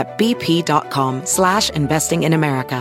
at 0.00 0.18
bp.com 0.18 1.24
slash 1.26 1.70
investing 1.70 2.24
in 2.24 2.32
America. 2.32 2.80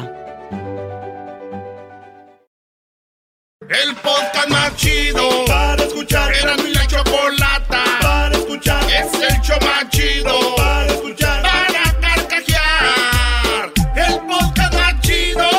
El 3.70 3.96
podcast 3.98 4.50
más 4.50 4.76
chido 4.78 5.46
para 5.46 5.84
escuchar. 5.84 6.34
Era 6.34 6.56
mi 6.58 6.74
la 6.74 6.88
chocolata 6.88 7.84
para 8.02 8.36
escuchar. 8.36 8.84
Es 8.90 9.14
el 9.14 9.42
show 9.42 9.60
más 9.62 9.88
chido 9.92 10.56
para 10.56 10.88
escuchar. 10.88 11.44
Para 11.44 11.92
carcajear. 12.02 13.72
El 13.96 14.20
podcast 14.22 14.74
más 14.74 15.02
chido. 15.02 15.50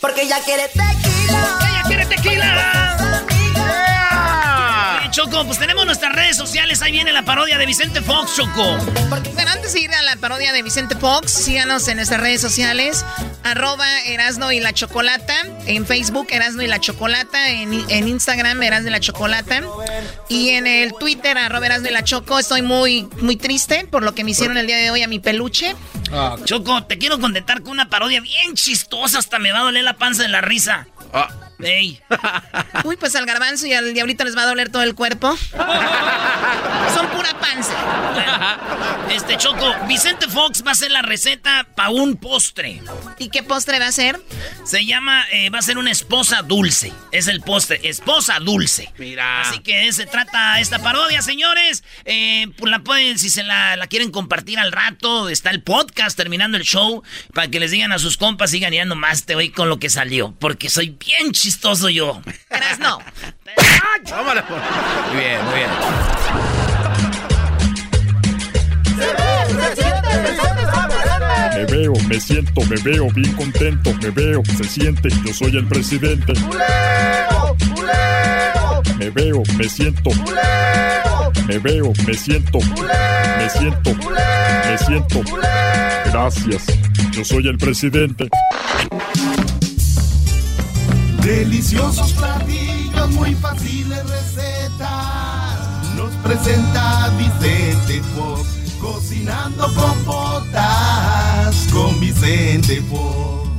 Porque. 0.00 0.22
¡Ella 0.22 0.38
quiere 0.44 0.68
tequila! 0.68 1.67
Oye, 5.08 5.10
Choco, 5.10 5.44
pues 5.46 5.58
tenemos 5.58 5.86
nuestras 5.86 6.14
redes 6.14 6.36
sociales. 6.36 6.82
Ahí 6.82 6.92
viene 6.92 7.12
la 7.12 7.22
parodia 7.22 7.56
de 7.56 7.66
Vicente 7.66 8.02
Fox, 8.02 8.36
Choco. 8.36 8.76
Bueno, 9.08 9.50
antes 9.50 9.72
de 9.72 9.80
ir 9.80 9.90
a 9.92 10.02
la 10.02 10.16
parodia 10.16 10.52
de 10.52 10.62
Vicente 10.62 10.96
Fox, 10.96 11.32
síganos 11.32 11.88
en 11.88 11.96
nuestras 11.96 12.20
redes 12.20 12.40
sociales. 12.40 13.04
Arroba 13.42 13.86
Erasno 14.02 14.52
y 14.52 14.60
la 14.60 14.72
Chocolata. 14.72 15.34
En 15.66 15.86
Facebook, 15.86 16.26
Erasno 16.30 16.62
y 16.62 16.66
la 16.66 16.80
Chocolata. 16.80 17.50
En, 17.50 17.72
en 17.88 18.08
Instagram, 18.08 18.62
Erasno 18.62 18.88
y 18.88 18.92
la 18.92 19.00
Chocolata. 19.00 19.62
Y 20.28 20.50
en 20.50 20.66
el 20.66 20.92
Twitter, 20.94 21.38
arroba 21.38 21.66
Erasno 21.66 21.88
y 21.88 21.92
la 21.92 22.04
Choco. 22.04 22.38
Estoy 22.38 22.62
muy, 22.62 23.08
muy 23.20 23.36
triste 23.36 23.86
por 23.90 24.02
lo 24.02 24.14
que 24.14 24.24
me 24.24 24.32
hicieron 24.32 24.58
el 24.58 24.66
día 24.66 24.76
de 24.76 24.90
hoy 24.90 25.02
a 25.02 25.08
mi 25.08 25.20
peluche. 25.20 25.74
Choco, 26.44 26.84
te 26.84 26.98
quiero 26.98 27.18
contentar 27.18 27.62
con 27.62 27.72
una 27.72 27.88
parodia 27.88 28.20
bien 28.20 28.54
chistosa. 28.54 29.18
Hasta 29.18 29.38
me 29.38 29.52
va 29.52 29.60
a 29.60 29.62
doler 29.62 29.84
la 29.84 29.96
panza 29.96 30.22
de 30.22 30.28
la 30.28 30.40
risa. 30.40 30.86
Ey. 31.60 32.00
Uy, 32.84 32.96
pues 32.96 33.16
al 33.16 33.26
garbanzo 33.26 33.66
y 33.66 33.72
al 33.72 33.92
diablito 33.92 34.24
les 34.24 34.36
va 34.36 34.42
a 34.42 34.46
doler 34.46 34.70
todo 34.70 34.82
el 34.82 34.94
cuerpo. 34.94 35.36
Son 36.94 37.06
pura 37.08 37.38
panza. 37.40 37.74
Este 39.10 39.36
Choco, 39.36 39.74
Vicente 39.86 40.28
Fox 40.28 40.62
va 40.64 40.70
a 40.70 40.72
hacer 40.72 40.90
la 40.90 41.02
receta 41.02 41.66
para 41.74 41.90
un 41.90 42.16
postre. 42.16 42.82
¿Y 43.18 43.30
qué 43.30 43.42
postre 43.42 43.78
va 43.78 43.86
a 43.86 43.92
ser? 43.92 44.20
Se 44.64 44.84
llama, 44.84 45.24
eh, 45.32 45.50
va 45.50 45.58
a 45.58 45.62
ser 45.62 45.78
una 45.78 45.90
esposa 45.90 46.42
dulce. 46.42 46.92
Es 47.10 47.26
el 47.26 47.40
postre, 47.40 47.80
esposa 47.82 48.38
dulce. 48.38 48.92
Mira. 48.98 49.40
Así 49.40 49.60
que 49.60 49.92
se 49.92 50.06
trata 50.06 50.60
esta 50.60 50.78
parodia, 50.80 51.22
señores. 51.22 51.82
Eh, 52.04 52.46
pues 52.56 52.70
la 52.70 52.80
pueden, 52.80 53.18
si 53.18 53.30
se 53.30 53.42
la, 53.42 53.76
la 53.76 53.86
quieren 53.86 54.10
compartir 54.10 54.58
al 54.58 54.72
rato, 54.72 55.28
está 55.28 55.50
el 55.50 55.62
podcast 55.62 56.16
terminando 56.16 56.56
el 56.56 56.64
show 56.64 57.02
para 57.32 57.48
que 57.48 57.60
les 57.60 57.70
digan 57.70 57.92
a 57.92 57.98
sus 57.98 58.16
compas, 58.16 58.50
sigan 58.50 58.72
ya 58.72 58.84
nomás 58.84 59.24
te 59.24 59.34
voy 59.34 59.50
con 59.50 59.68
lo 59.68 59.78
que 59.78 59.90
salió. 59.90 60.34
Porque 60.38 60.68
soy 60.68 60.90
bien 60.90 61.34
chistoso 61.48 61.88
yo. 61.88 62.20
Eras 62.50 62.78
no. 62.78 62.98
Tómala. 64.06 64.44
Muy 65.10 65.18
bien, 65.18 65.44
muy 65.46 65.54
bien. 65.54 65.70
Me 71.54 71.64
veo, 71.64 71.92
me 72.06 72.20
siento, 72.20 72.60
me 72.66 72.76
veo 72.82 73.10
bien 73.12 73.32
contento, 73.32 73.94
me 73.94 74.10
veo, 74.10 74.42
se 74.58 74.64
siente, 74.64 75.08
yo 75.24 75.32
soy 75.32 75.56
el 75.56 75.66
presidente. 75.66 76.34
Me 78.98 79.08
veo, 79.08 79.42
me 79.56 79.68
siento. 79.70 80.10
Me 81.46 81.58
veo, 81.58 81.94
me 82.06 82.12
siento. 82.12 82.58
Me 83.38 83.48
siento. 83.48 83.94
Me 83.94 84.78
siento. 84.78 85.22
Gracias. 86.12 86.66
Yo 87.12 87.24
soy 87.24 87.48
el 87.48 87.56
presidente. 87.56 88.28
Deliciosos 91.28 92.14
platillos, 92.14 93.10
muy 93.10 93.34
fáciles 93.34 94.02
recetas. 94.08 95.58
Nos 95.94 96.10
presenta 96.24 97.10
Vicente 97.18 98.02
Fox. 98.16 98.48
Cocinando 98.80 99.70
con 99.74 100.04
botas 100.06 101.68
con 101.70 102.00
Vicente 102.00 102.80
Fox. 102.88 103.50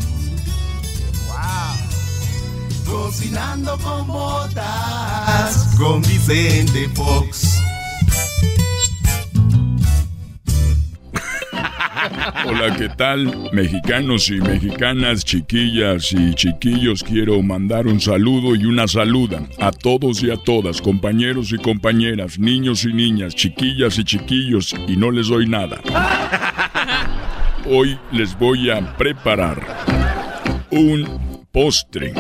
Wow. 1.28 2.91
Cocinando 2.91 3.78
con 3.78 4.08
botas 4.08 5.68
con 5.78 6.02
Vicente 6.02 6.90
Fox. 6.96 7.59
Hola, 12.45 12.75
¿qué 12.78 12.90
tal? 12.90 13.50
Mexicanos 13.53 14.29
y 14.29 14.40
mexicanas, 14.41 15.23
chiquillas 15.23 16.12
y 16.12 16.34
chiquillos, 16.34 17.03
quiero 17.03 17.41
mandar 17.41 17.88
un 17.88 18.01
saludo 18.01 18.56
y 18.56 18.66
una 18.66 18.88
saluda 18.88 19.44
a 19.59 19.72
todos 19.72 20.22
y 20.23 20.31
a 20.31 20.38
todas, 20.38 20.81
compañeros 20.81 21.53
y 21.53 21.57
compañeras, 21.57 22.38
niños 22.38 22.84
y 22.84 22.94
niñas, 22.94 23.34
chiquillas 23.35 23.97
y 23.97 24.03
chiquillos, 24.03 24.75
y 24.88 24.97
no 24.97 25.12
les 25.12 25.28
doy 25.28 25.47
nada. 25.47 25.79
Hoy 27.66 27.97
les 28.11 28.38
voy 28.38 28.69
a 28.69 28.97
preparar 28.97 29.61
un 30.72 31.46
postre. 31.51 32.13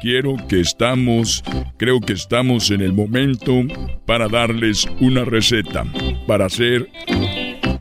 Quiero 0.00 0.36
que 0.48 0.60
estamos, 0.60 1.42
creo 1.76 2.00
que 2.00 2.14
estamos 2.14 2.70
en 2.70 2.80
el 2.80 2.92
momento 2.92 3.62
para 4.06 4.28
darles 4.28 4.86
una 5.00 5.24
receta, 5.24 5.84
para 6.26 6.46
hacer 6.46 6.88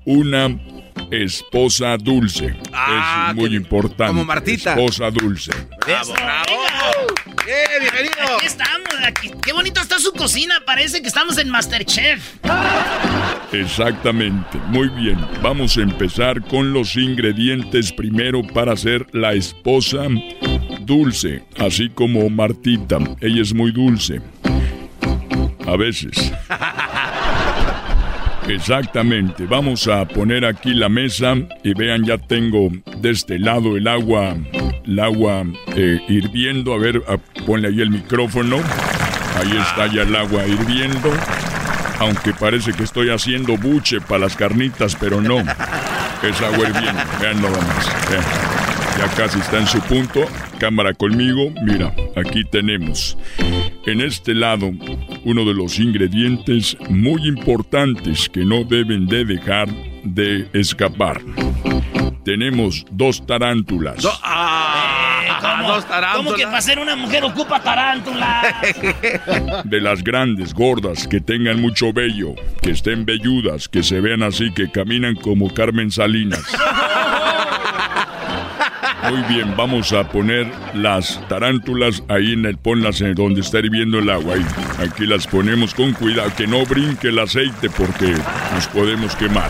una 0.05 0.59
esposa 1.11 1.97
dulce. 1.97 2.55
Ah, 2.73 3.27
es 3.31 3.35
muy 3.35 3.49
que- 3.49 3.55
importante. 3.55 4.07
como 4.07 4.25
Martita. 4.25 4.71
Esposa 4.73 5.09
dulce. 5.11 5.51
Bravo, 5.85 6.13
bravo. 6.13 6.43
¡Eh, 7.47 7.79
bienvenido! 7.81 8.35
Aquí 8.37 8.45
estamos, 8.45 8.87
aquí. 9.05 9.31
Qué 9.41 9.51
bonito 9.53 9.81
está 9.81 9.99
su 9.99 10.13
cocina. 10.13 10.55
Parece 10.65 11.01
que 11.01 11.07
estamos 11.07 11.37
en 11.37 11.49
Masterchef. 11.49 12.35
Exactamente. 13.51 14.57
Muy 14.67 14.87
bien. 14.89 15.17
Vamos 15.41 15.77
a 15.77 15.81
empezar 15.81 16.41
con 16.47 16.73
los 16.73 16.95
ingredientes 16.95 17.91
primero 17.91 18.41
para 18.43 18.73
hacer 18.73 19.05
la 19.11 19.33
esposa 19.33 20.05
dulce, 20.81 21.43
así 21.59 21.89
como 21.89 22.29
Martita. 22.29 22.97
Ella 23.21 23.41
es 23.41 23.53
muy 23.53 23.71
dulce. 23.71 24.21
A 25.67 25.75
veces. 25.77 26.11
Exactamente. 28.47 29.45
Vamos 29.45 29.87
a 29.87 30.05
poner 30.05 30.45
aquí 30.45 30.73
la 30.73 30.89
mesa 30.89 31.35
y 31.63 31.73
vean, 31.73 32.03
ya 32.03 32.17
tengo 32.17 32.69
de 32.97 33.11
este 33.11 33.39
lado 33.39 33.77
el 33.77 33.87
agua, 33.87 34.35
el 34.85 34.99
agua 34.99 35.43
eh, 35.75 35.99
hirviendo. 36.09 36.73
A 36.73 36.77
ver, 36.77 37.01
a- 37.07 37.17
ponle 37.45 37.69
ahí 37.69 37.81
el 37.81 37.89
micrófono. 37.89 38.57
Ahí 39.39 39.57
está 39.57 39.87
ya 39.87 40.03
el 40.03 40.15
agua 40.15 40.45
hirviendo. 40.45 41.09
Aunque 41.99 42.33
parece 42.33 42.73
que 42.73 42.83
estoy 42.83 43.09
haciendo 43.09 43.55
buche 43.57 44.01
para 44.01 44.19
las 44.21 44.35
carnitas, 44.35 44.95
pero 44.99 45.21
no. 45.21 45.39
Es 45.39 46.41
agua 46.41 46.67
hirviendo. 46.69 47.01
Vean 47.21 47.41
nada 47.41 47.57
más. 47.61 48.09
Vean. 48.09 48.23
Ya 49.03 49.09
casi 49.15 49.39
está 49.39 49.57
en 49.59 49.67
su 49.67 49.81
punto. 49.81 50.21
Cámara 50.59 50.93
conmigo. 50.93 51.51
Mira, 51.63 51.93
aquí 52.15 52.43
tenemos. 52.45 53.17
En 53.85 53.99
este 53.99 54.33
lado, 54.33 54.71
uno 55.25 55.43
de 55.45 55.53
los 55.53 55.77
ingredientes 55.79 56.77
muy 56.89 57.27
importantes 57.27 58.29
que 58.29 58.45
no 58.45 58.63
deben 58.63 59.05
de 59.07 59.25
dejar 59.25 59.67
de 60.03 60.47
escapar. 60.53 61.19
Tenemos 62.23 62.85
dos 62.91 63.25
tarántulas. 63.27 64.01
Do- 64.01 64.11
¡Ah! 64.23 65.39
¿Cómo, 65.41 65.73
dos 65.73 65.85
tarántulas. 65.85 66.25
¿Cómo 66.25 66.33
que 66.37 66.45
para 66.45 66.61
ser 66.61 66.79
una 66.79 66.95
mujer 66.95 67.25
ocupa 67.25 67.61
tarántula? 67.61 68.61
De 69.65 69.81
las 69.81 70.01
grandes, 70.01 70.53
gordas, 70.53 71.05
que 71.09 71.19
tengan 71.19 71.59
mucho 71.61 71.91
vello, 71.91 72.35
que 72.61 72.71
estén 72.71 73.03
velludas, 73.05 73.67
que 73.67 73.83
se 73.83 73.99
vean 73.99 74.23
así, 74.23 74.53
que 74.53 74.71
caminan 74.71 75.15
como 75.15 75.53
Carmen 75.53 75.91
Salinas. 75.91 76.39
Muy 79.09 79.21
bien, 79.23 79.55
vamos 79.57 79.91
a 79.93 80.07
poner 80.09 80.49
las 80.73 81.19
tarántulas 81.27 82.01
ahí 82.07 82.33
en 82.33 82.45
el 82.45 82.57
ponlas 82.57 83.01
en 83.01 83.13
donde 83.15 83.41
está 83.41 83.59
hirviendo 83.59 83.99
el 83.99 84.09
agua. 84.09 84.35
Aquí 84.79 85.05
las 85.05 85.27
ponemos 85.27 85.73
con 85.73 85.93
cuidado, 85.93 86.31
que 86.35 86.47
no 86.47 86.65
brinque 86.65 87.09
el 87.09 87.19
aceite 87.19 87.69
porque 87.69 88.15
nos 88.53 88.67
podemos 88.67 89.15
quemar. 89.15 89.49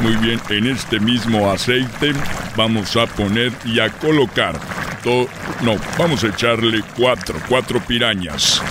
Muy 0.00 0.16
bien, 0.16 0.40
en 0.48 0.66
este 0.66 0.98
mismo 0.98 1.50
aceite 1.50 2.12
vamos 2.56 2.96
a 2.96 3.06
poner 3.06 3.52
y 3.66 3.80
a 3.80 3.90
colocar. 3.90 4.58
todo. 5.04 5.28
no, 5.62 5.76
vamos 5.98 6.24
a 6.24 6.28
echarle 6.28 6.82
cuatro, 6.96 7.36
cuatro 7.48 7.80
pirañas. 7.80 8.62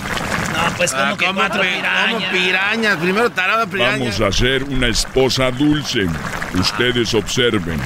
No, 0.52 0.76
pues 0.76 0.90
como 0.92 1.04
Ah, 1.04 1.16
que 1.18 1.26
¿cómo 1.26 1.38
cuatro 1.40 1.62
pi- 1.62 1.68
pirañas. 1.68 2.12
cómo 2.14 2.30
pirañas? 2.32 2.96
Primero 2.98 3.30
tarada 3.30 3.66
piraña. 3.66 3.98
Vamos 3.98 4.20
a 4.20 4.26
hacer 4.26 4.64
una 4.64 4.88
esposa 4.88 5.50
dulce. 5.52 6.06
Ustedes 6.54 7.14
observen. 7.14 7.78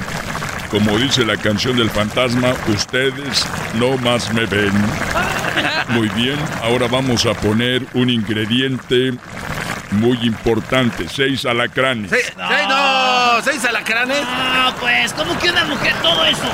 Como 0.69 0.97
dice 0.97 1.25
la 1.25 1.37
canción 1.37 1.77
del 1.77 1.89
fantasma, 1.89 2.53
ustedes 2.67 3.45
no 3.75 3.97
más 3.97 4.33
me 4.33 4.45
ven. 4.45 4.71
Muy 5.89 6.09
bien, 6.09 6.37
ahora 6.63 6.87
vamos 6.87 7.25
a 7.25 7.33
poner 7.33 7.85
un 7.93 8.09
ingrediente 8.09 9.13
muy 9.91 10.17
importante, 10.23 11.07
seis 11.07 11.45
alacranes. 11.45 12.09
Seis, 12.09 12.33
no, 12.37 13.41
seis 13.43 13.63
alacranes. 13.63 14.17
No, 14.21 14.75
pues, 14.81 15.13
¿cómo 15.13 15.37
que 15.39 15.49
una 15.51 15.63
mujer 15.65 15.93
todo 16.01 16.25
eso? 16.25 16.51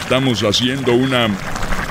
Estamos 0.00 0.40
haciendo 0.42 0.92
una 0.94 1.26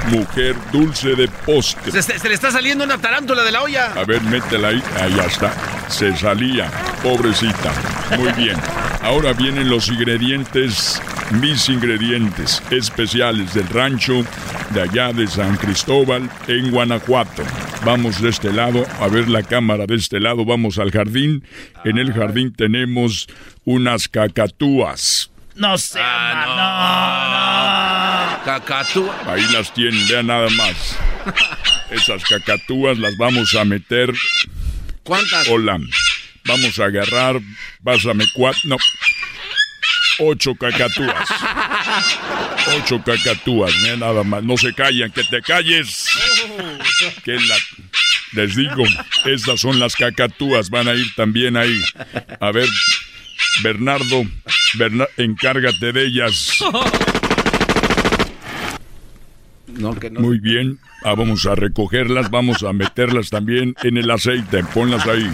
mujer 0.08 0.56
dulce 0.72 1.10
de 1.16 1.28
postre. 1.28 1.92
Se, 1.92 2.02
se- 2.02 2.18
se 2.18 2.28
le 2.30 2.34
está 2.36 2.50
saliendo 2.52 2.84
una 2.84 2.98
tarántula 2.98 3.44
de 3.44 3.52
la 3.52 3.62
olla. 3.62 3.92
A 3.96 4.04
ver, 4.06 4.22
métela 4.24 4.70
ahí. 4.70 4.84
Ahí 5.02 5.14
ya 5.16 5.24
está. 5.26 5.52
Se 5.90 6.16
salía. 6.18 6.72
Pobrecita. 7.04 7.72
Muy 8.18 8.32
bien. 8.34 8.58
Ahora 9.04 9.34
vienen 9.34 9.70
los 9.70 9.90
ingredientes, 9.90 11.02
mis 11.32 11.70
ingredientes 11.70 12.62
especiales 12.72 13.54
del 13.54 13.68
rancho 13.70 14.24
de 14.72 14.82
allá 14.82 15.14
de 15.14 15.28
San 15.28 15.56
Cristóbal 15.58 16.30
en 16.48 16.72
Guanajuato. 16.72 17.44
Vamos 17.86 18.22
de 18.22 18.30
este 18.30 18.52
lado, 18.52 18.86
a 19.00 19.08
ver 19.08 19.30
la 19.30 19.44
cámara 19.44 19.86
de 19.86 19.96
este 19.96 20.20
lado, 20.20 20.46
vamos 20.46 20.80
al 20.80 20.92
jardín. 20.92 21.44
En 21.86 21.98
el 21.98 22.14
jardín 22.14 22.54
tenemos 22.54 23.28
unas 23.66 24.08
cacatúas. 24.08 25.30
No 25.56 25.78
sé, 25.78 26.00
Ah, 26.02 27.18
no, 28.38 28.40
no. 28.40 28.44
Cacatúa. 28.60 29.16
Ahí 29.28 29.46
las 29.54 29.74
tienen, 29.74 30.08
vean 30.08 30.28
nada 30.28 30.50
más. 30.50 30.98
Esas 31.92 32.24
cacatúas 32.24 32.98
las 32.98 33.16
vamos 33.18 33.54
a 33.56 33.64
meter 33.64 34.12
¿Cuántas? 35.04 35.48
Hola. 35.50 35.78
Vamos 36.46 36.80
a 36.80 36.86
agarrar. 36.86 37.40
Pásame 37.84 38.26
cuatro. 38.34 38.62
No. 38.66 38.78
Ocho 40.20 40.56
cacatúas. 40.56 41.30
Ocho 42.78 43.02
cacatúas. 43.04 43.74
Nada 43.98 44.24
más. 44.24 44.44
No 44.44 44.58
se 44.58 44.74
callan. 44.74 45.12
Que 45.12 45.24
te 45.24 45.42
calles. 45.42 46.08
Que 47.24 47.34
la. 47.34 47.56
Les 48.34 48.56
digo, 48.56 48.84
estas 49.26 49.60
son 49.60 49.80
las 49.80 49.96
cacatúas. 49.96 50.70
Van 50.70 50.88
a 50.88 50.94
ir 50.94 51.08
también 51.16 51.56
ahí. 51.58 51.84
A 52.40 52.52
ver, 52.52 52.68
Bernardo, 53.64 54.24
Berna- 54.76 55.08
encárgate 55.18 55.92
de 55.94 56.06
ellas. 56.06 56.60
No, 59.68 59.96
que 60.00 60.10
no. 60.10 60.20
Muy 60.20 60.40
bien. 60.40 60.80
Ah, 61.04 61.16
vamos 61.16 61.46
a 61.46 61.56
recogerlas. 61.56 62.30
Vamos 62.30 62.64
a 62.64 62.74
meterlas 62.74 63.30
también 63.30 63.76
en 63.84 63.98
el 63.98 64.10
aceite. 64.12 64.64
Ponlas 64.74 65.06
ahí. 65.08 65.30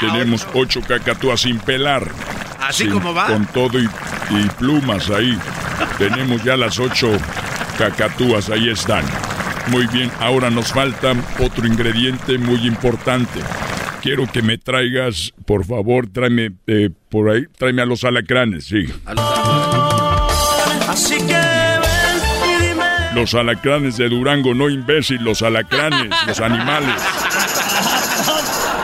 Tenemos 0.00 0.46
ocho 0.54 0.80
cacatúas 0.82 1.40
sin 1.40 1.58
pelar. 1.58 2.10
Así 2.68 2.86
como 2.88 3.14
va. 3.14 3.26
Con 3.26 3.46
todo 3.46 3.78
y, 3.78 3.88
y 4.30 4.48
plumas 4.58 5.08
ahí. 5.10 5.38
Tenemos 5.96 6.42
ya 6.44 6.56
las 6.56 6.78
ocho 6.78 7.10
cacatúas, 7.78 8.50
ahí 8.50 8.68
están. 8.68 9.04
Muy 9.68 9.86
bien, 9.86 10.10
ahora 10.20 10.50
nos 10.50 10.72
falta 10.72 11.14
otro 11.38 11.66
ingrediente 11.66 12.38
muy 12.38 12.66
importante. 12.66 13.40
Quiero 14.02 14.26
que 14.30 14.42
me 14.42 14.58
traigas, 14.58 15.32
por 15.44 15.64
favor, 15.64 16.06
tráeme 16.06 16.52
eh, 16.66 16.90
por 17.08 17.30
ahí, 17.30 17.44
tráeme 17.56 17.82
a 17.82 17.86
los 17.86 18.04
alacranes, 18.04 18.66
sí. 18.66 18.86
Así 20.88 21.16
que 21.18 21.34
ven 21.34 22.20
y 22.48 22.66
dime. 22.68 22.84
Los 23.14 23.34
alacranes 23.34 23.96
de 23.96 24.08
Durango, 24.08 24.54
no 24.54 24.68
imbécil, 24.68 25.22
los 25.22 25.42
alacranes, 25.42 26.10
los 26.26 26.40
animales. 26.40 26.94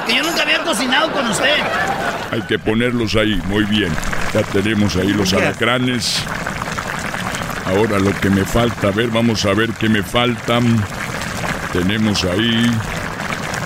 Que 0.07 0.17
yo 0.17 0.23
nunca 0.23 0.43
había 0.43 0.63
cocinado 0.63 1.11
con 1.13 1.27
usted. 1.29 1.57
Hay 2.31 2.43
que 2.43 2.59
ponerlos 2.59 3.15
ahí, 3.17 3.41
muy 3.47 3.65
bien. 3.65 3.93
Ya 4.33 4.43
tenemos 4.43 4.97
ahí 4.97 5.13
los 5.13 5.33
alacranes. 5.33 6.23
Ahora 7.67 7.99
lo 7.99 8.13
que 8.21 8.29
me 8.31 8.45
falta, 8.45 8.89
a 8.89 8.91
ver, 8.91 9.09
vamos 9.09 9.45
a 9.47 9.55
ver 9.55 9.71
qué 9.73 9.89
me 9.89 10.03
faltan. 10.03 10.85
Tenemos 11.73 12.25
ahí 12.25 12.71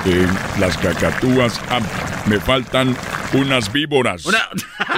eh, 0.06 0.26
las 0.60 0.76
cacatúas. 0.78 1.60
Ah, 1.70 1.80
me 2.26 2.38
faltan 2.38 2.96
unas 3.32 3.72
víboras. 3.72 4.24
Una- 4.26 4.48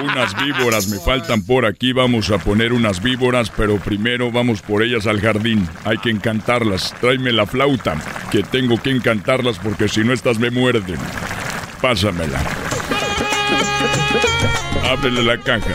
Unas 0.02 0.34
víboras 0.42 0.88
me 0.88 0.98
faltan 1.04 1.42
por 1.42 1.64
aquí. 1.66 1.92
Vamos 1.92 2.30
a 2.30 2.38
poner 2.38 2.72
unas 2.72 3.02
víboras, 3.02 3.50
pero 3.56 3.76
primero 3.78 4.30
vamos 4.30 4.62
por 4.62 4.82
ellas 4.82 5.06
al 5.06 5.20
jardín. 5.20 5.68
Hay 5.84 5.98
que 5.98 6.10
encantarlas. 6.10 6.94
Tráeme 7.00 7.32
la 7.32 7.46
flauta, 7.46 7.96
que 8.30 8.42
tengo 8.42 8.80
que 8.80 8.90
encantarlas 8.90 9.58
porque 9.58 9.88
si 9.88 10.04
no 10.04 10.12
estas 10.12 10.38
me 10.38 10.50
muerden. 10.50 10.98
Pásamela. 11.80 12.38
Ábrele 14.90 15.22
la 15.22 15.38
caja. 15.38 15.75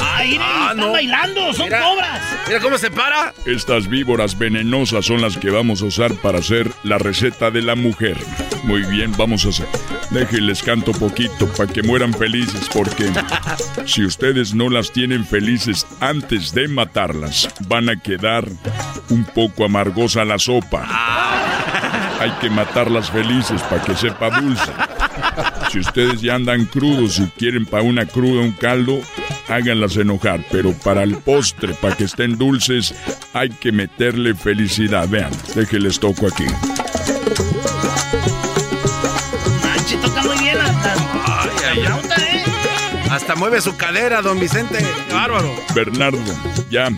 Ay, 0.00 0.38
Ah, 0.40 0.68
están 0.70 0.76
no. 0.86 0.92
bailando, 0.92 1.52
son 1.52 1.66
Mira. 1.66 1.82
cobras. 1.82 2.20
Mira 2.46 2.60
cómo 2.60 2.78
se 2.78 2.90
para. 2.90 3.34
Estas 3.46 3.88
víboras 3.88 4.38
venenosas 4.38 5.04
son 5.06 5.20
las 5.20 5.36
que 5.36 5.50
vamos 5.50 5.82
a 5.82 5.86
usar 5.86 6.14
para 6.14 6.38
hacer 6.38 6.70
la 6.82 6.98
receta 6.98 7.50
de 7.50 7.62
la 7.62 7.74
mujer. 7.74 8.16
Muy 8.62 8.82
bien, 8.84 9.12
vamos 9.16 9.44
a 9.44 9.48
hacer. 9.50 9.66
Déjenles 10.10 10.62
canto 10.62 10.92
poquito 10.92 11.48
para 11.56 11.70
que 11.72 11.82
mueran 11.82 12.14
felices, 12.14 12.68
porque 12.72 13.10
si 13.86 14.04
ustedes 14.04 14.54
no 14.54 14.70
las 14.70 14.92
tienen 14.92 15.24
felices 15.26 15.86
antes 16.00 16.54
de 16.54 16.68
matarlas, 16.68 17.48
van 17.66 17.88
a 17.90 17.96
quedar 18.00 18.44
un 19.10 19.24
poco 19.24 19.64
amargosa 19.64 20.24
la 20.24 20.38
sopa. 20.38 20.86
Hay 22.20 22.30
que 22.40 22.48
matarlas 22.48 23.10
felices 23.10 23.60
para 23.62 23.82
que 23.82 23.94
sepa 23.96 24.30
dulce. 24.40 24.70
Si 25.74 25.80
ustedes 25.80 26.20
ya 26.20 26.36
andan 26.36 26.66
crudos 26.66 27.18
y 27.18 27.26
quieren 27.36 27.66
para 27.66 27.82
una 27.82 28.06
cruda 28.06 28.42
un 28.42 28.52
caldo, 28.52 29.00
háganlas 29.48 29.96
enojar. 29.96 30.44
Pero 30.52 30.72
para 30.72 31.02
el 31.02 31.16
postre, 31.16 31.74
para 31.74 31.96
que 31.96 32.04
estén 32.04 32.38
dulces, 32.38 32.94
hay 33.32 33.48
que 33.50 33.72
meterle 33.72 34.36
felicidad. 34.36 35.08
Vean, 35.08 35.32
déjenles 35.56 35.98
toco 35.98 36.28
aquí. 36.28 36.44
Manche, 39.64 39.96
toca 39.96 40.22
muy 40.22 40.38
bien 40.38 40.58
la, 40.58 40.62
la- 40.62 41.42
Ay, 41.42 41.50
ay, 41.72 41.80
¿eh? 41.80 42.44
Hasta 43.10 43.34
mueve 43.34 43.60
su 43.60 43.76
cadera, 43.76 44.22
don 44.22 44.38
Vicente. 44.38 44.78
Bárbaro. 45.12 45.52
Bernardo, 45.74 46.20
ya 46.70 46.88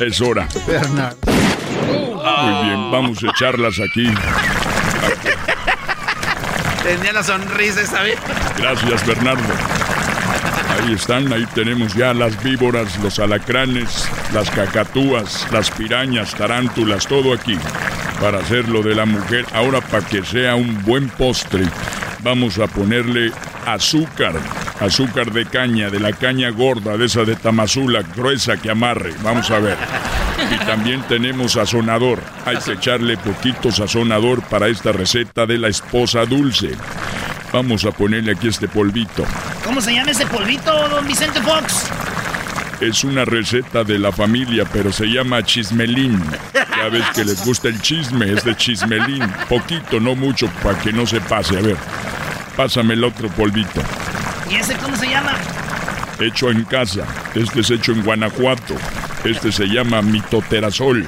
es 0.00 0.20
hora. 0.20 0.46
Bernardo. 0.66 1.16
Muy 1.24 2.64
bien, 2.68 2.90
vamos 2.90 3.24
a 3.24 3.28
echarlas 3.30 3.76
aquí. 3.80 4.06
Tenía 6.86 7.12
la 7.12 7.24
sonrisa 7.24 7.80
esa 7.80 8.00
vez. 8.02 8.16
Gracias, 8.58 9.04
Bernardo. 9.04 9.42
Ahí 10.78 10.92
están, 10.92 11.32
ahí 11.32 11.44
tenemos 11.52 11.92
ya 11.94 12.14
las 12.14 12.40
víboras, 12.44 12.96
los 13.02 13.18
alacranes, 13.18 14.08
las 14.32 14.48
cacatúas, 14.52 15.48
las 15.50 15.68
pirañas, 15.72 16.32
tarántulas, 16.36 17.08
todo 17.08 17.32
aquí 17.32 17.58
para 18.20 18.38
hacer 18.38 18.68
lo 18.68 18.82
de 18.82 18.94
la 18.94 19.04
mujer. 19.04 19.44
Ahora, 19.52 19.80
para 19.80 20.06
que 20.06 20.24
sea 20.24 20.54
un 20.54 20.80
buen 20.84 21.08
postre, 21.08 21.64
vamos 22.22 22.60
a 22.60 22.68
ponerle 22.68 23.32
azúcar, 23.66 24.34
azúcar 24.78 25.32
de 25.32 25.44
caña, 25.44 25.90
de 25.90 25.98
la 25.98 26.12
caña 26.12 26.50
gorda, 26.50 26.96
de 26.96 27.06
esa 27.06 27.24
de 27.24 27.34
Tamazula, 27.34 28.02
gruesa 28.14 28.56
que 28.58 28.70
amarre. 28.70 29.12
Vamos 29.24 29.50
a 29.50 29.58
ver. 29.58 29.76
Y 30.54 30.58
también 30.64 31.02
tenemos 31.08 31.52
sazonador. 31.52 32.20
Hay 32.44 32.58
que 32.58 32.72
echarle 32.72 33.16
poquito 33.16 33.70
sazonador 33.70 34.42
para 34.42 34.68
esta 34.68 34.92
receta 34.92 35.46
de 35.46 35.58
la 35.58 35.68
esposa 35.68 36.24
dulce. 36.24 36.70
Vamos 37.52 37.84
a 37.84 37.90
ponerle 37.90 38.32
aquí 38.32 38.48
este 38.48 38.68
polvito. 38.68 39.24
¿Cómo 39.64 39.80
se 39.80 39.94
llama 39.94 40.10
ese 40.10 40.26
polvito, 40.26 40.88
don 40.88 41.06
Vicente 41.06 41.40
Fox? 41.40 41.86
Es 42.80 43.04
una 43.04 43.24
receta 43.24 43.84
de 43.84 43.98
la 43.98 44.12
familia, 44.12 44.64
pero 44.70 44.92
se 44.92 45.06
llama 45.06 45.42
chismelín. 45.42 46.22
Ya 46.52 46.88
ves 46.90 47.04
que 47.14 47.24
les 47.24 47.42
gusta 47.44 47.68
el 47.68 47.80
chisme, 47.80 48.30
es 48.30 48.44
de 48.44 48.54
chismelín. 48.54 49.22
Poquito, 49.48 49.98
no 49.98 50.14
mucho, 50.14 50.48
para 50.62 50.78
que 50.78 50.92
no 50.92 51.06
se 51.06 51.20
pase. 51.22 51.56
A 51.56 51.62
ver, 51.62 51.76
pásame 52.54 52.94
el 52.94 53.04
otro 53.04 53.28
polvito. 53.30 53.80
¿Y 54.50 54.56
ese 54.56 54.76
cómo 54.76 54.94
se 54.96 55.08
llama? 55.08 55.32
Hecho 56.20 56.50
en 56.50 56.64
casa. 56.64 57.06
Este 57.34 57.60
es 57.60 57.70
hecho 57.70 57.92
en 57.92 58.02
Guanajuato. 58.02 58.74
Este 59.26 59.50
se 59.50 59.66
llama 59.66 60.02
mitoterazol. 60.02 60.98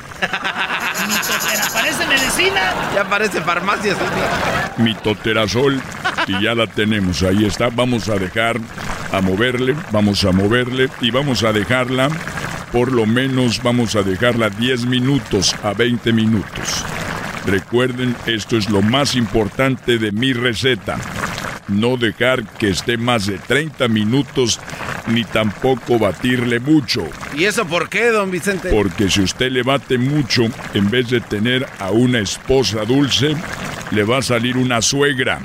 Mitotera, 1.09 1.69
parece 1.73 2.07
medicina. 2.07 2.75
Ya 2.95 3.09
parece 3.09 3.41
farmacia. 3.41 3.95
Zuli. 3.95 4.85
mitoterazol 4.85 5.81
y 6.27 6.43
ya 6.43 6.55
la 6.55 6.67
tenemos. 6.67 7.23
Ahí 7.23 7.45
está. 7.45 7.69
Vamos 7.71 8.09
a 8.09 8.17
dejar 8.17 8.59
a 9.13 9.21
moverle, 9.21 9.77
vamos 9.93 10.25
a 10.25 10.33
moverle 10.33 10.89
y 11.01 11.11
vamos 11.11 11.45
a 11.45 11.53
dejarla 11.53 12.09
por 12.73 12.93
lo 12.93 13.07
menos 13.07 13.63
vamos 13.63 13.97
a 13.97 14.03
dejarla 14.03 14.51
10 14.51 14.87
minutos 14.87 15.55
a 15.63 15.73
20 15.73 16.13
minutos. 16.13 16.85
Recuerden, 17.47 18.15
esto 18.27 18.59
es 18.59 18.69
lo 18.69 18.83
más 18.83 19.15
importante 19.15 19.99
de 19.99 20.13
mi 20.13 20.35
receta. 20.35 20.99
No 21.69 21.97
dejar 21.97 22.45
que 22.45 22.71
esté 22.71 22.99
más 22.99 23.27
de 23.27 23.39
30 23.39 23.89
minutos 23.89 24.61
ni 25.09 25.25
tampoco 25.25 25.99
batirle 25.99 26.61
mucho. 26.61 27.09
¿Y 27.37 27.45
eso 27.45 27.67
por 27.67 27.89
qué, 27.89 28.11
don 28.11 28.31
Vicente? 28.31 28.71
Porque 28.71 29.11
si 29.11 29.23
usted 29.23 29.51
le 29.51 29.63
bate 29.63 29.99
mucho, 29.99 30.45
en 30.75 30.91
vez 30.91 31.09
de 31.11 31.21
tener 31.21 31.67
a 31.79 31.91
una 31.91 32.21
esposa 32.21 32.85
dulce, 32.85 33.35
le 33.91 34.05
va 34.05 34.19
a 34.19 34.23
salir 34.23 34.57
una 34.57 34.83
suegra. 34.83 35.41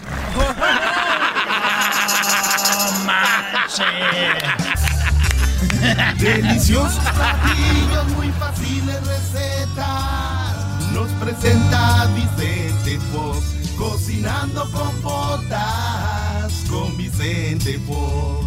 Deliciosos 6.18 7.04
platillos, 7.10 8.08
muy 8.16 8.32
fáciles 8.40 8.96
recetas. 9.06 10.56
Nos 10.94 11.10
presenta 11.14 12.08
Vicente 12.16 13.00
Fox. 13.12 13.54
Cocinando 13.78 14.70
con 14.72 15.02
botas 15.02 16.64
con 16.70 16.96
Vicente 16.96 17.80
Fox. 17.86 18.43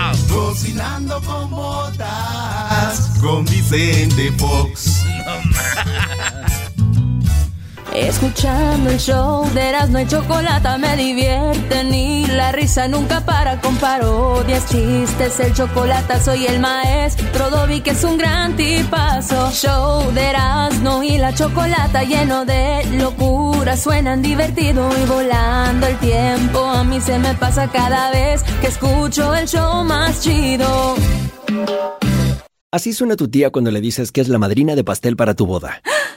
Wow. 0.00 0.16
Cocinando 0.28 1.20
con 1.20 1.50
botas 1.50 3.10
con 3.20 3.44
Vicente 3.44 4.32
Fox. 4.38 5.04
Escuchando 7.94 8.90
el 8.90 8.98
show 8.98 9.44
de 9.52 9.68
Erasmo 9.68 9.98
y 9.98 10.06
Chocolata 10.06 10.78
me 10.78 10.96
divierte 10.96 11.82
ni 11.84 12.24
la 12.26 12.52
risa 12.52 12.86
nunca 12.86 13.24
para 13.24 13.60
con 13.60 13.76
parodias, 13.76 14.66
chistes, 14.68 15.40
el 15.40 15.52
chocolate 15.52 16.20
soy 16.20 16.46
el 16.46 16.60
maestro 16.60 17.50
Dobby 17.50 17.80
que 17.80 17.90
es 17.90 18.04
un 18.04 18.16
gran 18.16 18.56
tipazo. 18.56 19.50
Show 19.50 20.12
de 20.12 20.30
Erasmo 20.30 21.02
y 21.02 21.18
la 21.18 21.34
Chocolata 21.34 22.04
lleno 22.04 22.44
de 22.44 22.84
locura, 22.92 23.76
suenan 23.76 24.22
divertido 24.22 24.88
y 25.02 25.08
volando 25.08 25.86
el 25.88 25.96
tiempo. 25.98 26.60
A 26.60 26.84
mí 26.84 27.00
se 27.00 27.18
me 27.18 27.34
pasa 27.34 27.68
cada 27.72 28.12
vez 28.12 28.42
que 28.60 28.68
escucho 28.68 29.34
el 29.34 29.48
show 29.48 29.84
más 29.84 30.22
chido. 30.22 30.94
Así 32.72 32.92
suena 32.92 33.16
tu 33.16 33.26
tía 33.26 33.50
cuando 33.50 33.72
le 33.72 33.80
dices 33.80 34.12
que 34.12 34.20
es 34.20 34.28
la 34.28 34.38
madrina 34.38 34.76
de 34.76 34.84
pastel 34.84 35.16
para 35.16 35.34
tu 35.34 35.44
boda. 35.44 35.82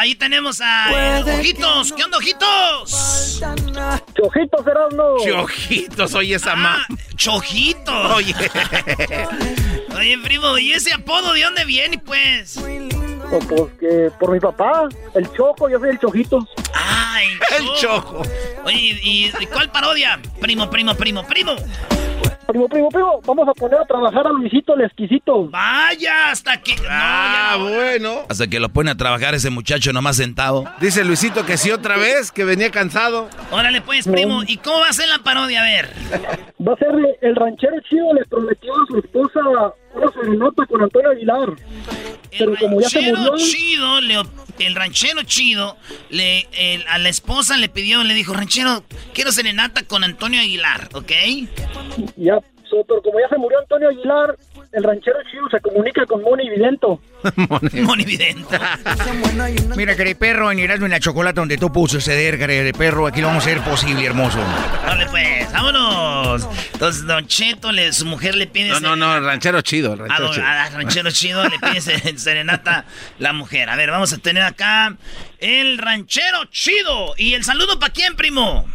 Ahí 0.00 0.14
tenemos 0.14 0.62
a 0.62 1.18
eh, 1.18 1.38
Ojitos. 1.38 1.92
¿Qué 1.92 2.02
onda, 2.04 2.16
Ojitos? 2.16 3.38
Chojitos, 4.14 4.66
Erasmo. 4.66 5.16
Chojitos, 5.22 6.14
oye 6.14 6.36
esa 6.36 6.56
ma. 6.56 6.86
Ah, 6.88 6.94
Chojitos. 7.16 8.12
Oye. 8.16 8.34
Oye, 9.98 10.16
primo, 10.22 10.56
¿y 10.56 10.72
ese 10.72 10.94
apodo 10.94 11.34
de 11.34 11.42
dónde 11.42 11.66
viene, 11.66 11.98
pues? 11.98 12.56
O 12.56 13.38
pues 13.40 13.72
que 13.78 14.10
por 14.18 14.30
mi 14.32 14.40
papá, 14.40 14.88
el 15.14 15.30
Choco, 15.32 15.68
yo 15.68 15.78
soy 15.78 15.90
el 15.90 15.98
Chojito. 15.98 16.48
Ah, 16.72 17.18
el, 17.22 17.66
El 17.66 17.72
chojo. 17.74 18.22
Oye, 18.64 18.98
¿y 19.02 19.30
cuál 19.52 19.70
parodia? 19.70 20.18
Primo, 20.40 20.70
primo, 20.70 20.94
primo, 20.94 21.26
primo. 21.26 21.56
Primo, 22.50 22.68
primo, 22.68 22.88
primo, 22.88 23.20
vamos 23.24 23.46
a 23.48 23.54
poner 23.54 23.78
a 23.78 23.84
trabajar 23.84 24.26
a 24.26 24.30
Luisito 24.30 24.74
el 24.74 24.80
exquisito. 24.80 25.48
Vaya, 25.50 26.32
hasta 26.32 26.60
que. 26.60 26.74
Ah, 26.90 27.56
bueno. 27.60 28.22
Hasta 28.28 28.48
que 28.48 28.58
lo 28.58 28.68
pone 28.70 28.90
a 28.90 28.96
trabajar 28.96 29.36
ese 29.36 29.50
muchacho 29.50 29.92
nomás 29.92 30.16
sentado. 30.16 30.64
Dice 30.80 31.04
Luisito 31.04 31.46
que 31.46 31.56
sí 31.56 31.70
otra 31.70 31.96
vez, 31.96 32.32
que 32.32 32.44
venía 32.44 32.72
cansado. 32.72 33.28
Órale, 33.52 33.82
pues, 33.82 34.08
primo. 34.08 34.42
¿Y 34.44 34.56
cómo 34.56 34.80
va 34.80 34.88
a 34.88 34.92
ser 34.92 35.08
la 35.08 35.18
parodia? 35.18 35.60
A 35.60 35.64
ver. 35.64 35.90
Va 36.66 36.72
a 36.72 36.76
ser 36.76 36.88
el 37.20 37.36
ranchero 37.36 37.76
chido, 37.88 38.12
le 38.14 38.24
prometió 38.24 38.72
a 38.72 38.86
su 38.88 38.98
esposa 38.98 39.40
una 39.94 40.12
serenata 40.12 40.66
con 40.66 40.82
Antonio 40.82 41.10
Aguilar. 41.10 41.50
Pero 42.38 42.54
como 42.58 42.80
ya 42.80 42.88
se 42.88 43.00
ranchero 43.00 43.18
murió, 43.32 43.36
chido, 43.44 44.00
le- 44.00 44.66
el 44.66 44.74
ranchero 44.74 45.22
chido, 45.24 45.76
le, 46.10 46.46
el- 46.52 46.86
a 46.88 46.98
la 46.98 47.08
esposa 47.08 47.56
le 47.56 47.68
pidió, 47.68 48.04
le 48.04 48.14
dijo, 48.14 48.32
ranchero, 48.32 48.84
quiero 49.14 49.32
serenata 49.32 49.82
con 49.84 50.04
Antonio 50.04 50.40
Aguilar, 50.40 50.88
¿ok? 50.94 51.10
ya, 52.16 52.38
pero 52.86 53.02
como 53.02 53.18
ya 53.20 53.28
se 53.28 53.36
murió 53.38 53.58
Antonio 53.58 53.88
Aguilar, 53.88 54.36
el 54.72 54.84
ranchero 54.84 55.16
chido 55.30 55.48
se 55.50 55.60
comunica 55.60 56.06
con 56.06 56.22
Moni 56.22 56.48
Vidento. 56.48 57.00
Monividente. 57.82 58.58
Mira, 59.76 59.94
de 59.94 60.14
perro, 60.14 60.50
en 60.52 60.58
Erasmo 60.60 60.86
en 60.86 60.92
la 60.92 61.00
chocolate 61.00 61.40
donde 61.40 61.56
tú 61.58 61.72
puso 61.72 62.00
ceder, 62.00 62.38
de 62.38 62.72
perro, 62.72 63.06
aquí 63.06 63.20
lo 63.20 63.28
vamos 63.28 63.46
a 63.46 63.50
hacer 63.50 63.62
posible, 63.62 64.04
hermoso. 64.06 64.38
Dale, 64.86 65.06
pues, 65.06 65.52
vámonos. 65.52 66.48
Entonces, 66.72 67.06
Don 67.06 67.26
Cheto, 67.26 67.72
le, 67.72 67.92
su 67.92 68.06
mujer 68.06 68.34
le 68.36 68.46
pide... 68.46 68.68
No, 68.70 68.80
no, 68.80 68.96
no, 68.96 69.16
el 69.16 69.24
ranchero 69.24 69.60
chido, 69.62 69.94
el 69.94 70.00
A, 70.02 70.04
ranchero 70.06 70.24
don- 70.26 70.34
chido. 70.34 70.46
a 70.46 70.68
ranchero 70.70 71.10
chido 71.10 71.48
le 71.48 71.58
pide 71.58 71.80
se- 71.80 72.18
serenata 72.18 72.84
la 73.18 73.32
mujer. 73.32 73.68
A 73.70 73.76
ver, 73.76 73.90
vamos 73.90 74.12
a 74.12 74.18
tener 74.18 74.42
acá 74.42 74.96
el 75.38 75.78
ranchero 75.78 76.44
chido. 76.50 77.14
¿Y 77.16 77.34
el 77.34 77.44
saludo 77.44 77.78
para 77.78 77.92
quién, 77.92 78.14
primo? 78.16 78.66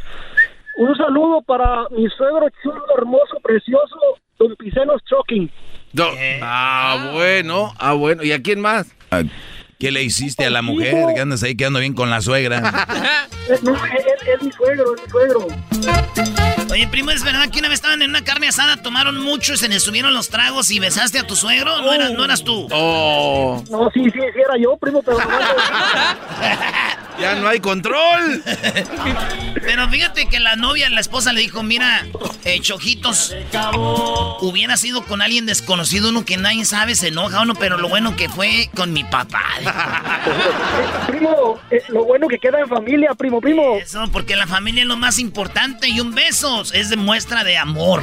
Un 0.78 0.96
saludo 0.98 1.42
para 1.42 1.88
mi 1.92 2.08
suegro 2.10 2.48
chulo, 2.62 2.84
hermoso, 2.98 3.40
precioso, 3.42 3.96
Don 4.38 4.54
Picenos 4.58 5.02
Choking. 5.10 5.50
Ah, 6.42 7.12
bueno, 7.14 7.74
ah, 7.78 7.94
bueno. 7.94 8.24
¿Y 8.24 8.32
a 8.32 8.42
quién 8.42 8.60
más? 8.60 8.88
¿Qué 9.86 9.92
le 9.92 10.02
hiciste 10.02 10.48
a 10.48 10.50
la 10.50 10.64
mujer? 10.64 10.96
Que 11.14 11.22
andas 11.22 11.44
ahí 11.44 11.56
quedando 11.56 11.78
bien 11.78 11.94
con 11.94 12.10
la 12.10 12.20
suegra. 12.20 13.28
No, 13.62 13.76
es 13.76 14.42
mi 14.42 14.52
suegro, 14.52 14.96
es 14.96 15.04
mi 15.04 15.10
suegro. 15.12 15.48
Oye, 16.72 16.88
primo, 16.88 17.12
¿es 17.12 17.24
verdad 17.24 17.48
que 17.52 17.60
una 17.60 17.68
vez 17.68 17.76
estaban 17.76 18.02
en 18.02 18.10
una 18.10 18.24
carne 18.24 18.48
asada, 18.48 18.78
tomaron 18.78 19.22
mucho 19.24 19.54
y 19.54 19.58
se 19.58 19.70
les 19.70 19.84
subieron 19.84 20.16
los 20.16 20.30
tragos 20.30 20.72
y 20.72 20.80
besaste 20.80 21.20
a 21.20 21.28
tu 21.28 21.36
suegro? 21.36 21.80
¿No 21.84 21.94
eras, 21.94 22.12
no 22.14 22.26
eras 22.26 22.44
tú? 22.44 22.68
Oh, 22.72 23.64
No, 23.70 23.92
sí, 23.94 24.04
sí, 24.06 24.20
sí 24.20 24.40
era 24.44 24.58
yo, 24.60 24.76
primo, 24.78 25.04
pero 25.04 25.20
no, 25.20 25.26
ya 27.20 27.36
no 27.36 27.48
hay 27.48 27.60
control. 27.60 28.44
Pero 29.62 29.88
fíjate 29.90 30.28
que 30.28 30.40
la 30.40 30.56
novia, 30.56 30.90
la 30.90 31.00
esposa 31.00 31.32
le 31.32 31.42
dijo, 31.42 31.62
mira, 31.62 32.04
eh, 32.46 32.60
Chojitos, 32.62 33.36
hubiera 34.42 34.76
sido 34.78 35.06
con 35.06 35.22
alguien 35.22 35.46
desconocido, 35.46 36.10
uno 36.10 36.26
que 36.26 36.38
nadie 36.38 36.66
sabe, 36.66 36.96
se 36.96 37.10
enoja 37.10 37.42
uno, 37.42 37.54
pero 37.54 37.78
lo 37.78 37.90
bueno 37.90 38.16
que 38.16 38.28
fue 38.28 38.70
con 38.76 38.92
mi 38.92 39.04
papá. 39.04 39.44
primo, 41.08 41.60
eh, 41.70 41.82
lo 41.90 42.06
bueno 42.06 42.28
que 42.28 42.40
queda 42.40 42.60
en 42.60 42.68
familia, 42.68 43.14
primo, 43.16 43.42
primo. 43.42 43.78
Eso, 43.78 44.04
porque 44.12 44.36
la 44.36 44.48
familia 44.48 44.82
es 44.82 44.88
lo 44.88 44.98
más 44.98 45.20
importante 45.20 45.88
y 45.90 46.00
un 46.00 46.14
beso 46.14 46.64
es 46.74 46.90
de 46.90 46.98
muestra 46.98 47.44
de 47.44 47.58
amor. 47.58 48.02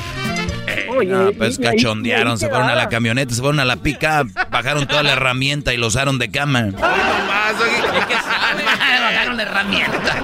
Oye, 0.88 1.08
No, 1.10 1.32
pues 1.32 1.58
y- 1.58 1.62
cachondearon, 1.62 2.34
y- 2.34 2.38
se 2.38 2.48
fueron 2.48 2.68
a 2.68 2.74
la 2.74 2.88
camioneta, 2.88 3.34
se 3.34 3.40
fueron 3.40 3.60
a 3.60 3.64
la 3.64 3.76
pica, 3.76 4.24
bajaron 4.50 4.86
toda 4.86 5.02
la 5.02 5.12
herramienta 5.12 5.72
y 5.74 5.76
lo 5.76 5.86
usaron 5.88 6.18
de 6.18 6.30
cama. 6.30 6.68
Bajaron 9.02 9.36
la 9.36 9.42
herramienta. 9.42 10.22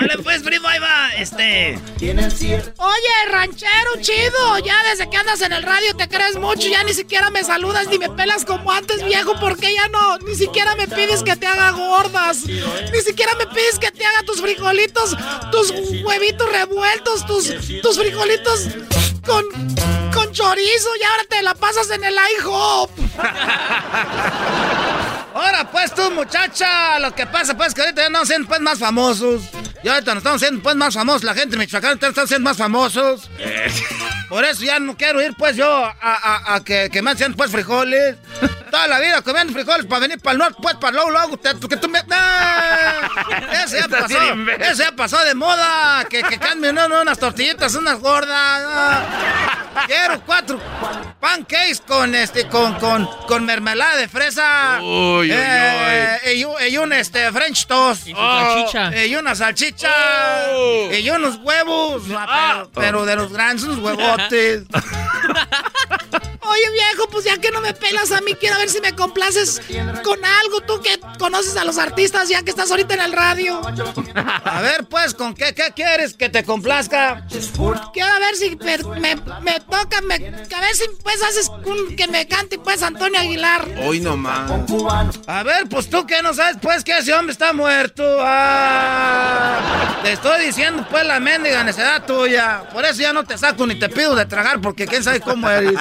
Vale, 0.00 0.14
pues, 0.22 0.42
primo, 0.42 0.66
ahí 0.68 0.78
va. 0.78 1.10
Este. 1.18 1.78
Oye, 2.00 3.30
ranchero 3.30 3.90
chido, 4.00 4.58
ya 4.64 4.74
desde 4.90 5.08
que 5.10 5.16
andas 5.16 5.40
en 5.42 5.52
el 5.52 5.62
radio 5.62 5.94
te 5.96 6.08
crees 6.08 6.36
mucho, 6.36 6.68
ya 6.68 6.82
ni 6.84 6.94
siquiera 6.94 7.30
me 7.30 7.44
saludas 7.44 7.88
ni 7.88 7.98
me 7.98 8.08
pelas 8.10 8.44
como 8.44 8.70
antes, 8.72 9.04
viejo, 9.04 9.34
porque 9.40 9.72
ya 9.74 9.88
no, 9.88 10.18
ni 10.18 10.34
siquiera 10.34 10.74
me 10.76 10.88
pides 10.88 11.22
que 11.22 11.36
te 11.36 11.46
haga 11.46 11.70
gordas, 11.72 12.44
ni 12.46 13.00
siquiera 13.04 13.34
me 13.36 13.46
pides 13.46 13.78
que 13.78 13.90
te 13.90 14.04
haga 14.04 14.22
tus 14.24 14.40
frijolitos, 14.40 15.16
tus 15.50 15.70
huevitos 16.04 16.50
revueltos, 16.52 17.26
tus, 17.26 17.52
tus 17.82 17.98
frijolitos 17.98 18.68
con, 19.24 19.44
con 20.12 20.32
chorizo 20.32 20.88
y 21.00 21.02
ahora 21.04 21.24
te 21.28 21.42
la 21.42 21.54
pasas 21.54 21.90
en 21.90 22.04
el 22.04 22.14
IHOP. 22.38 22.90
Ahora 25.34 25.70
pues 25.70 25.94
tú, 25.94 26.10
muchacha, 26.10 26.98
lo 26.98 27.14
que 27.14 27.26
pasa 27.26 27.56
pues 27.56 27.72
que 27.72 27.80
ahorita 27.80 28.02
ya 28.02 28.06
estamos 28.08 28.28
siendo 28.28 28.48
pues 28.48 28.60
más 28.60 28.78
famosos. 28.78 29.42
Y 29.82 29.88
ahorita 29.88 30.12
nos 30.14 30.20
estamos 30.20 30.40
siendo 30.40 30.62
pues 30.62 30.76
más 30.76 30.92
famosos, 30.94 31.24
la 31.24 31.34
gente 31.34 31.56
de 31.56 31.58
Michoacán 31.58 31.98
está 32.00 32.26
siendo 32.26 32.48
más 32.48 32.56
famosos. 32.58 33.30
Por 34.28 34.44
eso 34.44 34.62
ya 34.62 34.78
no 34.78 34.96
quiero 34.96 35.22
ir 35.22 35.34
pues 35.36 35.56
yo 35.56 35.66
a, 35.68 35.94
a- 36.00 36.54
a 36.54 36.62
que, 36.64 36.90
que 36.92 37.00
me 37.02 37.10
hacen 37.12 37.34
pues 37.34 37.50
frijoles. 37.50 38.16
Toda 38.72 38.88
la 38.88 38.98
vida 39.00 39.20
comiendo 39.20 39.52
frijoles 39.52 39.84
para 39.84 40.00
venir 40.00 40.18
para 40.18 40.32
el 40.32 40.38
norte, 40.38 40.56
pues 40.62 40.74
para 40.76 40.92
luego, 40.94 41.10
luego, 41.10 41.36
te- 41.36 41.68
que 41.68 41.76
tú 41.76 41.88
me... 41.90 42.00
¡Ah! 42.10 43.00
Eso 43.64 43.76
ya 43.76 43.86
pasó, 43.86 44.18
eso 44.60 44.82
ya 44.82 44.92
pasó 44.92 45.22
de 45.24 45.34
moda, 45.34 46.04
que, 46.08 46.22
que 46.22 46.38
cambien 46.38 46.76
uno 46.78 47.02
unas 47.02 47.18
tortillitas, 47.18 47.74
unas 47.74 48.00
gordas. 48.00 48.62
ah. 48.66 49.04
Quiero 49.86 50.20
cuatro 50.24 50.58
pancakes 51.20 51.80
con 51.86 52.14
este, 52.14 52.48
con, 52.48 52.74
con, 52.78 53.06
con 53.28 53.44
mermelada 53.44 53.96
de 53.96 54.08
fresa. 54.08 54.78
Uy, 54.80 55.30
uy, 55.30 55.32
Eh, 55.32 56.34
Y, 56.36 56.44
un- 56.44 56.54
y 56.68 56.76
un 56.78 56.92
este 56.94 57.30
French 57.30 57.66
toast. 57.66 58.06
Y 58.08 58.12
su 58.12 58.16
salchicha. 58.16 58.88
Oh, 58.88 59.04
y 59.04 59.16
una 59.16 59.34
salchicha. 59.34 59.92
Oh. 60.54 60.88
Y 60.92 61.10
unos 61.10 61.36
huevos. 61.36 62.02
ah, 62.16 62.64
pero, 62.64 62.70
pero 62.74 63.04
de 63.04 63.16
los 63.16 63.30
grandes, 63.32 63.64
unos 63.66 63.78
huevotes. 63.80 64.62
Oye, 66.44 66.70
viejo, 66.72 67.08
pues 67.08 67.24
ya 67.24 67.38
que 67.38 67.50
no 67.50 67.60
me 67.60 67.72
pelas 67.72 68.10
a 68.12 68.20
mí, 68.20 68.34
quiero 68.34 68.58
ver 68.58 68.68
si 68.68 68.80
me 68.80 68.92
complaces 68.94 69.60
con 70.02 70.24
algo. 70.24 70.60
Tú 70.62 70.80
que 70.82 70.98
conoces 71.18 71.56
a 71.56 71.64
los 71.64 71.78
artistas, 71.78 72.28
ya 72.28 72.42
que 72.42 72.50
estás 72.50 72.70
ahorita 72.70 72.94
en 72.94 73.00
el 73.00 73.12
radio. 73.12 73.60
A 74.44 74.60
ver, 74.60 74.84
pues, 74.86 75.14
¿con 75.14 75.34
qué, 75.34 75.54
qué 75.54 75.72
quieres 75.74 76.14
que 76.14 76.28
te 76.28 76.44
complazca? 76.44 77.24
Quiero 77.92 78.10
ver 78.20 78.34
si 78.36 78.56
me, 78.56 78.78
me, 79.00 79.16
me 79.42 79.60
toca, 79.60 80.00
me, 80.02 80.14
a 80.14 80.60
ver 80.60 80.74
si 80.74 80.84
pues 81.02 81.22
haces 81.22 81.48
un- 81.64 81.94
que 81.96 82.06
me 82.08 82.26
cante 82.26 82.58
pues 82.58 82.82
Antonio 82.82 83.20
Aguilar. 83.20 83.68
Hoy 83.84 84.00
nomás. 84.00 84.50
A 85.26 85.42
ver, 85.44 85.68
pues 85.68 85.88
tú 85.88 86.06
que 86.06 86.22
no 86.22 86.34
sabes, 86.34 86.56
pues, 86.60 86.82
que 86.84 86.98
ese 86.98 87.14
hombre 87.14 87.32
está 87.32 87.52
muerto. 87.52 88.02
Ah, 88.20 89.98
te 90.02 90.12
estoy 90.12 90.46
diciendo, 90.46 90.86
pues, 90.90 91.06
la 91.06 91.20
mendiga 91.20 91.62
necedad 91.64 92.04
tuya. 92.04 92.64
Por 92.72 92.84
eso 92.84 93.00
ya 93.00 93.12
no 93.12 93.24
te 93.24 93.38
saco 93.38 93.66
ni 93.66 93.78
te 93.78 93.88
pido 93.88 94.14
de 94.14 94.26
tragar, 94.26 94.60
porque 94.60 94.86
quién 94.86 95.02
sabe 95.04 95.20
cómo 95.20 95.48
eres. 95.48 95.74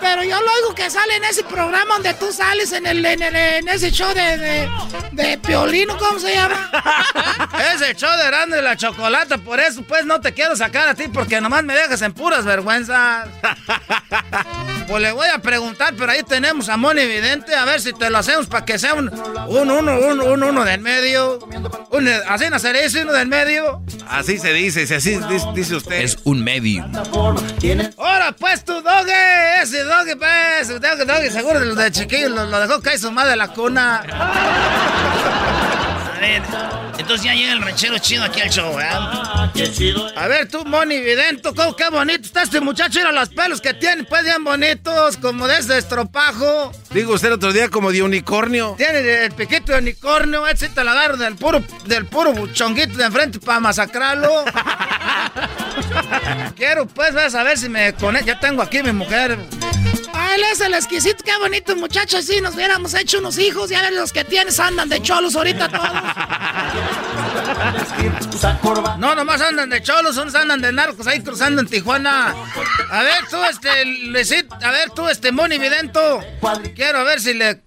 Pero 0.00 0.22
yo 0.24 0.40
lo 0.40 0.52
oigo 0.52 0.74
que 0.74 0.90
sale 0.90 1.16
en 1.16 1.24
ese 1.24 1.42
programa 1.44 1.94
donde 1.94 2.14
tú 2.14 2.32
sales 2.32 2.72
en 2.72 2.86
el, 2.86 3.04
en, 3.04 3.22
el- 3.22 3.36
en 3.36 3.68
ese 3.68 3.90
show 3.90 4.12
de, 4.14 4.36
de, 4.38 4.68
de 5.12 5.38
Piolino, 5.38 5.96
¿cómo 5.98 6.18
se 6.18 6.34
llama? 6.34 6.70
Ese 7.74 7.94
show 7.94 8.10
de 8.16 8.26
grande 8.26 8.56
de 8.56 8.62
la 8.62 8.76
chocolata, 8.76 9.38
por 9.38 9.60
eso, 9.60 9.82
pues, 9.82 10.04
no 10.04 10.20
te 10.20 10.32
quiero 10.32 10.56
sacar 10.56 10.88
a 10.88 10.94
ti, 10.94 11.08
porque 11.08 11.40
nomás 11.40 11.62
me 11.64 11.74
dejas 11.74 12.02
en 12.02 12.12
puras 12.12 12.44
vergüenzas. 12.44 13.28
Pues 14.88 15.00
le 15.00 15.12
voy 15.12 15.28
a 15.28 15.38
preguntar, 15.38 15.94
pero 15.96 16.10
ahí 16.12 16.22
tenemos 16.22 16.68
a 16.68 16.76
Moni 16.76 17.06
Vidente, 17.06 17.54
a 17.54 17.64
ver 17.64 17.80
si 17.80 17.92
te 17.94 18.10
lo 18.10 18.18
hacemos 18.18 18.46
para 18.46 18.64
que 18.66 18.78
sea 18.78 18.92
un, 18.94 19.08
un 19.48 19.70
uno, 19.70 19.98
un, 19.98 20.20
un 20.20 20.42
uno 20.42 20.64
del 20.64 20.80
medio. 20.80 21.38
Un, 21.90 22.08
así 22.28 22.44
dice 22.82 23.02
uno 23.02 23.12
del 23.12 23.28
medio. 23.28 23.82
Así 24.12 24.38
se 24.38 24.52
dice, 24.52 24.86
si 24.86 24.94
así 24.94 25.18
dice, 25.28 25.46
dice 25.54 25.76
usted. 25.76 26.02
Es 26.02 26.18
un 26.24 26.44
medium. 26.44 26.92
Ahora 27.96 28.32
pues 28.38 28.62
tu 28.64 28.74
doge, 28.74 29.62
ese 29.62 29.82
doge 29.84 30.16
pues, 30.16 30.68
doge, 30.68 31.04
doge, 31.06 31.30
seguro 31.30 31.58
de, 31.60 31.74
de 31.74 31.90
chiquillo 31.90 32.28
lo, 32.28 32.44
lo 32.46 32.60
dejó 32.60 32.82
caer 32.82 32.98
su 32.98 33.10
madre 33.10 33.30
de 33.30 33.36
la 33.36 33.48
cuna. 33.48 34.02
A 36.14 36.20
ver, 36.20 36.42
entonces 36.98 37.24
ya 37.24 37.34
llega 37.34 37.52
el 37.52 37.62
ranchero 37.62 37.98
chido 37.98 38.24
aquí 38.24 38.40
al 38.40 38.50
show, 38.50 38.74
¿verdad? 38.74 39.50
A 40.16 40.28
ver 40.28 40.48
tú, 40.48 40.64
Moni 40.64 41.00
Vidento, 41.00 41.54
¿cómo, 41.54 41.74
qué 41.76 41.88
bonito 41.90 42.24
está 42.24 42.42
este 42.42 42.60
muchacho, 42.60 42.98
mira 42.98 43.12
los 43.12 43.28
pelos 43.30 43.60
que 43.60 43.74
tiene, 43.74 44.04
pues 44.04 44.24
bien 44.24 44.44
bonitos, 44.44 45.16
como 45.16 45.46
de 45.46 45.58
ese 45.58 45.78
estropajo. 45.78 46.72
Digo 46.90 47.14
usted 47.14 47.28
el 47.28 47.34
otro 47.34 47.52
día 47.52 47.68
como 47.68 47.92
de 47.92 48.02
unicornio. 48.02 48.74
Tiene 48.76 49.24
el 49.24 49.32
piquito 49.32 49.72
de 49.72 49.78
unicornio, 49.78 50.46
ese 50.46 50.68
te 50.68 50.84
lo 50.84 50.90
agarro 50.90 51.16
del 51.16 51.36
puro, 51.36 51.62
del 51.86 52.06
puro 52.06 52.46
chonguito 52.48 52.96
de 52.96 53.04
enfrente 53.04 53.38
para 53.40 53.60
masacrarlo. 53.60 54.44
Quiero 56.56 56.86
pues, 56.86 57.14
vas 57.14 57.34
a 57.34 57.42
ver 57.42 57.58
si 57.58 57.68
me 57.68 57.92
conecto, 57.94 58.26
ya 58.26 58.40
tengo 58.40 58.62
aquí 58.62 58.82
mi 58.82 58.92
mujer. 58.92 59.38
Él 60.34 60.42
es 60.50 60.60
el 60.60 60.74
exquisito, 60.74 61.22
qué 61.24 61.36
bonito 61.38 61.76
muchacho. 61.76 62.22
Si 62.22 62.40
nos 62.40 62.54
hubiéramos 62.54 62.94
hecho 62.94 63.18
unos 63.18 63.38
hijos, 63.38 63.70
ya 63.70 63.82
ves 63.82 63.92
los 63.92 64.12
que 64.12 64.24
tienes 64.24 64.58
andan 64.60 64.88
de 64.88 65.02
cholos 65.02 65.36
ahorita 65.36 65.68
todos. 65.68 65.90
No, 68.98 69.14
nomás 69.14 69.40
andan 69.40 69.68
de 69.70 69.82
cholos, 69.82 70.16
unos 70.16 70.34
andan 70.34 70.60
de 70.60 70.72
narcos 70.72 71.06
ahí 71.06 71.20
cruzando 71.20 71.60
en 71.60 71.68
Tijuana. 71.68 72.34
A 72.90 73.02
ver 73.02 73.26
tú, 73.30 73.36
este, 73.44 73.84
Luisito, 74.06 74.54
a 74.54 74.70
ver 74.70 74.90
tú, 74.90 75.08
este, 75.08 75.32
Moni 75.32 75.58
Vidento. 75.58 76.20
Quiero 76.74 77.04
ver 77.04 77.20
si 77.20 77.34
le 77.34 77.60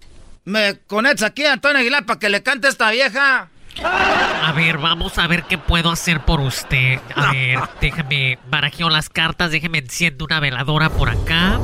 me 0.44 0.78
conectas 0.86 1.30
aquí 1.30 1.44
a 1.44 1.52
Antonio 1.54 1.78
Aguilar 1.78 2.06
para 2.06 2.18
que 2.18 2.28
le 2.28 2.42
cante 2.42 2.68
a 2.68 2.70
esta 2.70 2.90
vieja. 2.90 3.48
A 3.82 4.52
ver, 4.52 4.78
vamos 4.78 5.18
a 5.18 5.26
ver 5.26 5.44
qué 5.44 5.58
puedo 5.58 5.90
hacer 5.90 6.20
por 6.20 6.40
usted. 6.40 7.00
A 7.14 7.32
ver, 7.32 7.58
déjame 7.80 8.38
barajeo 8.48 8.88
las 8.88 9.08
cartas, 9.08 9.50
déjeme 9.50 9.78
enciendo 9.78 10.24
una 10.24 10.40
veladora 10.40 10.88
por 10.88 11.10
acá. 11.10 11.58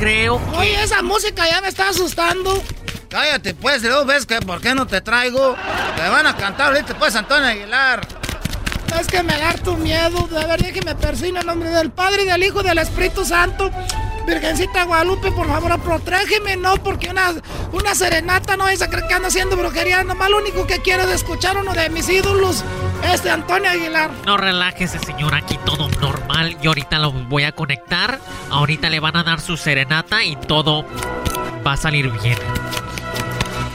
Creo 0.00 0.40
que... 0.50 0.56
Oye, 0.56 0.82
esa 0.82 1.02
música 1.02 1.46
ya 1.46 1.60
me 1.60 1.68
está 1.68 1.90
asustando. 1.90 2.62
Cállate, 3.10 3.52
pues, 3.52 3.82
y 3.82 3.86
luego 3.86 4.06
ves 4.06 4.24
que 4.24 4.40
por 4.40 4.62
qué 4.62 4.74
no 4.74 4.86
te 4.86 5.02
traigo. 5.02 5.54
Te 5.94 6.08
van 6.08 6.26
a 6.26 6.34
cantar 6.38 6.68
ahorita, 6.68 6.98
pues, 6.98 7.14
Antonio 7.14 7.46
Aguilar. 7.46 8.00
Es 8.98 9.06
que 9.08 9.22
me 9.22 9.36
da 9.36 9.52
tu 9.54 9.76
miedo. 9.76 10.26
De 10.28 10.42
ver, 10.46 10.72
que 10.72 10.80
me 10.80 10.94
persina 10.94 11.40
en 11.40 11.46
nombre 11.46 11.68
del 11.68 11.90
Padre, 11.90 12.24
del 12.24 12.42
Hijo 12.42 12.62
y 12.62 12.64
del 12.64 12.78
Espíritu 12.78 13.26
Santo. 13.26 13.70
Virgencita 14.26 14.84
Guadalupe, 14.84 15.32
por 15.32 15.46
favor, 15.46 15.78
protégeme, 15.80 16.56
no, 16.56 16.76
porque 16.76 17.08
una, 17.10 17.34
una 17.72 17.94
serenata 17.94 18.56
no 18.56 18.68
es 18.68 18.82
a 18.82 18.88
creer 18.88 19.06
que 19.08 19.14
anda 19.14 19.28
haciendo 19.28 19.56
brujería. 19.56 20.04
Nomás 20.04 20.30
lo 20.30 20.38
único 20.38 20.66
que 20.66 20.80
quiero 20.80 21.02
es 21.02 21.10
escuchar 21.10 21.56
uno 21.56 21.72
de 21.72 21.88
mis 21.90 22.08
ídolos, 22.08 22.64
este 23.12 23.30
Antonio 23.30 23.70
Aguilar. 23.70 24.10
No 24.26 24.36
relájese, 24.36 24.98
señor, 24.98 25.34
aquí 25.34 25.58
todo 25.64 25.88
normal. 26.00 26.56
Y 26.62 26.66
ahorita 26.66 26.98
lo 26.98 27.12
voy 27.12 27.44
a 27.44 27.52
conectar. 27.52 28.20
Ahorita 28.50 28.90
le 28.90 29.00
van 29.00 29.16
a 29.16 29.24
dar 29.24 29.40
su 29.40 29.56
serenata 29.56 30.22
y 30.22 30.36
todo 30.36 30.84
va 31.66 31.72
a 31.72 31.76
salir 31.76 32.10
bien. 32.10 32.38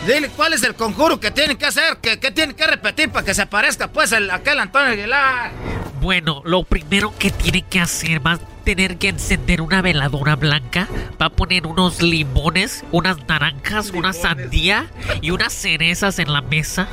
Dile 0.07 0.29
cuál 0.29 0.53
es 0.53 0.61
el 0.63 0.75
conjuro 0.75 1.19
que 1.19 1.31
tiene 1.31 1.57
que 1.57 1.65
hacer, 1.65 1.97
que, 1.97 2.19
que 2.19 2.29
tiene 2.29 2.53
que 2.53 2.67
repetir 2.67 3.09
para 3.09 3.25
que 3.25 3.33
se 3.33 3.41
aparezca, 3.41 3.87
pues, 3.87 4.11
el, 4.11 4.29
aquel 4.29 4.59
Antonio 4.59 4.91
Aguilar. 4.91 5.51
Bueno, 5.99 6.43
lo 6.45 6.63
primero 6.63 7.11
que 7.17 7.31
tiene 7.31 7.63
que 7.63 7.79
hacer 7.79 8.25
va 8.25 8.33
a 8.33 8.39
tener 8.65 8.97
que 8.97 9.07
encender 9.09 9.61
una 9.61 9.81
veladora 9.81 10.35
blanca, 10.35 10.87
va 11.21 11.27
a 11.27 11.29
poner 11.29 11.67
unos 11.67 12.01
limones, 12.01 12.83
unas 12.91 13.17
naranjas, 13.27 13.91
una 13.91 14.11
sandía 14.11 14.87
y 15.21 15.29
unas 15.31 15.53
cerezas 15.53 16.19
en 16.19 16.33
la 16.33 16.41
mesa 16.41 16.87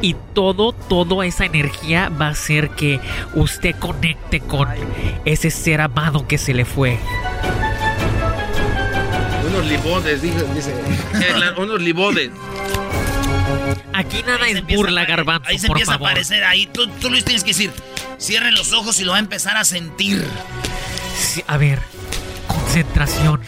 y 0.00 0.16
todo, 0.34 0.72
toda 0.72 1.24
esa 1.26 1.44
energía 1.44 2.08
va 2.08 2.26
a 2.28 2.30
hacer 2.30 2.70
que 2.70 2.98
usted 3.34 3.76
conecte 3.76 4.40
con 4.40 4.68
ese 5.24 5.50
ser 5.50 5.80
amado 5.82 6.26
que 6.26 6.38
se 6.38 6.54
le 6.54 6.64
fue. 6.64 6.98
Unos 9.48 9.66
libodes, 9.66 10.22
dice. 10.22 10.44
dice. 10.54 10.74
Eh, 11.14 11.38
la- 11.38 11.52
unos 11.60 11.80
libodes. 11.82 12.30
Aquí 13.92 14.22
nada 14.26 14.48
es 14.48 14.64
burla, 14.66 15.04
garbanzo, 15.04 15.48
Ahí 15.48 15.58
se 15.58 15.66
por 15.66 15.76
empieza 15.76 15.92
favor. 15.92 16.08
a 16.08 16.10
aparecer. 16.12 16.44
Ahí 16.44 16.66
tú, 16.66 16.86
tú 17.00 17.10
Luis 17.10 17.24
tienes 17.24 17.42
que 17.44 17.50
decir, 17.50 17.70
cierren 18.18 18.54
los 18.54 18.72
ojos 18.72 18.98
y 19.00 19.04
lo 19.04 19.10
va 19.10 19.16
a 19.18 19.20
empezar 19.20 19.56
a 19.56 19.64
sentir. 19.64 20.24
A 21.46 21.56
ver, 21.56 21.78
concentración. 22.46 23.40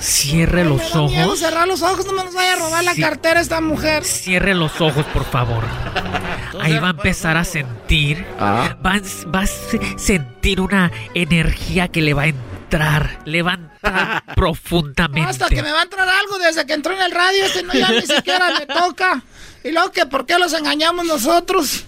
Cierre 0.00 0.64
los 0.64 0.80
Me 0.82 0.88
da 0.90 1.06
miedo 1.08 1.26
ojos. 1.26 1.38
cerrar 1.40 1.66
los 1.68 1.82
ojos, 1.82 2.06
no 2.06 2.12
me 2.12 2.24
nos 2.24 2.34
vaya 2.34 2.52
a 2.52 2.56
robar 2.56 2.84
la 2.84 2.94
cartera 2.94 3.40
esta 3.40 3.60
mujer. 3.60 4.04
Cierre 4.04 4.54
los 4.54 4.80
ojos, 4.80 5.04
por 5.06 5.24
favor. 5.24 5.64
Ahí 6.60 6.78
va 6.78 6.88
a 6.88 6.90
empezar 6.90 7.36
a 7.36 7.44
sentir. 7.44 8.24
Ah. 8.38 8.76
Va, 8.84 8.94
a- 8.94 9.30
va 9.30 9.40
a 9.40 9.46
se- 9.46 9.80
sentir 9.98 10.60
una 10.60 10.90
energía 11.14 11.88
que 11.88 12.00
le 12.00 12.14
va 12.14 12.22
a 12.22 12.26
entrar. 12.28 13.18
Le 13.24 13.42
va 13.42 13.52
a 13.52 13.54
entrar 13.54 14.22
profundamente. 14.36 15.28
Hasta 15.30 15.48
que 15.48 15.62
me 15.62 15.72
va 15.72 15.80
a 15.80 15.82
entrar 15.84 16.08
algo 16.08 16.38
desde 16.38 16.64
que 16.66 16.74
entró 16.74 16.94
en 16.94 17.02
el 17.02 17.10
radio, 17.12 17.44
este 17.44 17.62
no 17.64 17.72
ya 17.74 17.90
ni 17.90 18.02
siquiera 18.02 18.50
me 18.58 18.66
toca. 18.66 19.22
Y 19.64 19.72
luego 19.72 19.90
que 19.90 20.06
por 20.06 20.24
qué 20.26 20.38
los 20.38 20.52
engañamos 20.52 21.04
nosotros. 21.04 21.84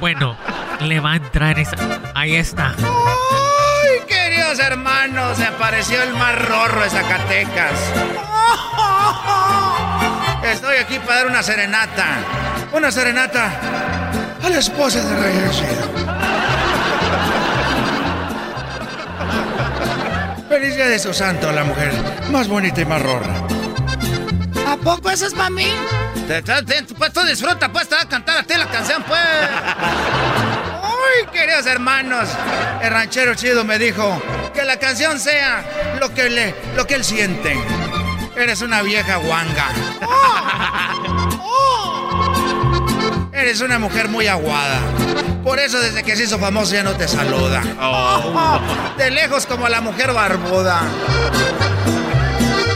Bueno, 0.00 0.36
le 0.80 1.00
va 1.00 1.12
a 1.12 1.16
entrar 1.16 1.58
esa. 1.58 1.76
Ahí 2.14 2.36
está. 2.36 2.74
¡Ay, 2.78 2.84
queridos 4.48 4.66
hermanos! 4.66 5.36
Se 5.36 5.44
apareció 5.44 6.02
el 6.02 6.14
más 6.14 6.34
rorro 6.46 6.82
de 6.82 6.90
Zacatecas. 6.90 7.72
Estoy 10.42 10.76
aquí 10.76 10.98
para 11.00 11.16
dar 11.16 11.26
una 11.26 11.42
serenata. 11.42 12.06
Una 12.72 12.90
serenata 12.90 13.50
a 14.42 14.48
la 14.48 14.58
esposa 14.58 15.02
de 15.02 15.16
Rey 15.16 15.34
Feliz 20.48 20.76
día 20.76 20.88
de 20.88 20.98
su 20.98 21.12
santo, 21.12 21.52
la 21.52 21.64
mujer 21.64 21.92
más 22.30 22.48
bonita 22.48 22.80
y 22.80 22.84
más 22.86 23.02
rorra. 23.02 23.34
¿A 24.66 24.76
poco 24.76 25.10
eso 25.10 25.26
es 25.26 25.34
para 25.34 25.50
mí? 25.50 25.70
Pues 26.96 27.12
tú 27.12 27.22
disfruta, 27.24 27.70
pues 27.70 27.88
te 27.88 27.96
va 27.96 28.02
a 28.02 28.08
cantar 28.08 28.38
a 28.38 28.42
ti 28.42 28.54
la 28.56 28.66
canción, 28.66 29.02
pues. 29.04 29.20
Ay, 31.08 31.26
queridos 31.32 31.66
hermanos, 31.66 32.28
el 32.82 32.90
ranchero 32.90 33.34
chido 33.34 33.64
me 33.64 33.78
dijo 33.78 34.20
que 34.54 34.64
la 34.64 34.78
canción 34.78 35.18
sea 35.18 35.96
lo 36.00 36.12
que, 36.12 36.28
le, 36.28 36.54
lo 36.76 36.86
que 36.86 36.94
él 36.94 37.04
siente. 37.04 37.56
Eres 38.36 38.62
una 38.62 38.82
vieja 38.82 39.16
guanga. 39.16 39.68
Eres 43.32 43.60
una 43.60 43.78
mujer 43.78 44.08
muy 44.08 44.26
aguada. 44.26 44.80
Por 45.44 45.58
eso 45.58 45.80
desde 45.80 46.02
que 46.02 46.16
se 46.16 46.24
hizo 46.24 46.38
famoso 46.38 46.74
ya 46.74 46.82
no 46.82 46.92
te 46.92 47.08
saluda. 47.08 47.62
De 48.96 49.10
lejos 49.10 49.46
como 49.46 49.68
la 49.68 49.80
mujer 49.80 50.12
barbuda. 50.12 50.82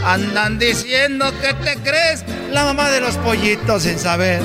Andan 0.04 0.58
diciendo 0.58 1.32
que 1.40 1.54
te 1.54 1.76
crees 1.78 2.24
la 2.50 2.64
mamá 2.64 2.90
de 2.90 3.00
los 3.00 3.16
pollitos 3.18 3.82
sin 3.82 3.98
saber 3.98 4.42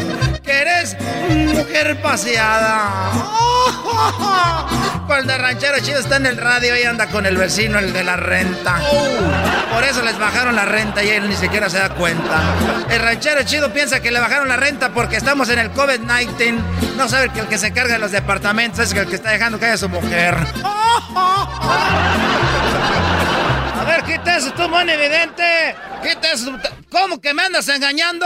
eres 0.52 0.98
mujer 1.30 2.02
paseada. 2.02 3.12
Cuando 5.08 5.34
el 5.34 5.40
ranchero 5.40 5.80
chido 5.80 6.00
está 6.00 6.18
en 6.18 6.26
el 6.26 6.36
radio 6.36 6.78
y 6.78 6.84
anda 6.84 7.08
con 7.08 7.26
el 7.26 7.38
vecino, 7.38 7.80
el 7.80 7.94
de 7.94 8.04
la 8.04 8.18
renta. 8.18 8.82
Por 9.74 9.84
eso 9.86 10.04
les 10.04 10.20
bajaron 10.20 10.56
la 10.56 10.66
renta 10.66 11.02
y 11.02 11.10
él 11.10 11.30
ni 11.30 11.36
siquiera 11.36 11.70
se 11.70 11.78
da 11.78 11.90
cuenta. 11.90 12.42
El 12.90 13.00
ranchero 13.00 13.42
chido 13.44 13.72
piensa 13.72 14.02
que 14.02 14.12
le 14.12 14.20
bajaron 14.20 14.50
la 14.50 14.58
renta 14.58 14.90
porque 14.90 15.16
estamos 15.16 15.48
en 15.50 15.60
el 15.60 15.74
COVID-19. 15.74 16.60
No 16.98 17.08
sabe 17.08 17.30
que 17.30 17.40
el 17.40 17.48
que 17.48 17.58
se 17.58 17.72
carga 17.72 17.94
de 17.94 18.00
los 18.00 18.12
departamentos 18.12 18.80
es 18.82 18.92
el 18.92 19.08
que 19.08 19.16
está 19.16 19.32
dejando 19.32 19.60
que 19.60 19.68
haya 19.68 19.78
su 19.78 19.88
mujer. 19.88 20.36
A 23.76 23.86
ver, 23.88 24.04
quita 24.04 24.36
eso, 24.36 24.52
tú, 24.52 24.68
muy 24.68 24.90
evidente. 24.90 25.76
Quita 26.04 26.34
eso. 26.34 26.52
¿Cómo 26.92 27.22
que 27.22 27.34
me 27.34 27.44
andas 27.44 27.70
engañando? 27.70 28.26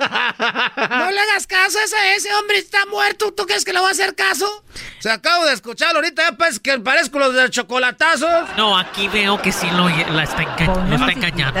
No 0.00 1.10
le 1.10 1.20
hagas 1.20 1.46
caso 1.46 1.78
a 1.78 1.84
ese, 1.84 2.14
ese 2.16 2.34
hombre 2.34 2.58
está 2.58 2.86
muerto. 2.86 3.32
¿Tú 3.32 3.46
crees 3.46 3.64
que 3.64 3.72
le 3.72 3.80
va 3.80 3.88
a 3.88 3.90
hacer 3.90 4.14
caso? 4.14 4.64
Se 4.98 5.10
acabo 5.10 5.44
de 5.46 5.52
escucharlo 5.52 5.96
ahorita, 5.96 6.30
ya 6.30 6.36
pues 6.36 6.58
que 6.58 6.78
parezco 6.78 7.18
los 7.18 7.34
de 7.34 7.50
chocolatazos. 7.50 8.48
No, 8.56 8.78
aquí 8.78 9.08
veo 9.08 9.40
que 9.40 9.52
sí 9.52 9.68
lo, 9.70 9.88
la 9.88 10.24
está, 10.24 10.42
lo 10.88 10.94
está 10.94 11.12
engañando. 11.12 11.60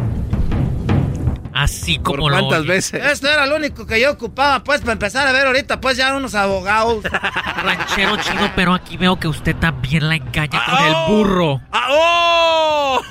Así 1.53 1.99
como 1.99 2.29
lo 2.29 2.37
cuántas 2.37 2.59
oye. 2.61 2.67
veces? 2.69 3.05
Esto 3.05 3.29
era 3.29 3.45
lo 3.45 3.55
único 3.55 3.85
que 3.85 3.99
yo 3.99 4.11
ocupaba, 4.11 4.63
pues, 4.63 4.81
para 4.81 4.93
empezar 4.93 5.27
a 5.27 5.31
ver 5.31 5.47
ahorita, 5.47 5.81
pues, 5.81 5.97
ya 5.97 6.15
unos 6.15 6.35
abogados. 6.35 7.03
Ranchero 7.63 8.17
chido, 8.17 8.49
pero 8.55 8.73
aquí 8.73 8.97
veo 8.97 9.19
que 9.19 9.27
usted 9.27 9.55
también 9.55 10.07
la 10.07 10.15
engaña 10.15 10.63
con 10.65 10.85
el 10.85 10.95
burro. 11.07 11.61
Ah, 11.71 11.87
¡Oh! 11.89 13.01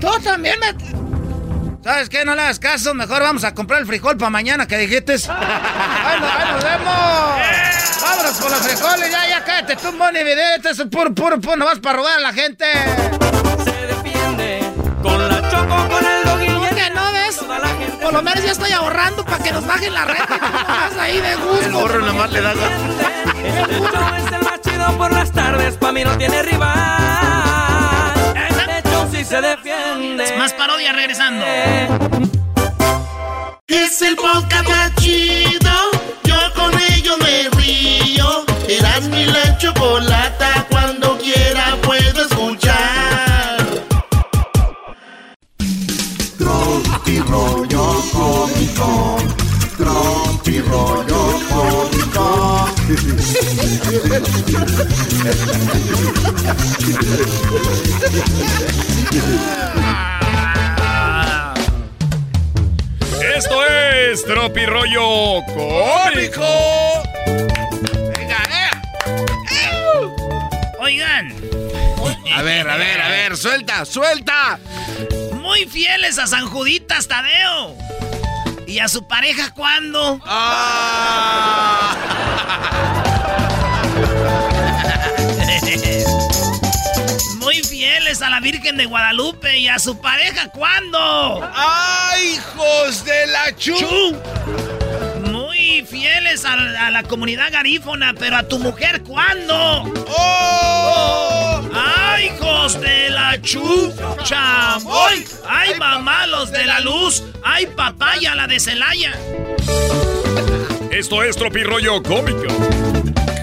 Tú 0.00 0.08
también 0.22 0.58
me... 0.60 0.74
¿Sabes 1.82 2.10
qué? 2.10 2.24
No 2.24 2.34
le 2.34 2.42
hagas 2.42 2.58
caso, 2.58 2.92
mejor 2.94 3.22
vamos 3.22 3.42
a 3.42 3.54
comprar 3.54 3.80
el 3.80 3.86
frijol 3.86 4.16
para 4.18 4.30
mañana 4.30 4.66
que 4.66 4.76
dijiste. 4.76 5.12
¡Ahí 5.28 6.20
nos, 6.20 6.30
ahí 6.30 6.52
nos 6.52 6.62
vemos! 6.64 8.02
¡Vámonos 8.02 8.32
por 8.40 8.50
los 8.50 8.60
frijoles! 8.60 9.10
¡Ya, 9.10 9.28
ya, 9.28 9.44
cállate 9.44 9.76
tú, 9.76 9.92
Moni! 9.92 10.18
Eso 10.18 10.82
es 10.82 10.88
puro, 10.88 11.14
puro, 11.14 11.40
puro, 11.40 11.56
no 11.56 11.64
vas 11.64 11.78
para 11.78 11.96
robar 11.96 12.18
a 12.18 12.20
la 12.20 12.32
gente. 12.32 12.66
Por 18.02 18.12
lo 18.12 18.22
menos 18.22 18.44
ya 18.44 18.52
estoy 18.52 18.72
ahorrando 18.72 19.24
para 19.24 19.42
que 19.42 19.52
nos 19.52 19.66
bajen 19.66 19.92
la 19.92 20.04
renta. 20.04 20.38
nomás 20.38 20.96
ahí 20.98 21.20
de 21.20 21.36
gusto. 21.36 21.66
El 21.66 21.72
gorro 21.72 22.00
nomás 22.00 22.30
le 22.32 22.40
da 22.40 22.52
El 22.52 23.78
burro 23.78 24.14
es 24.16 24.32
el 24.32 24.42
más 24.42 24.60
chido 24.62 24.98
por 24.98 25.12
las 25.12 25.30
tardes, 25.32 25.76
pa' 25.76 25.92
mí 25.92 26.04
no 26.04 26.16
tiene 26.16 26.42
rival. 26.42 28.14
De 28.34 28.78
hecho, 28.78 29.08
sí 29.12 29.24
se 29.24 29.40
defiende. 29.40 30.36
Más 30.38 30.52
parodia 30.54 30.92
regresando. 30.92 31.44
Es 33.66 34.02
el 34.02 34.16
podcast 34.16 34.68
más 34.68 34.94
chido. 34.96 35.70
Yo 36.24 36.36
con 36.54 36.72
ello 36.92 37.16
me 37.18 37.48
río. 37.60 38.44
Eras 38.68 39.02
mi 39.08 39.26
la 39.26 39.58
chocolata. 39.58 40.66
Cuando 40.70 41.18
quiera 41.18 41.49
rollo 47.20 48.02
cómico. 48.12 49.16
Tropi 49.76 50.60
rollo 50.60 51.40
cómico. 51.48 52.68
Esto 63.36 63.66
es 63.66 64.24
Tropi 64.24 64.66
Rollo 64.66 65.42
Cómico. 65.46 67.02
Venga, 68.16 68.42
eh. 68.50 68.70
Oigan. 70.78 71.34
A 72.36 72.42
ver, 72.42 72.68
a 72.68 72.76
ver, 72.76 73.00
a 73.00 73.08
ver, 73.08 73.36
suelta, 73.36 73.84
suelta. 73.84 74.58
Muy 75.50 75.66
fieles 75.66 76.16
a 76.20 76.28
San 76.28 76.46
Juditas 76.46 77.08
Tadeo. 77.08 77.76
¿Y 78.68 78.78
a 78.78 78.86
su 78.86 79.08
pareja 79.08 79.52
cuándo? 79.52 80.20
Ah. 80.24 81.96
Muy 87.40 87.56
fieles 87.64 88.22
a 88.22 88.30
la 88.30 88.38
Virgen 88.38 88.76
de 88.76 88.86
Guadalupe. 88.86 89.58
¿Y 89.58 89.66
a 89.66 89.80
su 89.80 90.00
pareja 90.00 90.50
cuándo? 90.50 91.50
¡Ay, 91.52 92.34
hijos 92.34 93.04
de 93.04 93.26
la 93.26 93.56
chu! 93.56 93.74
Muy 95.32 95.84
fieles 95.84 96.44
a, 96.44 96.52
a 96.52 96.92
la 96.92 97.02
comunidad 97.02 97.50
garífona, 97.50 98.14
pero 98.16 98.36
a 98.36 98.44
tu 98.44 98.60
mujer 98.60 99.02
cuándo? 99.02 99.92
¡Oh! 100.16 101.68
¡Ay, 101.74 101.99
hijos 102.60 102.80
de 102.80 103.10
la 103.10 103.40
chu! 103.40 103.92
¡Chamoy! 104.24 105.24
¡Ay, 105.48 105.74
mamá, 105.78 106.26
los 106.26 106.50
de 106.50 106.64
la 106.64 106.80
luz! 106.80 107.22
¡Ay, 107.42 107.66
papaya, 107.66 108.34
la 108.34 108.46
de 108.46 108.60
Celaya! 108.60 109.12
Esto 110.90 111.22
es 111.22 111.36
Tropi 111.36 111.62
Rollo 111.62 112.02
Cómico. 112.02 112.46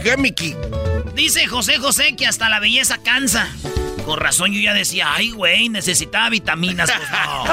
Gemiki. 0.03 0.55
Dice 1.15 1.47
José 1.47 1.77
José 1.77 2.15
que 2.15 2.27
hasta 2.27 2.49
la 2.49 2.59
belleza 2.59 2.99
cansa. 2.99 3.47
Con 4.07 4.19
razón 4.21 4.53
yo 4.53 4.61
ya 4.61 4.73
decía, 4.73 5.13
ay, 5.15 5.31
güey, 5.31 5.67
necesitaba 5.67 6.29
vitaminas. 6.29 6.89
Pues 6.89 7.11
no. 7.11 7.43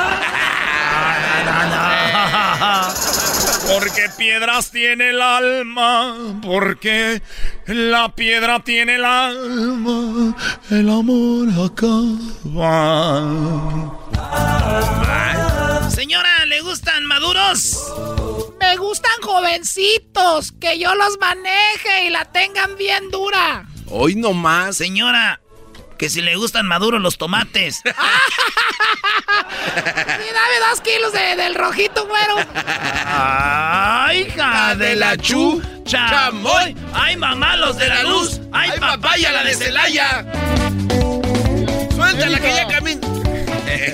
Porque 3.75 4.09
piedras 4.17 4.71
tiene 4.71 5.11
el 5.11 5.21
alma, 5.21 6.39
porque 6.43 7.21
la 7.67 8.15
piedra 8.15 8.61
tiene 8.61 8.95
el 8.95 9.05
alma, 9.05 10.37
el 10.71 10.89
amor 10.91 11.49
acaba. 11.65 13.25
Señora, 15.91 16.45
¿le 16.47 16.61
gustan 16.61 17.05
maduros? 17.05 17.93
Me 18.61 18.77
gustan 18.77 19.21
jovencitos, 19.23 20.53
que 20.61 20.79
yo 20.79 20.95
los 20.95 21.19
maneje 21.19 22.05
y 22.07 22.11
la 22.11 22.27
tengan 22.27 22.77
bien 22.77 23.11
dura. 23.11 23.67
Hoy 23.87 24.15
nomás. 24.15 24.77
Señora, 24.77 25.41
que 25.99 26.09
si 26.11 26.21
le 26.23 26.37
gustan 26.37 26.67
maduros 26.67 27.01
los 27.01 27.17
tomates. 27.19 27.83
Y 27.85 27.89
dame 30.33 30.61
dos 30.71 30.81
kilos 30.83 31.13
de- 31.13 31.37
del 31.37 31.55
rojito, 31.55 32.07
güero. 32.07 32.37
¡Ay, 33.07 34.23
hija 34.29 34.75
de 34.77 34.97
la 34.97 35.17
chu! 35.17 35.63
¡Chamoy! 35.85 36.77
¡Ay, 36.93 37.17
mamá, 37.17 37.57
los 37.57 37.77
de 37.77 37.89
la 37.89 38.03
luz! 38.03 38.41
¡Ay, 38.53 38.71
papaya, 38.81 39.33
la 39.33 39.45
de 39.45 39.55
Celaya! 39.55 40.25
Suéltala 41.95 42.41
que 42.41 42.55
ya 42.55 42.67
camina. 42.69 43.01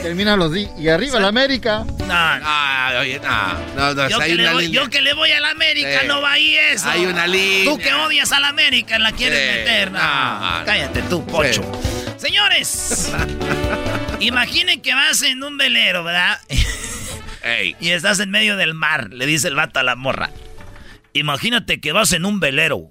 Termina 0.02 0.36
los 0.36 0.52
di 0.52 0.68
y 0.78 0.88
arriba 0.88 1.18
la 1.20 1.28
América. 1.28 1.84
No, 1.98 2.06
Ah, 2.10 2.98
oye, 3.00 3.20
no. 3.20 3.74
No, 3.76 3.94
no, 3.94 4.08
Yo 4.08 4.20
hay 4.20 4.30
que, 4.30 4.36
le 4.36 4.42
una 4.44 4.52
voy, 4.54 4.66
línea. 4.66 4.82
yo 4.82 4.90
que 4.90 5.00
le 5.02 5.14
voy 5.14 5.30
a 5.32 5.40
la 5.40 5.50
América, 5.50 6.00
Sí. 6.02 6.06
no 6.06 6.20
va 6.20 6.32
ahí 6.32 6.56
eso. 6.56 6.88
Hay 6.88 7.06
una 7.06 7.26
línea. 7.26 7.64
Tú 7.72 7.78
que 7.78 7.92
odias 7.92 8.32
a 8.32 8.40
la 8.40 8.48
América, 8.48 8.98
la 8.98 9.12
quieres 9.12 9.38
Sí. 9.38 9.58
meter. 9.58 9.90
No, 9.92 9.98
No, 10.00 10.58
no. 10.60 10.64
cállate 10.64 11.02
tú, 11.02 11.24
pocho. 11.26 11.62
Señores, 12.18 13.12
imaginen 14.20 14.80
que 14.82 14.94
vas 14.94 15.22
en 15.22 15.42
un 15.42 15.56
velero, 15.56 16.04
¿verdad? 16.04 16.38
Ey. 17.42 17.74
Y 17.80 17.90
estás 17.90 18.20
en 18.20 18.30
medio 18.30 18.56
del 18.56 18.74
mar, 18.74 19.08
le 19.12 19.26
dice 19.26 19.48
el 19.48 19.54
vato 19.54 19.80
a 19.80 19.82
la 19.82 19.96
morra. 19.96 20.30
Imagínate 21.12 21.80
que 21.80 21.92
vas 21.92 22.12
en 22.12 22.24
un 22.24 22.38
velero. 22.40 22.88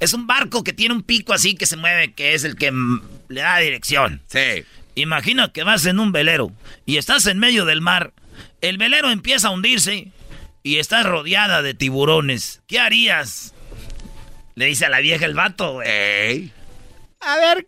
Es 0.00 0.12
un 0.14 0.26
barco 0.26 0.62
que 0.64 0.72
tiene 0.72 0.94
un 0.94 1.02
pico 1.02 1.32
así 1.32 1.54
que 1.54 1.66
se 1.66 1.76
mueve, 1.76 2.12
que 2.14 2.34
es 2.34 2.44
el 2.44 2.56
que 2.56 2.72
le 3.28 3.40
da 3.40 3.58
dirección. 3.58 4.22
Sí. 4.28 4.64
Imagina 4.94 5.52
que 5.52 5.64
vas 5.64 5.86
en 5.86 6.00
un 6.00 6.12
velero 6.12 6.52
y 6.86 6.96
estás 6.96 7.26
en 7.26 7.38
medio 7.38 7.64
del 7.64 7.80
mar. 7.80 8.12
El 8.60 8.78
velero 8.78 9.10
empieza 9.10 9.48
a 9.48 9.52
hundirse 9.52 10.12
y 10.62 10.76
estás 10.76 11.06
rodeada 11.06 11.62
de 11.62 11.74
tiburones. 11.74 12.62
¿Qué 12.66 12.78
harías? 12.78 13.54
Le 14.54 14.66
dice 14.66 14.86
a 14.86 14.90
la 14.90 15.00
vieja 15.00 15.24
el 15.24 15.34
vato, 15.34 15.74
güey. 15.74 15.88
Ey. 15.88 16.52
A 17.20 17.36
ver, 17.36 17.66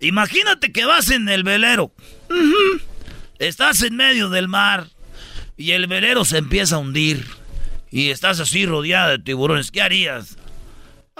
Imagínate 0.00 0.72
que 0.72 0.84
vas 0.84 1.10
en 1.10 1.28
el 1.28 1.42
velero. 1.42 1.92
Estás 3.38 3.82
en 3.82 3.96
medio 3.96 4.28
del 4.28 4.48
mar 4.48 4.88
y 5.56 5.72
el 5.72 5.86
velero 5.86 6.24
se 6.24 6.38
empieza 6.38 6.76
a 6.76 6.78
hundir. 6.78 7.26
Y 7.90 8.10
estás 8.10 8.38
así 8.38 8.66
rodeada 8.66 9.10
de 9.10 9.18
tiburones. 9.18 9.70
¿Qué 9.70 9.82
harías? 9.82 10.36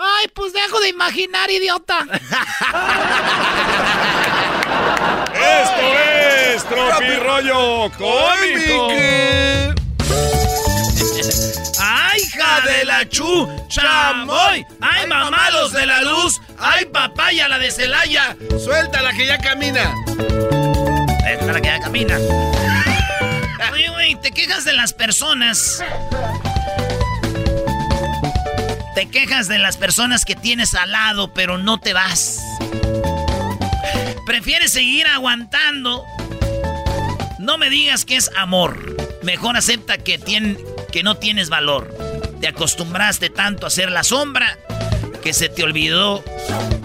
ay, 0.01 0.29
pues 0.33 0.53
dejo 0.53 0.79
de 0.79 0.91
imaginar, 0.91 1.51
idiota. 1.51 2.07
Esto 5.35 5.85
es 6.55 6.65
Tropirollo 6.65 7.91
Cómico. 7.97 8.89
¡Ay, 11.81 12.21
hija 12.21 12.61
de 12.67 12.85
la 12.85 13.09
chu! 13.09 13.49
¡Chamoy! 13.69 14.65
¡Ay, 14.81 15.07
mamá, 15.07 15.51
los 15.51 15.73
de 15.73 15.87
la 15.87 16.03
luz! 16.03 16.41
¡Ay, 16.59 16.87
papaya, 16.87 17.49
la 17.49 17.59
de 17.59 17.71
Celaya! 17.71 18.37
Suéltala 18.63 19.13
que 19.13 19.27
ya 19.27 19.39
camina. 19.39 19.95
Esta 21.29 21.45
es 21.45 21.47
la 21.47 21.61
que 21.61 21.69
ya 21.69 21.81
camina. 21.81 22.19
Oye, 23.73 23.89
güey, 23.91 24.15
te 24.17 24.31
quejas 24.33 24.65
de 24.65 24.73
las 24.73 24.93
personas. 24.93 25.83
Te 28.95 29.09
quejas 29.09 29.47
de 29.47 29.59
las 29.59 29.77
personas 29.77 30.25
que 30.25 30.35
tienes 30.35 30.75
al 30.75 30.91
lado, 30.91 31.33
pero 31.33 31.59
no 31.59 31.79
te 31.79 31.93
vas. 31.93 32.41
Prefieres 34.29 34.73
seguir 34.73 35.07
aguantando. 35.07 36.05
No 37.39 37.57
me 37.57 37.71
digas 37.71 38.05
que 38.05 38.17
es 38.17 38.31
amor. 38.37 38.95
Mejor 39.23 39.57
acepta 39.57 39.97
que, 39.97 40.21
tien- 40.21 40.59
que 40.93 41.03
no 41.03 41.17
tienes 41.17 41.49
valor. 41.49 41.89
Te 42.39 42.49
acostumbraste 42.49 43.31
tanto 43.31 43.67
a 43.67 43.71
ser 43.71 43.91
la 43.91 44.05
sombra 44.05 44.59
que 45.23 45.33
se 45.33 45.49
te 45.49 45.63
olvidó 45.65 46.23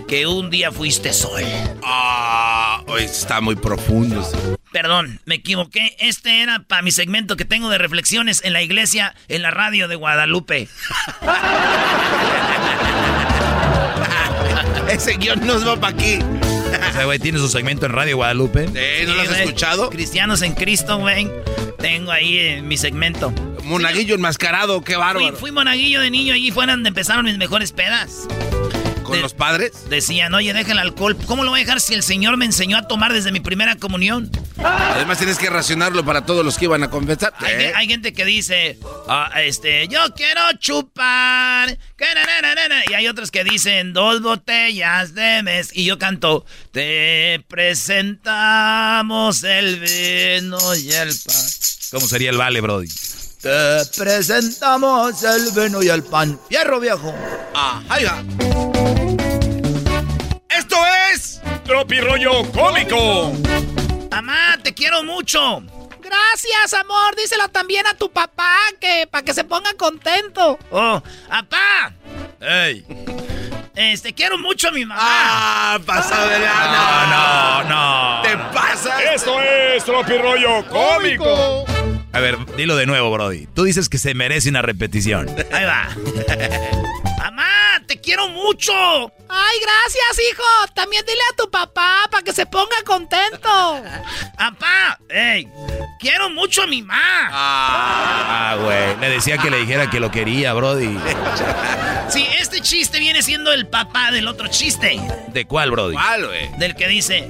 que 0.08 0.26
un 0.26 0.50
día 0.50 0.72
fuiste 0.72 1.12
sol. 1.12 1.44
Ah, 1.84 2.82
hoy 2.88 3.04
está 3.04 3.42
muy 3.42 3.58
profundo. 3.58 4.26
Perdón, 4.72 5.20
me 5.26 5.36
equivoqué. 5.36 5.98
Este 6.00 6.44
era 6.44 6.60
para 6.60 6.82
mi 6.82 6.92
segmento 6.92 7.36
que 7.36 7.44
tengo 7.44 7.68
de 7.68 7.78
reflexiones 7.78 8.40
en 8.46 8.54
la 8.54 8.62
iglesia, 8.62 9.16
en 9.28 9.42
la 9.42 9.52
radio 9.52 9.90
de 9.90 9.96
Guadalupe. 9.98 10.70
Ese 14.90 15.18
guion 15.18 15.46
nos 15.46 15.68
va 15.68 15.76
para 15.78 15.94
aquí. 15.94 16.20
O 16.90 16.94
sea, 16.94 17.06
güey, 17.06 17.20
tiene 17.20 17.40
su 17.40 17.50
segmento 17.50 17.86
en 17.86 17.92
Radio 17.94 18.18
Guadalupe. 18.18 18.68
Eh, 18.76 19.04
¿No 19.08 19.14
lo 19.16 19.22
has 19.22 19.30
escuchado? 19.40 19.90
Cristianos 19.90 20.42
en 20.42 20.54
Cristo, 20.54 20.98
güey. 20.98 21.30
Tengo 21.80 22.12
ahí 22.12 22.38
eh, 22.38 22.62
mi 22.62 22.78
segmento. 22.78 23.34
Monaguillo 23.64 24.16
enmascarado, 24.16 24.82
qué 24.82 24.94
Fui, 24.94 25.02
bárbaro. 25.02 25.36
fui 25.38 25.52
monaguillo 25.52 26.02
de 26.02 26.12
niño, 26.12 26.34
allí 26.34 26.52
fue 26.52 26.66
donde 26.68 26.90
empezaron 26.90 27.26
mis 27.26 27.38
mejores 27.38 27.72
pedas. 27.72 28.28
¿Con 29.14 29.20
de- 29.20 29.24
los 29.24 29.34
padres? 29.34 29.90
Decían, 29.90 30.34
oye, 30.34 30.54
deja 30.54 30.72
el 30.72 30.80
alcohol. 30.80 31.16
¿Cómo 31.26 31.44
lo 31.44 31.52
voy 31.52 31.62
a 31.62 31.64
dejar 31.64 31.80
si 31.82 31.94
el 31.94 32.04
Señor 32.04 32.38
me 32.38 32.46
enseñó 32.46 32.78
a 32.78 32.88
tomar 32.88 33.14
desde 33.14 33.32
mi 33.32 33.40
primera 33.40 33.76
comunión? 33.76 34.30
Además 34.64 35.18
tienes 35.18 35.38
que 35.38 35.50
racionarlo 35.50 36.04
para 36.06 36.26
todos 36.26 36.44
los 36.46 36.58
que 36.58 36.66
iban 36.66 36.84
a 36.84 36.90
confesar. 36.90 37.34
Hay, 37.40 37.54
Eh, 37.54 37.72
hay 37.76 37.88
gente 37.88 38.14
que 38.14 38.26
dice, 38.26 38.78
ah, 39.08 39.30
este, 39.42 39.88
yo 39.88 40.00
quiero 40.16 40.42
chupar. 40.60 41.78
Y 42.90 42.94
hay 42.94 43.08
otros 43.08 43.32
que 43.32 43.44
dicen, 43.44 43.94
dos 43.94 44.22
botellas 44.22 45.14
de 45.14 45.42
mes. 45.44 45.70
Y 45.74 45.86
yo 45.86 45.98
canto, 45.98 46.46
te 46.72 47.44
presentamos 47.48 49.44
el 49.44 49.80
vino 49.80 50.76
y 50.76 50.92
el 50.92 51.10
pan. 51.26 51.46
¿Cómo 51.92 52.08
sería 52.08 52.30
el 52.30 52.38
vale, 52.38 52.62
Brody? 52.62 52.88
Te 53.42 53.86
presentamos 53.98 55.22
el 55.24 55.52
vino 55.52 55.84
y 55.84 55.90
el 55.90 56.04
pan. 56.04 56.40
Fierro 56.50 56.80
viejo. 56.80 57.14
Ah, 57.54 57.82
ahí 57.90 58.06
va. 58.06 58.24
Esto 58.40 58.73
es 61.64 61.70
Tropirollo 61.70 62.52
Cómico. 62.52 63.34
Mamá, 64.12 64.58
te 64.62 64.74
quiero 64.74 65.04
mucho. 65.04 65.64
Gracias, 66.02 66.74
amor. 66.74 67.16
Díselo 67.16 67.48
también 67.50 67.88
a 67.88 67.94
tu 67.96 68.12
papá, 68.12 68.58
que 68.80 69.08
para 69.10 69.24
que 69.24 69.34
se 69.34 69.44
ponga 69.44 69.74
contento. 69.74 70.60
Oh, 70.70 71.02
papá. 71.28 71.94
¡Ey! 72.40 72.86
Este, 73.76 74.14
quiero 74.14 74.38
mucho 74.38 74.68
a 74.68 74.72
mi 74.72 74.86
mamá. 74.86 75.02
Ah, 75.04 75.80
pasado 75.86 76.30
de 76.30 76.40
No, 76.40 77.08
no, 77.08 77.64
no. 77.70 78.22
Te 78.22 78.38
pasas. 78.54 79.02
Esto 79.16 79.42
es 79.42 79.84
Tropirollo 79.84 80.68
Cómico. 80.68 81.66
A 82.12 82.20
ver, 82.20 82.38
dilo 82.56 82.76
de 82.76 82.86
nuevo, 82.86 83.10
Brody. 83.12 83.48
Tú 83.48 83.64
dices 83.64 83.90
que 83.90 83.98
se 83.98 84.14
merece 84.14 84.50
una 84.50 84.62
repetición. 84.62 85.28
Ahí 85.52 85.66
va. 85.66 85.90
quiero 88.04 88.28
mucho. 88.30 88.74
Ay, 89.30 89.60
gracias, 89.62 90.20
hijo. 90.32 90.44
También 90.76 91.04
dile 91.06 91.22
a 91.32 91.36
tu 91.36 91.50
papá 91.50 92.02
para 92.12 92.24
que 92.24 92.34
se 92.34 92.46
ponga 92.46 92.76
contento. 92.86 93.50
Papá, 94.38 95.00
ey, 95.10 95.48
quiero 96.00 96.30
mucho 96.30 96.64
a 96.64 96.68
mi 96.68 96.82
mamá. 96.82 97.30
Ah, 97.32 98.58
güey. 98.60 98.98
Le 98.98 99.10
decía 99.10 99.38
que 99.38 99.50
le 99.50 99.58
dijera 99.60 99.90
que 99.90 100.00
lo 100.00 100.12
quería, 100.12 100.54
Brody. 100.54 101.00
Sí, 102.10 102.28
este 102.38 102.60
chiste 102.62 103.00
viene 103.00 103.24
siendo 103.24 103.52
el 103.54 103.66
papá 103.68 104.12
del 104.12 104.28
otro 104.28 104.48
chiste. 104.48 105.00
¿De 105.30 105.46
cuál, 105.48 105.72
Brody? 105.72 105.94
¿Cuál, 105.96 106.28
güey? 106.28 106.50
Del 106.60 106.76
que 106.76 106.88
dice, 106.88 107.20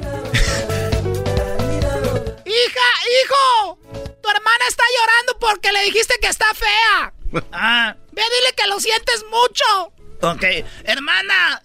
Hija, 2.45 2.89
hijo. 3.23 3.77
Tu 4.21 4.29
hermana 4.29 4.65
está 4.67 4.83
llorando 4.99 5.39
porque 5.39 5.71
le 5.71 5.83
dijiste 5.83 6.15
que 6.21 6.27
está 6.27 6.47
fea. 6.53 7.13
ah, 7.51 7.95
Ve, 8.11 8.21
dile 8.23 8.53
que 8.57 8.67
lo 8.67 8.79
sientes 8.79 9.23
mucho. 9.29 9.93
Ok, 10.21 10.43
hermana, 10.83 11.61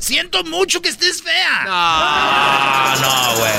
siento 0.00 0.44
mucho 0.44 0.80
que 0.82 0.88
estés 0.88 1.22
fea. 1.22 1.64
Ah, 1.66 2.94
no, 3.00 3.36
güey. 3.38 3.52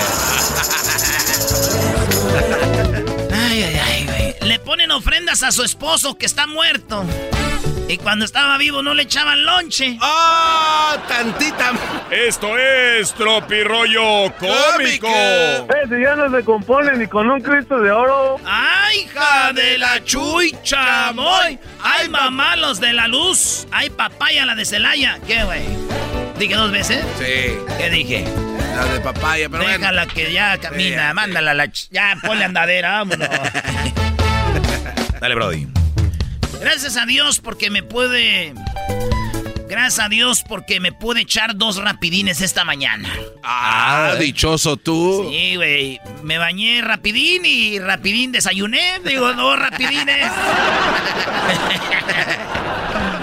Ay, 3.32 3.64
ay, 3.64 3.76
ay, 3.78 4.06
güey. 4.06 4.36
Le 4.42 4.60
ponen 4.60 4.92
ofrendas 4.92 5.44
a 5.44 5.52
su 5.52 5.64
esposo 5.64 6.18
que 6.18 6.26
está 6.26 6.48
muerto. 6.48 7.06
Y 7.88 7.98
cuando 7.98 8.26
estaba 8.26 8.58
vivo 8.58 8.82
no 8.82 8.94
le 8.96 9.04
echaban 9.04 9.46
lonche. 9.46 9.98
¡Ah! 10.02 10.98
tantita. 11.08 11.72
Esto 12.10 12.58
es 12.58 13.14
Tropirollo 13.14 14.34
Cómico. 14.40 15.08
si 15.90 16.02
ya 16.02 16.16
no 16.16 16.36
se 16.36 16.44
compone 16.44 16.98
ni 16.98 17.08
con 17.08 17.30
un 17.30 17.42
Cristo 17.42 17.80
de 17.80 17.92
oro. 17.92 18.38
¡Ay, 18.46 19.02
hija 19.02 19.54
de 19.54 19.78
la 19.78 20.04
chucha, 20.04 21.12
moy! 21.14 21.60
¡Ay, 21.84 22.10
mamá, 22.10 22.56
los 22.56 22.80
de 22.80 22.92
la 22.94 23.08
luz! 23.08 23.68
¡Ay, 23.72 23.90
papaya, 23.92 24.46
la 24.46 24.56
de 24.56 24.66
Celaya! 24.66 25.20
¿Qué, 25.28 25.44
güey? 25.44 25.62
¿Dije 26.40 26.56
dos 26.56 26.72
veces? 26.72 27.06
Sí, 27.20 27.56
¿Qué 27.78 27.90
dije? 27.92 28.26
la 28.76 28.86
de 28.86 29.00
papaya, 29.00 29.48
pero 29.50 29.64
bueno. 29.64 29.78
Déjala 29.78 30.06
que 30.08 30.34
ya 30.34 30.58
camina, 30.58 31.10
Sí. 31.10 31.14
mándala 31.14 31.52
a 31.52 31.54
la... 31.54 31.66
ch- 31.68 31.88
Ya, 31.92 32.18
ponle 32.22 32.44
andadera, 32.46 32.92
vámonos. 33.04 33.30
Dale, 35.22 35.36
Brody. 35.36 35.68
Gracias 36.60 36.98
a 36.98 37.06
Dios 37.06 37.40
porque 37.40 37.70
me 37.70 37.84
puede... 37.84 38.54
Gracias 39.68 40.06
a 40.06 40.10
Dios 40.10 40.44
porque 40.48 40.80
me 40.80 40.92
pude 40.92 41.22
echar 41.22 41.56
dos 41.58 41.78
rapidines 41.78 42.40
esta 42.42 42.64
mañana. 42.64 43.10
Ah, 43.44 44.14
dichoso 44.20 44.78
tú. 44.78 45.28
Sí, 45.30 45.56
güey. 45.56 46.00
Me 46.24 46.38
bañé 46.38 46.82
rapidín 46.82 47.46
y 47.46 47.80
rapidín 47.80 48.32
desayuné. 48.32 49.00
Digo, 49.04 49.34
dos 49.34 49.60
rapidines. 49.60 50.32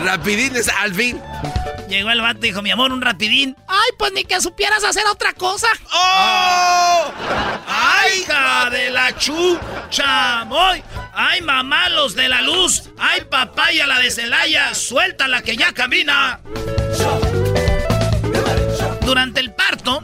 Rapidines, 0.04 0.68
al 0.68 0.94
fin. 0.94 1.20
Llegó 1.92 2.10
el 2.10 2.22
vato 2.22 2.38
y 2.38 2.48
dijo, 2.48 2.62
mi 2.62 2.70
amor, 2.70 2.90
un 2.90 3.02
rapidín. 3.02 3.54
Ay, 3.66 3.90
pues 3.98 4.14
ni 4.14 4.24
que 4.24 4.40
supieras 4.40 4.82
hacer 4.82 5.06
otra 5.08 5.34
cosa. 5.34 5.68
¡Oh! 5.92 7.12
¡Ay, 7.68 8.20
hija 8.20 8.70
de 8.70 8.88
la 8.88 9.14
chucha! 9.18 10.46
¡Moy! 10.46 10.82
¡Ay, 11.12 11.42
mamá, 11.42 11.90
los 11.90 12.14
de 12.14 12.30
la 12.30 12.40
luz! 12.40 12.84
¡Ay, 12.98 13.20
papaya, 13.28 13.86
la 13.86 13.98
de 13.98 14.10
Celaya! 14.10 14.74
¡Suéltala 14.74 15.42
que 15.42 15.54
ya 15.54 15.74
camina! 15.74 16.40
Durante 19.04 19.40
el 19.40 19.52
parto, 19.52 20.00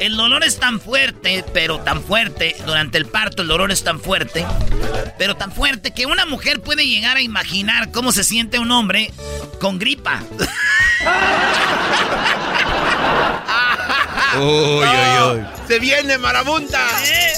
el 0.00 0.18
dolor 0.18 0.44
es 0.44 0.60
tan 0.60 0.78
fuerte, 0.78 1.42
pero 1.54 1.80
tan 1.80 2.02
fuerte, 2.02 2.54
durante 2.66 2.98
el 2.98 3.06
parto 3.06 3.40
el 3.40 3.48
dolor 3.48 3.72
es 3.72 3.82
tan 3.82 3.98
fuerte, 3.98 4.44
pero 5.16 5.36
tan 5.36 5.52
fuerte 5.52 5.94
que 5.94 6.04
una 6.04 6.26
mujer 6.26 6.60
puede 6.60 6.86
llegar 6.86 7.16
a 7.16 7.22
imaginar 7.22 7.92
cómo 7.92 8.12
se 8.12 8.24
siente 8.24 8.58
un 8.58 8.70
hombre 8.72 9.10
con 9.58 9.78
gripa. 9.78 10.22
Uy, 14.36 14.84
uy, 14.84 15.38
uy. 15.38 15.46
Se 15.68 15.78
viene 15.78 16.18
marabunta. 16.18 16.80
¿Eh? 17.04 17.32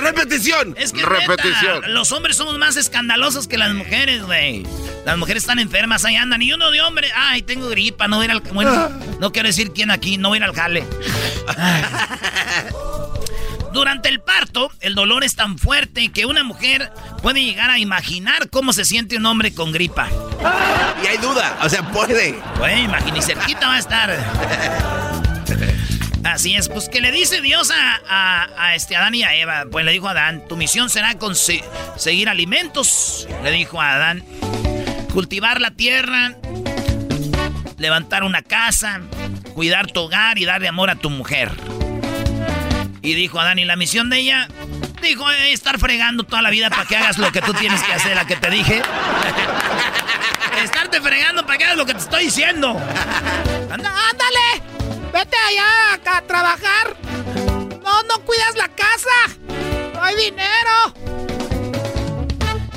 repetición. 0.00 0.74
Es 0.76 0.92
que 0.92 1.04
repetición. 1.04 1.76
neta, 1.76 1.88
los 1.88 2.12
hombres 2.12 2.36
somos 2.36 2.58
más 2.58 2.76
escandalosos 2.76 3.46
que 3.46 3.56
las 3.56 3.72
mujeres, 3.72 4.22
güey. 4.24 4.66
Las 5.04 5.16
mujeres 5.16 5.44
están 5.44 5.58
enfermas, 5.58 6.04
ahí 6.04 6.16
andan. 6.16 6.42
Y 6.42 6.52
uno 6.52 6.70
de 6.70 6.80
hombre, 6.80 7.10
ay, 7.14 7.42
tengo 7.42 7.68
gripa, 7.68 8.08
no 8.08 8.16
voy 8.16 8.24
a 8.24 8.26
ir 8.26 8.30
al. 8.32 8.40
Bueno, 8.40 8.88
no 9.20 9.32
quiero 9.32 9.48
decir 9.48 9.72
quién 9.72 9.90
aquí, 9.90 10.16
no 10.16 10.28
voy 10.28 10.36
a 10.36 10.40
ir 10.40 10.44
al 10.44 10.54
jale. 10.54 10.84
Ay. 11.56 11.84
Durante 13.72 14.10
el 14.10 14.20
parto, 14.20 14.70
el 14.80 14.94
dolor 14.94 15.24
es 15.24 15.34
tan 15.34 15.58
fuerte 15.58 16.10
que 16.10 16.26
una 16.26 16.44
mujer 16.44 16.92
puede 17.22 17.42
llegar 17.42 17.70
a 17.70 17.78
imaginar 17.78 18.50
cómo 18.50 18.72
se 18.72 18.84
siente 18.84 19.16
un 19.16 19.24
hombre 19.24 19.54
con 19.54 19.72
gripa. 19.72 20.08
Y 21.02 21.06
hay 21.06 21.16
duda, 21.16 21.58
o 21.62 21.68
sea, 21.68 21.82
puede. 21.90 22.38
Güey, 22.58 22.84
imagínate, 22.84 23.18
y 23.18 23.22
cerquita 23.22 23.68
va 23.68 23.74
a 23.74 23.78
estar. 23.78 24.10
Así 26.24 26.54
es, 26.54 26.68
pues 26.68 26.88
que 26.88 27.00
le 27.00 27.10
dice 27.10 27.40
Dios 27.40 27.70
a, 27.70 28.00
a, 28.08 28.66
a 28.66 28.74
este 28.74 28.94
Adán 28.94 29.14
y 29.14 29.24
a 29.24 29.34
Eva. 29.34 29.64
Pues 29.70 29.84
le 29.84 29.92
dijo 29.92 30.06
a 30.06 30.12
Adán, 30.12 30.44
tu 30.48 30.56
misión 30.56 30.90
será 30.90 31.18
conseguir 31.18 32.28
alimentos. 32.28 33.26
Le 33.42 33.50
dijo 33.50 33.80
a 33.80 33.94
Adán, 33.94 34.22
cultivar 35.12 35.60
la 35.60 35.72
tierra, 35.72 36.36
levantar 37.78 38.22
una 38.22 38.42
casa, 38.42 39.00
cuidar 39.54 39.90
tu 39.90 40.00
hogar 40.00 40.38
y 40.38 40.44
darle 40.44 40.68
amor 40.68 40.90
a 40.90 40.94
tu 40.94 41.10
mujer. 41.10 41.50
Y 43.02 43.14
dijo 43.14 43.40
Adán, 43.40 43.58
¿y 43.58 43.64
la 43.64 43.76
misión 43.76 44.10
de 44.10 44.18
ella? 44.18 44.48
Dijo, 45.00 45.28
"Eh, 45.30 45.52
estar 45.52 45.78
fregando 45.78 46.22
toda 46.24 46.40
la 46.42 46.50
vida 46.50 46.70
para 46.70 46.84
que 46.84 46.96
hagas 46.96 47.18
lo 47.18 47.32
que 47.32 47.42
tú 47.42 47.52
tienes 47.54 47.82
que 47.82 47.92
hacer, 47.92 48.14
la 48.14 48.24
que 48.24 48.36
te 48.36 48.48
dije. 48.50 48.80
Estarte 50.62 51.00
fregando 51.00 51.44
para 51.44 51.58
que 51.58 51.64
hagas 51.64 51.76
lo 51.76 51.86
que 51.86 51.94
te 51.94 52.00
estoy 52.00 52.24
diciendo. 52.26 52.70
Anda, 53.70 53.92
ándale. 54.10 54.62
Vete 55.12 55.36
allá 55.36 56.16
a 56.16 56.22
trabajar. 56.22 56.96
No, 57.82 58.02
no 58.04 58.18
cuidas 58.24 58.54
la 58.56 58.68
casa. 58.68 59.36
No 59.94 60.02
hay 60.02 60.14
dinero. 60.16 60.94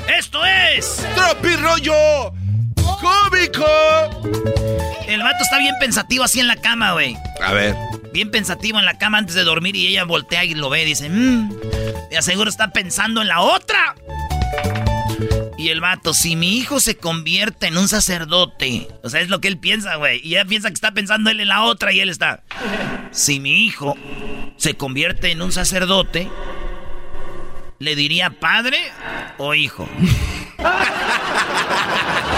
Esto 0.07 0.43
es... 0.45 1.05
¡Tropi 1.15 1.55
rollo 1.57 2.33
cómico! 3.05 3.65
El 5.07 5.21
vato 5.21 5.43
está 5.43 5.59
bien 5.59 5.75
pensativo 5.79 6.23
así 6.23 6.39
en 6.39 6.47
la 6.47 6.55
cama, 6.55 6.93
güey. 6.93 7.15
A 7.41 7.53
ver. 7.53 7.75
Bien 8.11 8.31
pensativo 8.31 8.79
en 8.79 8.85
la 8.85 8.97
cama 8.97 9.19
antes 9.19 9.35
de 9.35 9.43
dormir 9.43 9.75
y 9.75 9.87
ella 9.87 10.03
voltea 10.05 10.43
y 10.45 10.55
lo 10.55 10.69
ve 10.69 10.83
y 10.83 10.85
dice, 10.85 11.09
mmm, 11.09 11.49
de 12.09 12.17
aseguro 12.17 12.49
está 12.49 12.71
pensando 12.71 13.21
en 13.21 13.27
la 13.27 13.41
otra. 13.41 13.95
Y 15.57 15.69
el 15.69 15.81
vato, 15.81 16.13
si 16.13 16.35
mi 16.35 16.57
hijo 16.57 16.79
se 16.79 16.97
convierte 16.97 17.67
en 17.67 17.77
un 17.77 17.87
sacerdote, 17.87 18.87
o 19.03 19.09
sea, 19.09 19.21
es 19.21 19.29
lo 19.29 19.41
que 19.41 19.47
él 19.47 19.57
piensa, 19.57 19.95
güey. 19.95 20.21
Y 20.23 20.35
ella 20.35 20.45
piensa 20.45 20.69
que 20.69 20.75
está 20.75 20.91
pensando 20.91 21.29
él 21.29 21.39
en 21.39 21.47
la 21.47 21.63
otra 21.63 21.91
y 21.91 21.99
él 21.99 22.09
está, 22.09 22.43
si 23.11 23.39
mi 23.39 23.65
hijo 23.65 23.97
se 24.57 24.75
convierte 24.75 25.31
en 25.31 25.41
un 25.41 25.51
sacerdote, 25.51 26.29
¿le 27.79 27.95
diría 27.95 28.29
padre 28.31 28.79
o 29.37 29.53
hijo? 29.53 29.87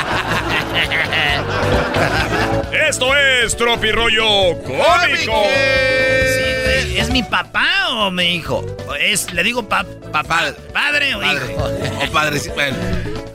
Esto 2.90 3.16
es 3.16 3.56
Tropi 3.58 3.92
Rollo 3.92 4.58
Cómico. 4.64 5.44
Sí, 5.50 6.98
¿Es 6.98 7.10
mi 7.10 7.24
papá 7.24 7.68
o 7.90 8.12
mi 8.12 8.36
hijo? 8.36 8.66
Es, 9.00 9.32
le 9.34 9.44
digo 9.44 9.68
pa- 9.68 9.86
papá, 10.12 10.54
padre 10.74 11.16
o 11.16 11.20
Padre. 11.22 11.54
hijo. 11.54 11.70
O 12.08 12.12
padre, 12.12 12.40
sí, 12.40 12.50
bueno. 12.50 12.78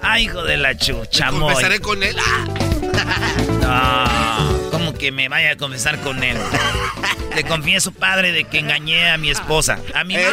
Ah, 0.02 0.18
hijo 0.18 0.42
de 0.42 0.56
la 0.56 0.76
chucha, 0.76 1.30
moy. 1.30 1.50
Confesaré 1.52 1.80
con 1.80 2.02
él. 2.02 2.16
Ah. 3.64 4.48
No, 4.50 4.70
¿cómo 4.70 4.92
que 4.94 5.12
me 5.12 5.28
vaya 5.28 5.52
a 5.52 5.56
confesar 5.56 5.98
con 6.00 6.22
él? 6.24 6.36
Le 7.34 7.44
confieso, 7.44 7.92
padre, 7.92 8.32
de 8.32 8.44
que 8.44 8.58
engañé 8.58 9.10
a 9.10 9.16
mi 9.16 9.30
esposa. 9.30 9.78
¿A 9.94 10.04
mi 10.04 10.16
mamá? 10.16 10.28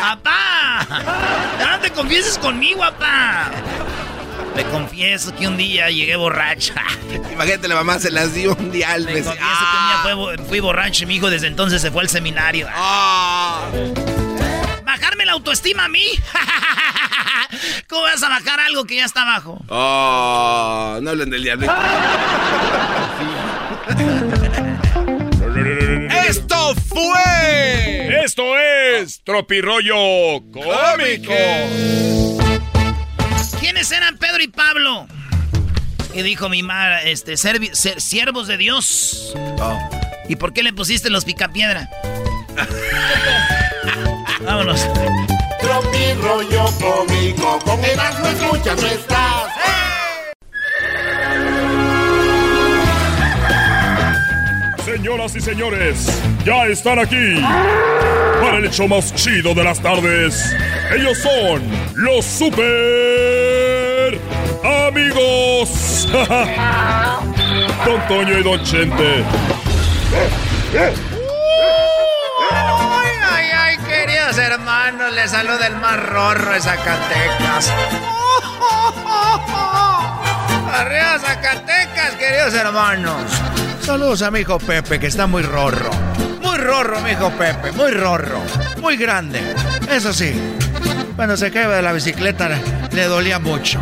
¡Papá! 0.00 0.86
¡No 1.60 1.80
te 1.80 1.90
confieses 1.90 2.38
conmigo, 2.38 2.80
papá! 2.80 3.50
Le 4.56 4.64
confieso 4.64 5.34
que 5.34 5.46
un 5.46 5.56
día 5.56 5.88
llegué 5.90 6.16
borracha. 6.16 6.74
Imagínate, 7.32 7.68
la 7.68 7.74
mamá 7.76 7.98
se 7.98 8.10
las 8.10 8.34
dio 8.34 8.54
un 8.56 8.70
día 8.70 8.92
al 8.92 9.04
Le 9.04 9.14
mes. 9.14 9.24
confieso 9.24 9.48
que 9.48 9.76
un 9.78 9.86
día 9.88 10.36
fue 10.38 10.46
fui 10.46 10.60
borracho 10.60 11.04
y 11.04 11.06
mi 11.06 11.16
hijo 11.16 11.30
desde 11.30 11.46
entonces 11.46 11.80
se 11.80 11.90
fue 11.90 12.02
al 12.02 12.08
seminario. 12.08 12.66
Ah. 12.70 13.68
¿Bajarme 14.84 15.24
la 15.24 15.32
autoestima 15.32 15.84
a 15.84 15.88
mí? 15.88 16.04
¿Cómo 17.88 18.02
vas 18.02 18.22
a 18.22 18.28
bajar 18.28 18.60
algo 18.60 18.84
que 18.84 18.96
ya 18.96 19.04
está 19.04 19.22
abajo? 19.22 19.58
Oh, 19.68 20.98
no 21.00 21.10
hablen 21.10 21.30
del 21.30 21.42
diablo. 21.42 21.66
Esto 26.28 26.74
fue. 26.88 28.22
Esto 28.24 28.58
es 28.58 29.22
Tropi 29.24 29.60
Rollo 29.60 30.40
Cómico. 30.52 31.32
¿Quiénes 33.80 33.96
eran 33.96 34.18
Pedro 34.18 34.42
y 34.42 34.48
Pablo? 34.48 35.06
Y 36.12 36.20
dijo 36.20 36.50
mi 36.50 36.62
madre, 36.62 37.12
este, 37.12 37.38
ser- 37.38 37.74
siervos 37.74 38.46
de 38.46 38.58
Dios. 38.58 39.32
¿Y 40.28 40.36
por 40.36 40.52
qué 40.52 40.62
le 40.62 40.74
pusiste 40.74 41.08
los 41.08 41.24
picapiedra? 41.24 41.88
Vámonos. 44.44 44.86
Tropi 45.62 46.12
rollo 46.20 46.66
cómico, 46.78 47.58
con 47.64 47.82
Erasmo 47.82 48.26
escuchas 48.26 48.82
no 48.82 48.86
estás. 48.86 49.50
Señoras 54.84 55.36
y 55.36 55.40
señores, 55.40 56.06
ya 56.44 56.66
están 56.66 56.98
aquí 56.98 57.40
para 58.42 58.58
el 58.58 58.66
hecho 58.66 58.86
más 58.88 59.14
chido 59.14 59.54
de 59.54 59.64
las 59.64 59.80
tardes. 59.80 60.54
Ellos 60.94 61.16
son 61.18 61.62
los 61.94 62.24
super 62.26 63.49
amigos. 64.70 66.08
Don 67.84 68.08
Toño 68.08 68.38
y 68.38 68.42
Don 68.42 68.62
Chente. 68.64 69.24
Ay, 72.52 73.16
ay, 73.30 73.46
ay, 73.56 73.76
queridos 73.78 74.38
hermanos, 74.38 75.12
les 75.12 75.30
saluda 75.30 75.66
el 75.66 75.76
más 75.76 75.96
rorro 76.06 76.52
de 76.52 76.60
Zacatecas. 76.60 77.72
Arriba 80.72 81.18
Zacatecas, 81.18 82.14
queridos 82.18 82.54
hermanos. 82.54 83.22
Saludos 83.82 84.22
a 84.22 84.30
mi 84.30 84.40
hijo 84.40 84.58
Pepe, 84.58 84.98
que 85.00 85.08
está 85.08 85.26
muy 85.26 85.42
rorro. 85.42 85.90
Muy 86.42 86.56
rorro, 86.58 87.00
mi 87.00 87.10
hijo 87.10 87.30
Pepe, 87.30 87.72
muy 87.72 87.90
rorro. 87.90 88.40
Muy 88.80 88.96
grande. 88.96 89.54
Eso 89.90 90.12
sí, 90.12 90.32
cuando 91.16 91.36
se 91.36 91.50
caía 91.50 91.68
de 91.68 91.82
la 91.82 91.92
bicicleta 91.92 92.48
le 92.92 93.04
dolía 93.04 93.38
mucho. 93.38 93.80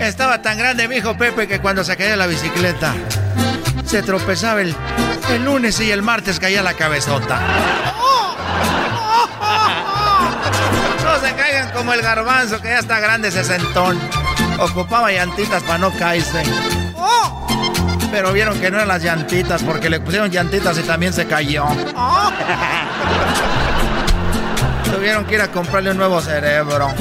Estaba 0.06 0.40
tan 0.42 0.56
grande 0.56 0.88
mi 0.88 0.96
hijo 0.96 1.16
Pepe 1.16 1.46
que 1.46 1.60
cuando 1.60 1.84
se 1.84 1.96
caía 1.96 2.16
la 2.16 2.26
bicicleta 2.26 2.94
se 3.84 4.02
tropezaba 4.02 4.62
el, 4.62 4.74
el 5.30 5.44
lunes 5.44 5.78
y 5.80 5.90
el 5.90 6.02
martes 6.02 6.38
caía 6.40 6.62
la 6.62 6.74
cabezota. 6.74 7.40
No 11.04 11.18
se 11.18 11.34
caigan 11.34 11.72
como 11.72 11.92
el 11.92 12.02
garbanzo 12.02 12.60
que 12.60 12.68
ya 12.68 12.78
está 12.78 13.00
grande 13.00 13.32
sesentón. 13.32 13.98
Ocupaba 14.60 15.10
llantitas 15.10 15.60
para 15.64 15.78
no 15.78 15.90
caerse. 15.90 16.44
Pero 18.12 18.32
vieron 18.32 18.60
que 18.60 18.70
no 18.70 18.76
eran 18.76 18.86
las 18.88 19.02
llantitas 19.02 19.62
porque 19.64 19.90
le 19.90 19.98
pusieron 19.98 20.30
llantitas 20.30 20.78
y 20.78 20.82
también 20.82 21.12
se 21.12 21.26
cayó. 21.26 21.64
Tuvieron 24.94 25.24
que 25.24 25.34
ir 25.34 25.40
a 25.40 25.48
comprarle 25.48 25.90
un 25.90 25.96
nuevo 25.96 26.20
cerebro. 26.20 26.94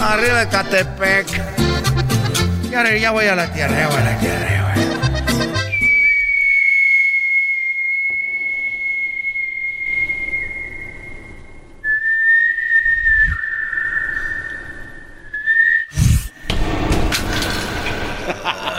Arriba 0.00 0.38
de 0.38 0.48
Catepec. 0.48 1.26
Ya, 2.70 2.96
ya 2.96 3.10
voy 3.10 3.26
a 3.26 3.34
la 3.34 3.52
tierra, 3.52 3.78
ya 3.78 3.88
voy 3.88 3.96
a 3.96 4.04
la 4.04 4.18
tierra. 4.18 4.50
ya 4.50 4.62
voy. 4.62 4.70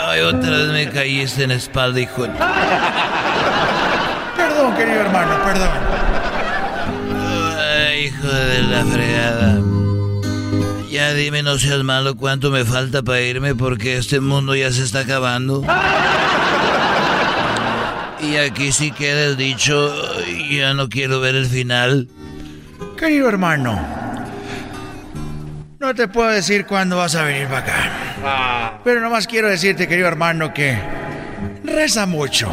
Ay, 0.07 0.21
otra 0.21 0.49
vez 0.49 0.67
me 0.67 0.89
caíste 0.89 1.43
en 1.43 1.49
la 1.49 1.55
espalda, 1.55 1.99
hijo. 1.99 2.25
Perdón, 4.35 4.75
querido 4.75 5.01
hermano, 5.01 5.35
perdón. 5.45 5.69
Ay, 7.59 8.05
hijo 8.05 8.27
de 8.27 8.61
la 8.63 8.85
fregada. 8.85 9.80
Ya 10.91 11.13
dime, 11.13 11.41
no 11.41 11.57
seas 11.57 11.85
malo, 11.85 12.17
cuánto 12.17 12.51
me 12.51 12.65
falta 12.65 13.01
para 13.01 13.21
irme 13.21 13.55
porque 13.55 13.95
este 13.95 14.19
mundo 14.19 14.55
ya 14.55 14.73
se 14.73 14.83
está 14.83 14.99
acabando. 14.99 15.63
Y 18.19 18.35
aquí 18.35 18.73
sí 18.73 18.91
queda 18.91 19.23
el 19.23 19.37
dicho, 19.37 19.89
ya 20.51 20.73
no 20.73 20.89
quiero 20.89 21.21
ver 21.21 21.35
el 21.35 21.45
final. 21.45 22.09
Querido 22.97 23.29
hermano, 23.29 23.79
no 25.79 25.95
te 25.95 26.09
puedo 26.09 26.27
decir 26.29 26.65
cuándo 26.65 26.97
vas 26.97 27.15
a 27.15 27.23
venir 27.23 27.47
para 27.47 27.59
acá. 27.59 27.91
Ah. 28.25 28.79
Pero 28.83 28.99
nomás 28.99 29.27
quiero 29.27 29.47
decirte, 29.47 29.87
querido 29.87 30.09
hermano, 30.09 30.53
que 30.53 30.77
reza 31.63 32.05
mucho. 32.05 32.51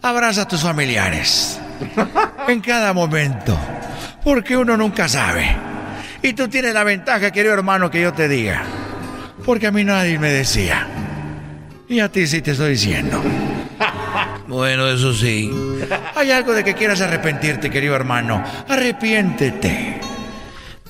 Abraza 0.00 0.42
a 0.42 0.48
tus 0.48 0.62
familiares. 0.62 1.60
En 2.48 2.62
cada 2.62 2.94
momento. 2.94 3.56
Porque 4.24 4.56
uno 4.56 4.76
nunca 4.78 5.08
sabe. 5.08 5.69
Y 6.22 6.32
tú 6.34 6.48
tienes 6.48 6.74
la 6.74 6.84
ventaja, 6.84 7.30
querido 7.30 7.54
hermano, 7.54 7.90
que 7.90 8.02
yo 8.02 8.12
te 8.12 8.28
diga. 8.28 8.62
Porque 9.44 9.66
a 9.66 9.70
mí 9.70 9.84
nadie 9.84 10.18
me 10.18 10.30
decía. 10.30 10.86
Y 11.88 12.00
a 12.00 12.10
ti 12.10 12.26
sí 12.26 12.42
te 12.42 12.52
estoy 12.52 12.70
diciendo. 12.70 13.22
Bueno, 14.48 14.88
eso 14.88 15.14
sí. 15.14 15.48
Hay 16.16 16.32
algo 16.32 16.52
de 16.52 16.64
que 16.64 16.74
quieras 16.74 17.00
arrepentirte, 17.00 17.70
querido 17.70 17.94
hermano. 17.94 18.42
Arrepiéntete. 18.68 20.00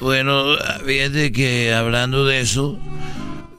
Bueno, 0.01 0.57
fíjate 0.87 1.31
que 1.31 1.75
hablando 1.75 2.25
de 2.25 2.41
eso, 2.41 2.79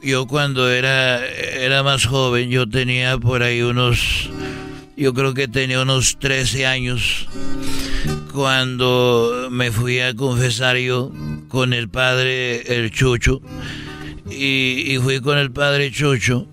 yo 0.02 0.26
cuando 0.26 0.68
era, 0.68 1.24
era 1.24 1.84
más 1.84 2.06
joven, 2.06 2.50
yo 2.50 2.68
tenía 2.68 3.16
por 3.16 3.44
ahí 3.44 3.62
unos, 3.62 4.28
yo 4.96 5.14
creo 5.14 5.34
que 5.34 5.46
tenía 5.46 5.80
unos 5.80 6.18
13 6.18 6.66
años, 6.66 7.28
cuando 8.32 9.46
me 9.52 9.70
fui 9.70 10.00
a 10.00 10.16
confesar 10.16 10.78
yo 10.78 11.12
con 11.52 11.74
el 11.74 11.90
padre, 11.90 12.62
el 12.78 12.90
Chucho, 12.90 13.42
y, 14.30 14.94
y 14.94 14.96
fui 14.96 15.20
con 15.20 15.36
el 15.36 15.52
padre 15.52 15.92
Chucho, 15.92 16.46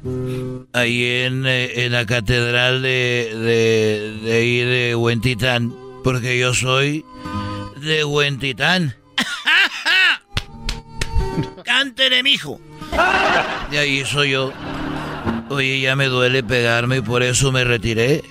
ahí 0.73 1.05
en, 1.23 1.45
eh, 1.47 1.85
en 1.85 1.93
la 1.93 2.05
catedral 2.05 2.81
de, 2.81 3.31
de, 3.33 4.19
de 4.21 4.33
ahí 4.33 4.57
de 4.57 4.95
Huentitán, 4.95 5.73
porque 6.03 6.37
yo 6.37 6.53
soy 6.53 7.05
de 7.77 8.03
Huentitán. 8.03 8.93
Cántele, 11.63 12.21
mijo. 12.21 12.59
De 13.71 13.79
ahí 13.79 14.03
soy 14.03 14.31
yo. 14.31 14.51
Oye, 15.49 15.79
ya 15.79 15.95
me 15.95 16.07
duele 16.07 16.43
pegarme 16.43 16.97
y 16.97 17.01
por 17.01 17.23
eso 17.23 17.53
me 17.53 17.63
retiré. 17.63 18.21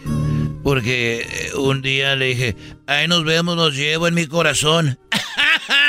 Porque 0.63 1.23
eh, 1.23 1.57
un 1.57 1.81
día 1.81 2.15
le 2.15 2.27
dije, 2.27 2.57
ahí 2.87 3.09
nos 3.09 3.25
vemos, 3.25 3.57
nos 3.57 3.75
llevo 3.75 4.07
en 4.07 4.13
mi 4.13 4.27
corazón. 4.27 4.99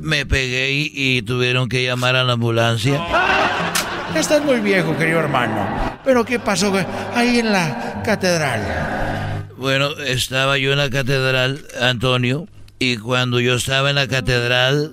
me 0.00 0.26
pegué 0.26 0.72
y, 0.72 0.92
y 0.94 1.22
tuvieron 1.22 1.68
que 1.68 1.84
llamar 1.84 2.16
a 2.16 2.24
la 2.24 2.34
ambulancia. 2.34 3.00
Estás 4.14 4.44
muy 4.44 4.60
viejo, 4.60 4.96
querido 4.96 5.20
hermano. 5.20 6.00
Pero 6.04 6.24
¿qué 6.24 6.38
pasó 6.38 6.72
ahí 7.14 7.38
en 7.38 7.52
la 7.52 8.02
catedral? 8.04 9.46
Bueno, 9.56 9.90
estaba 9.98 10.58
yo 10.58 10.72
en 10.72 10.78
la 10.78 10.90
catedral, 10.90 11.60
Antonio, 11.80 12.48
y 12.78 12.96
cuando 12.96 13.40
yo 13.40 13.54
estaba 13.54 13.90
en 13.90 13.96
la 13.96 14.08
catedral 14.08 14.92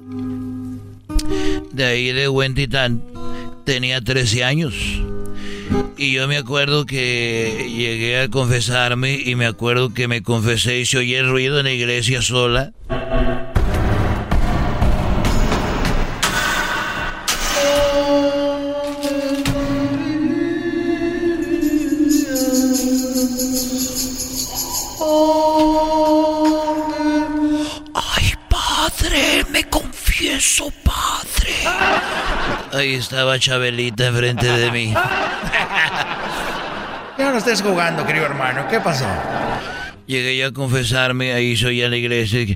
de 1.71 1.85
ahí 1.85 2.11
de 2.11 2.27
Huentitán, 2.27 3.01
tenía 3.65 4.01
13 4.01 4.43
años. 4.43 4.75
Y 5.97 6.13
yo 6.13 6.27
me 6.27 6.37
acuerdo 6.37 6.85
que 6.85 7.71
llegué 7.75 8.21
a 8.21 8.29
confesarme 8.29 9.15
y 9.15 9.35
me 9.35 9.45
acuerdo 9.45 9.93
que 9.93 10.07
me 10.07 10.21
confesé 10.21 10.79
y 10.79 10.85
se 10.85 10.97
oye 10.97 11.17
el 11.17 11.29
ruido 11.29 11.59
en 11.59 11.65
la 11.65 11.71
iglesia 11.71 12.21
sola. 12.21 12.73
Confieso, 30.37 30.71
padre. 30.83 31.53
Ahí 32.73 32.95
estaba 32.95 33.39
Chabelita 33.39 34.07
enfrente 34.07 34.45
de 34.45 34.71
mí. 34.71 34.93
Ya 37.17 37.31
no 37.31 37.37
estés 37.37 37.61
jugando, 37.61 38.05
querido 38.05 38.25
hermano. 38.25 38.67
¿Qué 38.69 38.79
pasó? 38.79 39.07
Llegué 40.05 40.37
yo 40.37 40.47
a 40.47 40.51
confesarme, 40.53 41.33
ahí 41.33 41.57
soy 41.57 41.81
a 41.83 41.89
la 41.89 41.97
iglesia. 41.97 42.55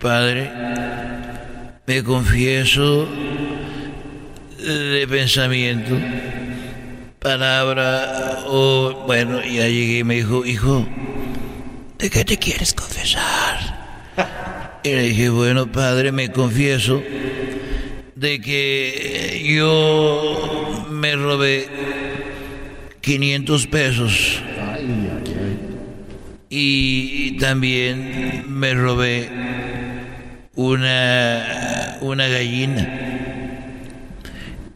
Padre, 0.00 0.50
me 1.86 2.02
confieso 2.02 3.08
de 4.58 5.06
pensamiento, 5.08 5.96
palabra, 7.20 8.40
o 8.46 9.04
bueno, 9.06 9.40
ya 9.42 9.68
llegué 9.68 9.98
y 9.98 10.04
me 10.04 10.16
dijo, 10.16 10.44
hijo, 10.44 10.86
¿de 11.98 12.10
qué 12.10 12.24
te 12.24 12.36
quieres 12.36 12.74
confesar? 12.74 13.78
Y 14.82 14.88
le 14.88 15.02
dije, 15.02 15.28
bueno, 15.28 15.70
padre, 15.70 16.10
me 16.10 16.32
confieso 16.32 17.02
de 18.14 18.40
que 18.40 19.42
yo 19.56 20.86
me 20.90 21.16
robé 21.16 21.68
500 23.00 23.66
pesos. 23.66 24.42
Y 26.48 27.36
también 27.38 28.44
me 28.48 28.74
robé 28.74 29.28
una, 30.54 31.98
una 32.00 32.28
gallina. 32.28 32.88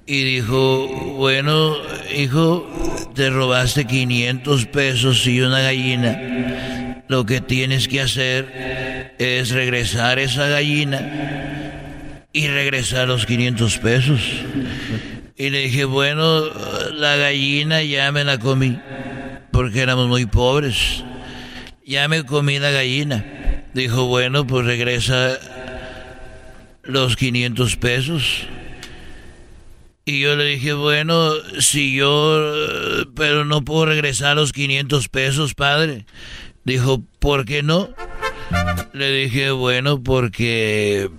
Y 0.07 0.23
dijo, 0.23 1.15
bueno, 1.17 1.77
hijo, 2.15 2.67
te 3.15 3.31
robaste 3.31 3.87
500 3.87 4.67
pesos 4.67 5.27
y 5.27 5.41
una 5.41 5.61
gallina. 5.61 6.84
Lo 7.09 7.27
que 7.27 7.41
tienes 7.41 7.87
que 7.89 8.01
hacer 8.01 9.15
es 9.19 9.51
regresar 9.51 10.19
esa 10.19 10.49
gallina 10.49 12.23
y 12.33 12.49
regresar 12.49 13.09
los 13.09 13.27
500 13.27 13.79
pesos. 13.79 14.21
Y 15.37 15.51
le 15.51 15.61
dije, 15.63 15.85
bueno, 15.85 16.45
la 16.93 17.17
gallina 17.17 17.83
ya 17.83 18.11
me 18.13 18.25
la 18.25 18.39
comí, 18.39 18.79
porque 19.53 19.81
éramos 19.81 20.09
muy 20.09 20.27
pobres. 20.27 21.05
Ya 21.87 22.09
me 22.09 22.25
comí 22.25 22.59
la 22.59 22.71
gallina. 22.71 23.25
Dijo, 23.75 24.07
bueno, 24.07 24.47
pues 24.47 24.65
regresa 24.65 25.39
los 26.83 27.17
500 27.17 27.77
pesos. 27.77 28.47
Y 30.07 30.21
yo 30.21 30.37
le 30.37 30.45
dije, 30.45 30.73
bueno, 30.75 31.33
si 31.59 31.95
yo, 31.95 33.05
pero 33.17 33.45
no 33.45 33.65
puedo 33.65 33.87
regresar 33.87 34.37
los 34.37 34.53
500 34.53 35.09
pesos, 35.09 35.55
padre. 35.55 36.05
Dijo, 36.65 37.03
¿por 37.19 37.45
qué 37.45 37.63
no? 37.63 37.91
Le 38.93 39.11
dije, 39.13 39.51
bueno, 39.51 40.03
porque 40.03 41.11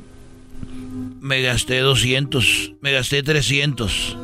me 1.22 1.41
gasté 1.41 1.80
200, 1.80 2.74
me 2.82 2.91
gasté 2.91 3.22
300. 3.22 4.18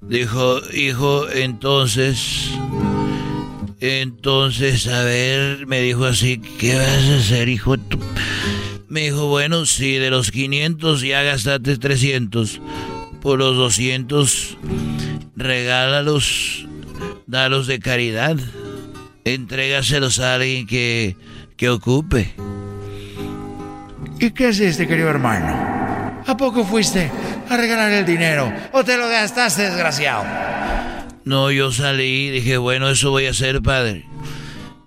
Dijo, 0.00 0.60
hijo, 0.74 1.28
entonces, 1.30 2.50
entonces, 3.80 4.86
a 4.88 5.04
ver, 5.04 5.66
me 5.66 5.80
dijo 5.80 6.04
así, 6.04 6.38
¿qué 6.58 6.76
vas 6.76 7.04
a 7.04 7.16
hacer, 7.16 7.48
hijo? 7.48 7.76
Tú? 7.76 7.98
Me 8.88 9.02
dijo, 9.02 9.26
bueno, 9.28 9.66
si 9.66 9.94
de 9.94 10.10
los 10.10 10.30
500 10.30 11.02
ya 11.02 11.22
gastaste 11.22 11.78
300, 11.78 12.60
por 13.20 13.38
los 13.38 13.56
200, 13.56 14.58
regálalos, 15.36 16.66
dalos 17.26 17.66
de 17.66 17.78
caridad, 17.78 18.36
entrégaselos 19.24 20.20
a 20.20 20.34
alguien 20.34 20.66
que, 20.66 21.16
que 21.56 21.68
ocupe. 21.70 22.34
¿Y 24.18 24.30
qué 24.30 24.48
este, 24.48 24.86
querido 24.86 25.08
hermano? 25.08 26.22
¿A 26.26 26.36
poco 26.36 26.64
fuiste 26.64 27.10
a 27.48 27.56
regalar 27.56 27.90
el 27.90 28.06
dinero? 28.06 28.52
¿O 28.72 28.84
te 28.84 28.96
lo 28.96 29.08
gastaste, 29.08 29.62
desgraciado? 29.62 30.24
No, 31.24 31.50
yo 31.50 31.72
salí 31.72 32.26
y 32.26 32.30
dije, 32.30 32.56
bueno, 32.56 32.88
eso 32.88 33.10
voy 33.10 33.26
a 33.26 33.30
hacer, 33.30 33.62
padre. 33.62 34.06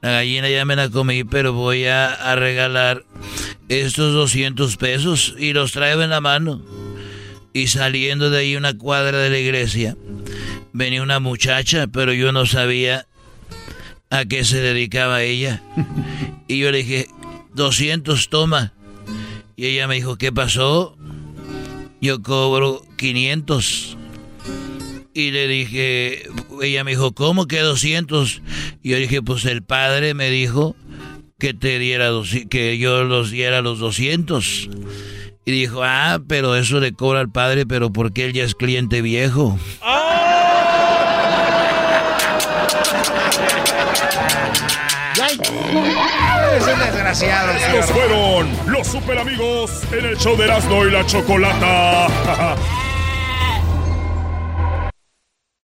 La 0.02 0.12
gallina 0.12 0.50
ya 0.50 0.66
me 0.66 0.76
la 0.76 0.90
comí, 0.90 1.24
pero 1.24 1.54
voy 1.54 1.86
a, 1.86 2.14
a 2.14 2.36
regalar 2.36 3.04
estos 3.70 4.14
200 4.14 4.78
pesos 4.78 5.36
y 5.38 5.54
los 5.54 5.72
traigo 5.72 6.02
en 6.02 6.10
la 6.10 6.22
mano. 6.22 6.62
Y 7.54 7.68
saliendo 7.68 8.30
de 8.30 8.40
ahí 8.40 8.56
una 8.56 8.78
cuadra 8.78 9.18
de 9.18 9.30
la 9.30 9.40
iglesia, 9.40 9.96
venía 10.74 11.02
una 11.02 11.20
muchacha, 11.20 11.88
pero 11.88 12.14
yo 12.14 12.32
no 12.32 12.46
sabía 12.46 13.08
a 14.10 14.26
qué 14.26 14.44
se 14.44 14.60
dedicaba 14.60 15.24
ella. 15.24 15.62
Y 16.48 16.60
yo 16.60 16.72
le 16.72 16.80
dije, 16.80 17.08
200 17.56 18.30
toma. 18.30 18.74
Y 19.56 19.66
ella 19.66 19.88
me 19.88 19.96
dijo, 19.96 20.16
¿qué 20.18 20.32
pasó? 20.32 20.96
Yo 22.00 22.22
cobro 22.22 22.84
500. 22.98 23.98
Y 25.16 25.32
le 25.32 25.48
dije, 25.48 26.30
ella 26.62 26.84
me 26.84 26.92
dijo, 26.92 27.14
¿cómo 27.14 27.48
que 27.48 27.62
200? 27.62 28.42
Y 28.84 28.90
yo 28.90 28.98
dije, 28.98 29.24
pues 29.24 29.46
el 29.46 29.64
padre 29.64 30.14
me 30.14 30.30
dijo 30.30 30.76
que 31.40 31.54
te 31.54 31.80
diera, 31.80 32.12
que 32.50 32.78
yo 32.78 33.06
los 33.06 33.32
diera 33.32 33.62
los 33.62 33.80
200. 33.80 34.70
Y 35.46 35.52
dijo, 35.52 35.82
ah, 35.84 36.20
pero 36.28 36.56
eso 36.56 36.80
le 36.80 36.92
cobra 36.92 37.22
al 37.22 37.32
padre, 37.32 37.66
pero 37.66 37.94
porque 37.94 38.26
él 38.26 38.34
ya 38.34 38.44
es 38.44 38.56
cliente 38.56 39.02
viejo. 39.02 39.58
Es 46.56 46.66
un 46.66 46.80
desgraciado. 46.80 47.52
Estos 47.52 47.92
fueron 47.92 48.50
los 48.68 48.88
super 48.88 49.20
amigos 49.20 49.84
en 49.92 50.06
el 50.06 50.18
show 50.18 50.38
de 50.38 50.46
Erasmo 50.46 50.86
y 50.86 50.92
la 50.92 51.06
Chocolata. 51.06 52.08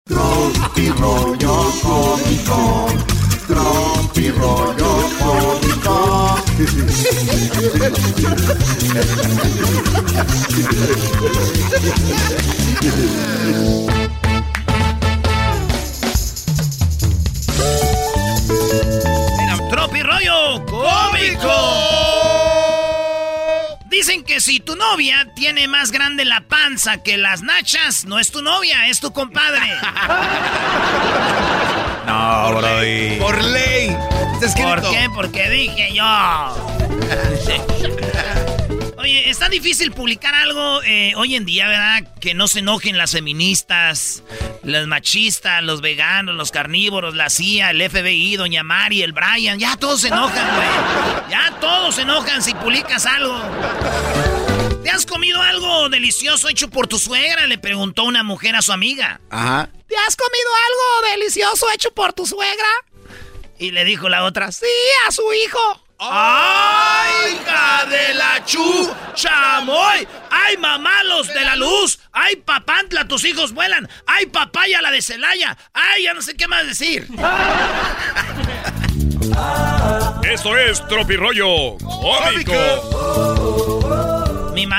Tropi 0.04 0.88
rollo 0.90 1.70
cómico. 1.80 2.88
Tropi 3.46 4.30
rollo 4.32 5.08
cómico. 5.20 6.36
Cómico. 20.66 21.52
Dicen 23.86 24.24
que 24.24 24.40
si 24.40 24.60
tu 24.60 24.76
novia 24.76 25.26
tiene 25.34 25.68
más 25.68 25.90
grande 25.90 26.24
la 26.24 26.42
panza 26.42 27.02
que 27.02 27.16
las 27.18 27.42
nachas, 27.42 28.04
no 28.04 28.18
es 28.18 28.30
tu 28.30 28.40
novia, 28.42 28.88
es 28.88 29.00
tu 29.00 29.12
compadre. 29.12 29.60
No. 32.06 32.58
Por 33.20 33.44
ley. 33.44 33.88
Está 33.90 34.38
¿Por 34.64 34.78
escrito. 34.78 34.90
qué? 34.90 35.08
Porque 35.14 35.48
dije 35.50 35.94
yo. 35.94 36.04
Oye, 39.00 39.30
está 39.30 39.48
difícil 39.48 39.92
publicar 39.92 40.34
algo 40.34 40.82
eh, 40.82 41.14
hoy 41.16 41.34
en 41.34 41.46
día, 41.46 41.66
¿verdad? 41.68 42.06
Que 42.20 42.34
no 42.34 42.46
se 42.48 42.58
enojen 42.58 42.98
las 42.98 43.12
feministas, 43.12 44.22
las 44.62 44.86
machistas, 44.86 45.62
los 45.62 45.80
veganos, 45.80 46.34
los 46.34 46.50
carnívoros, 46.50 47.16
la 47.16 47.30
CIA, 47.30 47.70
el 47.70 47.88
FBI, 47.88 48.36
Doña 48.36 48.62
Mari, 48.62 49.02
el 49.02 49.14
Brian. 49.14 49.58
Ya 49.58 49.78
todos 49.78 50.02
se 50.02 50.08
enojan, 50.08 50.54
güey. 50.54 51.30
Ya 51.30 51.56
todos 51.62 51.94
se 51.94 52.02
enojan 52.02 52.42
si 52.42 52.52
publicas 52.52 53.06
algo. 53.06 53.40
¿Te 54.82 54.90
has 54.90 55.06
comido 55.06 55.40
algo 55.40 55.88
delicioso 55.88 56.50
hecho 56.50 56.68
por 56.68 56.86
tu 56.86 56.98
suegra? 56.98 57.46
Le 57.46 57.56
preguntó 57.56 58.04
una 58.04 58.22
mujer 58.22 58.54
a 58.54 58.60
su 58.60 58.70
amiga. 58.70 59.18
Ajá. 59.30 59.70
¿Te 59.88 59.96
has 60.06 60.14
comido 60.14 60.50
algo 60.68 61.10
delicioso 61.14 61.70
hecho 61.72 61.90
por 61.92 62.12
tu 62.12 62.26
suegra? 62.26 62.68
Y 63.58 63.70
le 63.70 63.86
dijo 63.86 64.10
la 64.10 64.24
otra, 64.24 64.52
Sí, 64.52 64.66
a 65.08 65.10
su 65.10 65.22
hijo. 65.32 65.86
¡Ay, 66.02 67.34
hija 67.34 67.84
de 67.84 68.14
la 68.14 68.42
chu! 68.46 68.90
¡Chamoy! 69.14 70.08
¡Ay, 70.30 70.56
mamá, 70.56 71.02
los 71.04 71.28
de 71.28 71.44
la 71.44 71.56
luz! 71.56 71.98
¡Ay, 72.10 72.36
papantla, 72.36 73.06
tus 73.06 73.22
hijos 73.24 73.52
vuelan! 73.52 73.86
¡Ay, 74.06 74.24
papaya, 74.24 74.80
la 74.80 74.90
de 74.90 75.02
Celaya! 75.02 75.58
¡Ay, 75.74 76.04
ya 76.04 76.14
no 76.14 76.22
sé 76.22 76.38
qué 76.38 76.48
más 76.48 76.66
decir! 76.66 77.06
Eso 80.22 80.56
es 80.56 80.88
Tropirollo 80.88 81.76
Cómico. 81.76 83.79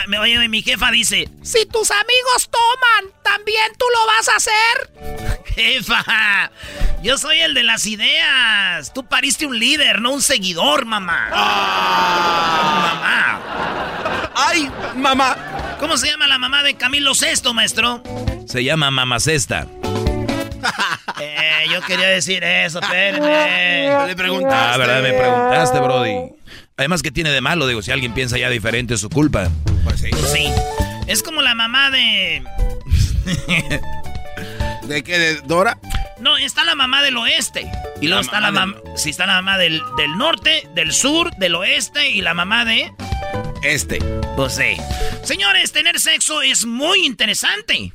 Me- 0.07 0.19
oye, 0.19 0.47
mi 0.47 0.61
jefa 0.61 0.89
dice, 0.91 1.27
Si 1.43 1.65
tus 1.65 1.91
amigos 1.91 2.49
toman, 2.49 3.13
¿también 3.23 3.71
tú 3.77 3.85
lo 3.93 4.07
vas 4.07 4.29
a 4.29 4.35
hacer? 4.37 5.43
jefa, 5.55 6.51
yo 7.01 7.17
soy 7.17 7.39
el 7.39 7.53
de 7.53 7.63
las 7.63 7.85
ideas. 7.85 8.93
Tú 8.93 9.05
pariste 9.05 9.45
un 9.45 9.59
líder, 9.59 10.01
no 10.01 10.11
un 10.11 10.21
seguidor, 10.21 10.85
mamá. 10.85 11.29
Mamá. 12.81 13.41
¡Ay, 14.35 14.71
mamá! 14.95 15.35
¿Cómo 15.79 15.97
se 15.97 16.07
llama 16.07 16.27
la 16.27 16.37
mamá 16.37 16.63
de 16.63 16.75
Camilo 16.75 17.13
Sesto, 17.15 17.53
maestro? 17.53 18.01
Se 18.47 18.63
llama 18.63 18.91
mamacesta. 18.91 19.67
Eh, 21.23 21.65
yo 21.69 21.81
quería 21.81 22.07
decir 22.07 22.43
eso, 22.43 22.79
espérenme. 22.79 24.07
Le 24.07 24.15
preguntaste. 24.15 24.73
Ah, 24.73 24.77
¿verdad? 24.77 25.01
Me 25.03 25.13
preguntaste, 25.13 25.79
Brody. 25.79 26.15
Además, 26.81 27.03
¿qué 27.03 27.11
tiene 27.11 27.29
de 27.29 27.41
malo? 27.41 27.67
Digo, 27.67 27.83
si 27.83 27.91
alguien 27.91 28.11
piensa 28.11 28.39
ya 28.39 28.49
diferente, 28.49 28.95
es 28.95 29.01
su 29.01 29.09
culpa. 29.11 29.51
Pues 29.83 29.99
sí. 29.99 30.09
Sí. 30.33 30.51
Es 31.05 31.21
como 31.21 31.43
la 31.43 31.53
mamá 31.53 31.91
de. 31.91 32.41
¿De 34.87 35.03
qué? 35.03 35.19
¿De 35.19 35.41
Dora? 35.41 35.77
No, 36.19 36.37
está 36.37 36.63
la 36.63 36.73
mamá 36.73 37.03
del 37.03 37.17
oeste. 37.17 37.71
Y 38.01 38.07
luego 38.07 38.21
La 38.21 38.25
está 38.25 38.39
la 38.39 38.49
mamá 38.49 38.77
mamá. 38.81 38.97
Sí, 38.97 39.11
está 39.11 39.27
la 39.27 39.33
mamá 39.35 39.59
del, 39.59 39.79
del 39.95 40.17
norte, 40.17 40.67
del 40.73 40.91
sur, 40.91 41.29
del 41.37 41.53
oeste 41.53 42.09
y 42.09 42.21
la 42.21 42.33
mamá 42.33 42.65
de. 42.65 42.91
Este. 43.61 43.99
Pues 44.35 44.55
sí. 44.55 44.75
Señores, 45.23 45.71
tener 45.71 45.99
sexo 45.99 46.41
es 46.41 46.65
muy 46.65 47.05
interesante. 47.05 47.93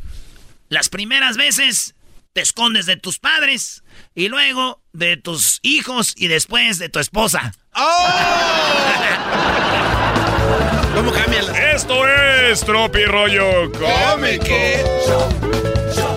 Las 0.68 0.90
primeras 0.90 1.36
veces 1.36 1.96
te 2.34 2.40
escondes 2.40 2.86
de 2.86 2.96
tus 2.96 3.18
padres 3.18 3.82
y 4.16 4.28
luego 4.28 4.82
de 4.92 5.16
tus 5.18 5.60
hijos 5.62 6.14
y 6.16 6.26
después 6.26 6.78
de 6.78 6.88
tu 6.88 6.98
esposa. 6.98 7.52
¿Cómo 10.94 11.12
cambian 11.12 11.46
las 11.46 11.58
Esto 11.58 12.08
es 12.08 12.64
Tropirollo 12.64 13.70
Cómico. 13.72 14.46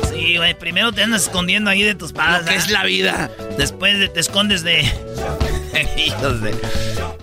Sí, 0.09 0.37
güey, 0.37 0.57
primero 0.57 0.93
te 0.93 1.03
andas 1.03 1.23
escondiendo 1.23 1.69
ahí 1.69 1.83
de 1.83 1.95
tus 1.95 2.13
padres. 2.13 2.47
¿Qué 2.49 2.55
es 2.55 2.71
la 2.71 2.85
vida? 2.85 3.29
Después 3.57 3.99
de- 3.99 4.07
te 4.07 4.21
escondes 4.21 4.63
de. 4.63 4.81
Hijos 5.97 6.41
de. 6.41 6.55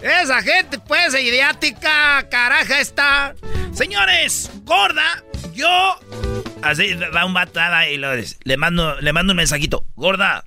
Esa 0.02 0.42
gente, 0.42 0.78
pues, 0.78 1.14
idiática, 1.18 2.28
caraja 2.28 2.80
está. 2.80 3.34
Señores, 3.72 4.50
gorda, 4.64 5.24
yo. 5.54 5.98
Así 6.60 6.92
va 6.94 7.24
un 7.24 7.34
ah, 7.36 7.88
y 7.88 7.96
lo- 7.96 8.12
le 8.44 8.56
mando, 8.58 9.00
le 9.00 9.12
mando 9.14 9.32
un 9.32 9.38
mensajito. 9.38 9.86
Gorda, 9.94 10.44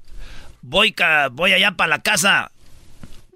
voy, 0.61 0.91
ca- 0.93 1.29
voy 1.29 1.53
allá 1.53 1.71
para 1.71 1.89
la 1.89 1.99
casa. 2.01 2.51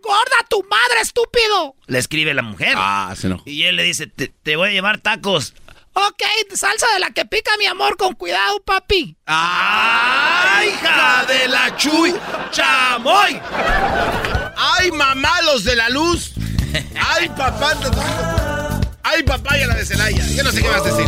¡Gorda 0.02 0.46
tu 0.50 0.62
madre, 0.64 1.02
estúpido! 1.02 1.76
Le 1.88 1.98
escribe 2.00 2.34
la 2.34 2.42
mujer. 2.42 2.74
Ah, 2.78 3.14
se 3.18 3.28
enojó. 3.28 3.44
Y 3.46 3.64
él 3.64 3.78
le 3.78 3.84
dice, 3.84 4.08
te, 4.08 4.28
te 4.28 4.56
voy 4.58 4.70
a 4.70 4.72
llevar 4.72 5.00
tacos. 5.00 5.54
Ok, 5.96 6.24
salsa 6.56 6.88
de 6.96 7.00
la 7.00 7.12
que 7.12 7.24
pica, 7.26 7.52
mi 7.60 7.68
amor, 7.68 7.96
con 7.98 8.14
cuidado, 8.16 8.60
papi. 8.64 9.16
¡Ay, 9.28 10.70
hija 10.70 11.24
de 11.28 11.48
la 11.48 11.76
chuy! 11.78 12.14
¡Chamoy! 12.52 13.40
¡Ay, 14.58 14.92
mamá, 14.92 15.42
los 15.44 15.64
de 15.64 15.76
la 15.76 15.90
luz! 15.90 16.34
¡Ay, 17.00 17.30
papá! 17.30 17.74
¡Ay, 19.04 19.22
papaya, 19.24 19.68
la 19.68 19.76
de 19.76 19.86
Celaya! 19.86 20.26
Yo 20.36 20.44
no 20.44 20.52
sé 20.52 20.62
qué 20.64 20.70
vas 20.70 20.82
a 20.82 20.92
decir. 20.92 21.08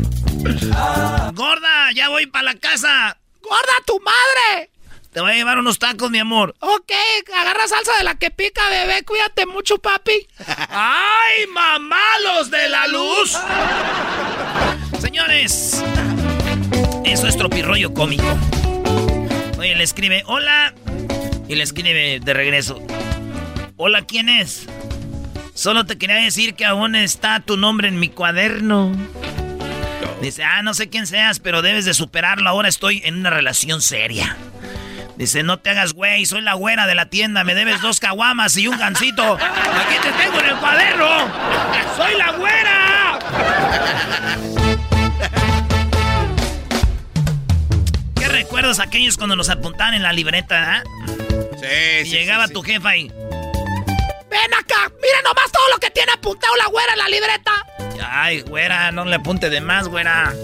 Gorda, 1.34 1.92
ya 1.94 2.08
voy 2.10 2.26
para 2.26 2.44
la 2.44 2.54
casa. 2.54 3.18
¡Gorda 3.48 3.84
tu 3.86 4.00
madre! 4.00 4.70
Te 5.12 5.20
voy 5.20 5.30
a 5.30 5.34
llevar 5.34 5.58
unos 5.58 5.78
tacos, 5.78 6.10
mi 6.10 6.18
amor. 6.18 6.54
Ok, 6.60 6.92
agarra 7.34 7.66
salsa 7.68 7.96
de 7.96 8.04
la 8.04 8.16
que 8.16 8.30
pica, 8.30 8.68
bebé. 8.68 9.02
Cuídate 9.02 9.46
mucho, 9.46 9.78
papi. 9.78 10.26
¡Ay, 10.68 11.46
mamá, 11.46 12.18
los 12.22 12.50
de 12.50 12.68
la 12.68 12.86
luz! 12.86 13.38
Señores, 15.00 15.82
eso 17.04 17.26
es 17.26 17.36
tropirroyo 17.38 17.94
cómico. 17.94 18.26
Oye, 19.58 19.74
le 19.74 19.84
escribe, 19.84 20.22
hola. 20.26 20.74
Y 21.48 21.54
le 21.54 21.62
escribe 21.62 22.20
de 22.20 22.34
regreso, 22.34 22.82
hola, 23.76 24.02
¿quién 24.02 24.28
es? 24.28 24.66
Solo 25.54 25.86
te 25.86 25.96
quería 25.96 26.16
decir 26.16 26.54
que 26.54 26.66
aún 26.66 26.96
está 26.96 27.40
tu 27.40 27.56
nombre 27.56 27.88
en 27.88 27.98
mi 28.00 28.08
cuaderno. 28.08 28.92
Dice, 30.26 30.42
ah, 30.42 30.60
no 30.60 30.74
sé 30.74 30.88
quién 30.88 31.06
seas, 31.06 31.38
pero 31.38 31.62
debes 31.62 31.84
de 31.84 31.94
superarlo. 31.94 32.50
Ahora 32.50 32.68
estoy 32.68 33.00
en 33.04 33.14
una 33.14 33.30
relación 33.30 33.80
seria. 33.80 34.36
Dice, 35.16 35.44
no 35.44 35.60
te 35.60 35.70
hagas 35.70 35.92
güey, 35.92 36.26
soy 36.26 36.40
la 36.40 36.54
güera 36.54 36.88
de 36.88 36.96
la 36.96 37.06
tienda, 37.06 37.44
me 37.44 37.54
debes 37.54 37.80
dos 37.80 38.00
caguamas 38.00 38.56
y 38.56 38.66
un 38.66 38.76
gancito. 38.76 39.34
Aquí 39.34 39.94
te 40.02 40.10
tengo 40.20 40.40
en 40.40 40.46
el 40.46 40.56
cuaderno. 40.56 41.06
¡Soy 41.96 42.18
la 42.18 42.32
güera! 42.32 43.18
¿Qué 48.16 48.26
recuerdos 48.26 48.80
aquellos 48.80 49.16
cuando 49.16 49.36
nos 49.36 49.48
apuntaban 49.48 49.94
en 49.94 50.02
la 50.02 50.12
libreta, 50.12 50.78
ah? 50.78 50.82
Sí, 51.60 52.00
Y 52.04 52.10
llegaba 52.10 52.48
tu 52.48 52.62
jefa 52.62 52.88
ahí. 52.88 53.12
Ven 54.36 54.52
acá, 54.52 54.92
mira 55.00 55.22
nomás 55.24 55.50
todo 55.50 55.64
lo 55.72 55.78
que 55.78 55.90
tiene 55.90 56.12
apuntado 56.12 56.54
la 56.56 56.66
güera 56.66 56.92
en 56.92 56.98
la 56.98 57.08
libreta. 57.08 57.52
Ay, 58.06 58.42
güera, 58.42 58.92
no 58.92 59.06
le 59.06 59.16
apunte 59.16 59.48
de 59.48 59.62
más, 59.62 59.88
güera. 59.88 60.34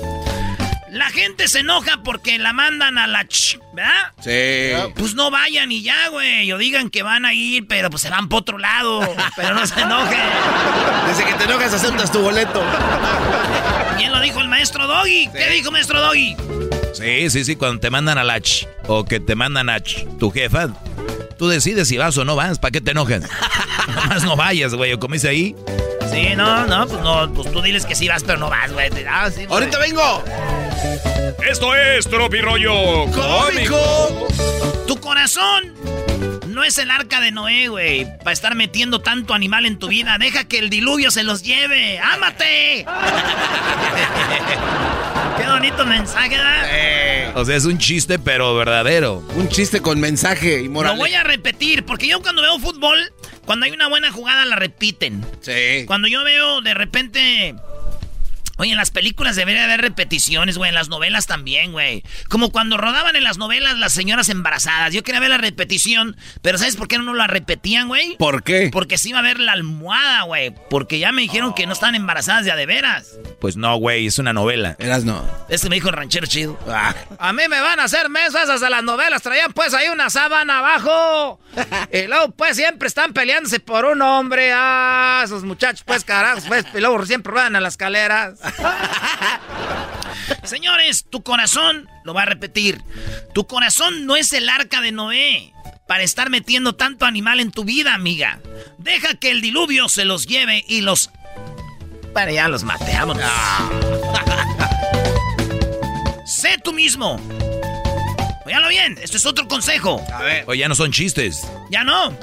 La 0.90 1.11
gente 1.11 1.47
se 1.47 1.61
enoja 1.61 2.01
porque 2.03 2.38
la 2.38 2.55
mandan 2.55 2.97
a 2.97 3.07
la 3.07 3.26
ch, 3.26 3.59
¿verdad? 3.74 4.12
Sí. 4.20 4.93
Pues 4.95 5.14
no 5.14 5.30
vayan 5.30 5.70
y 5.72 5.82
ya, 5.82 6.09
güey. 6.09 6.51
O 6.53 6.59
digan 6.59 6.88
que 6.88 7.03
van 7.03 7.26
a 7.26 7.34
ir, 7.34 7.66
pero 7.66 7.90
pues 7.90 8.03
se 8.03 8.09
van 8.09 8.30
por 8.30 8.40
otro 8.40 8.59
lado. 8.59 9.01
Pero 9.36 9.55
no 9.55 9.66
se 9.66 9.80
enojen. 9.80 10.20
Desde 11.07 11.24
que 11.24 11.34
te 11.34 11.45
enojas, 11.45 11.74
aceptas 11.74 12.11
tu 12.11 12.20
boleto. 12.20 12.62
¿Quién 13.99 14.11
lo 14.11 14.20
dijo 14.20 14.40
el 14.40 14.49
maestro 14.49 14.86
Doggy? 14.86 15.28
¿Qué 15.28 15.51
dijo 15.51 15.70
maestro 15.70 16.01
Doggy? 16.01 16.36
Sí, 16.95 17.30
sí, 17.30 17.45
sí, 17.45 17.57
cuando 17.57 17.80
te 17.80 17.90
mandan 17.90 18.18
a 18.18 18.24
la 18.24 18.40
ch 18.40 18.66
o 18.86 19.05
que 19.05 19.18
te 19.18 19.34
mandan 19.34 19.70
a 19.70 19.80
ch, 19.80 20.07
tu 20.18 20.30
jefa, 20.30 20.68
tú 21.43 21.49
decides 21.49 21.88
si 21.88 21.99
vas 21.99 22.16
o 22.18 22.24
no 22.24 22.36
vas, 22.36 22.61
¿para 22.61 22.70
qué 22.70 22.80
te 22.80 22.93
enojas? 22.93 23.24
Nomás 23.88 24.22
no 24.22 24.36
vayas, 24.36 24.76
güey, 24.76 24.93
o 24.93 25.01
como 25.01 25.14
dice 25.14 25.28
ahí. 25.28 25.57
Sí, 26.09 26.36
no, 26.36 26.68
no, 26.68 26.86
pues 26.86 27.03
no, 27.03 27.34
pues 27.34 27.51
tú 27.51 27.61
diles 27.61 27.84
que 27.84 27.97
sí 27.97 28.07
vas, 28.07 28.22
pero 28.22 28.38
no 28.38 28.49
vas, 28.49 28.72
güey. 28.72 28.88
Ah, 29.11 29.28
sí. 29.28 29.45
¡Ahorita 29.51 29.76
vengo! 29.80 30.22
Esto 31.51 31.74
es 31.74 32.07
Tropirollo 32.07 33.07
¡Cómico! 33.11 34.28
corazón 35.01 35.74
no 36.47 36.62
es 36.62 36.78
el 36.78 36.93
arca 36.93 37.20
de 37.20 37.32
Noé, 37.32 37.66
güey, 37.66 38.07
para 38.18 38.30
estar 38.30 38.55
metiendo 38.55 39.01
tanto 39.01 39.34
animal 39.34 39.66
en 39.66 39.80
tu 39.80 39.88
vida. 39.88 40.18
Deja 40.18 40.45
que 40.45 40.61
el 40.61 40.70
diluvio 40.70 41.11
se 41.11 41.24
los 41.24 41.43
lleve. 41.43 41.99
¡Ámate! 41.99 42.86
Qué 45.37 45.47
bonito 45.47 45.87
mensaje, 45.87 46.37
¿verdad? 46.37 47.33
O 47.35 47.45
sea, 47.45 47.57
es 47.57 47.64
un 47.64 47.78
chiste, 47.78 48.18
pero 48.18 48.55
verdadero. 48.55 49.22
Un 49.37 49.49
chiste 49.49 49.80
con 49.80 49.99
mensaje 50.01 50.61
y 50.61 50.68
moral. 50.68 50.97
Lo 50.97 50.99
voy 50.99 51.14
a 51.14 51.22
repetir, 51.22 51.85
porque 51.85 52.07
yo 52.07 52.20
cuando 52.20 52.43
veo 52.43 52.59
fútbol, 52.59 52.99
cuando 53.47 53.64
hay 53.64 53.72
una 53.72 53.89
buena 53.89 54.12
jugada 54.12 54.45
la 54.45 54.57
repiten. 54.57 55.24
Sí. 55.41 55.85
Cuando 55.87 56.09
yo 56.09 56.22
veo 56.24 56.61
de 56.61 56.74
repente 56.74 57.55
Oye, 58.62 58.70
en 58.70 58.78
las 58.78 58.92
películas 58.92 59.34
debería 59.34 59.64
haber 59.64 59.80
repeticiones, 59.80 60.56
güey. 60.56 60.68
En 60.68 60.76
las 60.76 60.88
novelas 60.88 61.26
también, 61.26 61.72
güey. 61.72 62.04
Como 62.28 62.52
cuando 62.52 62.76
rodaban 62.76 63.16
en 63.16 63.24
las 63.24 63.36
novelas 63.36 63.76
las 63.76 63.92
señoras 63.92 64.28
embarazadas. 64.28 64.94
Yo 64.94 65.02
quería 65.02 65.18
ver 65.18 65.30
la 65.30 65.38
repetición, 65.38 66.16
pero 66.42 66.58
¿sabes 66.58 66.76
por 66.76 66.86
qué 66.86 66.96
no 66.96 67.12
la 67.12 67.26
repetían, 67.26 67.88
güey? 67.88 68.16
¿Por 68.18 68.44
qué? 68.44 68.70
Porque 68.72 68.98
sí 68.98 69.08
iba 69.08 69.18
a 69.18 69.22
ver 69.22 69.40
la 69.40 69.50
almohada, 69.50 70.22
güey. 70.22 70.54
Porque 70.70 71.00
ya 71.00 71.10
me 71.10 71.22
dijeron 71.22 71.54
que 71.54 71.66
no 71.66 71.72
estaban 71.72 71.96
embarazadas 71.96 72.44
de 72.44 72.52
a 72.52 72.56
de 72.56 72.66
veras. 72.66 73.18
Pues 73.40 73.56
no, 73.56 73.74
güey, 73.78 74.06
es 74.06 74.20
una 74.20 74.32
novela. 74.32 74.76
Eras 74.78 75.02
no. 75.02 75.28
Este 75.48 75.68
me 75.68 75.74
dijo 75.74 75.88
el 75.88 75.96
ranchero 75.96 76.28
chido. 76.28 76.56
Ah. 76.68 76.94
A 77.18 77.32
mí 77.32 77.42
me 77.50 77.60
van 77.60 77.80
a 77.80 77.84
hacer 77.84 78.10
mesas 78.10 78.44
esas 78.44 78.60
de 78.60 78.70
las 78.70 78.84
novelas. 78.84 79.22
Traían 79.22 79.52
pues 79.52 79.74
ahí 79.74 79.88
una 79.88 80.08
sábana 80.08 80.58
abajo. 80.58 81.40
y 81.92 82.06
luego 82.06 82.30
pues 82.30 82.54
siempre 82.54 82.86
están 82.86 83.12
peleándose 83.12 83.58
por 83.58 83.86
un 83.86 84.02
hombre. 84.02 84.52
Ah, 84.54 85.22
esos 85.24 85.42
muchachos 85.42 85.82
pues 85.84 86.04
carajos. 86.04 86.44
Pues, 86.46 86.64
y 86.72 86.78
luego 86.78 87.04
siempre 87.06 87.32
van 87.32 87.56
a 87.56 87.60
las 87.60 87.72
escaleras. 87.74 88.38
Señores, 90.44 91.07
tu 91.09 91.22
corazón, 91.22 91.88
lo 92.05 92.14
va 92.14 92.22
a 92.22 92.26
repetir, 92.26 92.82
tu 93.34 93.46
corazón 93.46 94.07
no 94.07 94.16
es 94.16 94.32
el 94.32 94.48
arca 94.48 94.80
de 94.80 94.92
Noé 94.92 95.53
para 95.86 96.03
estar 96.05 96.30
metiendo 96.30 96.74
tanto 96.74 97.05
animal 97.05 97.40
en 97.40 97.50
tu 97.50 97.64
vida, 97.64 97.94
amiga. 97.94 98.40
Deja 98.78 99.14
que 99.14 99.30
el 99.30 99.40
diluvio 99.40 99.88
se 99.88 100.05
los 100.05 100.26
lleve 100.26 100.64
y 100.66 100.80
los... 100.80 101.11
Para 102.14 102.32
ya 102.32 102.48
los 102.48 102.62
mate, 102.62 102.92
vámonos. 102.92 103.24
sé 106.26 106.59
tú 106.62 106.72
mismo. 106.72 107.20
Óyalo 108.44 108.68
bien, 108.68 108.98
esto 109.03 109.16
es 109.16 109.26
otro 109.26 109.46
consejo. 109.48 110.05
A 110.12 110.22
ver. 110.22 110.44
O 110.46 110.55
ya 110.55 110.68
no 110.68 110.74
son 110.74 110.92
chistes. 110.92 111.46
Ya 111.70 111.84
no. 111.84 112.16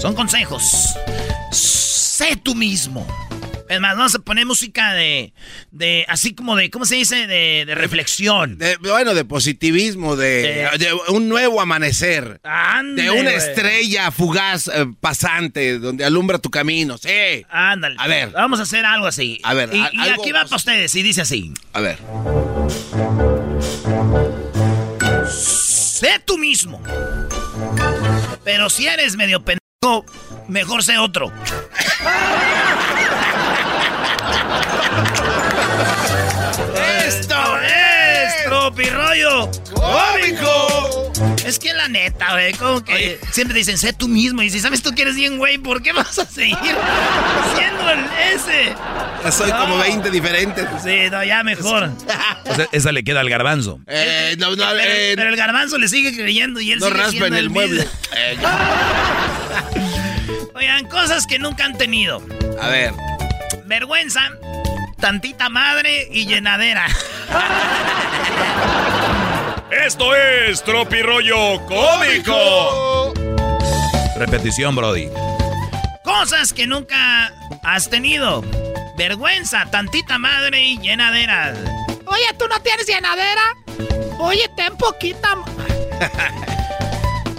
Son 0.00 0.14
consejos. 0.14 0.94
Sé 1.52 2.36
tú 2.36 2.54
mismo. 2.54 3.06
Es 3.70 3.80
más, 3.80 3.96
vamos 3.96 4.12
a 4.16 4.18
poner 4.18 4.46
música 4.46 4.94
de, 4.94 5.32
de 5.70 6.04
así 6.08 6.34
como 6.34 6.56
de, 6.56 6.70
¿cómo 6.70 6.84
se 6.86 6.96
dice? 6.96 7.28
De, 7.28 7.62
de 7.66 7.74
reflexión. 7.76 8.58
De, 8.58 8.76
bueno, 8.78 9.14
de 9.14 9.24
positivismo, 9.24 10.16
de, 10.16 10.68
de, 10.76 10.92
un 11.08 11.28
nuevo 11.28 11.60
amanecer. 11.60 12.40
Ande, 12.42 13.04
de 13.04 13.10
una 13.12 13.30
estrella 13.30 14.10
fugaz 14.10 14.66
eh, 14.66 14.86
pasante 14.98 15.78
donde 15.78 16.04
alumbra 16.04 16.38
tu 16.38 16.50
camino. 16.50 16.98
Sí. 16.98 17.46
Ándale. 17.48 17.94
A 17.98 18.08
ver. 18.08 18.30
Vamos 18.30 18.58
a 18.58 18.64
hacer 18.64 18.84
algo 18.84 19.06
así. 19.06 19.38
A 19.44 19.54
ver, 19.54 19.70
Y, 19.72 19.80
a- 19.80 19.90
y 19.92 20.00
algo 20.00 20.22
aquí 20.22 20.32
va 20.32 20.42
para 20.44 20.56
ustedes 20.56 20.92
y 20.96 21.02
dice 21.04 21.20
así. 21.20 21.54
A 21.72 21.80
ver. 21.80 21.98
Sé 25.30 26.20
tú 26.24 26.38
mismo. 26.38 26.82
Pero 28.42 28.68
si 28.68 28.88
eres 28.88 29.14
medio 29.16 29.44
pendejo, 29.44 30.04
mejor 30.48 30.82
sé 30.82 30.98
otro. 30.98 31.32
¡Esto 37.06 37.58
es 37.60 38.44
Tropirollo 38.44 39.50
Cómico! 39.72 41.12
Es 41.44 41.58
que 41.58 41.72
la 41.74 41.88
neta, 41.88 42.32
güey, 42.32 42.52
como 42.54 42.84
que 42.84 43.18
siempre 43.32 43.58
dicen, 43.58 43.76
sé 43.78 43.92
tú 43.92 44.08
mismo. 44.08 44.42
Y 44.42 44.50
si 44.50 44.60
sabes 44.60 44.82
tú 44.82 44.94
que 44.94 45.02
eres 45.02 45.16
bien, 45.16 45.38
güey, 45.38 45.58
¿por 45.58 45.82
qué 45.82 45.92
vas 45.92 46.18
a 46.18 46.26
seguir 46.26 46.56
siendo 47.56 47.90
el 47.90 48.00
ese? 48.34 48.74
Ya 49.24 49.32
soy 49.32 49.50
como 49.50 49.76
No. 49.76 49.82
20 49.82 50.10
diferentes. 50.10 50.66
Sí, 50.82 51.08
no, 51.10 51.24
ya 51.24 51.42
mejor. 51.42 51.90
O 52.46 52.54
sea, 52.54 52.68
esa 52.72 52.92
le 52.92 53.02
queda 53.04 53.20
al 53.20 53.28
garbanzo. 53.30 53.80
Eh, 53.86 54.36
no, 54.38 54.50
no, 54.54 54.64
pero, 54.70 54.80
eh, 54.92 55.12
pero 55.16 55.30
el 55.30 55.36
garbanzo 55.36 55.78
le 55.78 55.88
sigue 55.88 56.14
creyendo 56.14 56.60
y 56.60 56.72
él 56.72 56.78
no 56.78 56.86
sigue 56.86 56.98
raspa 56.98 57.10
siendo 57.10 57.26
en 57.26 57.34
el 57.34 57.50
mismo. 57.50 57.60
mueble. 57.60 57.88
Eh, 58.16 58.36
Oigan, 60.54 60.86
cosas 60.88 61.26
que 61.26 61.38
nunca 61.38 61.64
han 61.64 61.76
tenido. 61.76 62.22
a 62.60 62.68
ver. 62.68 62.92
Vergüenza, 63.66 64.20
tantita 65.00 65.48
madre 65.48 66.08
y 66.10 66.26
llenadera. 66.26 66.86
Esto 69.70 70.14
es 70.14 70.62
Tropirollo 70.62 71.64
Cómico. 71.66 73.14
Repetición, 74.16 74.76
Brody. 74.76 75.08
Cosas 76.04 76.52
que 76.52 76.66
nunca 76.66 77.32
has 77.62 77.88
tenido. 77.88 78.44
Vergüenza, 78.96 79.66
tantita 79.70 80.18
madre 80.18 80.62
y 80.62 80.78
llenadera. 80.78 81.54
Oye, 82.06 82.34
¿tú 82.38 82.46
no 82.48 82.60
tienes 82.60 82.86
llenadera? 82.86 83.56
Oye, 84.18 84.48
ten 84.56 84.76
poquita. 84.76 85.36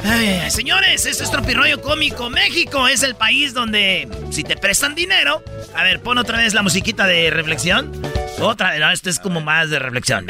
Ay, 0.03 0.49
señores, 0.49 1.05
esto 1.05 1.23
es 1.23 1.31
Tropirollo 1.31 1.81
Cómico. 1.81 2.29
México 2.29 2.87
es 2.87 3.03
el 3.03 3.15
país 3.15 3.53
donde 3.53 4.07
si 4.31 4.43
te 4.43 4.57
prestan 4.57 4.95
dinero... 4.95 5.43
A 5.75 5.83
ver, 5.83 6.01
pon 6.01 6.17
otra 6.17 6.37
vez 6.37 6.53
la 6.53 6.63
musiquita 6.63 7.05
de 7.05 7.29
reflexión. 7.29 7.91
Otra 8.39 8.71
vez, 8.71 8.79
no, 8.79 8.91
esto 8.91 9.09
es 9.09 9.19
como 9.19 9.41
más 9.41 9.69
de 9.69 9.79
reflexión. 9.79 10.25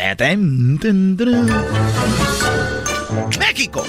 México. 3.39 3.87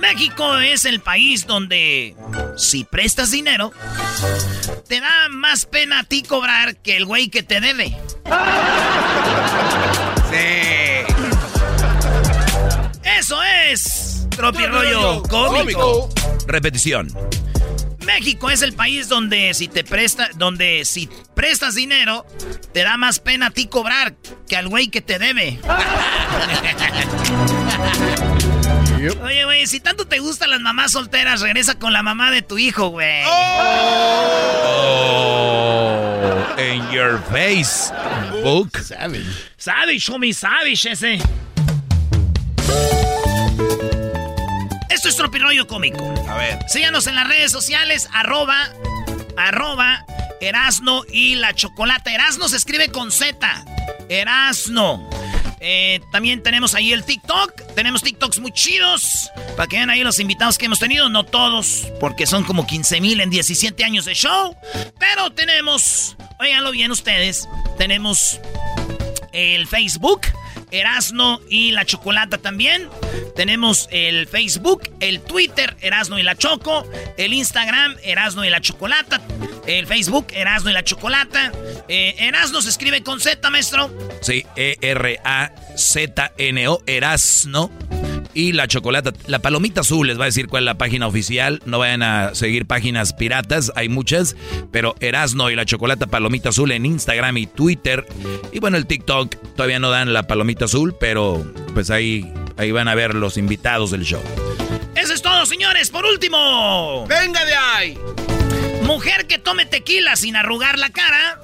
México 0.00 0.58
es 0.58 0.84
el 0.84 1.00
país 1.00 1.46
donde 1.46 2.14
si 2.56 2.84
prestas 2.84 3.30
dinero, 3.30 3.72
te 4.88 5.00
da 5.00 5.28
más 5.30 5.64
pena 5.66 6.00
a 6.00 6.04
ti 6.04 6.22
cobrar 6.22 6.76
que 6.76 6.96
el 6.96 7.04
güey 7.04 7.28
que 7.28 7.42
te 7.42 7.60
debe. 7.60 7.96
Sí. 10.30 11.00
Eso 13.02 13.42
es 13.42 13.99
Tropirollo 14.40 15.22
Cómico. 15.24 16.08
Repetición. 16.46 17.14
México 18.06 18.50
es 18.50 18.62
el 18.62 18.72
país 18.72 19.06
donde 19.06 19.52
si 19.52 19.68
te 19.68 19.84
presta, 19.84 20.30
donde 20.36 20.86
si 20.86 21.10
prestas 21.34 21.74
dinero, 21.74 22.24
te 22.72 22.82
da 22.82 22.96
más 22.96 23.18
pena 23.18 23.48
a 23.48 23.50
ti 23.50 23.66
cobrar 23.66 24.16
que 24.48 24.56
al 24.56 24.68
güey 24.68 24.88
que 24.88 25.02
te 25.02 25.18
debe. 25.18 25.60
Oye, 29.22 29.44
güey, 29.44 29.66
si 29.66 29.78
tanto 29.80 30.06
te 30.06 30.20
gustan 30.20 30.48
las 30.48 30.60
mamás 30.60 30.92
solteras, 30.92 31.42
regresa 31.42 31.78
con 31.78 31.92
la 31.92 32.02
mamá 32.02 32.30
de 32.30 32.40
tu 32.40 32.56
hijo, 32.56 32.88
güey. 32.88 33.22
Oh, 33.26 33.76
in 36.58 36.90
your 36.90 37.20
face, 37.30 37.92
book. 38.42 38.78
Savage, 39.58 40.10
homie, 40.10 40.32
savage 40.32 40.90
ese. 40.90 41.18
Es 45.10 45.16
Tropirollo 45.16 45.66
Cómico. 45.66 46.14
A 46.28 46.36
ver. 46.36 46.58
Síganos 46.68 47.08
en 47.08 47.16
las 47.16 47.26
redes 47.26 47.50
sociales, 47.50 48.08
arroba, 48.12 48.70
arroba, 49.36 50.06
Erasno 50.40 51.02
y 51.12 51.34
la 51.34 51.52
Chocolata. 51.52 52.14
Erasno 52.14 52.48
se 52.48 52.56
escribe 52.56 52.90
con 52.90 53.10
Z. 53.10 53.64
Erasno. 54.08 55.10
Eh, 55.58 56.00
también 56.12 56.44
tenemos 56.44 56.76
ahí 56.76 56.92
el 56.92 57.04
TikTok. 57.04 57.74
Tenemos 57.74 58.04
TikToks 58.04 58.38
muy 58.38 58.52
chidos. 58.52 59.30
Para 59.56 59.66
que 59.66 59.76
vean 59.76 59.90
ahí 59.90 60.04
los 60.04 60.20
invitados 60.20 60.58
que 60.58 60.66
hemos 60.66 60.78
tenido. 60.78 61.08
No 61.08 61.24
todos, 61.24 61.88
porque 61.98 62.24
son 62.28 62.44
como 62.44 62.64
15 62.64 63.00
mil 63.00 63.20
en 63.20 63.30
17 63.30 63.82
años 63.82 64.04
de 64.04 64.14
show. 64.14 64.56
Pero 65.00 65.32
tenemos, 65.32 66.16
óiganlo 66.38 66.70
bien 66.70 66.92
ustedes, 66.92 67.48
tenemos 67.78 68.40
el 69.32 69.66
Facebook, 69.66 70.20
Erasno 70.70 71.40
y 71.48 71.72
la 71.72 71.84
Chocolata 71.84 72.38
también. 72.38 72.88
Tenemos 73.36 73.88
el 73.90 74.26
Facebook, 74.26 74.90
el 75.00 75.20
Twitter, 75.20 75.76
Erasno 75.80 76.18
y 76.18 76.22
la 76.22 76.36
Choco, 76.36 76.86
el 77.16 77.32
Instagram, 77.32 77.96
Erasno 78.02 78.44
y 78.44 78.50
la 78.50 78.60
Chocolata, 78.60 79.20
el 79.66 79.86
Facebook, 79.86 80.26
Erasno 80.32 80.70
y 80.70 80.72
la 80.72 80.84
Chocolata. 80.84 81.52
Eh, 81.88 82.14
Erasno 82.18 82.60
se 82.62 82.68
escribe 82.70 83.02
con 83.02 83.20
Z, 83.20 83.48
maestro. 83.50 83.90
Sí, 84.20 84.44
E-R-A-Z-N-O, 84.56 85.72
Erasno. 86.86 87.70
Y 88.34 88.52
la 88.52 88.68
chocolata, 88.68 89.12
la 89.26 89.40
palomita 89.40 89.80
azul 89.80 90.06
les 90.06 90.18
va 90.18 90.24
a 90.24 90.26
decir 90.26 90.46
cuál 90.46 90.64
es 90.64 90.66
la 90.66 90.78
página 90.78 91.06
oficial. 91.06 91.60
No 91.64 91.78
vayan 91.78 92.02
a 92.02 92.34
seguir 92.34 92.66
páginas 92.66 93.12
piratas, 93.12 93.72
hay 93.74 93.88
muchas. 93.88 94.36
Pero 94.70 94.94
Erasno 95.00 95.50
y 95.50 95.56
la 95.56 95.64
chocolata 95.64 96.06
palomita 96.06 96.50
azul 96.50 96.72
en 96.72 96.86
Instagram 96.86 97.36
y 97.38 97.46
Twitter. 97.46 98.06
Y 98.52 98.60
bueno, 98.60 98.76
el 98.76 98.86
TikTok 98.86 99.36
todavía 99.56 99.78
no 99.78 99.90
dan 99.90 100.12
la 100.12 100.26
palomita 100.26 100.66
azul, 100.66 100.94
pero 100.98 101.44
pues 101.74 101.90
ahí, 101.90 102.32
ahí 102.56 102.70
van 102.70 102.88
a 102.88 102.94
ver 102.94 103.14
los 103.14 103.36
invitados 103.36 103.90
del 103.90 104.04
show. 104.04 104.22
Eso 104.94 105.12
es 105.14 105.22
todo, 105.22 105.46
señores. 105.46 105.90
Por 105.90 106.04
último. 106.04 107.06
¡Venga 107.08 107.44
de 107.44 107.54
ahí! 107.54 107.98
Mujer 108.90 109.28
que 109.28 109.38
tome 109.38 109.66
tequila 109.66 110.16
sin 110.16 110.34
arrugar 110.34 110.76
la 110.76 110.90
cara. 110.90 111.38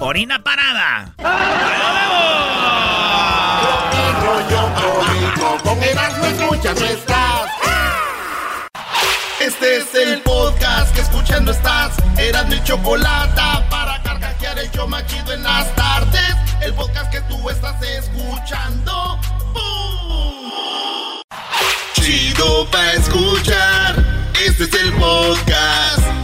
Orina 0.00 0.42
parada. 0.42 1.14
Este 9.40 9.76
es 9.76 9.94
el 9.94 10.22
podcast 10.22 10.94
que 10.94 11.02
escuchando 11.02 11.52
estás. 11.52 11.92
Eran 12.16 12.48
mi 12.48 12.64
chocolate 12.64 13.42
para 13.68 14.02
carcajear 14.02 14.58
el 14.58 14.70
yo 14.70 14.88
en 15.34 15.42
las 15.42 15.74
tardes. 15.76 16.34
El 16.62 16.72
podcast 16.72 17.12
que 17.12 17.20
tú 17.28 17.50
estás 17.50 17.76
escuchando. 17.82 19.20
Chido 22.00 22.66
pa' 22.70 22.92
escuchar. 22.94 24.02
Este 24.42 24.64
es 24.64 24.72
el 24.72 24.94
podcast 24.94 26.23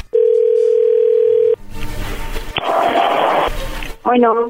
Bueno, 4.03 4.49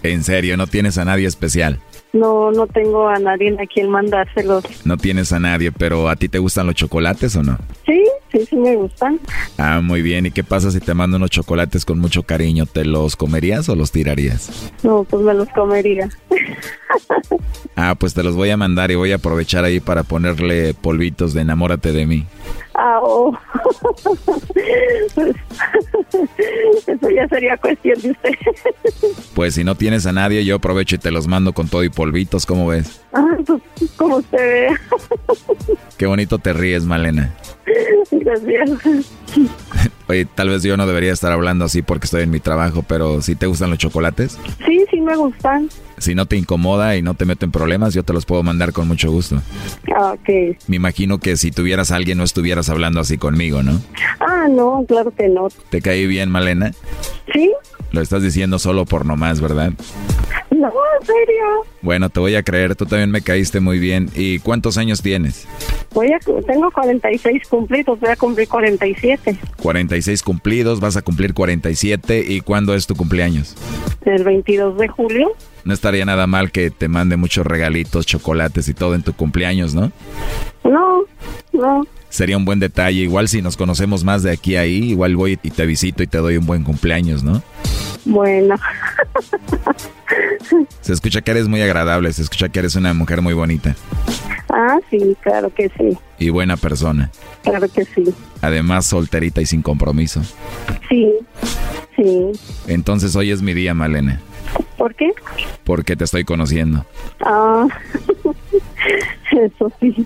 En 0.03 0.23
serio, 0.23 0.57
no 0.57 0.67
tienes 0.67 0.97
a 0.97 1.05
nadie 1.05 1.27
especial. 1.27 1.79
No, 2.13 2.51
no 2.51 2.67
tengo 2.67 3.07
a 3.07 3.19
nadie 3.19 3.55
a 3.61 3.65
quien 3.65 3.89
mandárselos. 3.89 4.63
No 4.85 4.97
tienes 4.97 5.31
a 5.31 5.39
nadie, 5.39 5.71
pero 5.71 6.09
¿a 6.09 6.15
ti 6.15 6.27
te 6.27 6.39
gustan 6.39 6.67
los 6.67 6.75
chocolates 6.75 7.35
o 7.35 7.43
no? 7.43 7.57
Sí, 7.85 8.03
sí, 8.31 8.45
sí 8.45 8.55
me 8.55 8.75
gustan. 8.75 9.19
Ah, 9.57 9.81
muy 9.81 10.01
bien. 10.01 10.25
¿Y 10.25 10.31
qué 10.31 10.43
pasa 10.43 10.71
si 10.71 10.79
te 10.79 10.93
mando 10.93 11.17
unos 11.17 11.29
chocolates 11.29 11.85
con 11.85 11.99
mucho 11.99 12.23
cariño? 12.23 12.65
¿Te 12.65 12.85
los 12.85 13.15
comerías 13.15 13.69
o 13.69 13.75
los 13.75 13.91
tirarías? 13.91 14.71
No, 14.83 15.03
pues 15.03 15.23
me 15.23 15.33
los 15.33 15.49
comería. 15.49 16.09
Ah, 17.77 17.95
pues 17.95 18.13
te 18.13 18.21
los 18.21 18.35
voy 18.35 18.49
a 18.49 18.57
mandar 18.57 18.91
y 18.91 18.95
voy 18.95 19.13
a 19.13 19.15
aprovechar 19.15 19.63
ahí 19.63 19.79
para 19.79 20.03
ponerle 20.03 20.73
polvitos 20.73 21.33
de 21.33 21.41
enamórate 21.41 21.93
de 21.93 22.05
mí. 22.05 22.25
Ah, 22.75 22.99
oh. 23.01 23.35
Pues, 25.15 25.35
eso 26.87 27.09
ya 27.09 27.27
sería 27.27 27.57
cuestión 27.57 27.99
de 28.01 28.11
usted. 28.11 28.31
Pues 29.33 29.55
si 29.55 29.63
no 29.63 29.75
tienes 29.75 30.05
a 30.05 30.11
nadie, 30.11 30.45
yo 30.45 30.55
aprovecho 30.55 30.95
y 30.95 30.99
te 30.99 31.11
los 31.11 31.27
mando 31.27 31.53
con 31.53 31.67
todo 31.67 31.83
y 31.83 31.89
polvitos, 31.89 32.45
¿cómo 32.45 32.67
ves? 32.67 33.01
Ah, 33.13 33.37
pues 33.45 33.61
como 33.95 34.17
usted 34.17 34.37
vea. 34.37 34.81
Qué 35.97 36.05
bonito 36.05 36.39
te 36.39 36.53
ríes, 36.53 36.85
Malena. 36.85 37.33
Gracias. 38.39 39.11
Oye, 40.07 40.25
tal 40.25 40.49
vez 40.49 40.61
yo 40.63 40.75
no 40.75 40.85
debería 40.87 41.13
estar 41.13 41.31
hablando 41.31 41.65
así 41.65 41.81
porque 41.81 42.05
estoy 42.05 42.23
en 42.23 42.31
mi 42.31 42.39
trabajo, 42.41 42.83
pero 42.85 43.21
si 43.21 43.35
te 43.35 43.45
gustan 43.45 43.69
los 43.69 43.79
chocolates, 43.79 44.37
Sí, 44.65 44.85
sí 44.91 44.99
me 44.99 45.15
gustan. 45.15 45.69
si 45.99 46.15
no 46.15 46.25
te 46.25 46.35
incomoda 46.35 46.97
y 46.97 47.01
no 47.01 47.13
te 47.13 47.23
meto 47.25 47.45
en 47.45 47.51
problemas, 47.51 47.93
yo 47.93 48.03
te 48.03 48.11
los 48.11 48.25
puedo 48.25 48.43
mandar 48.43 48.73
con 48.73 48.87
mucho 48.89 49.09
gusto. 49.09 49.41
Ah, 49.95 50.11
ok. 50.13 50.57
Me 50.67 50.75
imagino 50.75 51.19
que 51.19 51.37
si 51.37 51.51
tuvieras 51.51 51.91
a 51.91 51.95
alguien 51.95 52.17
no 52.17 52.25
estuvieras 52.25 52.69
hablando 52.69 52.99
así 52.99 53.17
conmigo, 53.17 53.63
¿no? 53.63 53.79
Ah, 54.19 54.47
no, 54.49 54.83
claro 54.87 55.11
que 55.15 55.29
no. 55.29 55.47
¿Te 55.69 55.81
caí 55.81 56.05
bien, 56.07 56.29
Malena? 56.29 56.73
¿Sí? 57.33 57.49
Lo 57.91 58.01
estás 58.01 58.23
diciendo 58.23 58.57
solo 58.59 58.85
por 58.85 59.05
nomás, 59.05 59.41
¿verdad? 59.41 59.73
No, 60.49 60.67
en 60.99 61.05
serio. 61.05 61.65
Bueno, 61.81 62.09
te 62.09 62.19
voy 62.19 62.35
a 62.35 62.43
creer, 62.43 62.75
tú 62.75 62.85
también 62.85 63.11
me 63.11 63.21
caíste 63.21 63.59
muy 63.59 63.79
bien. 63.79 64.09
¿Y 64.15 64.39
cuántos 64.39 64.77
años 64.77 65.01
tienes? 65.01 65.47
Voy 65.93 66.07
a, 66.13 66.19
tengo 66.45 66.71
46 66.71 67.47
cumplidos, 67.49 67.99
voy 67.99 68.09
a 68.09 68.15
cumplir 68.15 68.47
47. 68.47 69.37
46 69.61 70.23
cumplidos, 70.23 70.79
vas 70.79 70.95
a 70.95 71.01
cumplir 71.01 71.33
47. 71.33 72.25
¿Y 72.27 72.41
cuándo 72.41 72.75
es 72.75 72.87
tu 72.87 72.95
cumpleaños? 72.95 73.55
El 74.05 74.23
22 74.23 74.77
de 74.77 74.87
julio. 74.87 75.31
No 75.65 75.73
estaría 75.73 76.05
nada 76.05 76.27
mal 76.27 76.51
que 76.51 76.71
te 76.71 76.87
mande 76.87 77.17
muchos 77.17 77.45
regalitos, 77.45 78.05
chocolates 78.05 78.69
y 78.69 78.73
todo 78.73 78.95
en 78.95 79.03
tu 79.03 79.13
cumpleaños, 79.13 79.73
¿no? 79.73 79.91
No, 80.63 81.03
no. 81.51 81.81
Sería 82.09 82.37
un 82.37 82.45
buen 82.45 82.59
detalle. 82.59 83.01
Igual 83.01 83.27
si 83.27 83.41
nos 83.41 83.57
conocemos 83.57 84.03
más 84.03 84.23
de 84.23 84.31
aquí 84.31 84.55
a 84.55 84.61
ahí, 84.61 84.91
igual 84.91 85.15
voy 85.15 85.39
y 85.41 85.49
te 85.49 85.65
visito 85.65 86.03
y 86.03 86.07
te 86.07 86.19
doy 86.19 86.37
un 86.37 86.45
buen 86.45 86.63
cumpleaños, 86.63 87.23
¿no? 87.23 87.41
Bueno. 88.05 88.55
Se 90.81 90.93
escucha 90.93 91.21
que 91.21 91.31
eres 91.31 91.47
muy 91.47 91.61
agradable, 91.61 92.11
se 92.13 92.21
escucha 92.23 92.49
que 92.49 92.59
eres 92.59 92.75
una 92.75 92.93
mujer 92.93 93.21
muy 93.21 93.33
bonita 93.33 93.75
Ah, 94.49 94.77
sí, 94.89 95.15
claro 95.21 95.49
que 95.53 95.69
sí. 95.77 95.97
y 96.19 96.29
buena 96.29 96.57
persona. 96.57 97.09
Claro 97.43 97.69
que 97.69 97.85
sí. 97.85 98.03
Además, 98.41 98.85
solterita 98.85 99.39
y 99.41 99.45
sin 99.45 99.61
compromiso. 99.61 100.21
Sí, 100.89 101.13
sí. 101.95 102.31
Entonces 102.67 103.15
hoy 103.15 103.31
es 103.31 103.41
mi 103.41 103.53
día, 103.53 103.73
Malena, 103.73 104.19
¿Por 104.77 104.93
qué? 104.95 105.09
porque 105.63 105.95
te 105.95 106.03
estoy 106.03 106.25
conociendo. 106.25 106.85
Ah, 107.23 107.65
eso 109.31 109.71
sí. 109.79 110.05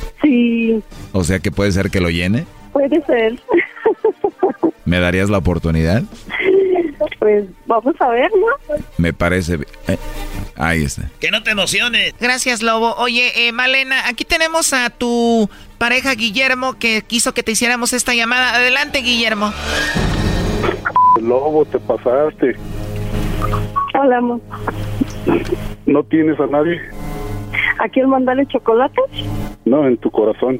Sí. 0.21 0.81
O 1.11 1.23
sea 1.23 1.39
que 1.39 1.51
puede 1.51 1.71
ser 1.71 1.89
que 1.89 1.99
lo 1.99 2.09
llene. 2.09 2.45
Puede 2.71 3.03
ser. 3.05 3.39
¿Me 4.85 4.99
darías 4.99 5.29
la 5.29 5.37
oportunidad? 5.37 6.03
Pues 7.19 7.45
vamos 7.65 7.95
a 7.99 8.09
ver, 8.09 8.29
¿no? 8.35 8.75
Me 8.97 9.13
parece. 9.13 9.59
Eh, 9.87 9.97
ahí 10.55 10.83
está. 10.83 11.09
Que 11.19 11.31
no 11.31 11.43
te 11.43 11.51
emociones. 11.51 12.13
Gracias, 12.19 12.61
Lobo. 12.61 12.95
Oye, 12.95 13.47
eh, 13.47 13.51
Malena, 13.51 14.07
aquí 14.07 14.25
tenemos 14.25 14.73
a 14.73 14.89
tu 14.89 15.49
pareja 15.77 16.13
Guillermo 16.15 16.77
que 16.79 17.03
quiso 17.03 17.33
que 17.33 17.43
te 17.43 17.51
hiciéramos 17.51 17.93
esta 17.93 18.13
llamada. 18.13 18.55
Adelante, 18.55 18.99
Guillermo. 18.99 19.53
Lobo, 21.21 21.65
te 21.65 21.79
pasaste. 21.79 22.55
Hablamos. 23.93 24.41
¿No 25.85 26.03
tienes 26.03 26.39
a 26.39 26.47
nadie? 26.47 26.81
¿A 27.81 27.89
quién 27.89 28.09
mandarle 28.09 28.45
chocolates? 28.45 29.03
No, 29.65 29.87
en 29.87 29.97
tu 29.97 30.11
corazón. 30.11 30.59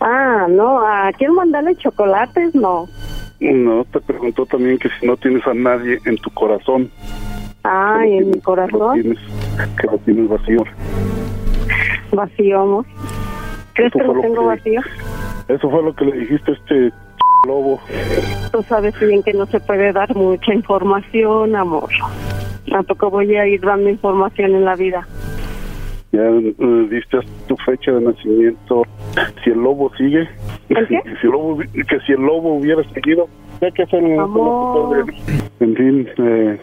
Ah, 0.00 0.46
no, 0.48 0.80
¿a 0.80 1.10
quién 1.16 1.32
mandarle 1.34 1.74
chocolates? 1.76 2.54
No. 2.54 2.86
No, 3.40 3.84
te 3.84 4.00
preguntó 4.00 4.44
también 4.46 4.78
que 4.78 4.88
si 5.00 5.06
no 5.06 5.16
tienes 5.16 5.46
a 5.46 5.54
nadie 5.54 5.98
en 6.04 6.16
tu 6.18 6.30
corazón. 6.30 6.90
Ah, 7.64 8.02
¿y 8.06 8.18
en 8.18 8.30
mi 8.30 8.40
corazón? 8.40 9.00
Tienes, 9.00 9.18
que 9.80 9.86
lo 9.86 9.98
tienes 9.98 10.28
vacío. 10.28 10.64
Vacío, 12.12 12.64
¿no? 12.66 12.84
¿Crees 13.74 13.90
Eso 13.94 13.98
que 14.00 14.04
lo 14.06 14.14
lo 14.14 14.20
tengo 14.20 14.40
que- 14.42 14.46
vacío? 14.46 14.80
Eso 15.48 15.70
fue 15.70 15.82
lo 15.82 15.94
que 15.94 16.04
le 16.04 16.16
dijiste 16.18 16.50
a 16.50 16.54
este 16.54 16.92
lobo. 17.46 17.80
Tú 18.52 18.62
sabes 18.64 18.98
bien 19.00 19.22
que 19.22 19.32
no 19.32 19.46
se 19.46 19.60
puede 19.60 19.92
dar 19.92 20.14
mucha 20.14 20.52
información, 20.52 21.54
amor. 21.56 21.88
Tampoco 22.70 23.10
voy 23.10 23.34
a 23.36 23.46
ir 23.46 23.60
dando 23.62 23.88
información 23.88 24.54
en 24.54 24.64
la 24.64 24.74
vida. 24.76 25.06
Ya 26.12 26.22
eh, 26.22 26.88
diste 26.90 27.18
tu 27.48 27.56
fecha 27.58 27.92
de 27.92 28.00
nacimiento. 28.00 28.82
Si 29.44 29.50
el 29.50 29.58
lobo 29.58 29.90
sigue, 29.96 30.26
¿El 30.70 30.88
qué? 30.88 31.00
si 31.20 31.26
el 31.26 31.32
lobo, 31.32 31.58
que 31.58 32.00
si 32.06 32.12
el 32.12 32.20
lobo 32.22 32.54
hubiera 32.54 32.82
seguido, 32.94 33.28
ya 33.60 33.70
que 33.70 33.82
hacer 33.82 34.02
un- 34.02 34.18
Amor. 34.20 35.04
En 35.60 35.74
fin, 35.76 36.08
eh, 36.18 36.58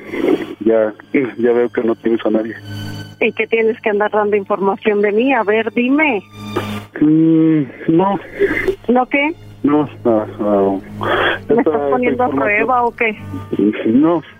ya, 0.61 0.93
ya 1.37 1.51
veo 1.53 1.69
que 1.69 1.83
no 1.83 1.95
tienes 1.95 2.25
a 2.25 2.29
nadie. 2.31 2.55
¿Y 3.21 3.31
que 3.33 3.45
tienes 3.47 3.79
que 3.81 3.89
andar 3.91 4.11
dando 4.11 4.35
información 4.35 5.01
de 5.01 5.11
mí? 5.11 5.31
A 5.33 5.43
ver, 5.43 5.71
dime. 5.73 6.21
Mm, 7.01 7.63
no, 7.89 8.19
¿No 8.87 9.05
qué? 9.07 9.31
no, 9.63 9.87
no, 10.03 10.25
no. 10.39 10.81
¿Me 11.49 11.55
estás 11.61 11.81
poniendo 11.91 12.23
a 12.23 12.29
prueba 12.29 12.83
o 12.83 12.91
qué? 12.95 13.17
No, 13.87 14.21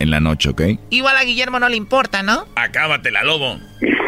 en 0.00 0.10
la 0.10 0.18
noche, 0.18 0.48
¿ok? 0.48 0.62
Igual 0.90 1.16
a 1.16 1.22
Guillermo 1.22 1.60
no 1.60 1.68
le 1.68 1.76
importa, 1.76 2.24
¿no? 2.24 2.46
Acábatela, 2.56 3.22
lobo. 3.22 3.58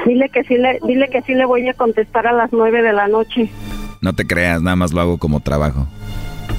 Dile 0.06 0.28
que 0.30 0.42
sí 0.44 0.56
le, 0.56 0.80
dile 0.84 1.08
que 1.08 1.22
sí 1.22 1.34
le 1.34 1.44
voy 1.44 1.68
a 1.68 1.74
contestar 1.74 2.26
a 2.26 2.32
las 2.32 2.52
nueve 2.52 2.82
de 2.82 2.92
la 2.92 3.06
noche. 3.06 3.48
No 4.00 4.14
te 4.14 4.26
creas, 4.26 4.60
nada 4.60 4.74
más 4.74 4.92
lo 4.92 5.00
hago 5.00 5.18
como 5.18 5.40
trabajo. 5.40 5.86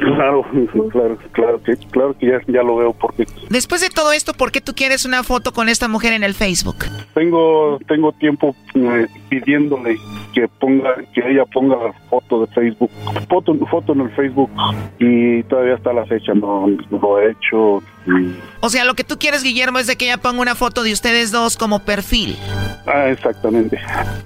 Claro, 0.00 0.44
claro, 0.90 1.18
claro 1.32 1.62
que, 1.62 1.76
claro 1.90 2.16
que 2.18 2.26
ya, 2.26 2.40
ya 2.46 2.62
lo 2.62 2.76
veo 2.76 2.92
porque 2.92 3.26
Después 3.48 3.80
de 3.80 3.90
todo 3.90 4.12
esto, 4.12 4.32
¿por 4.32 4.50
qué 4.50 4.60
tú 4.60 4.74
quieres 4.74 5.04
una 5.04 5.22
foto 5.22 5.52
con 5.52 5.68
esta 5.68 5.88
mujer 5.88 6.12
en 6.12 6.24
el 6.24 6.34
Facebook? 6.34 6.76
tengo 7.14 7.78
tengo 7.86 8.12
tiempo 8.12 8.54
eh, 8.74 9.06
pidiéndole 9.28 9.98
que 10.32 10.48
ponga 10.48 10.94
que 11.12 11.20
ella 11.28 11.44
ponga 11.46 11.76
la 11.76 11.92
foto 12.08 12.46
de 12.46 12.46
Facebook 12.52 12.90
foto 13.28 13.54
foto 13.66 13.92
en 13.92 14.00
el 14.00 14.10
Facebook 14.10 14.50
y 14.98 15.42
todavía 15.44 15.74
está 15.74 15.92
la 15.92 16.06
fecha 16.06 16.34
no 16.34 16.68
lo 16.90 17.18
he 17.18 17.32
hecho 17.32 17.82
O 18.60 18.68
sea, 18.68 18.84
lo 18.84 18.94
que 18.94 19.04
tú 19.04 19.18
quieres, 19.18 19.42
Guillermo, 19.42 19.78
es 19.78 19.86
de 19.86 19.96
que 19.96 20.04
ella 20.06 20.18
ponga 20.18 20.40
una 20.42 20.54
foto 20.54 20.82
de 20.82 20.92
ustedes 20.92 21.30
dos 21.30 21.56
como 21.56 21.80
perfil. 21.84 22.36
ah 22.86 23.08
exactamente 23.08 23.78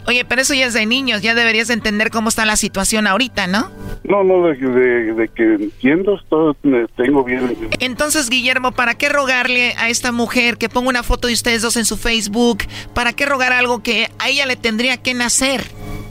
Oye, 0.06 0.24
pero 0.24 0.42
eso 0.42 0.54
ya 0.54 0.66
es 0.66 0.74
de 0.74 0.86
niños, 0.86 1.22
ya 1.22 1.34
deberías 1.34 1.70
entender 1.70 2.10
cómo 2.10 2.28
está 2.28 2.44
la 2.44 2.56
situación 2.56 3.06
ahorita, 3.06 3.46
¿no? 3.46 3.70
no 4.04 4.22
no 4.22 4.42
de, 4.46 4.54
de- 4.56 5.12
de 5.14 5.28
que 5.28 5.54
entiendo 5.54 6.20
eh, 6.64 6.86
tengo 6.96 7.24
bien 7.24 7.56
Entonces, 7.80 8.28
Guillermo, 8.28 8.72
¿para 8.72 8.94
qué 8.94 9.08
rogarle 9.08 9.74
a 9.78 9.88
esta 9.88 10.12
mujer 10.12 10.58
que 10.58 10.68
ponga 10.68 10.88
una 10.90 11.02
foto 11.02 11.28
de 11.28 11.34
ustedes 11.34 11.62
dos 11.62 11.76
en 11.76 11.84
su 11.86 11.96
Facebook? 11.96 12.64
¿Para 12.92 13.12
qué 13.12 13.24
rogar 13.26 13.52
algo 13.52 13.82
que 13.82 14.10
a 14.18 14.28
ella 14.28 14.44
le 14.46 14.56
tendría 14.56 14.96
que 14.98 15.14
nacer? 15.14 15.62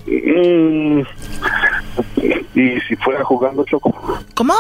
Mm, 0.08 1.02
y 2.56 2.80
si 2.88 2.96
fuera 2.96 3.24
jugando 3.24 3.64
Choco 3.66 3.94
¿Cómo? 4.36 4.54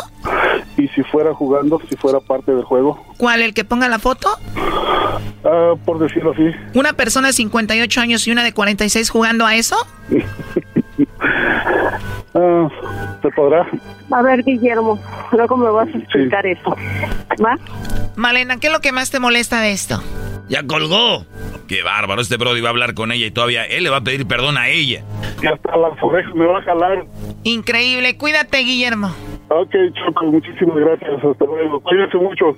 y 0.77 0.87
si 0.89 1.03
fuera 1.03 1.33
jugando 1.33 1.79
si 1.89 1.95
fuera 1.95 2.19
parte 2.19 2.51
del 2.53 2.63
juego 2.63 3.03
¿Cuál? 3.17 3.41
¿El 3.41 3.53
que 3.53 3.63
ponga 3.63 3.87
la 3.87 3.99
foto? 3.99 4.29
ah, 5.43 5.73
por 5.85 5.99
decirlo 5.99 6.31
así 6.31 6.43
¿Una 6.73 6.93
persona 6.93 7.27
de 7.27 7.33
58 7.33 8.01
años 8.01 8.27
y 8.27 8.31
una 8.31 8.43
de 8.43 8.53
46 8.53 9.09
jugando 9.09 9.45
a 9.45 9.55
eso? 9.55 9.75
ah, 12.35 12.67
se 13.21 13.29
podrá 13.31 13.67
A 14.11 14.21
ver, 14.21 14.43
Guillermo, 14.43 14.99
luego 15.31 15.57
me 15.57 15.69
vas 15.69 15.87
a 15.93 15.97
explicar 15.97 16.45
eso. 16.45 16.75
¿Va? 17.43 17.57
Malena, 18.15 18.57
¿qué 18.59 18.67
es 18.67 18.73
lo 18.73 18.79
que 18.79 18.91
más 18.91 19.11
te 19.11 19.19
molesta 19.19 19.61
de 19.61 19.71
esto? 19.71 20.01
Ya 20.49 20.63
colgó. 20.63 21.25
Qué 21.67 21.81
bárbaro, 21.81 22.21
este 22.21 22.37
Brody 22.37 22.61
va 22.61 22.69
a 22.69 22.71
hablar 22.71 22.93
con 22.93 23.11
ella 23.11 23.25
y 23.25 23.31
todavía 23.31 23.63
él 23.63 23.83
le 23.83 23.89
va 23.89 23.97
a 23.97 24.01
pedir 24.01 24.27
perdón 24.27 24.57
a 24.57 24.67
ella. 24.67 25.03
y 25.41 25.47
hasta 25.47 25.77
las 25.77 25.93
orejas 26.03 26.35
me 26.35 26.45
va 26.45 26.59
a 26.59 26.61
jalar 26.61 27.05
Increíble, 27.43 28.17
cuídate, 28.17 28.59
Guillermo. 28.59 29.13
Ok, 29.49 29.71
Choco, 29.93 30.25
muchísimas 30.25 30.77
gracias. 30.77 31.23
Hasta 31.23 31.45
luego. 31.45 31.79
Cuídense 31.81 32.17
mucho. 32.17 32.57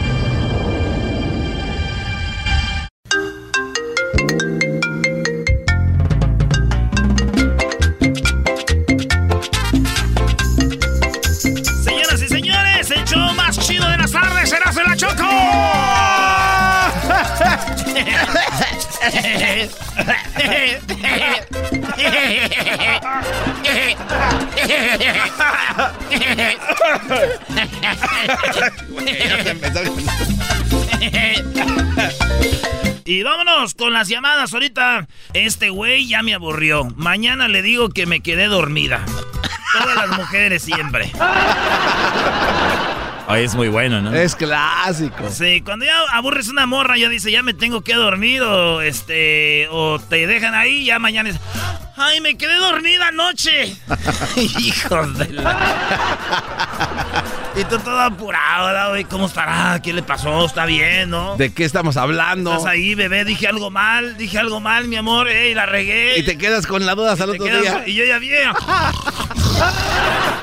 Y 33.05 33.23
vámonos 33.23 33.73
con 33.73 33.93
las 33.93 34.07
llamadas 34.07 34.53
ahorita. 34.53 35.07
Este 35.33 35.69
güey 35.69 36.07
ya 36.07 36.23
me 36.23 36.33
aburrió. 36.33 36.85
Mañana 36.95 37.47
le 37.47 37.61
digo 37.61 37.89
que 37.89 38.05
me 38.05 38.21
quedé 38.21 38.47
dormida. 38.47 39.03
Todas 39.73 39.95
las 39.95 40.17
mujeres 40.17 40.63
siempre. 40.63 41.11
Ay, 43.27 43.45
es 43.45 43.55
muy 43.55 43.69
bueno, 43.69 44.01
¿no? 44.01 44.13
Es 44.13 44.35
clásico. 44.35 45.29
Sí, 45.29 45.61
cuando 45.61 45.85
ya 45.85 45.93
aburres 46.11 46.49
una 46.49 46.65
morra, 46.65 46.97
ya 46.97 47.07
dice, 47.07 47.31
ya 47.31 47.43
me 47.43 47.53
tengo 47.53 47.81
que 47.81 47.93
dormir 47.95 48.41
o 48.41 48.81
este, 48.81 49.67
o 49.69 49.99
te 49.99 50.27
dejan 50.27 50.53
ahí, 50.53 50.83
ya 50.83 50.99
mañana 50.99 51.29
es, 51.29 51.39
ay, 52.01 52.21
me 52.21 52.37
quedé 52.37 52.55
dormida 52.57 53.07
anoche. 53.07 53.75
Hijos 54.35 55.17
de 55.17 55.29
la... 55.29 55.57
y 57.55 57.63
tú 57.65 57.77
todo 57.79 57.99
apurado, 57.99 58.67
¿verdad, 58.67 58.89
güey? 58.89 59.03
¿Cómo 59.05 59.25
estará? 59.27 59.79
¿Qué 59.81 59.93
le 59.93 60.03
pasó? 60.03 60.45
¿Está 60.45 60.65
bien, 60.65 61.09
no? 61.09 61.35
¿De 61.37 61.53
qué 61.53 61.63
estamos 61.65 61.97
hablando? 61.97 62.51
Estás 62.53 62.67
ahí, 62.71 62.95
bebé, 62.95 63.25
dije 63.25 63.47
algo 63.47 63.71
mal, 63.71 64.17
dije 64.17 64.39
algo 64.39 64.59
mal, 64.59 64.87
mi 64.87 64.95
amor, 64.97 65.27
ey, 65.29 65.53
la 65.53 65.65
regué. 65.65 66.19
Y 66.19 66.23
te 66.23 66.37
quedas 66.37 66.67
con 66.67 66.85
la 66.85 66.95
duda 66.95 67.13
hasta 67.13 67.23
el 67.25 67.31
otro 67.31 67.45
quedas- 67.45 67.61
día. 67.61 67.83
Y 67.87 67.93
yo 67.95 68.05
ya 68.05 68.19
vi. 68.19 68.31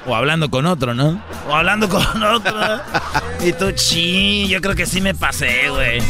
O 0.07 0.15
hablando 0.15 0.51
con 0.51 0.67
otro, 0.67 0.95
¿no? 0.95 1.23
O 1.49 1.55
hablando 1.55 1.89
con 1.89 2.23
otro. 2.23 2.81
Y 3.41 3.53
tú, 3.53 3.73
chi, 3.73 4.49
yo 4.49 4.61
creo 4.61 4.75
que 4.75 4.87
sí 4.87 5.01
me 5.01 5.15
pasé, 5.15 5.69
güey. 5.71 6.01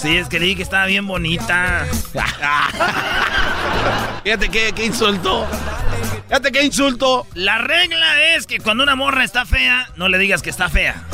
Sí, 0.00 0.16
es 0.16 0.28
que 0.28 0.38
dije 0.40 0.56
que 0.56 0.62
estaba 0.62 0.86
bien 0.86 1.06
bonita. 1.06 1.86
Fíjate 4.24 4.48
qué, 4.50 4.72
qué 4.80 4.86
insulto. 4.86 5.46
Fíjate 6.26 6.52
qué 6.52 6.62
insulto. 6.62 7.26
La 7.34 7.58
regla 7.58 8.34
es 8.34 8.46
que 8.46 8.60
cuando 8.60 8.82
una 8.82 8.96
morra 8.96 9.24
está 9.24 9.44
fea, 9.44 9.90
no 9.96 10.08
le 10.08 10.16
digas 10.16 10.40
que 10.40 10.48
está 10.48 10.70
fea. 10.70 11.04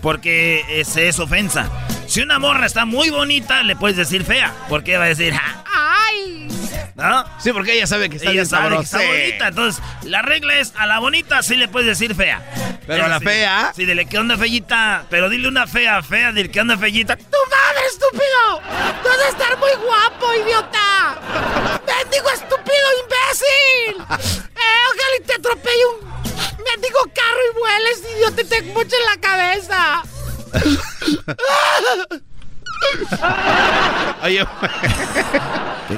Porque 0.00 0.64
ese 0.68 1.08
es 1.08 1.18
ofensa. 1.18 1.68
Si 2.06 2.20
una 2.20 2.38
morra 2.38 2.66
está 2.66 2.84
muy 2.84 3.10
bonita, 3.10 3.64
le 3.64 3.74
puedes 3.74 3.96
decir 3.96 4.24
fea. 4.24 4.54
Porque 4.68 4.98
va 4.98 5.04
a 5.04 5.08
decir, 5.08 5.34
¡Ay! 5.34 6.51
¿No? 6.94 7.24
Sí, 7.38 7.52
porque 7.52 7.74
ella 7.74 7.86
sabe 7.86 8.08
que 8.08 8.16
está 8.16 8.30
Ella 8.30 8.42
bien 8.42 8.46
sabe 8.46 8.76
que 8.76 8.82
está 8.82 8.98
bonita. 8.98 9.48
Entonces, 9.48 9.82
la 10.04 10.22
regla 10.22 10.58
es 10.58 10.72
a 10.76 10.86
la 10.86 10.98
bonita 10.98 11.42
sí 11.42 11.56
le 11.56 11.68
puedes 11.68 11.86
decir 11.86 12.14
fea. 12.14 12.42
Pero 12.86 13.04
a 13.04 13.08
la 13.08 13.18
sí. 13.18 13.24
fea. 13.24 13.72
Sí, 13.74 13.84
dile 13.84 14.06
que 14.06 14.18
onda 14.18 14.36
feyita. 14.36 15.06
Pero 15.10 15.28
dile 15.28 15.48
una 15.48 15.66
fea, 15.66 16.02
fea, 16.02 16.32
dile 16.32 16.50
que 16.50 16.60
onda 16.60 16.76
feyita. 16.76 17.16
¡Tu 17.16 17.22
madre, 17.24 17.86
estúpido! 17.88 18.60
¡Tú 19.02 19.08
has 19.08 19.18
de 19.18 19.28
estar 19.28 19.58
muy 19.58 19.70
guapo, 19.84 20.34
idiota! 20.34 21.18
¡Mendigo 21.86 22.30
estúpido, 22.30 22.86
imbécil! 23.02 24.02
¡Eh, 24.56 24.82
ojalá 24.88 25.16
y 25.20 25.24
te 25.24 25.34
atropelle 25.34 25.86
un 25.86 26.08
mendigo 26.64 27.00
carro 27.14 27.40
y 27.50 27.58
vueles, 27.58 28.02
idiota, 28.16 28.42
y 28.42 28.44
te 28.44 28.62
moche 28.72 28.96
en 28.96 29.06
la 29.06 29.16
cabeza! 29.20 30.02
Oye, 34.22 34.44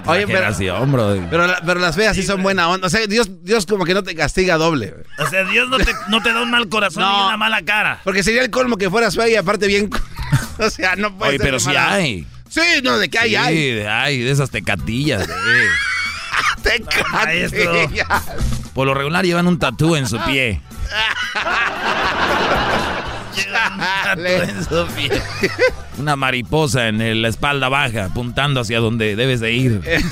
Oye, 0.07 0.27
pero, 0.27 0.87
bro. 0.87 1.27
pero, 1.31 1.55
pero 1.65 1.81
las 1.81 1.95
feas 1.95 2.17
sí 2.17 2.23
son 2.23 2.43
buena 2.43 2.69
onda. 2.69 2.87
O 2.87 2.91
sea, 2.91 3.07
Dios, 3.07 3.29
Dios 3.43 3.67
como 3.67 3.85
que 3.85 3.95
no 3.95 4.03
te 4.03 4.15
castiga 4.15 4.57
doble. 4.57 4.95
O 5.19 5.27
sea, 5.29 5.45
Dios 5.45 5.69
no 5.69 5.79
te, 5.79 5.93
no 6.09 6.23
te 6.23 6.33
da 6.33 6.43
un 6.43 6.51
mal 6.51 6.69
corazón 6.69 7.03
No. 7.03 7.21
ni 7.21 7.27
una 7.29 7.37
mala 7.37 7.63
cara. 7.63 8.01
Porque 8.05 8.23
sería 8.23 8.43
el 8.43 8.51
colmo 8.51 8.77
que 8.77 8.91
fueras 8.91 9.15
fea 9.15 9.29
y 9.29 9.37
aparte 9.37 9.67
bien. 9.67 9.91
o 10.59 10.71
sea, 10.71 10.97
no 10.97 11.17
puede 11.17 11.31
Oye, 11.33 11.39
ser 11.39 11.47
pero 11.47 11.61
mala- 11.65 11.93
hay. 11.93 12.27
Sí, 12.49 12.61
no, 12.83 12.99
de 12.99 13.09
que 13.09 13.19
hay, 13.19 13.31
Sí, 13.31 13.37
hay. 13.37 13.71
de, 13.73 13.89
ay, 13.89 14.19
de 14.21 14.31
esas 14.31 14.51
tecatillas. 14.51 15.27
de- 15.27 15.35
Te 16.63 16.83
maestro. 17.13 17.73
castiga. 17.73 18.23
Por 18.73 18.87
lo 18.87 18.95
regular 18.95 19.25
llevan 19.25 19.47
un 19.47 19.59
tatú 19.59 19.95
en 19.97 20.09
su 20.09 20.19
pie. 20.25 20.61
Chale. 23.35 24.37
En 24.45 24.65
su 24.65 24.87
pie. 24.95 25.23
Una 25.99 26.17
mariposa 26.17 26.89
en 26.89 27.01
el- 27.01 27.23
la 27.23 27.29
espalda 27.29 27.69
baja, 27.69 28.07
apuntando 28.07 28.61
hacia 28.61 28.81
donde 28.81 29.17
debes 29.17 29.41
de 29.41 29.53
ir. 29.53 29.81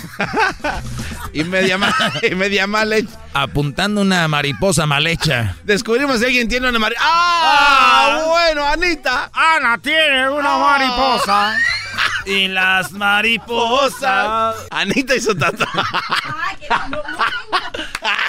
Y 1.35 1.45
media 1.45 1.79
mal, 1.79 1.95
y 2.31 2.35
media 2.35 2.67
mal 2.67 2.93
hecha. 2.93 3.09
Apuntando 3.33 4.03
una 4.03 4.29
mariposa 4.29 4.85
mal 4.85 5.07
hecha. 5.07 5.57
Descubrimos 5.65 6.19
si 6.19 6.27
alguien 6.27 6.47
tiene 6.47 6.69
una 6.69 6.79
mar... 6.79 6.93
¡Ah! 7.01 8.23
Bueno, 8.29 8.67
Anita. 8.67 9.31
Ana 9.33 9.79
tiene 9.79 10.29
una 10.29 10.59
mariposa. 10.59 11.57
Y 12.27 12.49
las 12.49 12.93
mariposas. 12.93 14.57
Anita 14.71 15.15
hizo 15.17 15.35
tatuaje. 15.35 15.81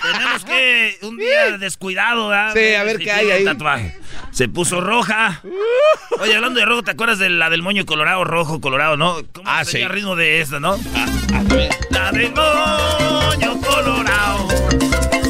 Tenemos 0.02 0.46
que 0.46 0.98
un 1.02 1.18
día 1.18 1.58
descuidado, 1.58 2.30
¿verdad? 2.30 2.54
Sí, 2.54 2.74
a 2.76 2.84
ver 2.84 2.98
Si 3.00 3.04
qué 3.04 3.12
hay 3.12 3.32
ahí. 3.32 3.44
Tatuaje. 3.46 3.98
Se 4.32 4.48
puso 4.48 4.82
roja. 4.82 5.42
Oye, 6.20 6.36
hablando 6.36 6.60
de 6.60 6.66
rojo, 6.66 6.84
¿te 6.84 6.92
acuerdas 6.92 7.20
de 7.20 7.30
la 7.30 7.50
del 7.50 7.62
moño 7.62 7.86
colorado, 7.86 8.24
rojo, 8.24 8.60
colorado, 8.62 8.98
no? 8.98 9.18
¿Cómo 9.34 9.48
Ah, 9.50 9.64
sí. 9.66 9.78
el 9.80 9.90
ritmo 9.90 10.16
de 10.16 10.42
esta, 10.42 10.60
no? 10.60 10.78
La 11.92 12.12
del 12.12 12.32
moño 12.34 13.60
colorado. 13.62 14.48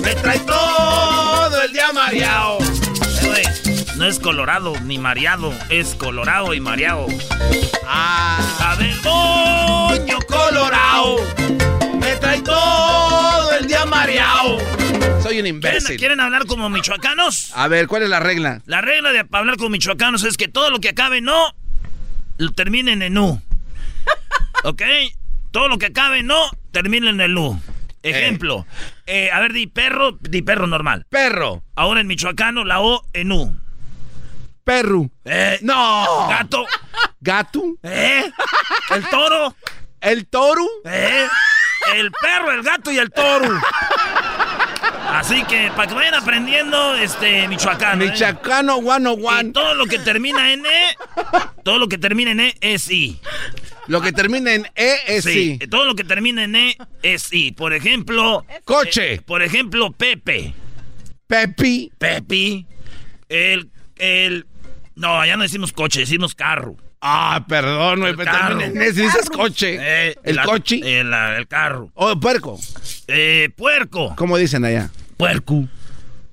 Me 0.02 0.16
trae 0.16 0.40
todo 0.40 1.62
el 1.62 1.74
día 1.74 1.92
mareado. 1.94 2.58
Eh, 3.36 3.44
no 3.98 4.06
es 4.06 4.20
colorado 4.20 4.74
ni 4.84 4.98
mareado, 4.98 5.54
es 5.70 5.96
colorado 5.96 6.54
y 6.54 6.60
mareado. 6.60 7.08
Ah. 7.88 8.40
La 8.60 8.76
del 8.78 8.96
moño 9.02 10.20
colorado. 10.28 11.18
Me 12.00 12.16
trae 12.18 12.42
todo 12.42 13.52
el 13.60 13.68
día 13.68 13.86
mareado. 13.86 14.58
Soy 15.42 15.52
un 15.52 15.60
¿Quieren, 15.60 15.78
imbécil. 15.78 15.98
quieren 15.98 16.20
hablar 16.20 16.46
como 16.46 16.70
michoacanos? 16.70 17.52
A 17.56 17.68
ver, 17.68 17.88
¿cuál 17.88 18.04
es 18.04 18.10
la 18.10 18.20
regla? 18.20 18.62
La 18.66 18.82
regla 18.82 19.12
de 19.12 19.26
hablar 19.32 19.58
como 19.58 19.70
michoacanos 19.72 20.24
es 20.24 20.38
que 20.38 20.48
todo 20.48 20.70
lo 20.70 20.80
que 20.80 20.90
acabe 20.90 21.18
en 21.18 21.26
no, 21.26 21.56
lo 22.38 22.52
terminen 22.52 23.02
en 23.02 23.18
u. 23.18 23.42
¿Ok? 24.64 24.82
Todo 25.52 25.68
lo 25.68 25.78
que 25.78 25.88
acabe 25.88 26.20
en 26.20 26.28
no, 26.28 26.50
termine 26.72 27.10
en 27.10 27.22
el 27.22 27.38
u. 27.38 27.60
Ejemplo. 28.04 28.66
eh, 29.06 29.32
a 29.32 29.40
ver, 29.40 29.54
di 29.54 29.66
perro, 29.68 30.18
di 30.22 30.42
perro 30.42 30.68
normal. 30.68 31.06
Perro. 31.10 31.64
Ahora 31.76 32.02
en 32.02 32.08
michoacano, 32.08 32.66
la 32.66 32.82
o 32.82 33.02
en 33.14 33.32
u. 33.32 33.60
Perro. 34.64 35.10
Eh, 35.26 35.60
No. 35.62 36.28
gato. 36.30 36.66
Gato. 37.22 37.64
¿Eh? 37.84 38.24
El 38.92 39.10
toro. 39.10 39.56
El 40.02 40.28
toro. 40.28 40.66
¿Eh? 40.86 41.28
El 41.96 42.12
perro, 42.12 42.52
el 42.52 42.64
gato 42.64 42.92
y 42.92 42.98
el 42.98 43.10
toro. 43.12 43.48
Así 45.10 45.44
que 45.44 45.72
para 45.76 45.88
que 45.88 45.94
vayan 45.94 46.14
aprendiendo 46.16 46.96
este 46.96 47.48
michoacano. 47.48 48.04
¿eh? 48.04 48.10
Michoacano 48.12 48.78
one 48.78 49.08
oh 49.10 49.18
Y 49.20 49.24
one. 49.24 49.52
todo 49.52 49.76
lo 49.76 49.86
que 49.86 50.00
termina 50.00 50.52
en 50.52 50.66
E, 50.66 50.98
todo 51.64 51.78
lo 51.78 51.88
que 51.88 51.98
termina 51.98 52.32
en 52.32 52.40
E 52.42 52.56
es 52.62 52.90
I. 52.92 53.20
Lo 53.88 54.02
que 54.02 54.12
termina 54.12 54.54
en 54.54 54.66
E 54.76 54.96
es 55.08 55.24
sí. 55.26 55.60
Todo 55.70 55.86
lo 55.86 55.96
que 55.96 56.04
termina 56.04 56.44
en 56.44 56.56
E 56.56 56.78
es 57.02 57.32
I. 57.34 57.52
Por 57.52 57.74
ejemplo. 57.74 58.46
Coche. 58.66 59.14
eh, 59.16 59.22
por 59.22 59.42
ejemplo, 59.44 59.92
Pepe. 59.92 60.54
Pepi. 61.28 61.92
Pepi. 61.98 62.66
El. 63.30 63.70
El. 63.98 64.46
No, 64.96 65.20
allá 65.20 65.38
no 65.38 65.44
decimos 65.44 65.74
coche, 65.74 66.02
decimos 66.02 66.36
carro. 66.36 66.76
Ah, 67.06 67.44
perdón, 67.50 68.00
güey, 68.00 68.12
El 68.12 68.16
pero 68.18 68.32
en 68.62 68.80
dices 68.96 69.30
coche. 69.30 69.78
Eh, 69.80 70.16
el 70.24 70.38
la- 70.38 70.44
coche. 70.46 70.80
El, 71.02 71.12
la- 71.12 71.38
el 71.38 71.48
carro. 71.50 71.92
O 71.96 72.18
puerco. 72.18 72.58
Eh, 73.08 73.50
puerco. 73.58 74.16
¿Cómo 74.16 74.38
dicen 74.38 74.64
allá? 74.64 74.90
Puerco. 75.18 75.68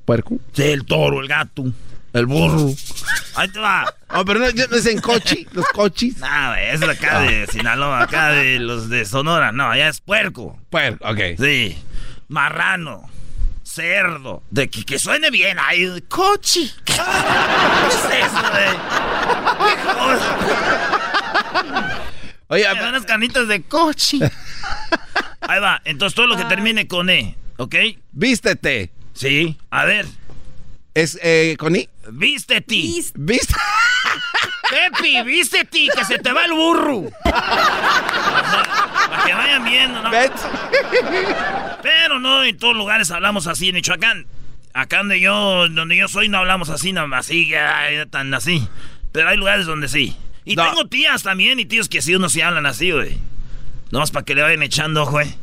Puerco. 0.04 0.38
Sí, 0.52 0.62
el 0.62 0.84
toro, 0.84 1.20
el 1.20 1.26
gato. 1.28 1.64
El 2.12 2.26
burro. 2.26 2.70
Ahí 3.34 3.48
te 3.48 3.58
va. 3.58 3.84
Oh, 4.12 4.24
pero 4.24 4.40
no, 4.40 4.46
no 4.46 4.76
dicen 4.76 5.00
coche, 5.00 5.46
los 5.52 5.64
coches. 5.68 6.16
No, 6.18 6.26
güey, 6.48 6.68
es 6.70 6.82
acá 6.82 7.20
de 7.20 7.46
Sinaloa, 7.46 8.02
acá 8.02 8.30
de 8.30 8.58
los 8.58 8.88
de 8.88 9.04
Sonora. 9.04 9.52
No, 9.52 9.70
allá 9.70 9.88
es 9.88 10.00
puerco. 10.00 10.58
Puerco, 10.68 11.08
ok. 11.08 11.18
Sí. 11.38 11.78
Marrano. 12.28 13.09
Cerdo. 13.80 14.42
De 14.50 14.68
que, 14.68 14.84
que 14.84 14.98
suene 14.98 15.30
bien. 15.30 15.58
Ay, 15.60 16.02
cochi. 16.08 16.70
¿Qué 16.84 16.92
es 16.92 18.26
eso, 18.26 18.42
güey? 18.50 18.76
Oye, 22.48 22.64
Me 22.74 22.80
dan 22.80 22.92
las 22.92 23.04
canitas 23.06 23.46
de 23.48 23.62
cochi. 23.62 24.20
Ahí 25.40 25.60
va. 25.60 25.80
Entonces 25.84 26.14
todo 26.14 26.26
lo 26.26 26.36
que 26.36 26.44
termine 26.44 26.86
con 26.88 27.08
E, 27.10 27.36
¿ok? 27.56 27.74
vístete. 28.12 28.90
Sí. 29.14 29.56
A 29.70 29.84
ver. 29.84 30.06
Es 30.94 31.18
eh, 31.22 31.56
con 31.58 31.76
I. 31.76 31.88
Vístete. 32.10 32.74
Viste. 33.14 33.54
Pepi, 34.70 35.22
vístete, 35.22 35.88
que 35.96 36.04
se 36.04 36.18
te 36.18 36.32
va 36.32 36.44
el 36.44 36.52
burro. 36.52 37.04
Para 37.24 39.24
que 39.26 39.34
vayan 39.34 39.64
viendo, 39.64 40.02
¿no? 40.02 40.10
Bet. 40.10 40.32
Pero 41.82 42.18
no 42.18 42.44
en 42.44 42.56
todos 42.58 42.76
lugares 42.76 43.10
hablamos 43.10 43.46
así 43.46 43.68
en 43.68 43.76
Michoacán. 43.76 44.26
Acá 44.72 44.98
donde 44.98 45.18
yo, 45.20 45.68
donde 45.68 45.96
yo 45.96 46.06
soy 46.08 46.28
no 46.28 46.38
hablamos 46.38 46.68
así, 46.70 46.92
no, 46.92 47.06
así, 47.14 47.52
ay, 47.54 48.06
tan 48.06 48.32
así. 48.34 48.66
Pero 49.12 49.28
hay 49.28 49.36
lugares 49.36 49.66
donde 49.66 49.88
sí. 49.88 50.16
Y 50.44 50.56
tengo 50.56 50.86
tías 50.86 51.22
también 51.22 51.58
y 51.60 51.64
tíos 51.66 51.88
que 51.88 52.00
sí, 52.02 52.14
unos 52.14 52.32
sí 52.32 52.40
hablan 52.40 52.66
así, 52.66 52.90
güey. 52.92 53.18
Nomás 53.90 54.10
para 54.12 54.24
que 54.24 54.34
le 54.34 54.42
vayan 54.42 54.62
echando, 54.62 55.04
güey. 55.06 55.34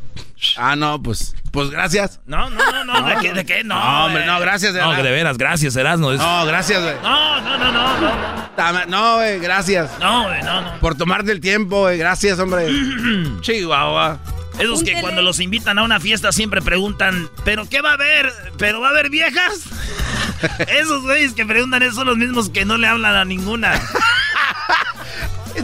Ah, 0.55 0.75
no, 0.75 1.01
pues, 1.03 1.35
pues 1.51 1.69
gracias. 1.69 2.21
No, 2.25 2.49
no, 2.49 2.71
no, 2.71 2.83
no, 2.85 3.07
¿de 3.07 3.15
qué? 3.17 3.33
¿De 3.33 3.45
qué? 3.45 3.63
No, 3.63 3.75
No, 3.75 4.05
hombre, 4.05 4.25
no, 4.25 4.39
gracias. 4.39 4.73
No, 4.73 4.95
que 4.95 5.03
de 5.03 5.11
veras, 5.11 5.37
gracias, 5.37 5.75
Erasmo. 5.75 6.11
Es- 6.11 6.19
No, 6.19 6.45
gracias, 6.45 6.81
güey. 6.81 6.95
No, 7.03 7.41
no, 7.41 7.57
no, 7.57 7.71
no, 7.71 7.99
no. 7.99 8.85
No, 8.87 9.15
güey, 9.17 9.39
gracias. 9.39 9.91
No, 9.99 10.23
güey, 10.27 10.41
no, 10.43 10.61
no. 10.61 10.79
Por 10.79 10.95
tomarte 10.95 11.31
el 11.31 11.41
tiempo, 11.41 11.81
güey. 11.81 11.97
Gracias, 11.97 12.39
hombre. 12.39 12.67
Chihuahua. 13.41 14.19
Esos 14.59 14.83
que 14.83 14.99
cuando 15.01 15.21
los 15.21 15.39
invitan 15.39 15.77
a 15.79 15.83
una 15.83 15.99
fiesta 15.99 16.31
siempre 16.31 16.61
preguntan, 16.61 17.29
¿pero 17.45 17.69
qué 17.69 17.81
va 17.81 17.91
a 17.91 17.93
haber? 17.93 18.31
¿Pero 18.57 18.81
va 18.81 18.87
a 18.87 18.91
haber 18.91 19.09
viejas? 19.09 19.61
Esos 20.67 21.03
güeyes 21.03 21.33
que 21.33 21.45
preguntan 21.45 21.83
eso 21.83 21.95
son 21.95 22.07
los 22.07 22.17
mismos 22.17 22.49
que 22.49 22.65
no 22.65 22.77
le 22.77 22.87
hablan 22.87 23.15
a 23.15 23.25
ninguna. 23.25 23.79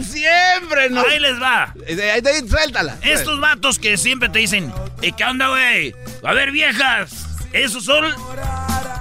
Siempre 0.02 0.90
nos... 0.90 1.06
Ahí 1.06 1.20
les 1.20 1.40
va. 1.40 1.74
Ahí, 1.86 2.00
ahí, 2.00 2.48
suéltala. 2.48 2.96
Estos 3.02 3.40
vatos 3.40 3.78
que 3.78 3.96
siempre 3.96 4.28
te 4.28 4.40
dicen, 4.40 4.72
¿y 5.02 5.12
qué 5.12 5.24
onda, 5.24 5.48
güey? 5.48 5.92
Va 6.24 6.30
a 6.30 6.32
haber 6.32 6.50
viejas. 6.50 7.26
Esos 7.52 7.84
son 7.84 8.04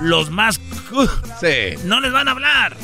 los 0.01 0.29
más... 0.29 0.59
Sí. 1.39 1.75
No 1.85 1.99
les 1.99 2.11
van 2.11 2.27
a 2.27 2.31
hablar. 2.31 2.77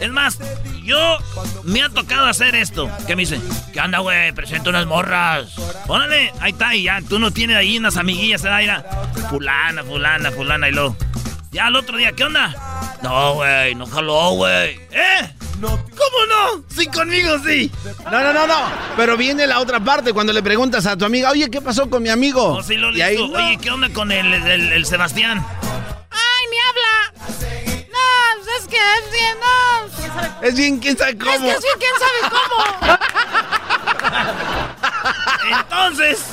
Es 0.00 0.10
más, 0.10 0.38
yo 0.84 1.18
me 1.64 1.82
ha 1.82 1.88
tocado 1.88 2.26
hacer 2.26 2.54
esto. 2.54 2.90
Que 3.06 3.16
me 3.16 3.22
dicen, 3.22 3.42
¿qué 3.72 3.80
onda, 3.80 3.98
güey? 4.00 4.32
Presento 4.32 4.70
unas 4.70 4.86
morras. 4.86 5.52
Órale, 5.88 6.32
ahí 6.40 6.52
está, 6.52 6.74
y 6.74 6.84
ya. 6.84 7.00
Tú 7.08 7.18
no 7.18 7.30
tienes 7.30 7.56
ahí 7.56 7.78
unas 7.78 7.96
amiguillas, 7.96 8.42
¿verdad? 8.42 8.58
Mira, 8.60 8.84
fulana, 9.30 9.82
fulana, 9.84 10.30
fulana, 10.32 10.68
y 10.68 10.72
luego. 10.72 10.96
Ya 11.50 11.66
al 11.66 11.76
otro 11.76 11.98
día, 11.98 12.12
¿qué 12.12 12.24
onda? 12.24 12.54
No, 13.02 13.34
güey, 13.34 13.74
no 13.74 13.86
jaló, 13.86 14.30
güey. 14.30 14.80
¿Eh? 14.90 15.34
¿Cómo 15.60 15.78
no? 15.78 16.64
Sí, 16.74 16.86
conmigo 16.86 17.36
sí. 17.46 17.70
No, 18.10 18.20
no, 18.20 18.32
no, 18.32 18.46
no. 18.46 18.58
Pero 18.96 19.16
viene 19.16 19.46
la 19.46 19.60
otra 19.60 19.78
parte 19.78 20.12
cuando 20.12 20.32
le 20.32 20.42
preguntas 20.42 20.86
a 20.86 20.96
tu 20.96 21.04
amiga, 21.04 21.30
oye, 21.30 21.50
¿qué 21.50 21.60
pasó 21.60 21.88
con 21.90 22.02
mi 22.02 22.08
amigo? 22.08 22.54
Oh, 22.54 22.62
sí, 22.62 22.74
lo 22.76 22.90
y 22.90 23.00
ahí. 23.02 23.16
Oye, 23.16 23.58
¿qué 23.60 23.70
onda 23.70 23.88
con 23.90 24.10
el, 24.10 24.32
el- 24.34 24.72
el 24.72 24.86
Sebastián? 24.86 25.44
¡Ay, 26.10 26.46
ni 26.50 26.56
habla! 26.68 27.71
No, 28.52 28.58
es 28.58 28.68
que 28.68 28.76
es 28.76 29.12
bien, 29.12 29.36
no. 29.40 30.46
Es 30.46 30.54
bien, 30.56 30.78
quién 30.78 30.98
sabe 30.98 31.16
cómo. 31.16 31.32
Es 31.32 31.40
que 31.40 31.50
es 31.50 31.60
bien, 31.62 31.74
quién 31.78 31.92
sabe 31.98 32.18
cómo. 32.30 32.98
Entonces, 35.58 36.24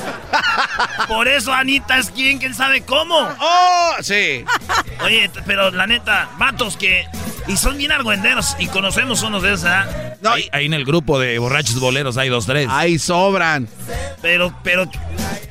por 1.07 1.27
eso 1.27 1.53
Anita 1.53 1.97
es 1.97 2.09
quien, 2.09 2.37
quién 2.39 2.53
sabe 2.53 2.83
cómo. 2.83 3.15
¡Oh! 3.39 3.91
Sí. 4.01 4.43
Oye, 5.03 5.29
pero 5.45 5.71
la 5.71 5.87
neta, 5.87 6.29
vatos 6.37 6.75
que. 6.77 7.05
Y 7.47 7.57
son 7.57 7.77
bien 7.77 7.91
argüenderos 7.91 8.55
y 8.59 8.67
conocemos 8.67 9.23
unos 9.23 9.41
de 9.41 9.53
esos, 9.53 9.63
¿verdad? 9.63 10.17
ahí, 10.25 10.49
ahí 10.51 10.65
en 10.65 10.73
el 10.73 10.85
grupo 10.85 11.17
de 11.19 11.39
borrachos 11.39 11.79
boleros 11.79 12.17
hay 12.17 12.29
dos, 12.29 12.45
tres. 12.45 12.67
Ahí 12.69 12.99
sobran. 12.99 13.67
Pero, 14.21 14.53
pero, 14.63 14.87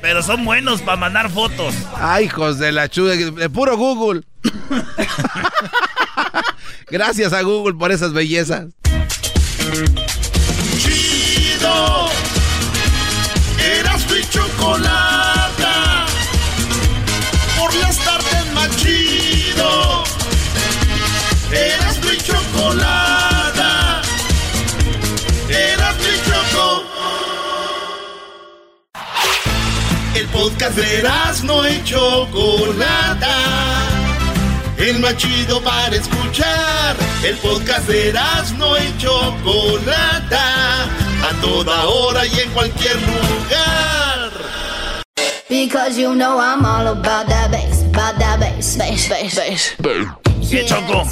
pero 0.01 0.23
son 0.23 0.45
buenos 0.45 0.81
para 0.81 0.97
mandar 0.97 1.29
fotos. 1.29 1.73
Ay, 1.95 2.25
hijos 2.25 2.57
de 2.59 2.71
la 2.71 2.87
chuda, 2.87 3.15
de 3.15 3.49
puro 3.49 3.75
Google. 3.75 4.21
Gracias 6.91 7.33
a 7.33 7.41
Google 7.43 7.75
por 7.75 7.91
esas 7.91 8.13
bellezas. 8.13 8.67
Chido. 10.77 12.07
Erasmo 13.59 14.15
y 14.15 14.27
chocolata. 14.29 16.05
Por 17.59 17.75
las 17.75 17.97
tardes 17.97 18.53
más 18.55 18.75
chido. 18.77 20.03
Erasmo 21.51 22.11
y 22.11 22.17
chocolata. 22.17 24.01
Erasmo 25.47 26.07
y 26.07 26.17
choco. 26.29 26.83
El 30.15 30.27
podcast 30.29 30.75
de 30.75 30.99
Erasmo 30.99 31.67
y 31.67 31.83
chocolata. 31.83 33.58
El 34.79 34.99
más 34.99 35.15
chido 35.17 35.61
para 35.61 35.95
escuchar. 35.95 36.95
El 37.23 37.35
podcast 37.37 37.87
de 37.87 38.09
Erasmo 38.09 38.77
y 38.77 38.97
chocolata. 38.97 40.83
A 40.85 41.41
toda 41.41 41.85
hora 41.85 42.25
y 42.25 42.39
en 42.39 42.49
cualquier 42.51 42.95
lugar. 42.95 44.31
Because 45.49 45.99
you 45.99 46.13
know 46.13 46.39
I'm 46.39 46.63
all 46.63 46.87
about 46.87 47.27
that 47.27 47.51
bass, 47.51 47.83
about 47.83 48.17
that 48.19 48.39
bass, 48.39 48.77
bass, 48.77 49.09
bass, 49.09 49.35
bass. 49.35 49.75
¿Qué 50.49 50.65
choco? 50.65 51.03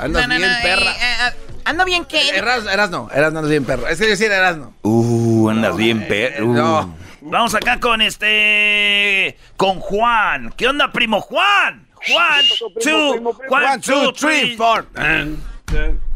Andas 0.00 0.26
bien, 0.28 0.50
perra. 0.62 0.90
eh, 0.90 1.32
¿Ando 1.64 1.84
bien 1.84 2.04
qué? 2.04 2.30
Eras, 2.30 2.64
Erasno, 2.66 3.08
Erasno 3.12 3.38
andas 3.38 3.50
bien 3.50 3.64
perro. 3.64 3.86
Es 3.88 3.98
que 3.98 4.06
decir 4.06 4.30
Erasno. 4.32 4.74
Uh, 4.82 5.50
andas 5.50 5.76
bien, 5.76 6.06
perro. 6.08 6.46
No. 6.46 6.96
Vamos 7.20 7.54
acá 7.54 7.78
con 7.78 8.00
este. 8.02 9.36
Con 9.56 9.80
Juan. 9.80 10.52
¿Qué 10.56 10.66
onda, 10.68 10.90
primo 10.92 11.20
Juan? 11.20 11.85
Juan, 12.08 12.44
two, 12.80 13.32
Juan, 13.48 13.80
two, 13.80 14.12
three, 14.12 14.56
four. 14.56 14.84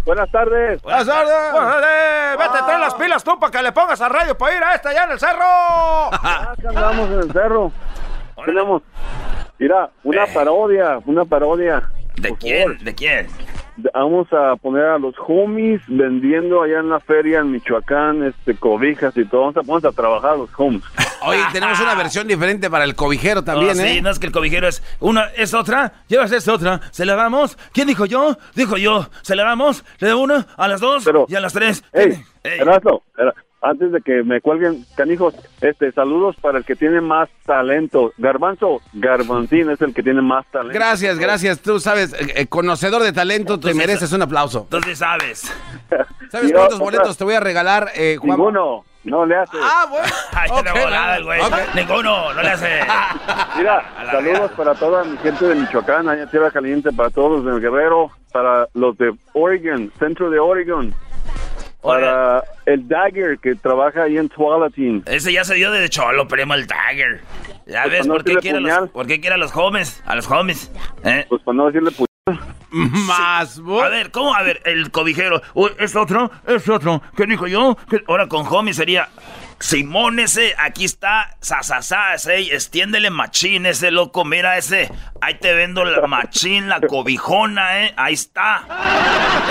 Buenas 0.05 0.31
tardes. 0.31 0.81
Buenas 0.83 1.07
tardes. 1.07 1.53
¡Órale! 1.53 2.37
¡Vete, 2.37 2.65
trae 2.65 2.79
las 2.79 2.95
pilas 2.95 3.23
tú 3.23 3.39
para 3.39 3.53
que 3.53 3.63
le 3.63 3.73
pongas 3.73 4.01
a 4.01 4.09
radio 4.09 4.37
para 4.37 4.57
ir 4.57 4.63
a 4.63 4.75
esta 4.75 4.89
allá 4.91 5.05
en 5.05 5.11
el 5.13 5.19
cerro! 5.21 5.45
Acá 6.13 6.55
andamos 6.69 7.11
en 7.11 7.19
el 7.19 7.33
cerro. 7.33 7.73
Tenemos, 8.45 8.83
mira, 9.59 9.91
una 10.03 10.27
parodia, 10.27 10.99
una 11.05 11.25
parodia. 11.25 11.91
¿De 12.17 12.35
quién? 12.37 12.79
¿De 12.83 12.95
quién? 12.95 13.27
Vamos 13.95 14.33
a 14.33 14.57
poner 14.57 14.85
a 14.85 14.99
los 14.99 15.15
homies 15.27 15.81
vendiendo 15.87 16.63
allá 16.63 16.81
en 16.81 16.89
la 16.89 17.01
feria 17.01 17.41
en 17.41 17.51
Michoacán, 17.53 18.23
este, 18.25 18.55
cobijas 18.57 19.17
y 19.17 19.25
todo. 19.25 19.41
Vamos 19.53 19.57
a, 19.57 19.61
vamos 19.61 19.85
a 19.85 19.93
trabajar 19.93 20.31
a 20.33 20.37
los 20.37 20.51
homies. 20.57 20.83
Oye, 21.27 21.41
tenemos 21.53 21.79
una 21.81 21.95
versión 21.95 22.27
diferente 22.27 22.71
para 22.71 22.85
el 22.85 22.95
cobijero 22.95 23.45
también, 23.45 23.71
Oh, 23.73 23.75
sí, 23.75 23.99
¿eh? 23.99 24.03
no 24.03 24.11
es 24.11 24.19
que 24.19 24.27
el 24.27 24.33
cobijero 24.33 24.67
es 24.69 24.83
una, 25.01 25.27
es 25.37 25.53
otra, 25.53 25.93
llevas 26.09 26.33
esta 26.33 26.53
otra, 26.55 26.81
se 26.91 27.05
la 27.05 27.15
damos. 27.15 27.59
¿Quién 27.73 27.89
dijo 27.89 28.07
yo? 28.07 28.37
Dijo 28.55 28.77
yo, 28.79 29.07
se 29.23 29.37
la 29.37 29.45
damos, 29.45 29.85
le 29.99 30.09
doy 30.09 30.23
una, 30.23 30.47
a 30.57 30.67
las 30.69 30.81
dos 30.81 31.09
y 31.29 31.35
a 31.35 31.41
las 31.41 31.53
tres. 31.53 31.85
Ey, 31.93 32.23
Era- 32.43 32.81
antes 33.63 33.93
de 33.93 34.01
que 34.01 34.23
me 34.23 34.41
cuelguen, 34.41 34.85
canijos, 34.97 35.35
este, 35.61 35.93
saludos 35.93 36.37
para 36.41 36.59
el 36.59 36.65
que 36.65 36.77
tiene 36.77 37.01
más 37.01 37.29
talento. 37.45 38.13
Garbanzo, 38.19 38.81
Garbanzín 38.95 39.71
es 39.71 39.81
el 39.83 39.93
que 39.95 40.03
tiene 40.03 40.23
más 40.23 40.47
talento. 40.51 40.75
Gracias, 40.75 41.19
gracias. 41.19 41.61
Tú 41.61 41.79
sabes, 41.81 42.13
eh, 42.15 42.33
eh, 42.37 42.47
conocedor 42.47 43.03
de 43.03 43.13
talento, 43.13 43.61
te 43.61 43.75
mereces 43.75 44.13
un 44.13 44.23
aplauso. 44.23 44.61
Entonces 44.63 44.99
sabes. 44.99 45.53
¿Sabes 46.31 46.51
Yo, 46.51 46.57
cuántos 46.57 46.77
otra- 46.81 46.85
boletos 46.85 47.17
te 47.19 47.25
voy 47.25 47.35
a 47.35 47.41
regalar, 47.41 47.91
eh, 47.95 48.17
Juan? 48.19 48.31
Ninguno, 48.39 48.85
no 49.05 49.27
le 49.27 49.37
hace. 49.37 49.57
Ah, 49.61 49.87
bueno. 49.91 50.07
Ay, 50.33 50.51
Ok, 50.53 50.65
de 50.65 50.81
volada 50.85 51.17
el 51.17 51.25
güey. 51.25 51.41
ok. 51.41 51.55
Ninguno, 51.75 52.33
no 52.33 52.43
le 52.43 52.49
hace. 52.49 52.81
Mira, 53.59 53.85
saludos 54.11 54.51
para 54.53 54.75
toda 54.75 55.05
mi 55.05 55.17
gente 55.19 55.45
de 55.47 55.55
Michoacán, 55.57 56.09
allá 56.09 56.27
Tierra 56.31 56.51
Caliente, 56.51 56.93
para 56.93 57.11
todos 57.11 57.43
los 57.45 57.55
de 57.55 57.61
Guerrero, 57.61 58.11
para 58.33 58.69
los 58.75 58.97
de 58.97 59.13
Oregon, 59.35 59.91
centro 59.99 60.31
de 60.31 60.39
Oregon, 60.39 60.95
para 61.83 62.43
el 62.67 62.87
Dagger 62.89 63.39
que 63.39 63.55
trabaja 63.55 64.05
ahí 64.05 64.17
en 64.19 64.29
Tualatin. 64.29 65.03
Ese 65.07 65.33
ya 65.33 65.45
se 65.45 65.55
dio 65.55 65.71
de 65.71 65.89
cholo, 65.89 66.29
primo, 66.29 66.55
el 66.55 66.67
Tiger. 66.67 67.21
¿Ya 67.67 67.83
Pues 67.85 67.93
ves 67.93 68.07
no 68.07 68.15
por 68.15 68.25
qué 68.25 68.37
quiere 68.37 68.59
a 68.59 68.61
los, 68.61 68.71
puñal. 68.73 68.89
por 68.91 69.07
qué 69.07 69.21
quiere 69.21 69.35
a 69.35 69.39
los 69.39 69.55
homies? 69.57 70.03
A 70.07 70.15
los 70.17 70.31
homies. 70.31 70.71
¿eh? 71.05 71.25
Pues 71.29 71.43
para 71.43 71.57
no 71.57 71.67
decirle 71.67 71.91
pu... 71.93 72.05
Más, 72.73 73.59
A 73.83 73.89
ver, 73.89 74.11
¿cómo? 74.13 74.35
A 74.35 74.43
ver, 74.43 74.61
el 74.65 74.91
cobijero. 74.91 75.41
Uy, 75.55 75.71
es 75.79 75.97
otro, 75.97 76.31
es 76.47 76.69
otro. 76.69 77.03
¿Qué 77.17 77.27
dijo 77.27 77.47
yo? 77.49 77.77
¿Qué- 77.89 78.03
Ahora 78.07 78.29
con 78.29 78.47
homie 78.47 78.73
sería. 78.75 79.09
Simón 79.61 80.19
ese, 80.19 80.55
aquí 80.59 80.87
está, 80.87 81.37
sasasá, 81.41 82.15
ese, 82.15 82.55
extiéndele 82.55 83.11
machín, 83.11 83.67
ese 83.67 83.91
loco, 83.91 84.25
mira 84.25 84.57
ese, 84.57 84.91
ahí 85.21 85.35
te 85.35 85.53
vendo 85.53 85.85
la 85.85 86.07
machín, 86.07 86.71
la 86.71 86.81
cobijona, 86.81 87.85
eh, 87.85 87.95
ahí 87.99 88.15
está, 88.15 88.65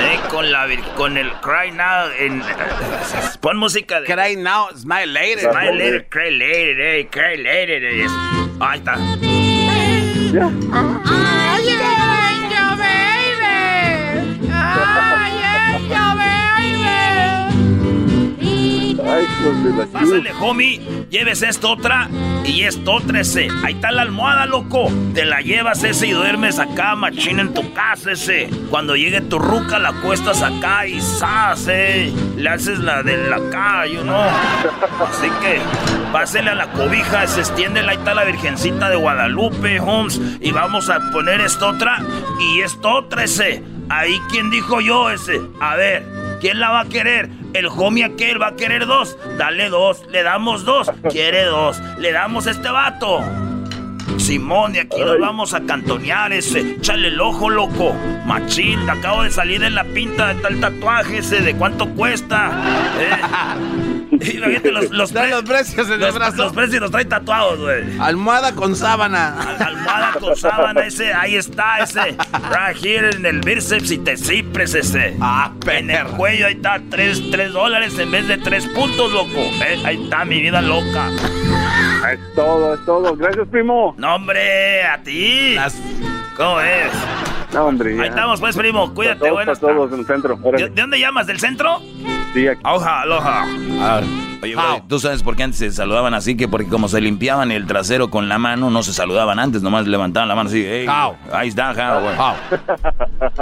eh, 0.02 0.20
con 0.30 0.52
la, 0.52 0.68
con 0.98 1.16
el 1.16 1.32
Cry 1.42 1.72
Now, 1.74 2.10
en, 2.18 2.42
pon 3.40 3.58
música 3.58 4.02
de... 4.02 4.08
Cry 4.08 4.36
now, 4.36 4.70
smile 4.76 5.14
later. 5.14 5.52
Smile 5.52 5.78
later, 5.78 6.10
cry 6.10 6.32
later, 6.32 6.82
eh, 6.82 7.08
cry 7.12 7.38
later, 7.38 7.84
eh, 7.84 8.08
ahí 8.60 8.80
está. 8.80 8.96
¡Ay, 11.06 11.39
Ay, 19.10 19.26
hijos 19.26 19.64
de 19.64 19.72
la 19.72 19.86
Pásale, 19.88 20.32
homie, 20.40 20.80
lleves 21.10 21.42
esta 21.42 21.68
otra 21.68 22.10
y 22.46 22.64
esta 22.64 22.92
otra 22.92 23.22
ese. 23.22 23.48
Ahí 23.64 23.74
está 23.74 23.92
la 23.92 24.04
almohada, 24.04 24.46
loco. 24.46 24.92
Te 25.14 25.26
la 25.26 25.42
llevas 25.42 25.84
ese 25.84 26.08
y 26.08 26.12
duermes 26.12 26.60
acá, 26.60 26.96
machín, 26.96 27.40
en 27.40 27.54
tu 27.54 27.74
casa 27.74 28.12
ese. 28.12 28.50
Cuando 28.70 28.96
llegue 28.96 29.22
tu 29.22 29.40
ruca, 29.40 29.80
la 29.80 29.94
cuestas 29.94 30.44
acá 30.44 30.86
y 30.86 31.02
sas, 31.02 31.68
eh. 31.70 32.14
Le 32.38 32.50
haces 32.50 32.80
la 32.80 33.02
de 33.02 33.18
la 33.30 33.38
acá, 33.38 33.88
you 33.88 34.02
know. 34.02 34.16
Así 34.16 35.30
que, 35.42 35.60
pásele 36.12 36.52
a 36.52 36.56
la 36.56 36.72
cobija, 36.72 37.26
se 37.26 37.40
extiende, 37.42 37.80
ahí 37.80 37.98
está 37.98 38.14
la 38.14 38.26
Virgencita 38.26 38.90
de 38.90 38.96
Guadalupe, 38.96 39.80
Holmes. 39.80 40.22
Y 40.40 40.52
vamos 40.52 40.90
a 40.90 41.00
poner 41.12 41.42
esta 41.42 41.68
otra 41.68 42.00
y 42.40 42.62
esta 42.62 42.88
otra 42.90 43.24
ese. 43.24 43.64
Ahí, 43.90 44.22
¿quién 44.30 44.52
dijo 44.52 44.82
yo 44.82 45.10
ese? 45.10 45.42
A 45.60 45.76
ver, 45.76 46.06
¿quién 46.40 46.60
la 46.60 46.70
va 46.70 46.82
a 46.82 46.86
querer? 46.86 47.30
El 47.54 47.68
homie 47.68 48.06
aquel 48.06 48.42
va 48.42 48.50
a 48.50 48.56
querer 48.56 48.86
dos. 48.86 49.18
Dale 49.38 49.70
dos, 49.70 50.06
le 50.10 50.24
damos 50.24 50.66
dos. 50.66 50.92
Quiere 51.10 51.46
dos, 51.46 51.82
le 51.98 52.12
damos 52.12 52.48
a 52.48 52.52
este 52.52 52.70
vato. 52.70 53.22
Simón, 54.18 54.74
de 54.74 54.82
aquí 54.82 55.00
nos 55.00 55.20
vamos 55.20 55.54
a 55.54 55.62
cantonear 55.62 56.34
ese. 56.34 56.80
Chale 56.82 57.08
el 57.08 57.22
ojo, 57.22 57.50
loco. 57.50 57.96
Machín, 58.26 58.90
acabo 58.90 59.24
de 59.24 59.32
salir 59.32 59.64
en 59.64 59.76
la 59.76 59.84
pinta 59.84 60.34
de 60.34 60.42
tal 60.42 60.60
tatuaje 60.60 61.20
ese. 61.20 61.42
¿De 61.42 61.56
cuánto 61.56 61.90
cuesta? 61.90 62.52
Eh. 63.00 63.99
Imagínate 64.12 64.72
los, 64.72 64.90
los, 64.90 65.12
los 65.14 65.44
precios 65.44 65.88
en 65.88 65.94
el 65.94 66.00
los, 66.00 66.16
brazo. 66.16 66.38
los 66.38 66.54
precios 66.54 66.82
los 66.82 66.92
trae 66.92 67.06
tatuados, 67.06 67.60
güey. 67.60 68.00
Almohada 68.00 68.54
con 68.56 68.76
sábana. 68.76 69.36
Almohada 69.60 70.14
con 70.20 70.36
sábana 70.36 70.82
ese, 70.86 71.14
ahí 71.14 71.36
está 71.36 71.80
ese. 71.80 72.16
Right 72.50 72.84
here 72.84 73.10
en 73.12 73.26
el 73.26 73.40
bíceps 73.42 73.92
y 73.92 73.98
te 74.00 74.18
cipres 74.18 74.74
ese. 74.76 75.16
Ah, 75.22 75.52
En 75.68 75.90
el 75.92 76.06
cuello 76.08 76.48
ahí 76.48 76.54
está, 76.54 76.82
tres, 76.90 77.22
tres 77.32 77.54
dólares 77.54 77.98
en 78.00 78.12
vez 78.12 78.28
de 78.28 78.38
tres 78.38 78.66
puntos, 78.68 79.12
loco. 79.12 79.40
Eh, 79.66 79.82
ahí 79.86 80.04
está 80.04 80.26
mi 80.26 80.42
vida 80.42 80.62
loca. 80.62 81.10
Es 82.12 82.20
todo, 82.36 82.74
es 82.74 82.86
todo. 82.86 83.16
Gracias, 83.16 83.48
primo. 83.50 83.94
No, 83.98 84.16
hombre, 84.16 84.84
a 84.84 85.02
ti. 85.04 85.56
¿Cómo 86.36 86.60
es? 86.62 86.92
No, 87.54 87.66
hombre. 87.66 87.96
ya. 87.96 88.04
Ahí 88.04 88.10
estamos, 88.10 88.40
pues, 88.40 88.56
primo. 88.56 88.94
Cuídate, 88.94 89.32
para 89.32 89.56
todos 89.56 89.92
en 89.94 90.00
el 90.00 90.06
centro. 90.06 90.36
¿De, 90.36 90.48
Órale. 90.48 90.70
de 90.70 90.82
dónde 90.82 91.00
llamas? 91.00 91.28
¿Del 91.28 91.40
centro? 91.40 91.82
Sí, 92.34 92.48
aquí. 92.48 92.62
Aloha, 92.64 93.02
aloha. 93.02 93.46
Oye, 94.42 94.56
bro, 94.56 94.84
¿tú 94.88 95.00
sabes 95.00 95.22
por 95.22 95.36
qué 95.36 95.44
antes 95.44 95.60
se 95.60 95.72
saludaban 95.72 96.14
así? 96.14 96.38
Que 96.38 96.48
porque 96.48 96.68
como 96.68 96.88
se 96.88 97.02
limpiaban 97.02 97.52
el 97.52 97.66
trasero 97.66 98.10
con 98.10 98.30
la 98.30 98.38
mano, 98.38 98.70
no 98.70 98.84
se 98.84 98.94
saludaban 98.94 99.38
antes, 99.38 99.62
nomás 99.62 99.86
levantaban 99.86 100.30
la 100.30 100.36
mano 100.36 100.50
así. 100.50 100.64
Hey, 100.66 100.88
ahí 101.34 101.50
está, 101.50 101.72
how, 101.72 102.02
güey. 102.02 102.16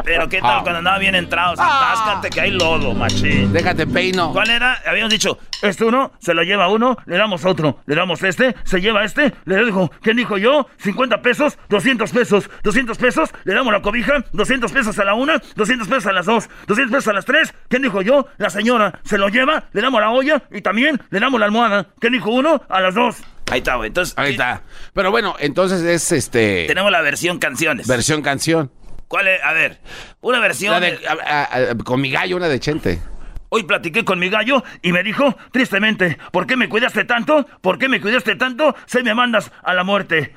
Pero 0.04 0.28
qué 0.28 0.40
tal 0.42 0.64
cuando 0.64 0.80
andaba 0.80 0.98
bien 0.98 1.14
entrados. 1.14 1.60
Atáscate 1.60 2.30
que 2.30 2.42
hay 2.42 2.52
lodo, 2.52 2.94
machín. 2.94 3.54
Déjate 3.54 3.86
peino. 3.86 4.32
¿Cuál 4.32 4.50
era? 4.50 4.80
Habíamos 4.88 5.12
dicho, 5.12 5.38
este 5.62 5.86
uno, 5.86 6.12
se 6.20 6.34
lo 6.34 6.44
lleva 6.44 6.68
uno, 6.70 6.98
le 7.06 7.18
damos 7.18 7.46
otro, 7.46 7.80
le 7.86 7.96
damos 7.96 8.24
este, 8.24 8.56
se 8.64 8.82
lleva 8.82 9.04
este, 9.04 9.34
le 9.46 9.66
dijo, 9.66 9.92
¿quién 10.02 10.18
dijo 10.18 10.38
yo? 10.38 10.68
50 10.78 11.22
pesos, 11.22 11.58
200 11.70 12.12
pesos, 12.12 12.50
200 12.64 12.98
pesos, 12.98 13.30
le 13.44 13.54
damos 13.54 13.72
la 13.74 13.82
cobija, 13.82 14.24
200 14.34 14.72
pesos 14.72 14.98
a 15.00 15.04
la 15.04 15.14
una, 15.14 15.42
200 15.56 15.88
pesos 15.88 16.08
a 16.08 16.14
las 16.14 16.26
dos, 16.26 16.50
200 16.68 16.92
pesos 16.92 17.08
a 17.08 17.14
las 17.14 17.26
tres, 17.26 17.54
¿quién 17.70 17.82
dijo 17.82 18.02
yo? 18.02 18.28
La 18.38 18.50
señora 18.50 18.77
se 19.04 19.18
lo 19.18 19.30
lleva, 19.30 19.66
le 19.74 19.82
damos 19.82 20.00
la 20.02 20.10
olla 20.12 20.44
y 20.52 20.62
también 20.62 21.02
le 21.10 21.20
damos 21.20 21.40
la 21.40 21.46
almohada, 21.48 21.88
¿quién 22.00 22.14
dijo 22.14 22.30
uno? 22.32 22.62
A 22.70 22.82
las 22.82 22.96
dos. 22.96 23.18
Ahí 23.52 23.60
está, 23.60 23.76
güey. 23.76 23.88
Entonces, 23.88 24.14
Ahí 24.18 24.32
está. 24.32 24.62
Pero 24.94 25.10
bueno, 25.12 25.36
entonces 25.40 25.82
es 25.84 26.12
este. 26.12 26.66
tenemos 26.68 26.92
la 26.92 27.02
versión 27.02 27.40
canciones. 27.40 27.88
Versión 27.88 28.22
canción. 28.22 28.72
¿Cuál 29.08 29.28
es? 29.30 29.42
A 29.44 29.54
ver, 29.54 29.80
una 30.22 30.40
versión. 30.42 30.74
La 30.74 30.80
de- 30.82 31.00
a- 31.08 31.44
a- 31.44 31.72
a- 31.72 31.78
con 31.78 32.02
mi 32.02 32.12
gallo, 32.12 32.36
una 32.36 32.50
de 32.50 32.60
Chente. 32.60 33.02
Hoy 33.50 33.64
platiqué 33.64 34.04
con 34.04 34.20
mi 34.20 34.30
gallo 34.30 34.62
y 34.82 34.92
me 34.92 35.02
dijo, 35.04 35.38
tristemente, 35.52 36.18
¿por 36.34 36.46
qué 36.46 36.58
me 36.58 36.68
cuidaste 36.68 37.06
tanto? 37.06 37.48
¿Por 37.62 37.80
qué 37.80 37.88
me 37.88 38.02
cuidaste 38.02 38.36
tanto? 38.36 38.76
Se 38.86 39.02
me 39.04 39.16
mandas 39.16 39.50
a 39.64 39.74
la 39.74 39.86
muerte. 39.86 40.34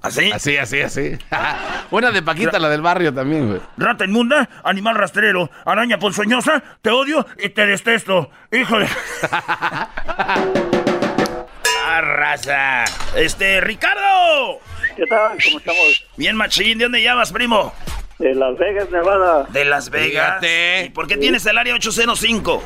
¿Así? 0.00 0.30
Así, 0.32 0.56
así, 0.56 0.80
así. 0.80 1.18
una 1.90 2.10
de 2.10 2.22
Paquita, 2.22 2.58
la 2.58 2.68
del 2.68 2.82
barrio 2.82 3.12
también, 3.12 3.48
güey. 3.48 3.60
Rata 3.76 4.04
inmunda, 4.04 4.48
animal 4.64 4.96
rastrero, 4.96 5.50
araña 5.64 5.98
ponzoñosa, 5.98 6.62
te 6.82 6.90
odio 6.90 7.26
y 7.38 7.48
te 7.50 7.66
detesto. 7.66 8.30
Híjole. 8.50 8.86
ah, 11.84 12.00
raza. 12.00 12.84
Este, 13.16 13.60
Ricardo. 13.60 14.60
¿Qué 14.96 15.06
tal? 15.06 15.38
¿Cómo 15.44 15.58
estamos? 15.58 16.06
Bien, 16.16 16.36
machín. 16.36 16.78
¿De 16.78 16.84
dónde 16.84 17.02
llamas, 17.02 17.32
primo? 17.32 17.72
De 18.18 18.34
Las 18.34 18.56
Vegas, 18.58 18.90
Nevada. 18.90 19.46
De 19.50 19.64
Las 19.64 19.90
Vegas. 19.90 20.42
¿Y 20.84 20.90
por 20.90 21.06
qué 21.08 21.16
tienes 21.16 21.44
el 21.46 21.58
área 21.58 21.74
805? 21.74 22.62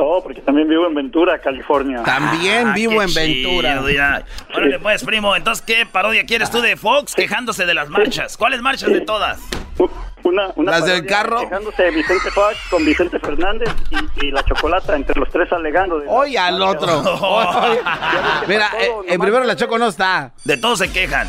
No, 0.00 0.22
porque 0.22 0.40
también 0.40 0.66
vivo 0.66 0.86
en 0.86 0.94
Ventura, 0.94 1.38
California. 1.40 2.02
También 2.04 2.68
Ah, 2.68 2.72
vivo 2.72 3.02
en 3.02 3.12
Ventura. 3.12 3.82
ya. 3.94 4.24
Órale, 4.54 4.78
pues, 4.78 5.04
primo. 5.04 5.36
Entonces, 5.36 5.62
¿qué 5.62 5.84
parodia 5.84 6.24
quieres 6.24 6.50
tú 6.50 6.62
de 6.62 6.74
Fox 6.78 7.14
quejándose 7.14 7.66
de 7.66 7.74
las 7.74 7.90
marchas? 7.90 8.38
¿Cuáles 8.38 8.62
marchas 8.62 8.90
de 8.90 9.02
todas? 9.02 9.38
Una, 10.22 10.52
una 10.56 10.72
Las 10.72 10.86
del 10.86 11.04
carro. 11.06 11.40
Quejándose 11.40 11.82
de 11.82 11.90
Vicente 11.90 12.30
Fox 12.30 12.56
con 12.70 12.84
Vicente 12.84 13.18
Fernández 13.18 13.68
y, 13.90 14.26
y 14.26 14.30
la 14.30 14.42
chocolata, 14.44 14.96
entre 14.96 15.18
los 15.20 15.28
tres 15.30 15.52
alegando. 15.52 15.98
de- 15.98 16.06
Hoy 16.08 16.36
al 16.36 16.60
otro. 16.62 17.02
Mira, 18.48 18.70
eh, 18.80 18.90
en 19.06 19.20
primero 19.20 19.44
la 19.44 19.56
Choco 19.56 19.76
no 19.78 19.86
está. 19.88 20.32
De 20.44 20.56
todos 20.56 20.78
se 20.78 20.90
quejan. 20.90 21.28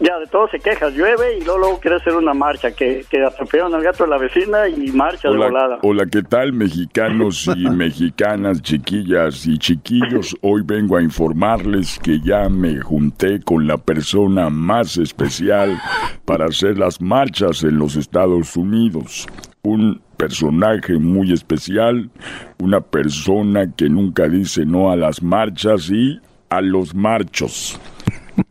Ya, 0.00 0.18
de 0.18 0.26
todo 0.26 0.48
se 0.48 0.60
queja. 0.60 0.90
Llueve 0.90 1.38
y 1.38 1.44
luego, 1.44 1.58
luego 1.58 1.80
quiere 1.80 1.96
hacer 1.96 2.14
una 2.14 2.34
marcha. 2.34 2.70
Que, 2.72 3.04
que 3.08 3.24
atropellaron 3.24 3.74
al 3.74 3.82
gato 3.82 4.04
de 4.04 4.10
la 4.10 4.18
vecina 4.18 4.68
y 4.68 4.92
marcha 4.92 5.28
de 5.28 5.36
volada. 5.36 5.78
hola, 5.82 6.06
¿qué 6.06 6.22
tal 6.22 6.52
mexicanos 6.52 7.48
y 7.56 7.68
mexicanas, 7.70 8.62
chiquillas 8.62 9.46
y 9.46 9.58
chiquillos? 9.58 10.36
Hoy 10.40 10.62
vengo 10.64 10.96
a 10.96 11.02
informarles 11.02 11.98
que 11.98 12.20
ya 12.20 12.48
me 12.48 12.80
junté 12.80 13.40
con 13.40 13.66
la 13.66 13.76
persona 13.76 14.50
más 14.50 14.96
especial 14.98 15.80
para 16.24 16.46
hacer 16.46 16.78
las 16.78 17.00
marchas 17.00 17.64
en 17.64 17.78
los 17.78 17.96
Estados 17.96 18.56
Unidos. 18.56 19.26
Un 19.62 20.00
personaje 20.16 20.94
muy 20.94 21.32
especial, 21.32 22.10
una 22.58 22.80
persona 22.80 23.72
que 23.76 23.88
nunca 23.88 24.28
dice 24.28 24.64
no 24.64 24.90
a 24.92 24.96
las 24.96 25.22
marchas 25.22 25.90
y 25.90 26.20
a 26.48 26.60
los 26.60 26.94
marchos. 26.94 27.80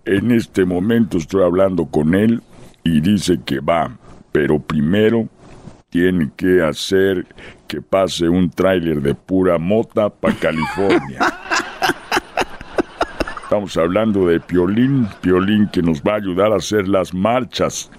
En 0.06 0.32
este 0.32 0.66
momento 0.66 1.18
estoy 1.18 1.44
hablando 1.44 1.86
con 1.86 2.14
él 2.16 2.42
y 2.84 3.02
dice 3.02 3.40
que 3.46 3.60
va, 3.60 3.98
pero 4.32 4.60
primero 4.60 5.28
tiene 5.90 6.32
que 6.36 6.64
hacer 6.64 7.26
que 7.68 7.82
pase 7.82 8.30
un 8.30 8.50
tráiler 8.50 9.02
de 9.02 9.14
pura 9.16 9.58
mota 9.58 10.10
para 10.10 10.36
California. 10.36 11.20
Estamos 13.44 13.76
hablando 13.76 14.28
de 14.28 14.40
Piolín, 14.40 15.08
Piolín 15.20 15.68
que 15.68 15.82
nos 15.82 16.02
va 16.02 16.14
a 16.14 16.18
ayudar 16.18 16.54
a 16.54 16.58
hacer 16.58 16.88
las 16.88 17.14
marchas. 17.14 17.92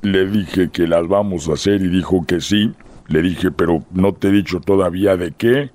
Le 0.00 0.26
dije 0.26 0.70
que 0.70 0.86
las 0.86 1.06
vamos 1.08 1.48
a 1.48 1.52
hacer 1.54 1.82
y 1.82 1.88
dijo 1.88 2.24
que 2.26 2.40
sí. 2.40 2.72
Le 3.08 3.20
dije, 3.20 3.50
pero 3.50 3.84
no 3.92 4.14
te 4.14 4.28
he 4.28 4.30
dicho 4.30 4.60
todavía 4.60 5.18
de 5.18 5.32
qué. 5.32 5.70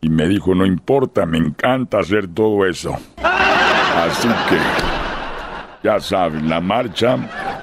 Y 0.00 0.08
me 0.08 0.28
dijo, 0.28 0.54
no 0.54 0.66
importa, 0.66 1.26
me 1.26 1.38
encanta 1.38 1.98
hacer 1.98 2.28
todo 2.28 2.64
eso. 2.64 2.96
Así 3.96 4.28
que, 4.48 4.58
ya 5.82 6.00
saben, 6.00 6.48
la 6.48 6.60
marcha 6.60 7.16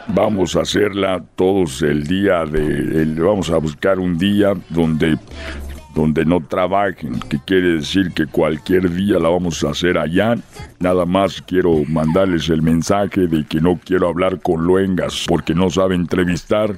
vamos 0.08 0.56
a 0.56 0.62
hacerla 0.62 1.24
todos 1.36 1.82
el 1.82 2.06
día 2.06 2.46
de... 2.46 3.06
vamos 3.18 3.50
a 3.50 3.58
buscar 3.58 4.00
un 4.00 4.18
día 4.18 4.54
donde, 4.70 5.18
donde 5.96 6.26
no 6.26 6.42
trabajen, 6.42 7.20
que 7.22 7.40
quiere 7.46 7.78
decir 7.78 8.12
que 8.14 8.28
cualquier 8.28 8.92
día 8.92 9.20
la 9.20 9.30
vamos 9.30 9.64
a 9.64 9.70
hacer 9.70 9.98
allá. 9.98 10.36
Nada 10.80 11.06
más 11.06 11.42
quiero 11.42 11.84
mandarles 11.88 12.50
el 12.50 12.62
mensaje 12.62 13.28
de 13.28 13.46
que 13.46 13.60
no 13.62 13.80
quiero 13.84 14.08
hablar 14.08 14.40
con 14.42 14.64
luengas 14.64 15.26
porque 15.28 15.54
no 15.56 15.70
sabe 15.70 15.96
entrevistar. 15.96 16.78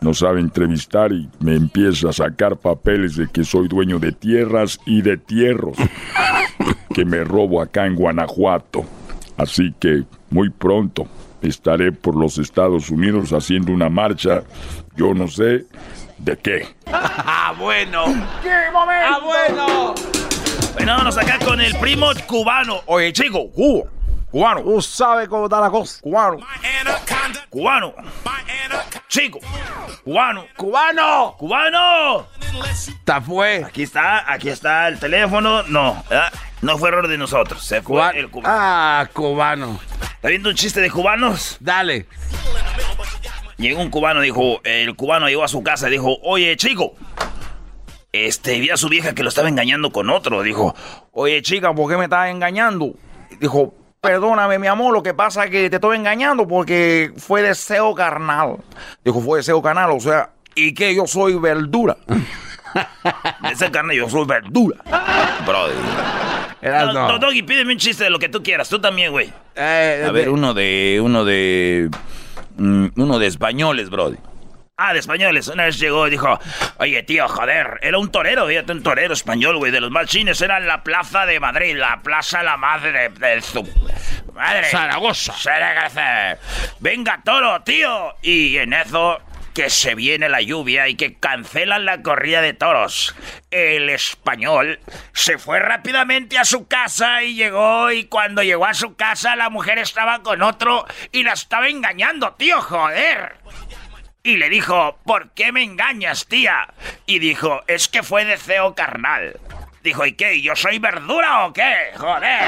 No 0.00 0.14
sabe 0.14 0.40
entrevistar 0.40 1.12
y 1.12 1.28
me 1.40 1.56
empieza 1.56 2.10
a 2.10 2.12
sacar 2.12 2.56
papeles 2.56 3.16
de 3.16 3.28
que 3.28 3.44
soy 3.44 3.68
dueño 3.68 3.98
de 3.98 4.12
tierras 4.12 4.78
y 4.86 5.02
de 5.02 5.16
tierros 5.16 5.76
que 6.94 7.04
me 7.04 7.24
robo 7.24 7.60
acá 7.60 7.86
en 7.86 7.96
Guanajuato. 7.96 8.84
Así 9.36 9.74
que 9.78 10.04
muy 10.30 10.50
pronto 10.50 11.06
estaré 11.42 11.92
por 11.92 12.16
los 12.16 12.38
Estados 12.38 12.90
Unidos 12.90 13.32
haciendo 13.32 13.72
una 13.72 13.88
marcha, 13.88 14.42
yo 14.96 15.14
no 15.14 15.28
sé 15.28 15.66
de 16.18 16.36
qué. 16.36 16.66
Ah, 16.92 17.54
bueno. 17.58 18.04
¡Ah, 18.06 19.20
bueno! 19.22 19.94
Bueno, 20.74 20.92
vámonos 20.92 21.18
acá 21.18 21.38
con 21.44 21.60
el 21.60 21.74
primo 21.76 22.08
cubano. 22.26 22.80
Oye, 22.86 23.12
chico. 23.12 23.50
Cubano. 24.30 24.62
Tú 24.62 24.82
sabes 24.82 25.28
cómo 25.28 25.44
está 25.44 25.60
la 25.60 25.70
cosa. 25.70 26.00
Cubano. 26.02 26.38
Cubano. 27.48 27.94
Chico. 29.08 29.38
Cubano. 30.04 30.44
¡Cubano! 30.56 31.34
¡Cubano! 31.38 32.26
Está 32.70 33.20
fue. 33.20 33.64
Aquí 33.64 33.82
está, 33.82 34.30
aquí 34.30 34.48
está 34.50 34.88
el 34.88 34.98
teléfono. 34.98 35.62
No, 35.64 36.02
¿verdad? 36.10 36.32
no 36.62 36.76
fue 36.78 36.88
error 36.90 37.08
de 37.08 37.16
nosotros. 37.18 37.62
Se 37.64 37.76
fue 37.82 37.94
Cuba- 37.96 38.10
el 38.10 38.30
cubano. 38.30 38.48
Ah, 38.54 39.08
cubano. 39.12 39.80
¿Está 40.16 40.28
viendo 40.28 40.50
un 40.50 40.54
chiste 40.54 40.80
de 40.80 40.90
cubanos? 40.90 41.56
Dale. 41.60 42.06
Llegó 43.56 43.80
un 43.80 43.90
cubano, 43.90 44.20
dijo, 44.20 44.60
el 44.62 44.94
cubano 44.94 45.26
llegó 45.28 45.42
a 45.42 45.48
su 45.48 45.62
casa 45.62 45.88
y 45.88 45.92
dijo, 45.92 46.16
oye, 46.22 46.56
chico. 46.56 46.94
Este, 48.12 48.58
vi 48.60 48.70
a 48.70 48.76
su 48.76 48.88
vieja 48.88 49.14
que 49.14 49.22
lo 49.22 49.28
estaba 49.28 49.48
engañando 49.48 49.90
con 49.90 50.10
otro. 50.10 50.42
Dijo, 50.42 50.74
oye, 51.12 51.42
chica, 51.42 51.74
¿por 51.74 51.90
qué 51.90 51.96
me 51.96 52.04
estás 52.04 52.28
engañando? 52.30 52.94
Dijo, 53.40 53.74
perdóname, 54.00 54.58
mi 54.58 54.66
amor, 54.66 54.92
lo 54.94 55.02
que 55.02 55.14
pasa 55.14 55.44
es 55.44 55.50
que 55.50 55.68
te 55.70 55.76
estoy 55.76 55.96
engañando 55.96 56.46
porque 56.46 57.12
fue 57.16 57.42
deseo 57.42 57.94
carnal. 57.94 58.56
Dijo, 59.04 59.20
fue 59.20 59.38
deseo 59.38 59.60
carnal, 59.62 59.90
o 59.90 60.00
sea, 60.00 60.30
¿y 60.54 60.72
qué? 60.74 60.94
Yo 60.94 61.06
soy 61.06 61.34
verdura. 61.38 61.96
Ese 63.50 63.70
carne, 63.70 63.96
yo 63.96 64.08
soy 64.08 64.26
verdura. 64.26 64.76
Brother. 65.46 65.74
Eras 66.60 66.86
No, 66.86 66.92
no. 66.92 67.08
no, 67.12 67.18
Doggy, 67.18 67.42
pídeme 67.42 67.72
un 67.72 67.78
chiste 67.78 68.04
de 68.04 68.10
lo 68.10 68.18
que 68.18 68.28
tú 68.28 68.42
quieras. 68.42 68.68
Tú 68.68 68.80
también, 68.80 69.10
güey. 69.12 69.32
Eh, 69.56 70.04
A 70.06 70.10
ver, 70.12 70.28
uno 70.28 70.54
de. 70.54 71.00
Uno 71.02 71.24
de. 71.24 71.88
mm, 72.56 72.86
uno 72.96 73.18
de 73.18 73.26
españoles, 73.26 73.90
brody. 73.90 74.16
Ah, 74.80 74.92
de 74.92 75.00
españoles. 75.00 75.48
Una 75.48 75.64
vez 75.64 75.76
llegó 75.80 76.06
y 76.06 76.10
dijo, 76.10 76.38
oye, 76.76 77.02
tío, 77.02 77.26
joder, 77.26 77.80
era 77.82 77.98
un 77.98 78.12
torero, 78.12 78.46
fíjate, 78.46 78.70
un 78.70 78.84
torero 78.84 79.12
español, 79.12 79.56
güey, 79.56 79.72
de 79.72 79.80
los 79.80 79.90
más 79.90 80.06
chines. 80.06 80.40
Era 80.40 80.58
en 80.58 80.68
la 80.68 80.84
plaza 80.84 81.26
de 81.26 81.40
Madrid, 81.40 81.76
la 81.76 81.98
plaza 82.00 82.44
la 82.44 82.56
madre 82.56 83.08
de, 83.08 83.42
su... 83.42 83.68
Madre. 84.32 84.70
Zaragoza. 84.70 85.32
Zaragoza. 85.32 86.38
Venga, 86.78 87.20
toro, 87.24 87.60
tío. 87.64 88.14
Y 88.22 88.56
en 88.58 88.72
eso 88.72 89.20
que 89.52 89.68
se 89.68 89.96
viene 89.96 90.28
la 90.28 90.40
lluvia 90.42 90.86
y 90.86 90.94
que 90.94 91.16
cancelan 91.16 91.84
la 91.84 92.00
corrida 92.00 92.40
de 92.40 92.52
toros. 92.52 93.16
El 93.50 93.90
español 93.90 94.78
se 95.12 95.38
fue 95.38 95.58
rápidamente 95.58 96.38
a 96.38 96.44
su 96.44 96.68
casa 96.68 97.24
y 97.24 97.34
llegó 97.34 97.90
y 97.90 98.04
cuando 98.04 98.44
llegó 98.44 98.66
a 98.66 98.74
su 98.74 98.94
casa 98.94 99.34
la 99.34 99.50
mujer 99.50 99.78
estaba 99.78 100.22
con 100.22 100.42
otro 100.42 100.86
y 101.10 101.24
la 101.24 101.32
estaba 101.32 101.68
engañando, 101.68 102.34
tío, 102.34 102.62
joder. 102.62 103.38
Y 104.28 104.36
le 104.36 104.50
dijo, 104.50 104.98
¿por 105.06 105.30
qué 105.30 105.52
me 105.52 105.62
engañas, 105.62 106.26
tía? 106.26 106.68
Y 107.06 107.18
dijo, 107.18 107.62
es 107.66 107.88
que 107.88 108.02
fue 108.02 108.26
deseo 108.26 108.74
carnal. 108.74 109.40
Dijo, 109.82 110.04
¿y 110.04 110.12
qué? 110.12 110.42
¿Yo 110.42 110.54
soy 110.54 110.78
verdura 110.78 111.46
o 111.46 111.52
qué? 111.54 111.92
Joder. 111.96 112.42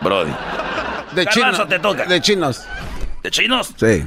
Brody. 0.00 0.32
De 1.10 1.26
chinos. 1.26 1.68
te 1.68 1.80
toca. 1.80 2.04
De 2.04 2.20
chinos. 2.20 2.64
¿De 3.24 3.30
chinos? 3.32 3.74
Sí. 3.76 4.06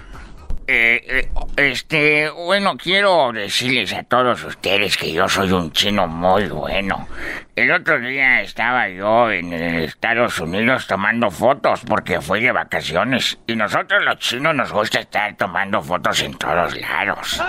Eh, 0.74 1.04
eh, 1.06 1.30
este, 1.58 2.30
bueno, 2.30 2.78
quiero 2.78 3.34
decirles 3.34 3.92
a 3.92 4.04
todos 4.04 4.42
ustedes 4.46 4.96
que 4.96 5.12
yo 5.12 5.28
soy 5.28 5.52
un 5.52 5.74
chino 5.74 6.08
muy 6.08 6.48
bueno. 6.48 7.10
El 7.58 7.74
otro 7.74 8.00
día 8.00 8.42
estaba 8.42 8.88
yo 8.88 9.30
en 9.30 9.52
Estados 9.52 10.40
Unidos 10.40 10.88
tomando 10.88 11.30
fotos 11.30 11.82
porque 11.86 12.22
fui 12.22 12.40
de 12.40 12.54
vacaciones 12.54 13.38
y 13.48 13.58
nosotros 13.58 14.02
los 14.06 14.18
chinos 14.20 14.56
nos 14.56 14.72
gusta 14.72 15.02
estar 15.02 15.36
tomando 15.36 15.82
fotos 15.82 16.22
en 16.22 16.36
todos 16.36 16.74
lados. 16.80 17.42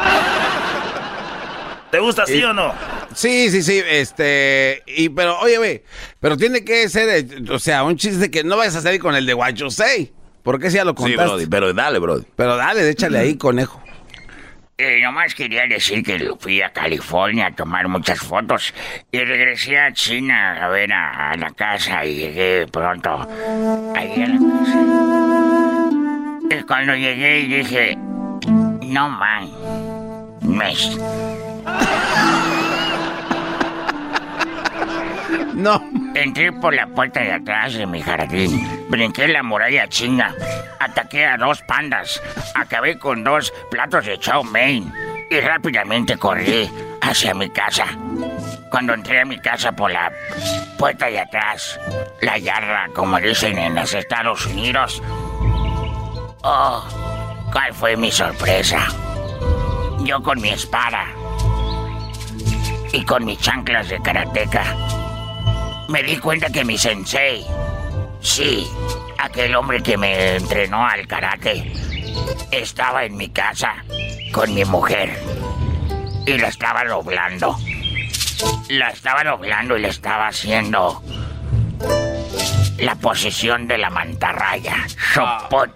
¿Te 1.93 2.01
gusta 2.01 2.27
sí 2.27 2.43
o 2.43 2.53
no? 2.53 2.74
Sí, 3.15 3.51
sí, 3.51 3.62
sí, 3.62 3.85
este, 3.86 4.82
y 4.85 5.11
pero 5.11 5.39
oye, 5.39 5.59
güey, 5.59 5.85
pero 6.19 6.36
tiene 6.36 6.65
que 6.65 6.89
ser, 6.89 7.09
eh, 7.09 7.53
o 7.53 7.61
sea, 7.61 7.85
un 7.85 7.97
chiste 7.97 8.32
que 8.32 8.43
no 8.43 8.57
vayas 8.57 8.74
a 8.74 8.81
salir 8.81 9.01
con 9.01 9.15
el 9.15 9.27
de 9.27 9.36
You 9.55 9.70
Say. 9.70 10.12
¿Por 10.43 10.59
qué 10.59 10.70
si 10.70 10.77
ya 10.77 10.85
lo 10.85 10.94
contaste? 10.94 11.23
Sí, 11.23 11.28
Brody, 11.28 11.47
pero 11.47 11.73
dale, 11.73 11.98
Brody. 11.98 12.24
Pero 12.36 12.56
dale, 12.56 12.89
échale 12.89 13.19
ahí, 13.19 13.36
conejo. 13.36 13.82
Eh, 14.78 15.01
nomás 15.01 15.35
quería 15.35 15.66
decir 15.69 16.02
que 16.02 16.19
fui 16.40 16.60
a 16.60 16.73
California 16.73 17.47
a 17.47 17.55
tomar 17.55 17.86
muchas 17.86 18.19
fotos 18.19 18.74
y 19.12 19.19
regresé 19.20 19.78
a 19.78 19.93
China 19.93 20.64
a 20.64 20.69
ver 20.69 20.93
a, 20.93 21.36
la 21.36 21.51
casa 21.52 22.05
y 22.05 22.16
llegué 22.16 22.66
pronto 22.66 23.28
ahí 23.94 24.23
a 24.23 24.28
la 24.28 24.39
casa. 24.39 24.81
Y 26.51 26.62
cuando 26.64 26.97
llegué 26.97 27.40
y 27.40 27.47
dije, 27.47 27.97
no 28.82 29.09
man, 29.09 29.48
mes. 30.40 30.98
No. 35.55 35.83
Entré 36.15 36.53
por 36.53 36.74
la 36.74 36.87
puerta 36.87 37.20
de 37.20 37.33
atrás 37.33 37.74
de 37.74 37.87
mi 37.87 38.03
jardín, 38.03 38.87
brinqué 38.89 39.29
la 39.29 39.43
muralla 39.43 39.89
china, 39.89 40.35
ataqué 40.79 41.27
a 41.27 41.37
dos 41.37 41.62
pandas, 41.62 42.23
acabé 42.55 42.99
con 42.99 43.24
dos 43.24 43.53
platos 43.70 44.05
de 44.05 44.19
chow 44.19 44.45
mein 44.45 44.93
y 45.31 45.41
rápidamente 45.41 46.19
corrí 46.19 46.70
hacia 47.01 47.35
mi 47.35 47.49
casa. 47.49 47.87
Cuando 48.70 48.93
entré 48.95 49.20
a 49.20 49.24
mi 49.24 49.39
casa 49.39 49.73
por 49.73 49.91
la 49.91 50.12
puerta 50.79 51.07
de 51.07 51.20
atrás, 51.20 51.81
la 52.20 52.39
yarda, 52.39 52.89
como 52.95 53.19
dicen 53.19 53.59
en 53.59 53.74
los 53.74 53.95
Estados 53.95 54.47
Unidos, 54.47 55.03
oh, 56.43 56.85
¿cuál 57.53 57.73
fue 57.73 57.97
mi 57.97 58.11
sorpresa? 58.11 58.87
Yo 60.01 60.23
con 60.23 60.41
mi 60.41 60.51
espada 60.51 61.07
y 62.93 63.03
con 63.05 63.24
mis 63.24 63.39
chanclas 63.39 63.89
de 63.89 64.01
karateca 64.03 64.65
me 65.88 66.02
di 66.02 66.16
cuenta 66.18 66.50
que 66.50 66.64
mi 66.64 66.78
sensei, 66.78 67.44
sí, 68.20 68.66
aquel 69.18 69.54
hombre 69.54 69.82
que 69.82 69.96
me 69.96 70.36
entrenó 70.36 70.86
al 70.86 71.06
karate, 71.06 71.72
estaba 72.50 73.04
en 73.04 73.16
mi 73.16 73.28
casa 73.30 73.84
con 74.32 74.52
mi 74.54 74.64
mujer 74.64 75.18
y 76.26 76.38
la 76.38 76.48
estaba 76.48 76.84
doblando. 76.84 77.56
La 78.68 78.88
estaba 78.88 79.22
doblando 79.22 79.76
y 79.76 79.82
le 79.82 79.88
estaba 79.88 80.28
haciendo 80.28 81.02
la 82.78 82.94
posición 82.96 83.68
de 83.68 83.78
la 83.78 83.90
mantarraya. 83.90 84.86
Sopot. 85.14 85.70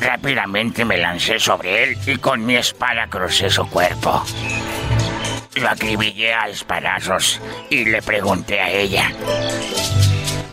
Rápidamente 0.00 0.84
me 0.84 0.98
lancé 0.98 1.38
sobre 1.38 1.84
él 1.84 1.98
y 2.06 2.16
con 2.16 2.44
mi 2.44 2.56
espada 2.56 3.06
crucé 3.08 3.48
su 3.48 3.66
cuerpo. 3.68 4.22
Lo 5.54 5.68
acribillé 5.68 6.32
a 6.32 6.48
espadazos 6.48 7.40
y 7.70 7.84
le 7.84 8.00
pregunté 8.02 8.60
a 8.60 8.70
ella, 8.70 9.10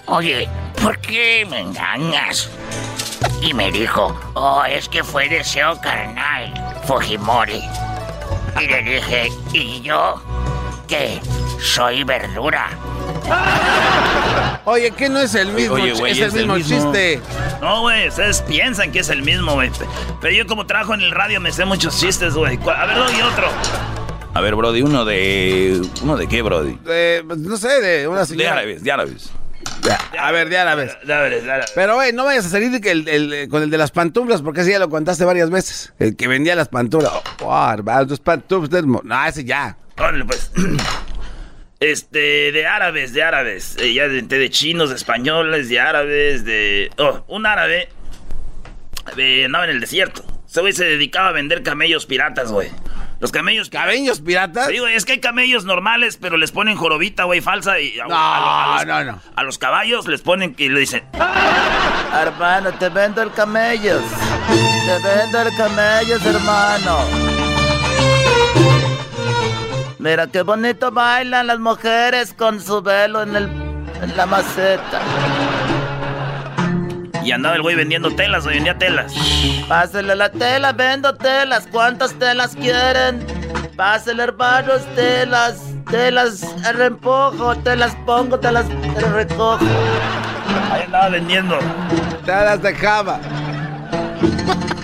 oye, 0.08 0.50
¿por 0.82 1.00
qué 1.00 1.46
me 1.48 1.60
engañas? 1.60 2.50
Y 3.42 3.54
me 3.54 3.72
dijo, 3.72 4.20
oh, 4.34 4.64
es 4.66 4.90
que 4.90 5.04
fue 5.04 5.30
deseo 5.30 5.80
carnal, 5.82 6.52
Fujimori. 6.86 7.62
Y 8.60 8.68
le 8.68 8.82
dije, 8.82 9.30
¿y 9.54 9.82
yo? 9.82 10.20
¿Qué? 10.88 11.22
Soy 11.62 12.04
verdura. 12.04 12.70
Oye, 14.66 14.92
¿qué 14.92 15.10
no 15.10 15.20
es 15.20 15.36
el 15.36 15.52
mismo, 15.52 15.76
Oye, 15.76 15.94
güey, 15.94 16.12
es, 16.14 16.34
el 16.34 16.48
mismo 16.48 16.58
chiste? 16.58 17.22
No, 17.62 17.82
güey, 17.82 18.08
ustedes 18.08 18.42
piensan 18.42 18.92
que 18.92 19.00
es 19.00 19.10
el 19.10 19.22
mismo, 19.22 19.54
güey. 19.54 19.70
Pero 20.22 20.34
yo 20.34 20.48
como 20.48 20.66
trabajo 20.66 20.94
en 20.94 21.02
el 21.02 21.12
radio 21.12 21.40
me 21.40 21.52
sé 21.52 21.66
muchos 21.66 22.00
chistes, 22.00 22.34
güey. 22.34 22.58
A 22.68 22.86
ver, 22.86 22.98
doy 22.98 23.22
otro. 23.22 23.50
A 24.38 24.42
ver, 24.42 24.54
Brody, 24.56 24.84
uno 24.84 25.04
de. 25.04 25.82
¿Uno 26.04 26.16
de 26.16 26.28
qué, 26.28 26.44
Brody? 26.44 26.78
De, 26.86 27.24
pues, 27.26 27.40
no 27.40 27.58
sé, 27.58 27.82
de 27.82 28.08
una 28.08 28.20
De 28.20 28.26
señora. 28.28 28.52
árabes, 28.54 28.84
de 28.84 28.92
árabes. 28.92 29.32
A 30.20 30.32
ver, 30.32 30.48
de 30.50 30.58
árabes. 30.60 30.96
De 31.04 31.12
árabes, 31.14 31.44
de 31.44 31.52
árabes. 31.52 31.72
Pero, 31.74 31.96
güey, 31.96 32.14
no 32.14 32.24
vayas 32.24 32.46
a 32.46 32.50
salir 32.50 32.80
que 32.80 32.92
el- 32.92 33.08
el- 33.08 33.50
con 33.50 33.64
el 33.64 33.72
de 33.72 33.80
las 33.80 33.90
pantuflas, 33.90 34.44
porque 34.44 34.62
ese 34.62 34.72
ya 34.74 34.80
lo 34.80 34.90
contaste 34.90 35.26
varias 35.26 35.50
veces. 35.50 35.92
El 35.98 36.16
que 36.16 36.28
vendía 36.28 36.56
las 36.56 36.68
pantuflas. 36.68 37.12
Oh, 37.42 37.70
hermano, 37.72 38.06
tus 38.06 38.20
pantuflas. 38.20 38.84
No, 38.86 39.26
ese 39.26 39.44
ya. 39.44 39.76
Órale, 39.98 40.24
pues. 40.26 40.52
Este, 41.80 42.52
de 42.52 42.66
árabes, 42.66 43.14
de 43.14 43.22
árabes. 43.24 43.76
Eh, 43.80 43.94
ya 43.94 44.08
de, 44.08 44.22
de 44.24 44.50
chinos, 44.50 44.90
de 44.90 44.96
españoles, 44.96 45.70
de 45.70 45.80
árabes, 45.80 46.44
de. 46.46 46.90
Oh, 46.98 47.24
un 47.28 47.46
árabe. 47.48 47.90
eh, 49.18 49.46
andaba 49.46 49.66
en 49.66 49.72
el 49.72 49.80
desierto. 49.80 50.24
Ese 50.48 50.62
güey 50.62 50.74
se 50.74 50.86
dedicaba 50.86 51.30
a 51.30 51.32
vender 51.34 51.62
camellos 51.64 52.06
piratas, 52.06 52.52
güey. 52.52 52.70
Los 53.20 53.32
camellos. 53.32 53.70
¿Camellos 53.70 54.22
piratas? 54.22 54.68
Sí, 54.68 54.78
güey, 54.78 54.94
es 54.96 55.04
que 55.04 55.14
hay 55.14 55.20
camellos 55.20 55.66
normales, 55.66 56.18
pero 56.22 56.38
les 56.38 56.52
ponen 56.52 56.78
jorobita, 56.78 57.24
güey, 57.24 57.42
falsa. 57.42 57.80
Y 57.80 58.00
a, 58.00 58.06
No, 58.06 58.16
a- 58.16 58.76
a 58.76 58.78
los, 58.78 58.86
no, 58.88 59.04
no. 59.12 59.20
a 59.36 59.44
los 59.44 59.58
caballos 59.58 60.08
les 60.08 60.22
ponen 60.22 60.56
y 60.58 60.70
le 60.70 60.80
dicen. 60.82 61.04
Hermano, 62.14 62.72
te 62.74 62.90
vendo 62.90 63.22
el 63.24 63.32
camellos. 63.34 64.02
Te 64.86 65.08
vendo 65.08 65.42
el 65.42 65.56
camellos, 65.58 66.26
hermano. 66.26 66.98
Mira 70.00 70.28
qué 70.28 70.44
bonito 70.44 70.92
bailan 70.92 71.48
las 71.48 71.60
mujeres 71.60 72.34
con 72.34 72.62
su 72.62 72.82
velo 72.82 73.24
en, 73.24 73.36
el, 73.36 73.46
en 74.02 74.16
la 74.16 74.26
maceta. 74.28 75.02
Y 77.28 77.34
andaba 77.34 77.56
el 77.56 77.62
güey 77.62 77.76
vendiendo 77.76 78.10
telas, 78.16 78.46
güey, 78.46 78.56
vendía 78.56 78.78
telas. 78.78 79.14
Pásele 79.68 80.16
la 80.16 80.32
tela, 80.32 80.72
vendo 80.72 81.14
telas. 81.14 81.68
¿Cuántas 81.70 82.14
telas 82.14 82.56
quieren? 82.56 83.20
Pásele, 83.76 84.24
hermanos, 84.24 84.84
telas. 84.96 85.60
Telas, 85.92 86.46
reempujo, 86.74 87.58
te 87.58 87.76
las 87.76 87.94
pongo, 88.06 88.40
te 88.40 88.50
las 88.50 88.66
recojo. 89.12 89.60
Ahí 90.72 90.84
andaba 90.84 91.10
vendiendo. 91.10 91.60
Telas 92.26 92.62
de 92.62 92.74
Java. 92.74 93.20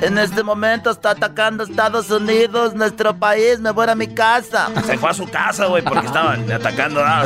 En 0.01 0.17
este 0.17 0.43
momento 0.43 0.91
está 0.91 1.11
atacando 1.11 1.63
Estados 1.63 2.11
Unidos, 2.11 2.73
nuestro 2.73 3.17
país. 3.17 3.61
Me 3.61 3.71
voy 3.71 3.87
a 3.87 3.95
mi 3.95 4.07
casa. 4.07 4.67
Se 4.85 4.97
fue 4.97 5.11
a 5.11 5.13
su 5.13 5.25
casa, 5.29 5.67
güey, 5.67 5.81
porque 5.81 6.07
estaban 6.07 6.51
atacando. 6.51 7.01
Ah. 7.05 7.23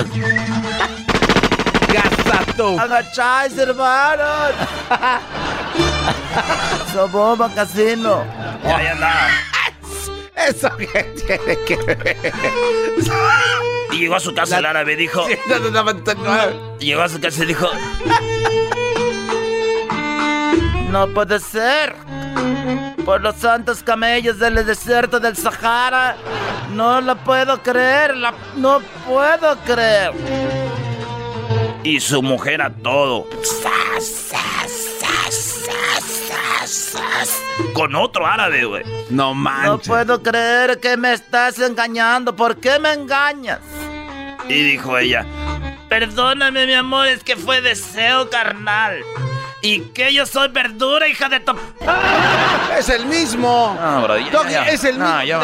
Agacháis, 2.80 3.58
hermanos. 3.58 4.52
Soboba 6.94 7.50
Casino. 7.54 8.24
Y 8.64 8.68
ahí 8.68 8.88
andaba. 8.88 9.28
¿Eso 10.36 10.70
qué 10.78 11.14
tiene 11.26 11.58
que 11.66 11.76
ver? 11.78 12.34
Y 13.92 14.00
llegó 14.00 14.16
a 14.16 14.20
su 14.20 14.34
casa 14.34 14.60
el 14.60 14.66
árabe, 14.66 14.96
dijo. 14.96 15.26
Llegó 16.80 17.02
a 17.02 17.10
su 17.10 17.20
casa 17.20 17.44
y 17.44 17.48
dijo. 17.48 17.70
No 20.92 21.08
puede 21.08 21.40
ser. 21.40 21.96
Por 23.06 23.22
los 23.22 23.36
santos 23.38 23.82
camellos 23.84 24.38
del 24.40 24.66
desierto 24.66 25.20
del 25.20 25.36
Sahara. 25.36 26.16
No 26.74 27.02
lo 27.02 27.16
puedo 27.18 27.62
creer. 27.64 28.16
la- 28.18 28.34
no 28.56 28.80
puedo 29.08 29.56
creer. 29.66 30.12
Y 31.88 32.02
su 32.02 32.22
mujer 32.22 32.62
a 32.62 32.70
todo. 32.70 33.28
Con 37.74 37.96
otro 37.96 38.26
árabe, 38.26 38.66
güey. 38.66 38.84
No 39.10 39.30
No 39.30 39.34
manches. 39.34 39.88
puedo 39.88 40.22
creer 40.22 40.80
que 40.82 40.98
me 40.98 41.14
estás 41.14 41.60
engañando. 41.60 42.36
¿Por 42.36 42.58
qué 42.58 42.78
me 42.78 42.92
engañas? 42.92 43.60
Y 44.50 44.64
dijo 44.64 44.98
ella, 44.98 45.26
perdóname 45.88 46.66
mi 46.66 46.74
amor, 46.74 47.08
es 47.08 47.24
que 47.24 47.36
fue 47.38 47.62
deseo 47.62 48.30
carnal. 48.30 49.00
Y 49.62 49.80
que 49.94 50.14
yo 50.14 50.26
soy 50.26 50.50
verdura, 50.50 51.08
hija 51.08 51.30
de 51.30 51.40
tu... 51.40 51.54
Es 52.78 52.90
el 52.90 53.06
mismo. 53.06 53.78
No, 53.80 54.02
bro, 54.04 54.18
ya, 54.18 54.30
Doggy, 54.30 54.52
ya. 54.52 54.64
es 54.66 54.84
el 54.84 55.00
No, 55.00 55.20
mismo. 55.20 55.40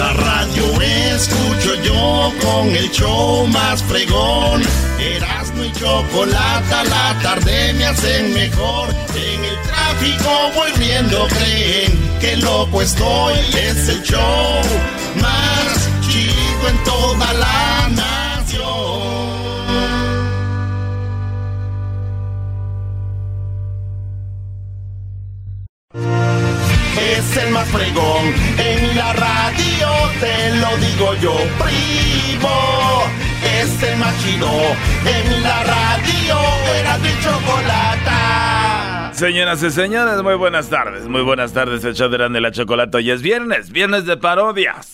La 0.00 0.14
radio 0.14 0.80
escucho 0.80 1.74
yo 1.82 2.32
con 2.42 2.68
el 2.74 2.90
show 2.90 3.46
más 3.48 3.82
fregón. 3.82 4.62
Erasmo 4.98 5.62
y 5.62 5.70
chocolate, 5.72 6.88
la 6.88 7.18
tarde 7.22 7.74
me 7.74 7.84
hacen 7.84 8.32
mejor. 8.32 8.88
En 9.14 9.44
el 9.44 9.58
tráfico 9.60 10.30
voy 10.54 10.72
riendo, 10.78 11.28
creen 11.28 12.18
que 12.18 12.34
loco 12.38 12.80
estoy. 12.80 13.34
Es 13.52 13.90
el 13.90 14.02
show 14.02 14.62
más 15.20 15.90
chido 16.08 16.68
en 16.70 16.84
toda 16.84 17.34
la 17.34 17.69
Es 26.98 27.36
el 27.36 27.50
más 27.50 27.68
fregón 27.68 28.34
en 28.58 28.96
la 28.96 29.12
radio, 29.12 29.88
te 30.20 30.56
lo 30.56 30.76
digo 30.78 31.14
yo, 31.20 31.34
primo. 31.58 33.04
Es 33.60 33.82
el 33.82 33.96
más 33.98 34.14
chido 34.22 34.48
en 34.48 35.42
la 35.42 35.62
radio, 35.64 36.38
era 36.78 36.98
de 36.98 37.10
chocolate. 37.22 39.16
Señoras 39.16 39.62
y 39.62 39.70
señores, 39.70 40.22
muy 40.22 40.34
buenas 40.34 40.68
tardes. 40.68 41.06
Muy 41.06 41.22
buenas 41.22 41.52
tardes, 41.52 41.84
el 41.84 41.94
show 41.94 42.08
de 42.08 42.40
la 42.40 42.50
Chocolate. 42.50 42.96
Hoy 42.96 43.10
es 43.10 43.22
viernes, 43.22 43.70
viernes 43.70 44.06
de 44.06 44.16
parodias. 44.16 44.92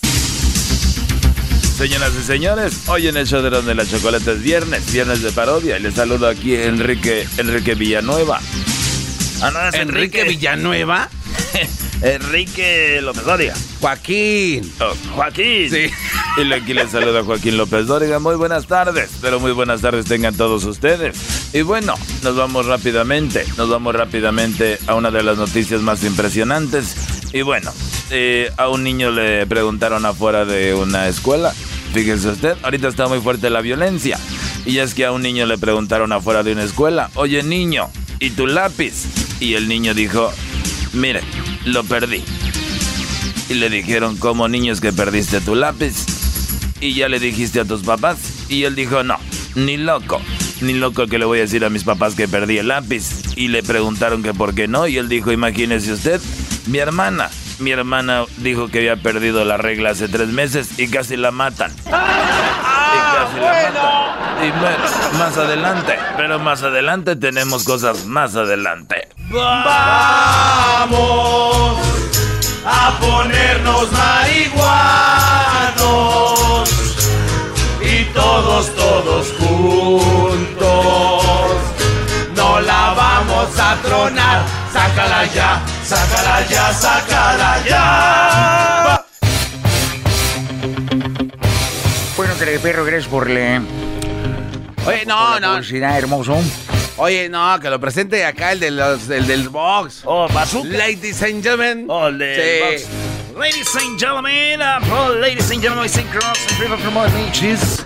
Señoras 1.77 2.13
y 2.19 2.23
señores, 2.25 2.89
hoy 2.89 3.07
en 3.09 3.17
el 3.17 3.27
show 3.27 3.41
de 3.41 3.75
la 3.75 3.87
Chocolate 3.87 4.33
es 4.33 4.43
viernes, 4.43 4.93
viernes 4.93 5.23
de 5.23 5.31
parodia. 5.31 5.79
Y 5.79 5.83
les 5.83 5.95
saludo 5.95 6.27
aquí 6.27 6.57
Enrique, 6.57 7.27
Enrique 7.39 7.75
Villanueva. 7.75 8.41
Ah, 9.43 9.51
no, 9.51 9.69
es 9.69 9.75
Enrique 9.75 10.25
Villanueva. 10.25 11.09
Enrique 12.03 13.01
López 13.03 13.25
Dóriga. 13.25 13.55
Joaquín. 13.81 14.71
Oh, 14.81 14.93
Joaquín. 15.15 15.71
Sí. 15.71 15.87
Y 16.39 16.45
le- 16.45 16.57
aquí 16.57 16.75
les 16.75 16.91
saluda 16.91 17.25
Joaquín 17.25 17.57
López 17.57 17.87
Dóriga. 17.87 18.19
Muy 18.19 18.35
buenas 18.37 18.67
tardes, 18.67 19.09
pero 19.23 19.41
muy 19.41 19.53
buenas 19.53 19.81
tardes 19.81 20.05
tengan 20.05 20.35
todos 20.37 20.65
ustedes. 20.65 21.17
Y 21.55 21.63
bueno, 21.63 21.95
nos 22.23 22.37
vamos 22.37 22.67
rápidamente, 22.67 23.47
nos 23.57 23.71
vamos 23.71 23.95
rápidamente 23.95 24.79
a 24.87 24.95
una 24.97 25.11
de 25.11 25.23
las 25.23 25.39
noticias 25.39 25.81
más 25.81 26.05
impresionantes. 26.05 26.95
Y 27.33 27.41
bueno, 27.41 27.73
eh, 28.11 28.51
a 28.59 28.69
un 28.69 28.85
niño 28.85 29.11
le 29.13 29.47
preguntaron 29.47 30.05
afuera 30.05 30.45
de 30.45 30.75
una 30.75 31.09
escuela. 31.09 31.55
Fíjese 31.95 32.29
usted, 32.29 32.55
ahorita 32.63 32.89
está 32.89 33.09
muy 33.09 33.21
fuerte 33.21 33.49
la 33.49 33.63
violencia. 33.63 34.19
Y 34.67 34.77
es 34.79 34.93
que 34.93 35.07
a 35.07 35.13
un 35.13 35.23
niño 35.23 35.47
le 35.47 35.57
preguntaron 35.57 36.13
afuera 36.13 36.43
de 36.43 36.53
una 36.53 36.65
escuela, 36.65 37.11
oye 37.15 37.43
niño, 37.43 37.89
¿y 38.21 38.29
tu 38.31 38.47
lápiz? 38.47 39.07
Y 39.41 39.55
el 39.55 39.69
niño 39.69 39.95
dijo, 39.95 40.31
mire, 40.93 41.23
lo 41.67 41.85
perdí. 41.85 42.23
Y 43.49 43.55
le 43.55 43.69
dijeron, 43.69 44.17
¿cómo 44.17 44.49
niños 44.49 44.81
que 44.81 44.93
perdiste 44.93 45.41
tu 45.41 45.55
lápiz? 45.55 46.07
Y 46.81 46.95
ya 46.95 47.09
le 47.09 47.21
dijiste 47.21 47.61
a 47.61 47.65
tus 47.65 47.83
papás. 47.83 48.19
Y 48.49 48.65
él 48.65 48.75
dijo, 48.75 49.03
no, 49.03 49.19
ni 49.55 49.77
loco. 49.77 50.21
Ni 50.61 50.73
loco 50.73 51.07
que 51.07 51.19
le 51.19 51.27
voy 51.27 51.39
a 51.39 51.43
decir 51.43 51.65
a 51.65 51.71
mis 51.71 51.85
papás 51.85 52.15
que 52.15 52.29
perdí 52.29 52.59
el 52.59 52.69
lápiz. 52.69 53.23
Y 53.37 53.49
le 53.49 53.63
preguntaron 53.63 54.23
que 54.23 54.33
por 54.33 54.55
qué 54.55 54.69
no. 54.69 54.87
Y 54.87 54.97
él 54.97 55.09
dijo, 55.09 55.33
imagínese 55.33 55.93
usted, 55.93 56.21
mi 56.67 56.79
hermana. 56.79 57.31
Mi 57.59 57.71
hermana 57.71 58.25
dijo 58.39 58.69
que 58.69 58.79
había 58.79 58.97
perdido 58.97 59.45
la 59.45 59.57
regla 59.57 59.91
hace 59.91 60.09
tres 60.09 60.29
meses 60.29 60.79
y 60.79 60.89
casi 60.89 61.17
la 61.17 61.31
matan. 61.31 61.73
y 61.87 61.91
casi 61.91 63.41
la 63.41 63.71
matan. 63.73 64.07
Y 64.45 64.51
bueno, 64.51 64.85
más 65.19 65.37
adelante, 65.39 65.99
pero 66.17 66.39
más 66.39 66.63
adelante 66.63 67.17
tenemos 67.17 67.65
cosas 67.65 68.05
más 68.05 68.37
adelante. 68.37 69.09
Vamos 69.31 70.87
a 72.67 72.99
ponernos 73.01 73.91
marihuanos 73.93 75.17
y 77.81 78.05
todos, 78.13 78.75
todos 78.75 79.33
juntos. 79.39 80.67
No 82.35 82.61
la 82.61 82.93
vamos 82.95 83.59
a 83.59 83.77
tronar, 83.77 84.45
sácala 84.71 85.25
ya, 85.27 85.63
sácala 85.83 86.46
sácala 86.73 87.63
ya. 87.69 89.05
Bueno, 92.17 92.33
perro, 92.63 92.85
gracias 92.85 93.09
por 93.11 93.29
la, 93.29 93.63
Oye, 94.87 94.99
por 95.01 95.07
no, 95.07 95.35
la 95.35 95.41
no. 95.41 95.53
publicidad, 95.55 95.99
hermoso. 95.99 96.37
Oye, 96.99 97.29
no, 97.29 97.61
que 97.61 97.69
lo 97.69 97.79
presente 97.79 98.25
acá 98.25 98.53
el 98.53 98.61
de 98.61 98.71
los, 98.71 99.09
el 99.11 99.27
del 99.27 99.49
box. 99.51 100.03
Oh, 100.05 100.27
bazooka. 100.29 100.69
Ladies 100.69 101.23
and 101.23 101.43
gentlemen. 101.43 101.87
Oh, 101.89 102.09
el 102.09 102.19
del 102.19 102.37
Sí. 102.37 102.85
box. 102.85 103.17
Ladies 103.37 103.77
and 103.77 103.99
gentlemen, 103.99 104.63
uh, 104.63 104.81
oh, 104.91 105.11
ladies 105.21 105.51
and 105.51 105.61
gentlemen, 105.61 105.91
synchronous 105.91 106.39
and 106.49 106.59
people 106.59 106.79
from 106.79 106.97
all 106.97 107.07
ages. 107.29 107.85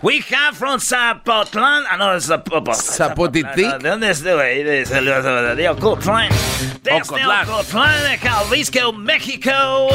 We 0.00 0.20
have 0.30 0.56
from 0.56 0.78
Zapotlán. 0.78 1.82
Ah, 1.90 1.96
no, 1.96 2.14
es 2.14 2.28
Zapotlán. 2.28 2.76
Zapotitlán. 2.76 3.80
¿De 3.82 3.88
dónde 3.88 4.10
es 4.10 4.22
güey? 4.22 4.62
De 4.62 5.68
Ocotlán. 5.70 6.28
Desde 6.84 7.00
Ocotlán. 7.02 8.18
Jalisco, 8.20 8.92
México, 8.92 9.50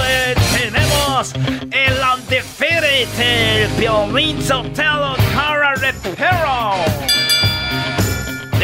eh, 0.06 0.36
tenemos 0.58 1.34
el 1.72 1.98
undefeated, 2.14 3.08
el 3.18 3.68
Violín 3.80 4.42
Sotelo 4.44 5.16
Cara 5.34 5.74
Repero 5.76 7.27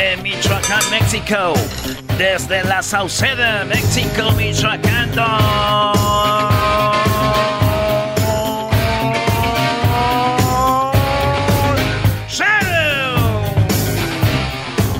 de 0.03 0.17
Michoacán, 0.17 0.81
México. 0.91 1.53
Desde 2.17 2.63
la 2.65 2.81
Sauceda, 2.83 3.63
México, 3.65 4.31
Michoacán. 4.33 5.11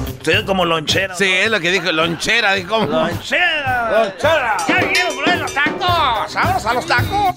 Estoy 0.07 0.45
como 0.45 0.63
lonchero. 0.63 1.13
Sí, 1.17 1.25
es 1.25 1.51
lo 1.51 1.59
que 1.59 1.69
dijo, 1.69 1.91
lonchera, 1.91 2.53
dijo. 2.53 2.69
¿cómo? 2.69 2.87
Lonchera. 2.87 3.91
Lonchera. 3.91 4.57
¿Qué 4.65 4.91
quiero 4.93 5.15
poner 5.15 5.39
los 5.39 5.53
tacos? 5.53 6.33
¡Vamos 6.33 6.65
a 6.65 6.73
los 6.73 6.87
tacos! 6.87 7.35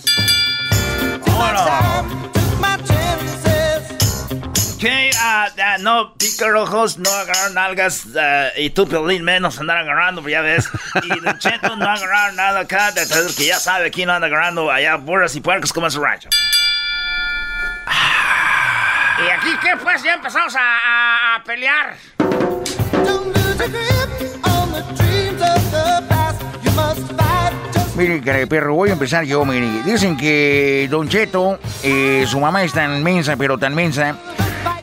Que 4.80 5.10
ah, 5.18 5.48
ah, 5.62 5.76
no, 5.80 6.14
rojos, 6.50 6.98
no 6.98 7.10
agarrar 7.10 7.50
nalgas 7.52 8.04
ah, 8.18 8.48
y 8.56 8.68
tú, 8.70 8.86
Piolín, 8.86 9.24
menos 9.24 9.58
andar 9.58 9.78
agarrando, 9.78 10.20
pues 10.20 10.32
ya 10.32 10.42
ves. 10.42 10.68
Y 11.02 11.20
Don 11.20 11.38
Cheto 11.38 11.76
no 11.76 11.88
agarrar 11.88 12.34
nada 12.34 12.60
acá, 12.60 12.92
de- 12.92 13.06
que 13.36 13.46
ya 13.46 13.58
sabe 13.58 13.90
quién 13.90 14.08
no 14.08 14.12
anda 14.14 14.26
agarrando 14.26 14.70
allá 14.70 14.96
burras 14.96 15.34
y 15.34 15.40
puercos 15.40 15.72
como 15.72 15.86
en 15.86 15.92
su 15.92 16.02
rancho. 16.02 16.28
¿Y 19.26 19.30
aquí 19.30 19.56
qué 19.62 19.76
pues? 19.82 20.02
Ya 20.02 20.14
empezamos 20.14 20.54
a, 20.56 20.60
a- 20.60 21.34
a 21.36 21.42
pelear. 21.44 21.96
Mire, 27.96 28.20
cara 28.20 28.38
de 28.38 28.46
perro, 28.46 28.74
voy 28.74 28.90
a 28.90 28.92
empezar 28.92 29.24
yo, 29.24 29.44
mire. 29.44 29.82
Dicen 29.84 30.16
que 30.18 30.86
Don 30.90 31.08
Cheto, 31.08 31.58
eh, 31.82 32.24
su 32.28 32.38
mamá 32.38 32.62
es 32.62 32.72
tan 32.72 33.02
mensa, 33.02 33.36
pero 33.36 33.56
tan 33.56 33.74
mensa, 33.74 34.16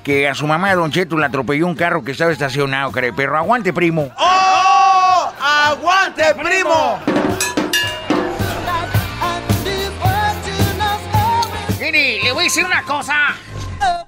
que 0.04 0.28
a 0.28 0.34
su 0.34 0.48
mamá 0.48 0.74
Don 0.74 0.92
Cheto 0.92 1.16
le 1.18 1.26
atropelló 1.28 1.68
un 1.68 1.76
carro 1.76 2.04
que 2.04 2.12
estaba 2.14 2.32
estacionado, 2.32 2.92
cara 2.92 3.08
de 3.08 3.14
perro. 3.14 3.38
Aguante, 3.38 3.72
primo. 3.72 4.10
¡Oh! 4.18 5.32
¡Aguante, 5.40 6.24
primo! 6.42 7.00
Mire, 11.80 12.20
le 12.24 12.32
voy 12.32 12.42
a 12.42 12.44
decir 12.46 12.66
una 12.66 12.82
cosa. 12.84 13.16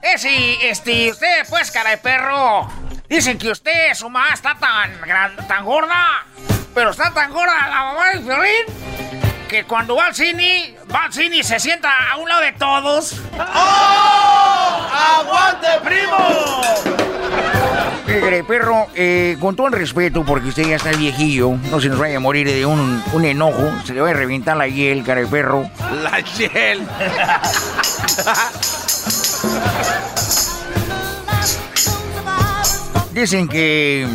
Es 0.02 0.22
si, 0.22 0.58
este, 0.64 1.12
usted, 1.12 1.46
pues, 1.50 1.70
cara 1.70 1.92
de 1.92 1.98
perro. 1.98 2.68
Dicen 3.08 3.38
que 3.38 3.52
usted, 3.52 3.94
su 3.94 4.10
mamá, 4.10 4.30
está 4.34 4.56
tan, 4.56 5.00
gran- 5.02 5.36
tan 5.48 5.64
gorda. 5.64 6.26
Pero 6.76 6.92
está 6.92 7.10
tan 7.12 7.32
gorda 7.32 7.54
la 7.70 7.84
mamá 7.86 8.10
del 8.14 8.24
violín. 8.24 8.66
Que 9.48 9.64
cuando 9.64 9.96
va 9.96 10.08
al 10.08 10.16
cine, 10.16 10.76
va 10.94 11.06
al 11.06 11.14
cine 11.14 11.38
y 11.38 11.44
se 11.44 11.58
sienta 11.60 11.90
a 12.12 12.18
un 12.18 12.28
lado 12.28 12.42
de 12.42 12.52
todos. 12.52 13.22
¡Oh! 13.40 14.88
¡Aguante, 15.22 15.68
primo! 15.84 16.62
De 18.06 18.44
perro, 18.44 18.88
eh, 18.96 19.38
con 19.40 19.56
todo 19.56 19.68
el 19.68 19.74
respeto, 19.74 20.26
porque 20.26 20.50
usted 20.50 20.64
ya 20.64 20.76
está 20.76 20.90
viejillo, 20.92 21.52
no 21.70 21.80
se 21.80 21.90
nos 21.90 22.00
vaya 22.00 22.18
a 22.18 22.20
morir 22.20 22.48
de 22.48 22.66
un, 22.66 23.04
un 23.14 23.26
enojo, 23.26 23.72
se 23.86 23.94
le 23.94 24.02
va 24.02 24.10
a 24.10 24.14
reventar 24.14 24.58
la 24.58 24.68
hiel, 24.68 25.04
cara 25.04 25.22
de 25.22 25.28
perro. 25.28 25.70
La 26.02 26.20
Shell. 26.22 26.88
dicen 33.14 33.48
que 33.48 34.06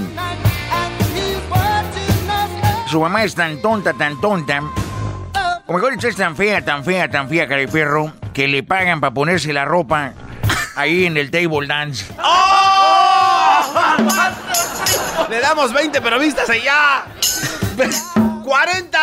su 2.91 3.01
mamá 3.01 3.23
es 3.23 3.37
tan 3.37 3.63
tonta, 3.63 3.93
tan 3.93 4.21
tonta. 4.21 4.63
O 5.67 5.73
mejor 5.73 5.93
dicho, 5.93 6.09
es 6.09 6.17
tan 6.17 6.35
fea, 6.35 6.65
tan 6.65 6.85
fea, 6.85 7.09
tan 7.09 7.29
fea, 7.29 7.47
perro, 7.47 8.13
que 8.35 8.49
le 8.49 8.65
pagan 8.65 9.01
para 9.01 9.15
ponerse 9.15 9.53
la 9.53 9.65
ropa 9.65 10.13
ahí 10.75 11.07
en 11.07 11.17
el 11.17 11.31
table 11.31 11.69
dance. 11.69 12.13
Le 15.29 15.41
damos 15.41 15.73
20, 15.73 16.01
pero 16.01 16.19
vistas 16.19 16.51
allá. 16.51 17.05
¡40! 17.77 18.99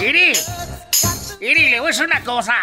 ¡Iri! 0.00 0.32
¡Iri, 1.40 1.70
le 1.70 1.80
voy 1.80 1.88
a 1.88 1.90
decir 1.90 2.06
una 2.06 2.20
cosa! 2.20 2.54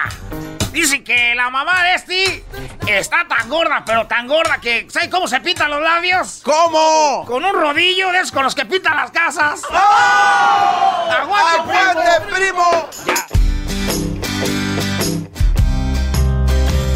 Dicen 0.71 1.03
que 1.03 1.33
la 1.35 1.49
mamá 1.49 1.83
de 1.83 1.95
este 1.95 2.43
está 2.87 3.27
tan 3.27 3.49
gorda, 3.49 3.83
pero 3.85 4.07
tan 4.07 4.27
gorda 4.27 4.59
que. 4.61 4.87
¿Sabe 4.89 5.09
cómo 5.09 5.27
se 5.27 5.39
pintan 5.41 5.71
los 5.71 5.81
labios? 5.81 6.41
¿Cómo? 6.43 7.25
Con 7.25 7.43
un 7.43 7.53
rodillo 7.53 8.11
de 8.11 8.19
esos 8.19 8.31
con 8.31 8.43
los 8.43 8.55
que 8.55 8.65
pintan 8.65 8.95
las 8.95 9.11
casas. 9.11 9.61
¡Oh! 9.69 11.09
¡Aguante, 11.11 12.35
primo! 12.35 12.89
Ya. 13.05 13.27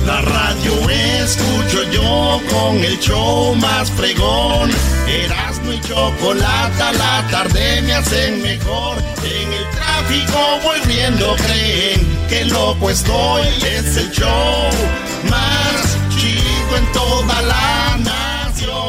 La 0.05 0.19
radio 0.21 0.89
escucho 0.89 1.83
yo 1.91 2.41
con 2.49 2.75
el 2.77 2.99
show 2.99 3.55
más 3.55 3.89
fregón. 3.91 4.69
Erasmo 5.07 5.71
y 5.71 5.81
chocolate, 5.81 6.97
la 6.97 7.25
tarde 7.31 7.81
me 7.83 7.93
hacen 7.93 8.41
mejor. 8.41 8.97
En 9.23 9.53
el 9.53 9.72
tráfico 10.03 10.59
voy 10.63 10.79
viendo, 10.87 11.35
creen 11.35 12.27
que 12.27 12.45
loco 12.45 12.89
estoy. 12.89 13.43
Es 13.61 13.97
el 13.97 14.11
show 14.11 14.69
más 15.29 15.97
chido 16.09 16.77
en 16.77 16.91
toda 16.91 17.41
la 17.41 17.97
nación. 17.99 18.83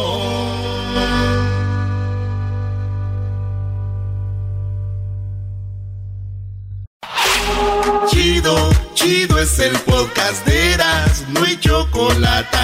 Chido, 8.11 8.70
chido 8.95 9.39
es 9.39 9.59
el 9.59 9.77
podcast 9.81 10.45
de 10.47 10.73
Eras, 10.73 11.24
no 11.28 11.45
hay 11.45 11.57
chocolate. 11.59 12.59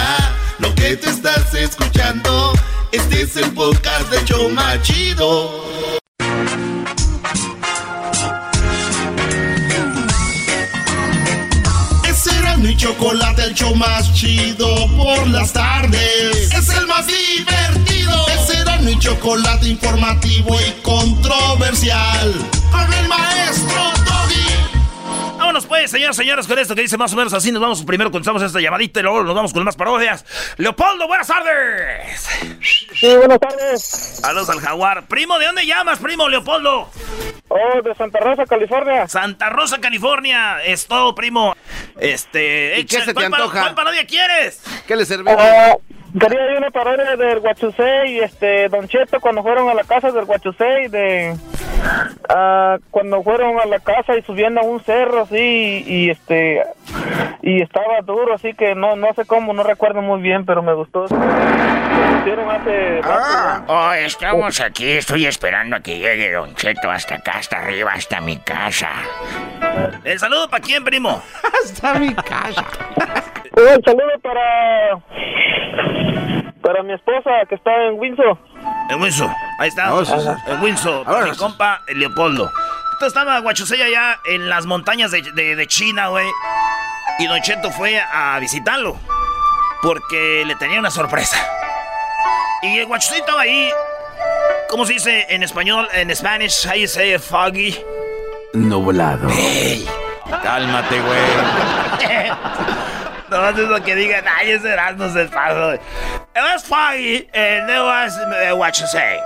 Lo 0.59 0.75
que 0.75 0.97
te 0.97 1.09
estás 1.11 1.55
escuchando, 1.55 2.53
este 2.93 3.23
es 3.23 3.37
el 3.37 3.51
podcast 3.53 4.11
de 4.11 4.25
Choma 4.25 4.81
Chido. 4.83 5.71
Mi 12.71 12.77
chocolate, 12.77 13.43
el 13.43 13.55
show 13.55 13.75
más 13.75 14.15
chido 14.15 14.87
por 14.97 15.27
las 15.27 15.53
tardes. 15.53 16.53
Es 16.55 16.69
el 16.69 16.87
más 16.87 17.05
divertido. 17.05 18.27
Ese 18.29 18.61
era 18.61 18.79
mi 18.79 18.97
chocolate 18.97 19.69
informativo 19.69 20.57
y 20.61 20.81
controversial. 20.81 22.33
Con 22.71 22.93
el 22.93 23.09
maestro. 23.09 23.90
Vámonos 25.51 25.67
pues, 25.67 25.91
señoras 25.91 26.15
y 26.15 26.23
señores, 26.23 26.47
con 26.47 26.61
esto 26.61 26.77
que 26.77 26.83
dice 26.83 26.97
más 26.97 27.13
o 27.13 27.17
menos 27.17 27.33
así. 27.33 27.51
Nos 27.51 27.61
vamos 27.61 27.83
primero, 27.83 28.13
contamos 28.13 28.41
esta 28.41 28.61
llamadita 28.61 29.01
y 29.01 29.03
luego 29.03 29.25
nos 29.25 29.35
vamos 29.35 29.53
con 29.53 29.65
más 29.65 29.75
parodias. 29.75 30.25
Leopoldo, 30.59 31.09
buenas 31.09 31.27
tardes. 31.27 32.29
Sí, 32.95 33.17
buenas 33.17 33.41
tardes. 33.41 33.83
Saludos 33.83 34.49
al 34.49 34.61
jaguar. 34.61 35.09
Primo, 35.09 35.41
¿de 35.41 35.47
dónde 35.47 35.67
llamas, 35.67 35.99
primo 35.99 36.29
Leopoldo? 36.29 36.89
Oh, 37.49 37.83
de 37.83 37.93
Santa 37.97 38.21
Rosa, 38.21 38.47
California. 38.47 39.09
Santa 39.09 39.51
Rosa, 39.51 39.81
California. 39.81 40.63
Es 40.63 40.87
todo, 40.87 41.17
primo. 41.17 41.57
Este. 41.99 42.79
¿Y 42.79 42.85
qué 42.85 43.01
se 43.01 43.13
te 43.13 43.25
antoja? 43.25 43.61
¿Cuál 43.61 43.75
parodia 43.75 44.07
quieres? 44.07 44.63
¿Qué 44.87 44.95
le 44.95 45.05
servimos? 45.05 45.35
Uh, 45.35 45.81
quería 46.19 46.53
ir 46.53 46.59
una 46.59 46.71
parodia 46.71 47.17
del 47.17 47.41
Guachusei 47.41 48.13
y 48.13 48.21
este, 48.21 48.69
Don 48.69 48.89
Cheto 48.89 49.21
cuando 49.21 49.43
fueron 49.43 49.69
a 49.69 49.75
la 49.75 49.85
casa 49.85 50.11
del 50.11 50.25
Guachusei 50.25 50.89
de... 50.89 51.37
Uh, 52.29 52.79
cuando 52.91 53.23
fueron 53.23 53.59
a 53.59 53.65
la 53.65 53.81
casa 53.81 54.15
y 54.15 54.23
subiendo 54.23 54.61
a 54.61 54.65
un 54.65 54.81
cerro 54.81 55.23
así 55.23 55.83
y, 55.87 56.11
este 56.11 56.63
y 57.41 57.63
estaba 57.63 58.03
duro 58.05 58.35
así 58.35 58.53
que 58.53 58.75
no 58.75 58.97
no 58.97 59.15
sé 59.15 59.25
cómo 59.25 59.55
no 59.55 59.63
recuerdo 59.63 60.03
muy 60.03 60.21
bien 60.21 60.45
pero 60.45 60.63
me 60.63 60.75
gustó. 60.75 61.05
Hace 61.05 63.01
ah, 63.03 63.65
oh, 63.67 63.93
estamos 63.95 64.61
aquí 64.61 64.91
estoy 64.91 65.25
esperando 65.25 65.77
a 65.77 65.81
que 65.81 65.99
llegue 65.99 66.33
Don 66.33 66.55
Cheto 66.55 66.91
hasta 66.91 67.15
acá 67.15 67.39
hasta 67.39 67.57
arriba 67.61 67.93
hasta 67.95 68.21
mi 68.21 68.37
casa. 68.37 68.91
El 70.05 70.19
saludo 70.19 70.51
para 70.51 70.63
quién 70.63 70.85
primo. 70.85 71.23
Hasta 71.65 71.95
mi 71.95 72.15
casa 72.15 72.67
un 73.57 73.83
saludo 73.85 74.19
para 74.23 74.99
para 76.63 76.83
mi 76.83 76.93
esposa 76.93 77.31
que 77.49 77.55
está 77.55 77.85
en 77.87 77.99
Windsor 77.99 78.39
en 78.91 79.01
Windsor 79.01 79.31
ahí 79.59 79.69
está 79.69 79.89
en 80.47 80.63
Windsor 80.63 81.05
para 81.05 81.27
mi 81.27 81.37
compa 81.37 81.81
Leopoldo 81.95 82.51
estaba 83.07 83.39
Guachusei 83.41 83.81
allá 83.81 84.21
en 84.27 84.49
las 84.49 84.67
montañas 84.67 85.11
de, 85.11 85.23
de, 85.23 85.67
China, 85.67 86.09
güey. 86.09 86.27
Y 87.19 87.27
Don 87.27 87.41
Cheto 87.41 87.71
fue 87.71 88.01
a 88.01 88.39
visitarlo. 88.39 88.97
Porque 89.83 90.45
le 90.47 90.55
tenía 90.57 90.79
una 90.79 90.91
sorpresa. 90.91 91.37
Y 92.63 92.79
el 92.79 92.87
Guachusei 92.87 93.21
estaba 93.21 93.43
ahí. 93.43 93.71
¿Cómo 94.69 94.87
se 94.87 94.95
dice 94.95 95.27
en 95.31 95.43
español? 95.43 95.89
En 95.93 96.15
Spanish, 96.15 96.69
you 96.75 96.87
say 96.87 97.19
foggy? 97.19 97.77
Nublado. 98.53 99.29
Hey, 99.31 99.87
cálmate, 100.43 101.01
güey. 101.01 101.21
no 103.31 103.49
es 103.49 103.57
lo 103.57 103.83
que 103.83 103.95
digan. 103.95 104.25
Ay, 104.27 104.53
ese 104.53 104.77
no 104.97 105.09
se. 105.13 105.25
It 105.25 106.43
was 106.43 106.63
foggy 106.65 107.29
was 107.33 108.17
uh, 108.19 108.57
what 108.57 108.79
you 108.79 108.87
say. 108.87 109.19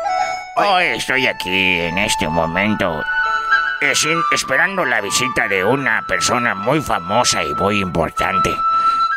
Hoy 0.57 0.85
estoy 0.85 1.27
aquí 1.27 1.81
en 1.81 1.99
este 1.99 2.29
momento 2.29 3.03
esperando 4.33 4.85
la 4.85 5.01
visita 5.01 5.49
de 5.49 5.65
una 5.65 6.03
persona 6.07 6.55
muy 6.55 6.81
famosa 6.81 7.43
y 7.43 7.53
muy 7.55 7.81
importante. 7.81 8.51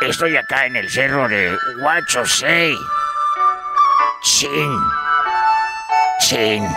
Estoy 0.01 0.35
acá 0.35 0.65
en 0.65 0.75
el 0.75 0.89
cerro 0.89 1.27
de 1.27 1.55
Huachosei. 1.79 2.75
Chin. 4.23 4.79
Chin. 6.19 6.67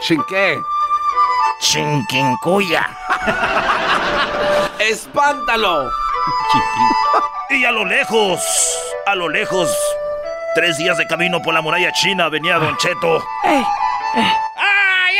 ¿Chin 0.00 0.22
qué? 0.28 0.62
Chinquincuya. 1.60 2.88
¡Espántalo! 4.82 5.90
y 7.50 7.64
a 7.64 7.70
lo 7.70 7.84
lejos, 7.84 8.40
a 9.06 9.14
lo 9.14 9.28
lejos, 9.28 9.70
tres 10.54 10.76
días 10.78 10.96
de 10.98 11.06
camino 11.06 11.40
por 11.40 11.54
la 11.54 11.60
muralla 11.60 11.92
china 11.92 12.28
venía 12.28 12.58
Don 12.58 12.76
Cheto. 12.76 13.18
Eh, 13.44 13.64
eh 14.16 14.32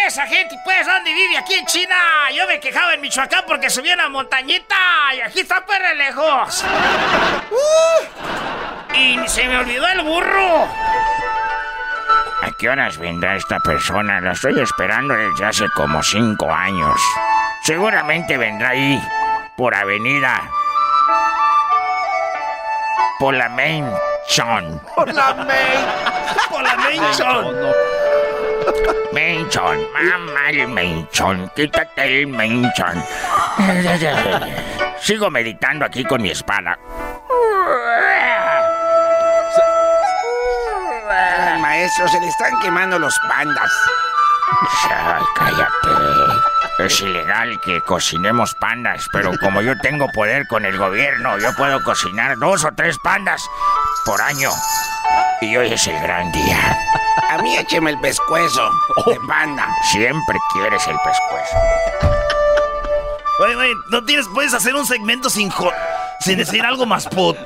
esa 0.07 0.27
gente, 0.27 0.57
pues, 0.65 0.85
¿dónde 0.85 1.15
vive? 1.15 1.39
Aquí 1.39 1.55
en 1.55 1.65
China. 1.67 1.97
Yo 2.35 2.47
me 2.47 2.59
quejaba 2.59 2.95
en 2.95 3.01
Michoacán 3.01 3.45
porque 3.47 3.71
subí 3.71 3.91
una 3.93 4.09
montañita 4.09 4.77
y 5.17 5.21
aquí 5.21 5.41
está 5.41 5.65
pues 5.65 5.79
re 5.79 5.95
lejos. 5.95 6.65
Uh, 7.51 8.97
y 8.97 9.29
se 9.29 9.47
me 9.49 9.59
olvidó 9.59 9.87
el 9.89 10.03
burro. 10.03 10.69
¿A 12.43 12.51
qué 12.59 12.69
horas 12.69 12.99
vendrá 12.99 13.37
esta 13.37 13.61
persona? 13.61 14.21
La 14.21 14.33
estoy 14.33 14.59
esperando 14.61 15.15
desde 15.15 15.45
hace 15.45 15.69
como 15.71 16.03
cinco 16.03 16.53
años. 16.53 17.01
Seguramente 17.65 18.37
vendrá 18.37 18.71
ahí, 18.71 19.01
por 19.63 19.77
avenida. 19.77 20.51
Por 23.21 23.33
la 23.33 23.49
Main 23.49 23.87
Chon. 24.27 24.81
Por 24.97 25.15
la 25.15 25.35
Main. 25.35 25.87
por 26.51 26.63
la 26.65 26.75
Main 26.75 27.01
Chon. 27.17 27.57
Menchon, 29.13 29.79
mamá 29.93 30.51
el 30.51 30.67
menchon, 30.67 31.49
quítate 31.55 32.23
el 32.23 32.27
menchon. 32.27 33.05
Sigo 34.99 35.31
meditando 35.31 35.85
aquí 35.85 36.03
con 36.07 36.21
mi 36.23 36.31
espada. 36.31 36.77
Maestro, 41.61 42.09
se 42.09 42.19
le 42.19 42.27
están 42.27 42.59
quemando 42.59 42.99
los 42.99 43.17
pandas. 43.29 43.71
Cállate. 45.35 45.89
Es 46.79 47.01
ilegal 47.01 47.61
que 47.61 47.81
cocinemos 47.83 48.55
pandas, 48.55 49.07
pero 49.13 49.33
como 49.41 49.63
yo 49.63 49.77
tengo 49.79 50.09
poder 50.13 50.47
con 50.49 50.65
el 50.65 50.77
gobierno, 50.79 51.39
yo 51.39 51.55
puedo 51.57 51.83
cocinar 51.85 52.39
dos 52.39 52.65
o 52.65 52.73
tres 52.73 52.99
pandas 52.99 53.43
por 54.05 54.21
año. 54.21 54.51
Y 55.41 55.57
hoy 55.57 55.73
es 55.73 55.87
el 55.87 56.01
gran 56.01 56.33
día. 56.33 56.77
A 57.31 57.39
mí 57.39 57.57
écheme 57.57 57.91
el 57.91 58.01
pescuezo 58.01 58.71
de 59.07 59.19
panda. 59.29 59.67
Siempre 59.91 60.39
quieres 60.53 60.87
el 60.87 60.97
pescuezo. 61.05 61.57
Oye, 63.41 63.55
güey, 63.55 63.73
no 63.91 64.05
tienes, 64.05 64.29
puedes 64.29 64.55
hacer 64.55 64.75
un 64.75 64.87
segmento 64.87 65.29
sin 65.31 65.51
sin 66.23 66.39
decir 66.39 66.65
algo 66.65 66.87
más 66.87 67.07
put. 67.09 67.37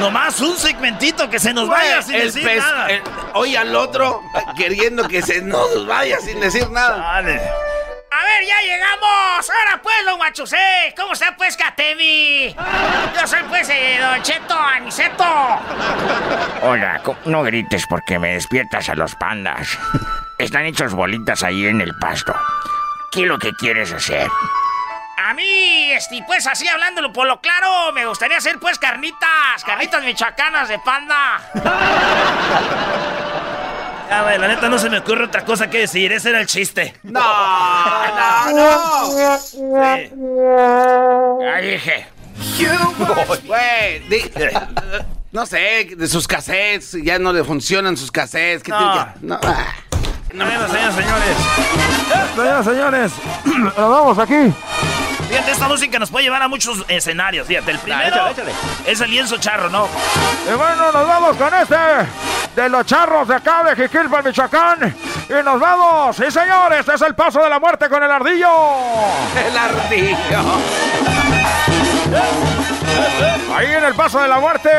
Nomás 0.00 0.40
un 0.40 0.56
segmentito 0.56 1.28
que 1.30 1.38
se 1.38 1.54
nos 1.54 1.68
vaya 1.68 2.02
sin 2.02 2.18
decir 2.18 2.44
nada. 2.58 2.88
hoy 3.34 3.56
al 3.56 3.74
otro 3.74 4.22
queriendo 4.56 5.06
que 5.08 5.22
se 5.22 5.40
nos 5.42 5.86
vaya 5.86 6.18
sin 6.20 6.40
decir 6.40 6.68
nada. 6.70 7.16
A 7.18 8.24
ver, 8.24 8.46
ya 8.46 8.60
llegamos. 8.62 9.50
Ahora 9.50 9.80
pues, 9.82 9.96
don 10.06 10.16
Guachusé. 10.16 10.94
¿Cómo 10.96 11.12
está 11.12 11.36
pues, 11.36 11.56
Catemi? 11.56 12.54
Yo 12.54 13.26
soy 13.26 13.40
pues 13.48 13.68
eh, 13.68 13.98
Don 14.00 14.22
Cheto 14.22 14.58
Aniceto. 14.58 15.24
Hola, 16.62 17.00
co- 17.02 17.16
no 17.26 17.42
grites 17.42 17.84
porque 17.88 18.18
me 18.18 18.32
despiertas 18.34 18.88
a 18.88 18.94
los 18.94 19.14
pandas. 19.16 19.78
Están 20.38 20.64
hechos 20.64 20.94
bolitas 20.94 21.42
ahí 21.42 21.66
en 21.66 21.80
el 21.80 21.94
pasto. 21.98 22.34
¿Qué 23.12 23.22
es 23.22 23.28
lo 23.28 23.38
que 23.38 23.52
quieres 23.52 23.92
hacer? 23.92 24.28
A 25.28 25.34
mí, 25.34 25.90
este, 25.92 26.22
pues 26.24 26.46
así 26.46 26.68
hablándolo 26.68 27.12
por 27.12 27.26
lo 27.26 27.40
claro, 27.40 27.90
me 27.92 28.06
gustaría 28.06 28.36
hacer 28.36 28.60
pues 28.60 28.78
carnitas, 28.78 29.64
carnitas 29.66 30.04
michoacanas 30.04 30.68
de 30.68 30.78
panda. 30.78 31.40
Ah, 34.08 34.22
güey, 34.22 34.38
la 34.38 34.46
neta 34.46 34.68
no 34.68 34.78
se 34.78 34.88
me 34.88 34.98
ocurre 34.98 35.24
otra 35.24 35.44
cosa 35.44 35.68
que 35.68 35.78
decir. 35.80 36.12
Ese 36.12 36.28
era 36.28 36.38
el 36.40 36.46
chiste. 36.46 36.94
No, 37.02 37.20
no, 38.52 38.52
no. 38.52 39.10
Ya 41.40 41.56
dije. 41.60 42.06
Güey, 43.44 44.02
no 45.32 45.44
sé, 45.44 45.88
de 45.96 46.06
sus 46.06 46.28
cassettes, 46.28 46.96
ya 47.02 47.18
no 47.18 47.32
le 47.32 47.42
funcionan 47.42 47.96
sus 47.96 48.12
cassettes. 48.12 48.62
¿qué 48.62 48.70
No. 48.70 48.78
tiene 48.78 48.94
que- 48.94 49.26
no, 49.26 49.40
ah. 49.42 49.74
Bueno, 50.32 50.68
señores, 50.68 50.94
señores. 50.94 51.36
Señores, 52.64 53.12
nos 53.44 53.74
vamos 53.76 54.18
aquí. 54.20 54.52
Fíjate, 55.28 55.50
esta 55.50 55.68
música 55.68 55.98
nos 55.98 56.10
puede 56.10 56.24
llevar 56.24 56.42
a 56.42 56.48
muchos 56.48 56.84
escenarios. 56.88 57.46
Fíjate, 57.46 57.70
el 57.72 57.78
primero 57.78 58.08
échale, 58.08 58.30
échale. 58.30 58.52
es 58.86 59.00
el 59.00 59.10
lienzo 59.10 59.38
charro, 59.38 59.68
¿no? 59.68 59.88
Y 60.50 60.54
bueno, 60.56 60.92
nos 60.92 61.06
vamos 61.06 61.36
con 61.36 61.52
este 61.54 61.76
de 62.54 62.68
los 62.68 62.86
charros 62.86 63.28
de 63.28 63.34
acá 63.34 63.62
de 63.64 63.76
Jiquilpa, 63.76 64.22
Michoacán. 64.22 64.94
Y 65.28 65.42
nos 65.44 65.60
vamos. 65.60 66.16
Sí, 66.16 66.30
señores, 66.30 66.80
este 66.80 66.94
es 66.94 67.02
el 67.02 67.14
paso 67.14 67.42
de 67.42 67.50
la 67.50 67.58
muerte 67.58 67.88
con 67.88 68.02
el 68.02 68.10
ardillo. 68.10 68.48
El 69.46 69.56
ardillo. 69.56 70.16
Ahí 73.54 73.66
en 73.72 73.84
el 73.84 73.94
paso 73.94 74.20
de 74.20 74.28
la 74.28 74.38
muerte. 74.38 74.70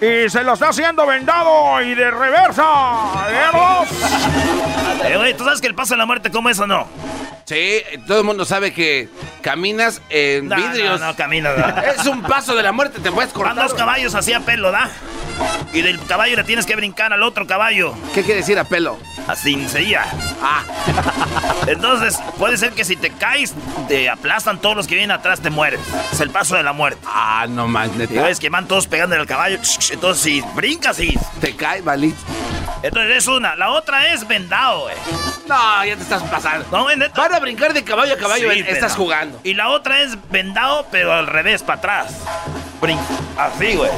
Y 0.00 0.28
se 0.28 0.42
lo 0.42 0.54
está 0.54 0.68
haciendo 0.70 1.06
vendado 1.06 1.80
y 1.82 1.94
de 1.94 2.10
reversa. 2.10 2.64
¡Veamos! 3.28 3.88
Eh, 5.04 5.16
güey, 5.16 5.34
¿tú 5.36 5.44
sabes 5.44 5.60
que 5.60 5.66
el 5.68 5.74
paso 5.74 5.94
de 5.94 5.98
la 5.98 6.06
muerte 6.06 6.30
cómo 6.30 6.48
es 6.50 6.58
o 6.58 6.66
no? 6.66 6.86
Sí, 7.44 7.80
todo 8.06 8.18
el 8.18 8.24
mundo 8.24 8.44
sabe 8.44 8.74
que 8.74 9.08
caminas 9.40 10.02
en 10.10 10.48
No, 10.48 10.56
vidrios. 10.56 11.00
no, 11.00 11.06
no, 11.06 11.16
camina, 11.16 11.50
no. 11.54 11.82
Es 11.82 12.04
un 12.06 12.20
paso 12.22 12.54
de 12.54 12.62
la 12.62 12.72
muerte, 12.72 13.00
te 13.00 13.10
puedes 13.10 13.32
Van 13.32 13.42
cortar. 13.42 13.68
dos 13.68 13.74
caballos 13.74 14.14
así 14.14 14.32
a 14.34 14.40
pelo, 14.40 14.70
¿da? 14.70 14.90
Y 15.72 15.80
del 15.82 16.04
caballo 16.04 16.36
le 16.36 16.44
tienes 16.44 16.66
que 16.66 16.76
brincar 16.76 17.12
al 17.12 17.22
otro 17.22 17.46
caballo. 17.46 17.94
¿Qué 18.12 18.22
quiere 18.22 18.40
decir 18.40 18.58
a 18.58 18.64
pelo? 18.64 18.98
Así 19.28 19.66
sería. 19.68 20.04
Ah. 20.42 20.62
Entonces, 21.66 22.18
puede 22.38 22.56
ser 22.58 22.72
que 22.72 22.84
si 22.84 22.96
te 22.96 23.10
caes, 23.10 23.54
te 23.88 24.10
aplastan 24.10 24.60
todos 24.60 24.76
los 24.76 24.86
que 24.86 24.94
vienen 24.96 25.12
atrás, 25.12 25.40
te 25.40 25.48
mueres. 25.50 25.80
Es 26.12 26.20
el 26.20 26.30
paso 26.30 26.56
de 26.56 26.62
la 26.62 26.72
muerte. 26.72 26.97
Ah, 27.06 27.46
no 27.48 27.66
más, 27.68 27.90
neta. 27.92 28.22
ves 28.22 28.38
que 28.38 28.50
van 28.50 28.66
todos 28.68 28.86
pegando 28.86 29.16
al 29.16 29.26
caballo. 29.26 29.58
Entonces, 29.90 30.22
si 30.22 30.40
brincas 30.54 30.98
y. 31.00 31.18
Te 31.40 31.54
cae, 31.56 31.80
valit. 31.80 32.14
Entonces, 32.82 33.16
es 33.18 33.26
una. 33.26 33.56
La 33.56 33.70
otra 33.70 34.12
es 34.12 34.26
vendado, 34.28 34.82
güey. 34.82 34.94
No, 35.48 35.84
ya 35.84 35.96
te 35.96 36.02
estás 36.02 36.22
pasando. 36.24 36.66
No, 36.70 36.82
güey, 36.84 36.96
neta. 36.96 37.20
Van 37.20 37.34
a 37.34 37.38
brincar 37.40 37.72
de 37.72 37.82
caballo 37.82 38.14
a 38.14 38.16
caballo, 38.18 38.52
Sí, 38.52 38.58
estás 38.60 38.74
vendado. 38.74 38.94
jugando. 38.96 39.40
Y 39.42 39.54
la 39.54 39.70
otra 39.70 40.00
es 40.02 40.16
vendado, 40.30 40.86
pero 40.90 41.12
al 41.12 41.26
revés, 41.26 41.62
para 41.62 41.78
atrás. 41.78 42.14
Brin 42.80 42.98
Así, 43.36 43.74
güey. 43.74 43.90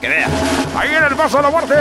Que 0.00 0.08
vea. 0.08 0.28
Ahí 0.76 0.94
en 0.94 1.04
el 1.04 1.14
paso 1.16 1.36
de 1.38 1.42
la 1.44 1.50
muerte. 1.50 1.74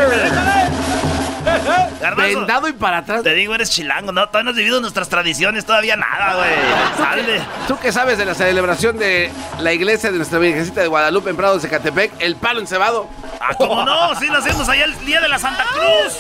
Garbanzo, 2.01 2.39
Vendado 2.39 2.67
y 2.67 2.73
para 2.73 2.97
atrás. 2.99 3.23
Te 3.23 3.33
digo, 3.33 3.55
eres 3.55 3.69
chilango, 3.69 4.11
¿no? 4.11 4.27
Todavía 4.27 4.43
no 4.43 4.49
has 4.51 4.57
vivido 4.57 4.81
nuestras 4.81 5.09
tradiciones, 5.09 5.65
todavía 5.65 5.95
nada, 5.95 6.35
güey. 6.35 6.49
Sale. 6.97 7.41
¿Tú 7.67 7.77
qué 7.79 7.91
sabes 7.91 8.17
de 8.17 8.25
la 8.25 8.33
celebración 8.33 8.97
de 8.97 9.31
la 9.59 9.73
iglesia 9.73 10.11
de 10.11 10.17
nuestra 10.17 10.39
Virgencita 10.39 10.81
de 10.81 10.87
Guadalupe 10.87 11.29
en 11.29 11.37
Prado 11.37 11.55
de 11.55 11.61
Zacatepec? 11.61 12.11
El 12.19 12.35
palo 12.35 12.59
encebado. 12.59 13.07
Ah, 13.39 13.53
¿cómo 13.57 13.83
no? 13.83 14.15
Sí, 14.19 14.27
lo 14.27 14.37
hacemos 14.37 14.67
allá 14.69 14.85
el 14.85 15.05
día 15.05 15.19
de 15.19 15.27
la 15.27 15.39
Santa 15.39 15.65
Cruz. 15.73 16.17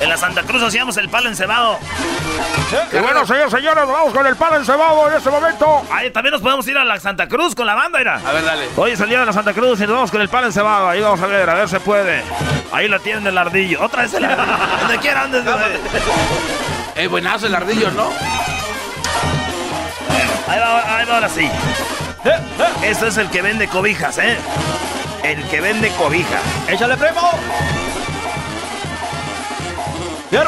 En 0.00 0.08
la 0.08 0.16
Santa 0.16 0.42
Cruz 0.44 0.62
hacíamos 0.62 0.96
el 0.96 1.08
palo 1.08 1.28
encebado. 1.28 1.78
Y 2.92 2.98
bueno, 2.98 3.26
señores, 3.26 3.50
señores, 3.50 3.86
vamos 3.86 4.12
con 4.12 4.26
el 4.26 4.36
palo 4.36 4.56
encebado 4.56 5.10
en 5.10 5.16
este 5.16 5.30
momento. 5.30 5.82
Ahí 5.90 6.10
también 6.10 6.32
nos 6.32 6.40
podemos 6.40 6.66
ir 6.68 6.78
a 6.78 6.84
la 6.84 7.00
Santa 7.00 7.26
Cruz 7.28 7.54
con 7.54 7.66
la 7.66 7.74
banda, 7.74 7.98
mira. 7.98 8.20
A 8.24 8.32
ver, 8.32 8.44
dale. 8.44 8.68
Hoy 8.76 8.92
es 8.92 9.00
el 9.00 9.08
día 9.08 9.20
de 9.20 9.26
la 9.26 9.32
Santa 9.32 9.52
Cruz 9.52 9.80
y 9.80 9.82
nos 9.82 9.92
vamos 9.92 10.10
con 10.10 10.20
el 10.20 10.28
palo 10.28 10.46
encebado. 10.46 10.88
Ahí 10.88 11.00
vamos 11.00 11.20
a 11.20 11.26
ver, 11.26 11.48
a 11.50 11.54
ver 11.54 11.68
si 11.68 11.78
puede. 11.78 12.22
Ahí 12.72 12.88
la 12.88 12.98
tienen 12.98 13.26
el 13.26 13.36
ardillo. 13.36 13.82
Otra 13.82 14.02
vez 14.02 14.14
el 14.14 14.24
ardillo. 14.24 14.37
Donde 14.80 14.98
quiera, 14.98 15.22
andes. 15.22 15.44
Eh, 16.94 17.06
buenazo 17.06 17.46
el 17.46 17.54
ardillo, 17.54 17.90
¿no? 17.90 18.10
Ahí 20.48 20.58
va, 20.58 20.96
ahí 20.98 21.06
va 21.06 21.14
ahora 21.14 21.28
sí. 21.28 21.50
Este 22.82 23.08
es 23.08 23.16
el 23.16 23.28
que 23.30 23.42
vende 23.42 23.68
cobijas, 23.68 24.18
¿eh? 24.18 24.36
El 25.22 25.42
que 25.48 25.60
vende 25.60 25.90
cobijas. 25.90 26.42
¡Échale, 26.68 26.96
primo! 26.96 27.30
Bien. 30.30 30.44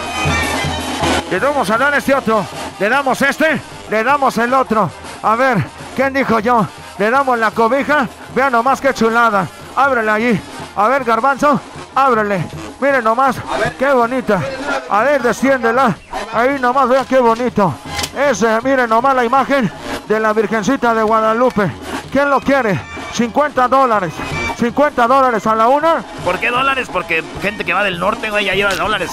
Le 1.31 1.41
damos 1.41 1.71
a 1.71 1.79
dar 1.79 1.95
este 1.95 2.15
otro. 2.15 2.47
Le 2.79 2.89
damos 2.89 3.21
este, 3.23 3.61
le 3.91 4.05
damos 4.05 4.39
el 4.39 4.55
otro. 4.55 4.89
A 5.23 5.37
ver, 5.37 5.59
¿quién 5.97 6.13
dijo 6.13 6.39
yo? 6.39 6.67
Le 6.99 7.11
damos 7.11 7.39
la 7.39 7.51
cobija. 7.51 8.07
Vean 8.35 8.53
nomás 8.53 8.81
qué 8.81 8.95
chulada. 8.95 9.47
Ábrele 9.77 10.11
allí. 10.11 10.41
A 10.77 10.89
ver, 10.89 11.05
garbanzo, 11.05 11.61
ábrele. 11.95 12.47
Miren 12.81 13.05
nomás, 13.05 13.37
qué 13.79 13.93
bonita. 13.93 14.41
A 14.89 15.03
ver, 15.03 15.23
desciéndela. 15.23 15.97
Ahí 16.33 16.59
nomás, 16.61 16.89
vean 16.89 17.05
qué 17.07 17.19
bonito. 17.19 17.75
Ese, 18.17 18.61
miren 18.63 18.89
nomás 18.89 19.15
la 19.15 19.25
imagen 19.25 19.71
de 20.09 20.21
la 20.21 20.33
Virgencita 20.33 20.95
de 20.95 21.03
Guadalupe. 21.03 21.71
¿Quién 22.11 22.31
lo 22.31 22.41
quiere? 22.41 22.81
50 23.13 23.69
dólares. 23.69 24.15
50 24.59 25.07
dólares 25.07 25.47
a 25.47 25.55
la 25.55 25.69
una. 25.69 26.05
¿Por 26.25 26.39
qué 26.39 26.51
dólares? 26.51 26.89
Porque 26.93 27.25
gente 27.41 27.65
que 27.65 27.73
va 27.73 27.83
del 27.83 27.99
norte, 27.99 28.31
güey, 28.31 28.45
ya 28.45 28.55
lleva 28.55 28.75
dólares. 28.75 29.11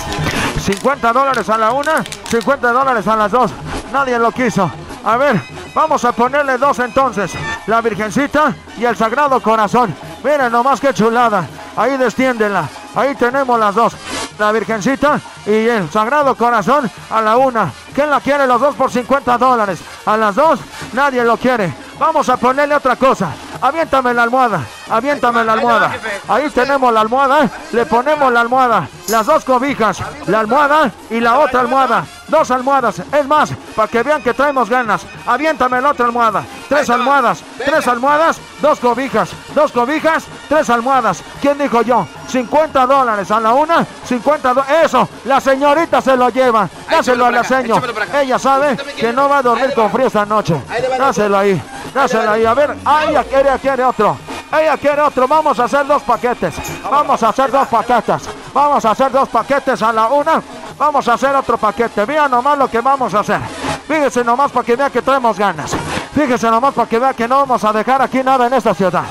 50 0.59 1.13
dólares 1.13 1.49
a 1.49 1.57
la 1.57 1.71
una, 1.71 2.03
50 2.29 2.71
dólares 2.71 3.07
a 3.07 3.15
las 3.15 3.31
dos. 3.31 3.51
Nadie 3.91 4.19
lo 4.19 4.31
quiso. 4.31 4.69
A 5.03 5.17
ver, 5.17 5.41
vamos 5.73 6.03
a 6.05 6.11
ponerle 6.11 6.57
dos 6.57 6.79
entonces. 6.79 7.31
La 7.67 7.81
Virgencita 7.81 8.53
y 8.77 8.85
el 8.85 8.95
Sagrado 8.95 9.39
Corazón. 9.41 9.95
Miren 10.23 10.51
nomás 10.51 10.79
qué 10.79 10.93
chulada. 10.93 11.47
Ahí 11.75 11.97
desciéndela. 11.97 12.67
Ahí 12.95 13.15
tenemos 13.15 13.59
las 13.59 13.75
dos. 13.75 13.95
La 14.37 14.51
Virgencita 14.51 15.19
y 15.45 15.67
el 15.67 15.89
Sagrado 15.89 16.35
Corazón 16.35 16.89
a 17.09 17.21
la 17.21 17.37
una. 17.37 17.71
¿Quién 17.93 18.09
la 18.09 18.19
quiere? 18.19 18.45
Los 18.45 18.61
dos 18.61 18.75
por 18.75 18.91
50 18.91 19.37
dólares. 19.37 19.79
A 20.05 20.17
las 20.17 20.35
dos, 20.35 20.59
nadie 20.93 21.23
lo 21.23 21.37
quiere. 21.37 21.73
Vamos 21.97 22.29
a 22.29 22.37
ponerle 22.37 22.75
otra 22.75 22.95
cosa. 22.95 23.31
Aviéntame 23.61 24.13
la 24.13 24.23
almohada. 24.23 24.61
Aviéntame 24.89 25.43
la 25.43 25.53
almohada. 25.53 25.91
Ahí 26.27 26.49
tenemos 26.49 26.93
la 26.93 27.01
almohada. 27.01 27.49
Le 27.71 27.85
ponemos 27.85 28.31
la 28.31 28.41
almohada. 28.41 28.87
Las 29.07 29.25
dos 29.25 29.43
cobijas. 29.43 29.99
La 30.27 30.39
almohada 30.39 30.91
y 31.09 31.19
la 31.19 31.39
otra 31.39 31.61
almohada. 31.61 32.05
Dos 32.27 32.51
almohadas. 32.51 32.99
Es 32.99 33.25
más, 33.25 33.51
para 33.75 33.87
que 33.87 34.03
vean 34.03 34.21
que 34.21 34.33
traemos 34.33 34.69
ganas. 34.69 35.05
Aviéntame 35.25 35.79
la 35.81 35.91
otra 35.91 36.05
almohada. 36.05 36.43
Tres 36.67 36.89
almohadas. 36.89 37.43
Tres 37.63 37.87
almohadas. 37.87 38.37
Dos 38.61 38.79
cobijas. 38.79 39.29
Dos 39.55 39.71
cobijas. 39.71 40.25
Tres 40.49 40.69
almohadas. 40.69 41.23
¿Quién 41.41 41.57
dijo 41.57 41.81
yo? 41.81 42.05
50 42.27 42.85
dólares 42.85 43.31
a 43.31 43.39
la 43.39 43.53
una. 43.53 43.85
50 44.05 44.53
dólares. 44.53 44.75
Eso. 44.85 45.07
La 45.25 45.39
señorita 45.39 46.01
se 46.01 46.15
lo 46.15 46.29
lleva. 46.29 46.69
Dáselo 46.89 47.25
a 47.25 47.31
la 47.31 47.43
señor. 47.43 47.81
Ella 48.13 48.37
sabe 48.37 48.77
que 48.97 49.13
no 49.13 49.29
va 49.29 49.37
a 49.39 49.41
dormir 49.41 49.73
con 49.73 49.89
frío 49.89 50.07
esta 50.07 50.25
noche. 50.25 50.61
Dáselo 50.97 51.37
ahí. 51.37 51.61
Dáselo 51.93 52.31
ahí. 52.31 52.45
A 52.45 52.53
ver. 52.53 52.75
Ah, 52.85 53.05
ella 53.07 53.23
quiere, 53.23 53.49
quiere 53.59 53.83
otro. 53.83 54.17
Ella 54.51 54.77
quiere 54.77 55.01
otro. 55.01 55.27
Vamos 55.27 55.59
a 55.59 55.65
hacer 55.65 55.85
dos 55.85 56.01
paquetes. 56.03 56.55
Vamos 56.89 57.21
a 57.21 57.29
hacer 57.29 57.51
dos 57.51 57.67
paquetes. 57.67 58.29
Vamos 58.53 58.85
a 58.85 58.91
hacer 58.91 59.11
dos 59.11 59.29
paquetes 59.29 59.81
a 59.81 59.91
la 59.91 60.07
una. 60.07 60.41
Vamos 60.77 61.07
a 61.07 61.13
hacer 61.13 61.35
otro 61.35 61.57
paquete. 61.57 62.05
Vean 62.05 62.31
nomás 62.31 62.57
lo 62.57 62.69
que 62.69 62.81
vamos 62.81 63.13
a 63.13 63.19
hacer. 63.19 63.41
Fíjese 63.87 64.23
nomás 64.23 64.51
para 64.51 64.65
que 64.65 64.75
vea 64.75 64.89
que 64.89 65.01
traemos 65.01 65.37
ganas. 65.37 65.71
Fíjese 66.13 66.49
nomás 66.49 66.73
para 66.73 66.87
que 66.87 66.99
vea 66.99 67.13
que 67.13 67.27
no 67.27 67.37
vamos 67.37 67.63
a 67.63 67.73
dejar 67.73 68.01
aquí 68.01 68.23
nada 68.23 68.47
en 68.47 68.53
esta 68.53 68.73
ciudad. 68.73 69.03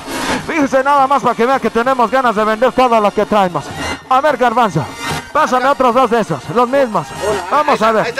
Fíjese 0.46 0.82
nada 0.84 1.06
más 1.06 1.22
para 1.22 1.34
que 1.34 1.46
vea 1.46 1.58
que 1.58 1.70
tenemos 1.70 2.10
ganas 2.10 2.36
de 2.36 2.44
vender 2.44 2.72
todo 2.72 3.00
lo 3.00 3.10
que 3.10 3.26
traemos. 3.26 3.64
A 4.08 4.20
ver, 4.20 4.36
Garbanzo. 4.36 4.84
Pásame 5.32 5.66
otros 5.68 5.94
dos 5.94 6.10
de 6.10 6.20
esos, 6.20 6.48
los 6.54 6.68
mismos. 6.68 7.06
Vamos 7.50 7.82
a 7.82 7.92
ver. 7.92 8.14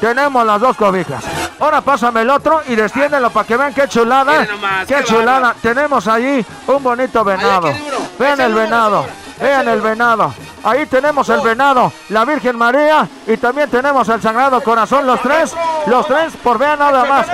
Tenemos 0.00 0.44
las 0.44 0.60
dos 0.60 0.76
cobijas. 0.76 1.24
Ahora 1.64 1.80
pásame 1.80 2.20
el 2.20 2.28
otro 2.28 2.60
y 2.68 2.74
desciéndelo 2.74 3.30
para 3.30 3.46
que 3.46 3.56
vean 3.56 3.72
qué 3.72 3.88
chulada. 3.88 4.44
Nomás, 4.44 4.86
Qué 4.86 4.96
qué 4.96 5.04
chulada. 5.04 5.54
Tenemos 5.62 6.06
allí 6.06 6.44
un 6.66 6.82
bonito 6.82 7.24
venado. 7.24 7.72
Vean 8.18 8.38
el 8.38 8.52
venado. 8.52 9.06
Vean 9.40 9.68
el 9.68 9.80
venado. 9.80 10.34
Ahí 10.62 10.84
tenemos 10.84 11.26
el 11.30 11.40
venado, 11.40 11.90
la 12.10 12.26
Virgen 12.26 12.56
María 12.56 13.08
y 13.26 13.38
también 13.38 13.70
tenemos 13.70 14.06
el 14.10 14.20
Sagrado 14.20 14.62
Corazón, 14.62 15.06
los 15.06 15.20
tres, 15.20 15.54
los 15.86 16.06
tres, 16.06 16.34
por 16.42 16.58
vean 16.58 16.78
nada 16.78 17.04
más, 17.04 17.26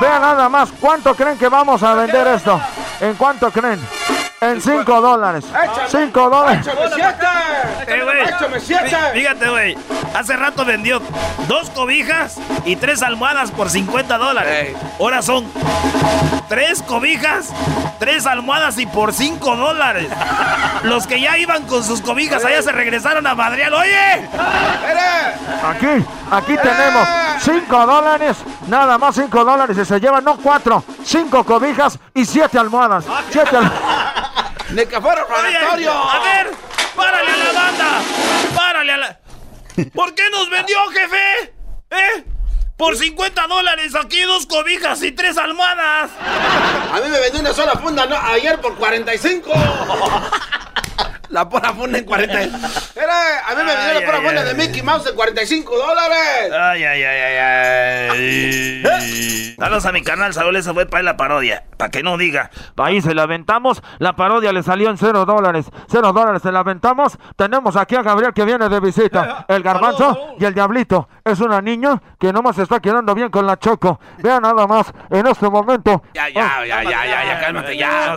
vean 0.00 0.22
nada 0.22 0.48
más, 0.48 0.68
¿cuánto 0.80 1.14
creen 1.16 1.36
que 1.36 1.48
vamos 1.48 1.82
a 1.82 1.94
vender 1.94 2.28
esto? 2.28 2.60
¿En 3.00 3.14
cuánto 3.14 3.50
creen? 3.50 3.80
En 4.40 4.60
5 4.60 5.00
dólares. 5.00 5.44
5 5.88 6.30
dólares. 6.30 6.66
Eh, 7.86 8.00
güey. 8.02 8.60
Fíjate, 9.12 9.50
güey. 9.50 9.76
Hace 10.14 10.36
rato 10.36 10.64
vendió 10.64 11.00
dos 11.46 11.68
cobijas 11.70 12.36
y 12.64 12.76
tres 12.76 13.02
almohadas 13.02 13.50
por 13.50 13.68
50 13.68 14.16
dólares. 14.18 14.76
Ahora 14.98 15.22
son 15.22 15.46
tres 16.48 16.82
cobijas, 16.82 17.50
tres 17.98 18.26
almohadas 18.26 18.78
y 18.78 18.86
por 18.86 19.12
5 19.12 19.56
dólares. 19.56 20.08
Los 20.84 21.06
que 21.06 21.20
ya 21.20 21.36
iban 21.36 21.64
con 21.66 21.84
sus 21.84 22.00
cobijas 22.00 22.44
allá 22.44 22.62
se 22.62 22.72
regresaron 22.72 23.26
a 23.26 23.34
Madrid. 23.34 23.64
¡Oye! 23.72 24.28
Aquí, 25.64 26.04
aquí 26.30 26.56
tenemos 26.56 27.08
5 27.40 27.86
dólares, 27.86 28.38
nada 28.68 28.96
más 28.96 29.14
5 29.14 29.44
dólares 29.44 29.76
y 29.76 29.84
se 29.84 30.00
llevan 30.00 30.24
no 30.24 30.36
4, 30.38 30.82
5 31.04 31.44
cobijas 31.44 31.98
y 32.14 32.24
7 32.24 32.58
almohadas. 32.58 33.04
7 33.30 33.56
almohadas. 33.56 34.29
¡Ni 34.72 34.86
que 34.86 35.00
fuera 35.00 35.22
A 35.22 36.18
ver, 36.20 36.50
párale 36.94 37.30
a 37.30 37.36
la 37.36 37.52
banda. 37.52 38.02
Párale 38.54 38.92
a 38.92 38.96
la. 38.96 39.20
¿Por 39.94 40.14
qué 40.14 40.22
nos 40.30 40.48
vendió, 40.50 40.78
jefe? 40.88 41.52
¿Eh? 41.90 42.24
Por 42.76 42.96
50 42.96 43.46
dólares, 43.46 43.94
aquí 43.94 44.22
dos 44.22 44.46
cobijas 44.46 45.02
y 45.02 45.12
tres 45.12 45.36
almohadas. 45.36 46.10
A 46.18 47.00
mí 47.02 47.10
me 47.10 47.20
vendió 47.20 47.40
una 47.40 47.52
sola 47.52 47.72
funda 47.72 48.06
¿no? 48.06 48.16
ayer 48.16 48.58
por 48.60 48.76
45. 48.76 49.52
La 51.30 51.48
pura 51.48 51.72
funda 51.72 51.98
en 51.98 52.04
40. 52.04 52.40
Era, 52.40 53.46
a 53.46 53.54
mí 53.54 53.62
me 53.62 53.76
vendió 53.76 54.00
la 54.00 54.06
pura 54.06 54.20
funda 54.20 54.44
de 54.44 54.54
Mickey 54.54 54.82
Mouse 54.82 55.06
en 55.06 55.14
45 55.14 55.78
dólares. 55.78 56.52
Ay, 56.52 56.84
ay, 56.84 57.02
ay, 57.04 57.36
ay, 57.38 58.82
ay. 58.84 59.54
Saludos 59.56 59.86
a 59.86 59.92
mi 59.92 60.02
canal, 60.02 60.34
Saúl, 60.34 60.56
esa 60.56 60.74
fue 60.74 60.86
para 60.86 61.04
la 61.04 61.16
parodia. 61.16 61.64
Para 61.76 61.90
que 61.90 62.02
no 62.02 62.18
diga. 62.18 62.50
Ahí 62.76 63.00
se 63.00 63.14
la 63.14 63.22
aventamos, 63.22 63.82
la 63.98 64.16
parodia 64.16 64.52
le 64.52 64.62
salió 64.64 64.90
en 64.90 64.98
0 64.98 65.24
dólares. 65.24 65.66
0 65.88 66.12
dólares 66.12 66.42
se 66.42 66.50
la 66.50 66.60
aventamos. 66.60 67.16
Tenemos 67.36 67.76
aquí 67.76 67.94
a 67.94 68.02
Gabriel 68.02 68.32
que 68.32 68.44
viene 68.44 68.68
de 68.68 68.80
visita. 68.80 69.44
El 69.48 69.62
garbanzo 69.62 70.34
y 70.38 70.44
el 70.44 70.54
diablito. 70.54 71.08
Es 71.24 71.38
una 71.40 71.60
niña 71.60 72.02
que 72.18 72.32
nomás 72.32 72.56
se 72.56 72.62
está 72.62 72.80
quedando 72.80 73.14
bien 73.14 73.30
con 73.30 73.46
la 73.46 73.56
choco. 73.56 74.00
Vean 74.18 74.42
nada 74.42 74.66
más 74.66 74.92
en 75.10 75.26
este 75.26 75.48
momento. 75.48 76.02
Ya, 76.12 76.28
ya, 76.28 76.64
ya, 76.66 76.82
ya, 76.82 77.04
ya, 77.04 77.24
ya, 77.24 77.40
cálmate, 77.40 77.76
ya. 77.76 78.16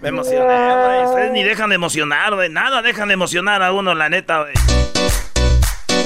Me 0.00 0.08
emocioné. 0.08 1.04
Ustedes 1.04 1.32
ni 1.32 1.42
dejan 1.42 1.70
de 1.70 1.79
emocionar, 1.80 2.34
güey. 2.34 2.50
Nada 2.50 2.82
dejan 2.82 3.08
de 3.08 3.14
emocionar 3.14 3.62
a 3.62 3.72
uno, 3.72 3.94
la 3.94 4.10
neta, 4.10 4.42
güey. 4.42 4.54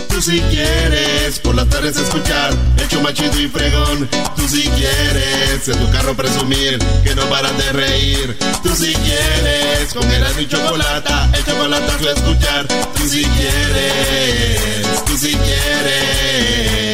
Tú 0.09 0.23
si 0.23 0.41
quieres 0.43 1.41
por 1.41 1.57
las 1.57 1.69
tardes 1.69 1.97
escuchar 1.97 2.55
más 3.01 3.15
chido 3.15 3.41
y 3.41 3.49
fregón. 3.49 4.09
Tú 4.37 4.49
si 4.49 4.63
quieres 4.69 5.69
en 5.69 5.79
tu 5.79 5.91
carro 5.91 6.15
presumir 6.15 6.79
que 7.03 7.15
no 7.15 7.23
paran 7.29 7.57
de 7.59 7.73
reír. 7.73 8.39
Tú 8.63 8.71
si 8.71 8.95
quieres 8.95 9.93
con 9.93 10.09
el 10.11 10.41
y 10.41 10.47
chocolate, 10.47 11.13
el 11.37 11.45
chocolate 11.45 12.09
a 12.09 12.13
escuchar. 12.13 12.67
Tú 12.95 13.09
si 13.09 13.25
quieres, 13.25 15.05
tú 15.05 15.17
si 15.17 15.35
quieres. 15.35 16.94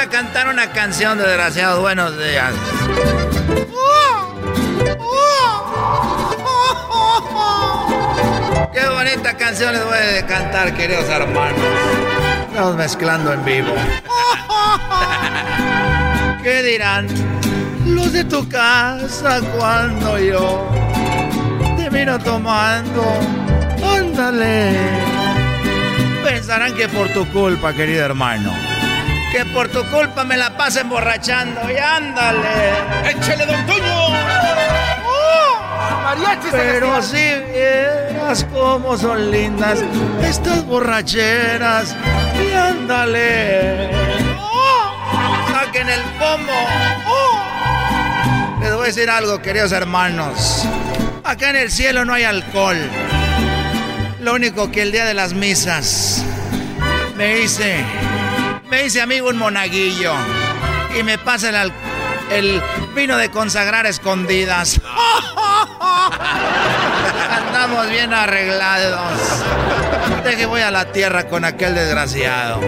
A 0.00 0.06
cantar 0.06 0.48
una 0.48 0.72
canción, 0.72 1.18
desgraciados. 1.18 1.78
Buenos 1.80 2.16
días. 2.16 2.54
Qué 8.72 8.88
bonita 8.88 9.36
canción 9.36 9.74
les 9.74 9.84
voy 9.84 9.98
a 10.22 10.26
cantar, 10.26 10.74
queridos 10.74 11.06
hermanos. 11.06 11.60
Estamos 12.48 12.76
mezclando 12.76 13.34
en 13.34 13.44
vivo. 13.44 13.74
¿Qué 16.42 16.62
dirán 16.62 17.06
los 17.84 18.10
de 18.14 18.24
tu 18.24 18.48
casa 18.48 19.42
cuando 19.58 20.18
yo 20.18 20.66
te 21.76 21.90
vino 21.90 22.18
tomando? 22.20 23.04
Ándale. 23.84 24.78
Pensarán 26.24 26.74
que 26.74 26.88
por 26.88 27.08
tu 27.08 27.30
culpa, 27.30 27.74
querido 27.74 28.02
hermano. 28.02 28.69
Que 29.32 29.44
por 29.46 29.68
tu 29.68 29.84
culpa 29.90 30.24
me 30.24 30.36
la 30.36 30.56
paso 30.56 30.80
emborrachando 30.80 31.60
y 31.70 31.76
ándale. 31.76 33.10
¡Échale, 33.10 33.46
don 33.46 33.66
Toño! 33.66 34.00
Pero 36.50 37.00
si 37.02 37.16
vieras 37.16 38.44
cómo 38.52 38.96
son 38.98 39.30
lindas 39.30 39.78
estas 40.22 40.64
borracheras 40.66 41.94
y 42.34 42.52
ándale. 42.52 43.90
Saquen 45.52 45.88
el 45.88 46.00
pomo. 46.18 46.52
Les 48.60 48.72
voy 48.72 48.82
a 48.82 48.86
decir 48.86 49.08
algo, 49.10 49.40
queridos 49.40 49.72
hermanos. 49.72 50.64
Acá 51.24 51.50
en 51.50 51.56
el 51.56 51.70
cielo 51.70 52.04
no 52.04 52.12
hay 52.12 52.24
alcohol. 52.24 52.78
Lo 54.20 54.34
único 54.34 54.70
que 54.70 54.82
el 54.82 54.92
día 54.92 55.04
de 55.04 55.14
las 55.14 55.32
misas 55.32 56.24
me 57.16 57.40
hice, 57.40 57.84
me 58.70 58.84
hice 58.84 59.00
amigo 59.00 59.28
un 59.28 59.36
monaguillo 59.36 60.14
y 60.98 61.02
me 61.02 61.18
pasa 61.18 61.48
el, 61.50 61.72
el 62.30 62.62
vino 62.94 63.16
de 63.16 63.30
consagrar 63.30 63.86
escondidas. 63.86 64.80
Andamos 67.30 67.90
bien 67.90 68.14
arreglados. 68.14 69.44
Deje 70.24 70.46
voy 70.46 70.60
a 70.60 70.70
la 70.70 70.92
tierra 70.92 71.26
con 71.28 71.44
aquel 71.44 71.74
desgraciado. 71.74 72.60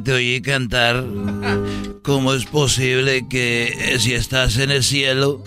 Te 0.00 0.12
oí 0.12 0.40
cantar. 0.40 1.04
¿Cómo 2.02 2.34
es 2.34 2.46
posible 2.46 3.28
que 3.28 3.64
eh, 3.68 3.98
si 3.98 4.14
estás 4.14 4.56
en 4.56 4.70
el 4.70 4.82
cielo 4.82 5.42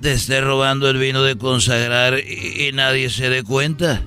te 0.00 0.12
esté 0.12 0.40
robando 0.40 0.88
el 0.88 0.98
vino 0.98 1.22
de 1.22 1.36
consagrar 1.36 2.18
y, 2.18 2.68
y 2.68 2.72
nadie 2.72 3.10
se 3.10 3.28
dé 3.28 3.42
cuenta? 3.42 4.02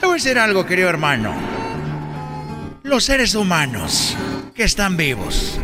Te 0.00 0.06
voy 0.06 0.12
a 0.12 0.14
decir 0.14 0.38
algo, 0.38 0.66
querido 0.66 0.88
hermano. 0.88 1.34
Los 2.82 3.04
seres 3.04 3.34
humanos 3.34 4.16
que 4.54 4.64
están 4.64 4.96
vivos 4.96 5.58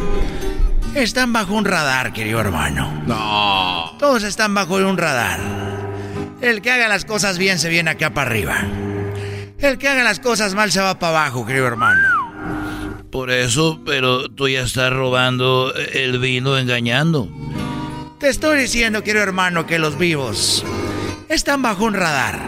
están 0.95 1.33
bajo 1.33 1.55
un 1.55 1.65
radar, 1.65 2.13
querido 2.13 2.41
hermano. 2.41 3.03
No. 3.07 3.97
Todos 3.99 4.25
están 4.25 4.55
bajo 4.55 4.77
un 4.77 4.97
radar. 4.97 5.41
El 6.41 6.63
que 6.63 6.71
haga 6.71 6.89
las 6.89 7.05
cosas 7.05 7.39
bien 7.39 7.59
se 7.59 7.69
viene 7.69 7.91
acá 7.91 8.11
para 8.11 8.31
arriba. 8.31 8.63
El 9.61 9.77
que 9.77 9.89
haga 9.89 10.03
las 10.03 10.21
cosas 10.21 10.55
mal 10.55 10.73
se 10.73 10.81
va 10.81 10.99
para 10.99 11.19
abajo, 11.19 11.45
querido 11.45 11.67
hermano. 11.67 12.09
Por 13.11 13.31
eso, 13.31 13.81
pero 13.85 14.31
tú 14.31 14.49
ya 14.49 14.63
estás 14.63 14.93
robando 14.93 15.75
el 15.75 16.19
vino 16.19 16.57
engañando. 16.57 17.29
Te 18.19 18.29
estoy 18.29 18.59
diciendo, 18.59 19.03
querido 19.03 19.23
hermano, 19.23 19.67
que 19.67 19.79
los 19.79 19.99
vivos 19.99 20.65
están 21.29 21.61
bajo 21.61 21.85
un 21.85 21.95
radar. 21.95 22.39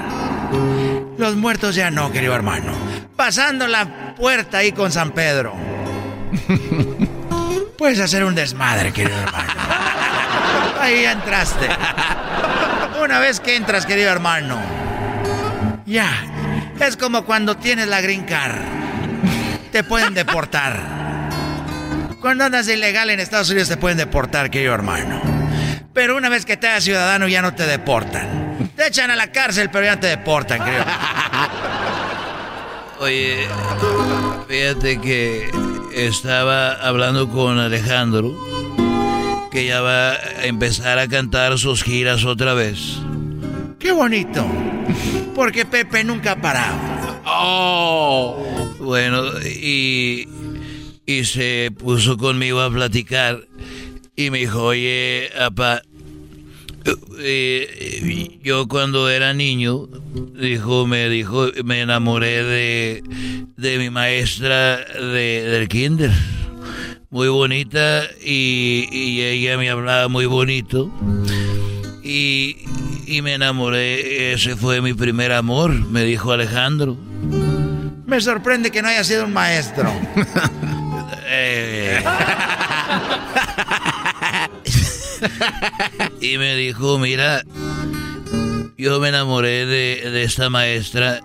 Los 1.18 1.36
muertos 1.36 1.74
ya 1.74 1.90
no, 1.90 2.10
querido 2.12 2.34
hermano. 2.34 2.72
Pasando 3.16 3.66
la 3.66 4.14
puerta 4.14 4.58
ahí 4.58 4.72
con 4.72 4.90
San 4.90 5.12
Pedro. 5.12 5.54
Puedes 7.78 8.00
hacer 8.00 8.24
un 8.24 8.34
desmadre, 8.34 8.92
querido 8.92 9.18
hermano. 9.18 9.52
Ahí 10.80 11.02
ya 11.02 11.12
entraste. 11.12 11.68
Una 13.02 13.18
vez 13.18 13.40
que 13.40 13.56
entras, 13.56 13.84
querido 13.84 14.10
hermano. 14.10 14.58
Ya. 15.84 16.10
Es 16.80 16.96
como 16.96 17.24
cuando 17.24 17.56
tienes 17.56 17.86
la 17.88 18.00
green 18.00 18.24
card. 18.24 18.60
Te 19.70 19.84
pueden 19.84 20.14
deportar. 20.14 21.02
Cuando 22.20 22.44
andas 22.44 22.68
ilegal 22.68 23.10
en 23.10 23.20
Estados 23.20 23.50
Unidos 23.50 23.68
te 23.68 23.76
pueden 23.76 23.98
deportar, 23.98 24.50
querido 24.50 24.74
hermano. 24.74 25.20
Pero 25.92 26.16
una 26.16 26.28
vez 26.28 26.44
que 26.44 26.56
te 26.56 26.68
hagas 26.68 26.84
ciudadano 26.84 27.28
ya 27.28 27.42
no 27.42 27.54
te 27.54 27.66
deportan. 27.66 28.70
Te 28.76 28.86
echan 28.86 29.10
a 29.10 29.16
la 29.16 29.32
cárcel, 29.32 29.70
pero 29.70 29.84
ya 29.86 29.98
te 29.98 30.06
deportan, 30.06 30.60
creo. 30.60 30.84
Oye, 33.00 33.46
fíjate 34.48 35.00
que 35.00 35.50
estaba 35.94 36.74
hablando 36.74 37.28
con 37.28 37.58
Alejandro 37.58 38.32
que 39.50 39.66
ya 39.66 39.82
va 39.82 40.12
a 40.12 40.44
empezar 40.44 40.98
a 40.98 41.06
cantar 41.08 41.58
sus 41.58 41.82
giras 41.82 42.24
otra 42.24 42.54
vez. 42.54 42.98
¡Qué 43.78 43.92
bonito! 43.92 44.46
Porque 45.34 45.64
Pepe 45.64 46.04
nunca 46.04 46.32
ha 46.32 46.40
parado. 46.40 46.78
Oh. 47.24 48.74
Bueno, 48.78 49.24
y, 49.40 50.28
y 51.06 51.24
se 51.24 51.70
puso 51.78 52.16
conmigo 52.18 52.60
a 52.60 52.70
platicar 52.70 53.40
y 54.16 54.30
me 54.30 54.38
dijo, 54.38 54.64
oye, 54.64 55.30
apa, 55.40 55.82
eh, 57.20 58.38
yo 58.42 58.66
cuando 58.68 59.08
era 59.08 59.32
niño, 59.32 59.88
dijo, 60.38 60.86
me 60.86 61.08
dijo, 61.08 61.48
me 61.64 61.80
enamoré 61.80 62.42
de, 62.44 63.02
de 63.56 63.78
mi 63.78 63.88
maestra 63.88 64.78
de, 64.78 65.44
del 65.48 65.68
kinder. 65.68 66.10
Muy 67.10 67.28
bonita 67.28 68.04
y, 68.24 68.88
y 68.90 69.22
ella 69.22 69.56
me 69.58 69.70
hablaba 69.70 70.08
muy 70.08 70.26
bonito. 70.26 70.90
Y, 72.02 72.56
y 73.12 73.20
me 73.20 73.34
enamoré, 73.34 74.32
ese 74.32 74.56
fue 74.56 74.80
mi 74.80 74.94
primer 74.94 75.32
amor, 75.32 75.70
me 75.70 76.02
dijo 76.02 76.32
Alejandro. 76.32 76.96
Me 78.06 78.18
sorprende 78.22 78.70
que 78.70 78.80
no 78.80 78.88
haya 78.88 79.04
sido 79.04 79.26
un 79.26 79.34
maestro. 79.34 79.92
Eh. 81.34 82.04
y 86.20 86.36
me 86.36 86.54
dijo, 86.56 86.98
mira, 86.98 87.42
yo 88.76 89.00
me 89.00 89.08
enamoré 89.08 89.64
de, 89.64 90.10
de 90.10 90.24
esta 90.24 90.50
maestra. 90.50 91.22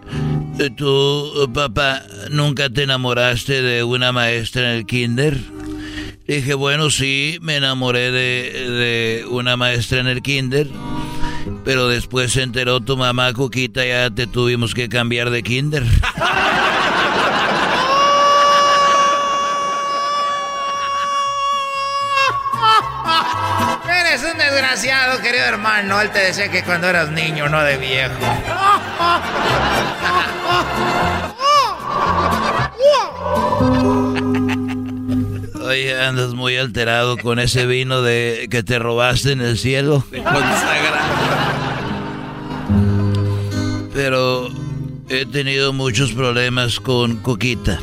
¿Tú, 0.78 1.52
papá, 1.54 2.04
nunca 2.30 2.70
te 2.70 2.84
enamoraste 2.84 3.62
de 3.62 3.84
una 3.84 4.14
maestra 4.14 4.72
en 4.72 4.78
el 4.78 4.86
kinder? 4.86 5.38
Dije, 6.26 6.54
bueno, 6.54 6.90
sí, 6.90 7.38
me 7.42 7.58
enamoré 7.58 8.12
de, 8.12 8.70
de 8.70 9.26
una 9.30 9.58
maestra 9.58 10.00
en 10.00 10.08
el 10.08 10.22
kinder. 10.22 10.68
Pero 11.68 11.90
después 11.90 12.32
se 12.32 12.44
enteró 12.44 12.80
tu 12.80 12.96
mamá, 12.96 13.34
Coquita, 13.34 13.86
ya 13.86 14.10
te 14.10 14.26
tuvimos 14.26 14.74
que 14.74 14.88
cambiar 14.88 15.32
de 15.32 15.44
kinder. 15.44 15.84
Eres 23.84 24.24
un 24.24 24.38
desgraciado, 24.38 25.22
querido 25.22 25.44
hermano. 25.44 26.00
Él 26.00 26.10
te 26.12 26.20
decía 26.20 26.50
que 26.50 26.64
cuando 26.64 26.88
eras 26.88 27.10
niño, 27.12 27.50
no 27.50 27.62
de 27.62 27.76
viejo. 27.76 28.14
Oye, 35.66 36.02
andas 36.02 36.34
muy 36.34 36.56
alterado 36.56 37.18
con 37.18 37.40
ese 37.40 37.66
vino 37.66 38.02
de 38.02 38.48
que 38.50 38.64
te 38.64 38.80
robaste 38.80 39.34
en 39.34 39.42
el 39.42 39.58
cielo. 39.58 40.06
Pero 43.98 44.48
he 45.10 45.26
tenido 45.26 45.74
muchos 45.74 46.12
problemas 46.12 46.80
con 46.80 47.16
Coquita. 47.18 47.80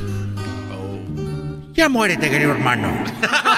Ya 1.73 1.89
muérete, 1.89 2.31
querido 2.31 2.53
hermano. 2.53 2.87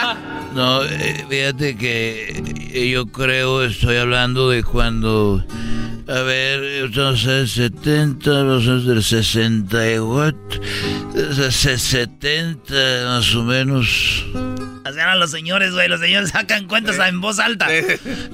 No, 0.56 0.82
eh, 0.82 1.26
fíjate 1.28 1.76
que 1.76 2.90
yo 2.90 3.04
creo, 3.08 3.62
estoy 3.62 3.96
hablando 3.96 4.48
de 4.48 4.64
cuando... 4.64 5.44
A 6.08 6.22
ver, 6.22 6.84
entonces 6.84 7.50
70, 7.50 8.30
los 8.42 8.86
del 8.86 9.02
64, 9.02 10.62
70 11.76 12.74
más 13.04 13.34
o 13.34 13.42
menos. 13.42 14.24
Así 14.84 14.98
eran 14.98 15.20
los 15.20 15.30
señores, 15.30 15.74
güey. 15.74 15.88
Los 15.88 16.00
señores 16.00 16.30
sacan 16.30 16.66
cuentas 16.68 16.98
en 17.06 17.20
voz 17.20 17.38
alta. 17.38 17.68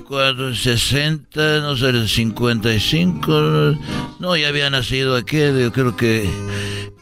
Cuando 0.07 0.55
60, 0.55 1.61
no 1.61 1.77
sé, 1.77 1.89
el 1.89 2.09
55. 2.09 3.77
No, 4.21 4.37
ya 4.37 4.47
había 4.47 4.71
nacido 4.71 5.17
aquel, 5.17 5.59
yo 5.61 5.73
creo 5.73 5.97
que. 5.97 6.31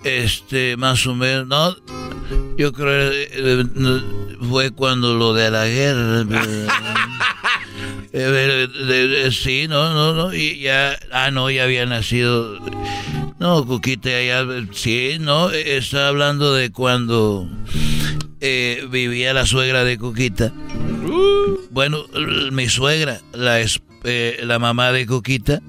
Este, 0.02 0.78
más 0.78 1.06
o 1.06 1.14
menos. 1.14 1.46
No, 1.46 1.76
yo 2.56 2.72
creo 2.72 3.10
eh, 3.12 3.64
fue 4.48 4.70
cuando 4.70 5.14
lo 5.14 5.32
de 5.34 5.50
la 5.50 5.66
guerra. 5.66 6.24
Eh, 8.12 8.68
de- 8.86 9.32
sí, 9.32 9.66
no, 9.68 9.92
no, 9.94 10.12
no. 10.14 10.34
Y 10.34 10.60
ya. 10.60 10.98
Ah, 11.12 11.30
no, 11.30 11.50
ya 11.50 11.64
había 11.64 11.86
nacido. 11.86 12.58
No, 13.38 13.64
Cuquita, 13.66 14.10
ya. 14.10 14.46
Sí, 14.72 15.16
no. 15.20 15.50
Está 15.50 16.08
hablando 16.08 16.52
de 16.54 16.70
cuando. 16.70 17.48
eh, 18.40 18.86
vivía 18.90 19.32
la 19.34 19.46
suegra 19.46 19.84
de 19.84 19.98
Coquita. 19.98 20.52
Bueno, 21.70 22.04
l- 22.14 22.50
mi 22.50 22.68
suegra, 22.68 23.20
la, 23.32 23.60
es- 23.60 23.80
eh, 24.04 24.40
la 24.44 24.58
mamá 24.58 24.92
de 24.92 25.06
Coquita. 25.06 25.60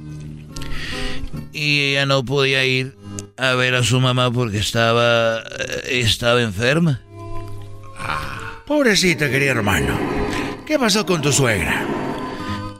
Y 1.54 1.92
ella 1.92 2.06
no 2.06 2.24
podía 2.26 2.66
ir 2.66 2.96
a 3.42 3.56
ver 3.56 3.74
a 3.74 3.82
su 3.84 4.00
mamá 4.00 4.32
porque 4.32 4.60
estaba, 4.60 5.40
eh, 5.40 6.02
estaba 6.02 6.44
enferma. 6.44 7.02
Pobrecita, 8.68 9.32
querido 9.32 9.54
hermano. 9.54 9.98
¿Qué 10.68 10.78
pasó 10.78 11.08
con 11.08 11.24
tu 11.24 11.32
suegra? 11.32 11.84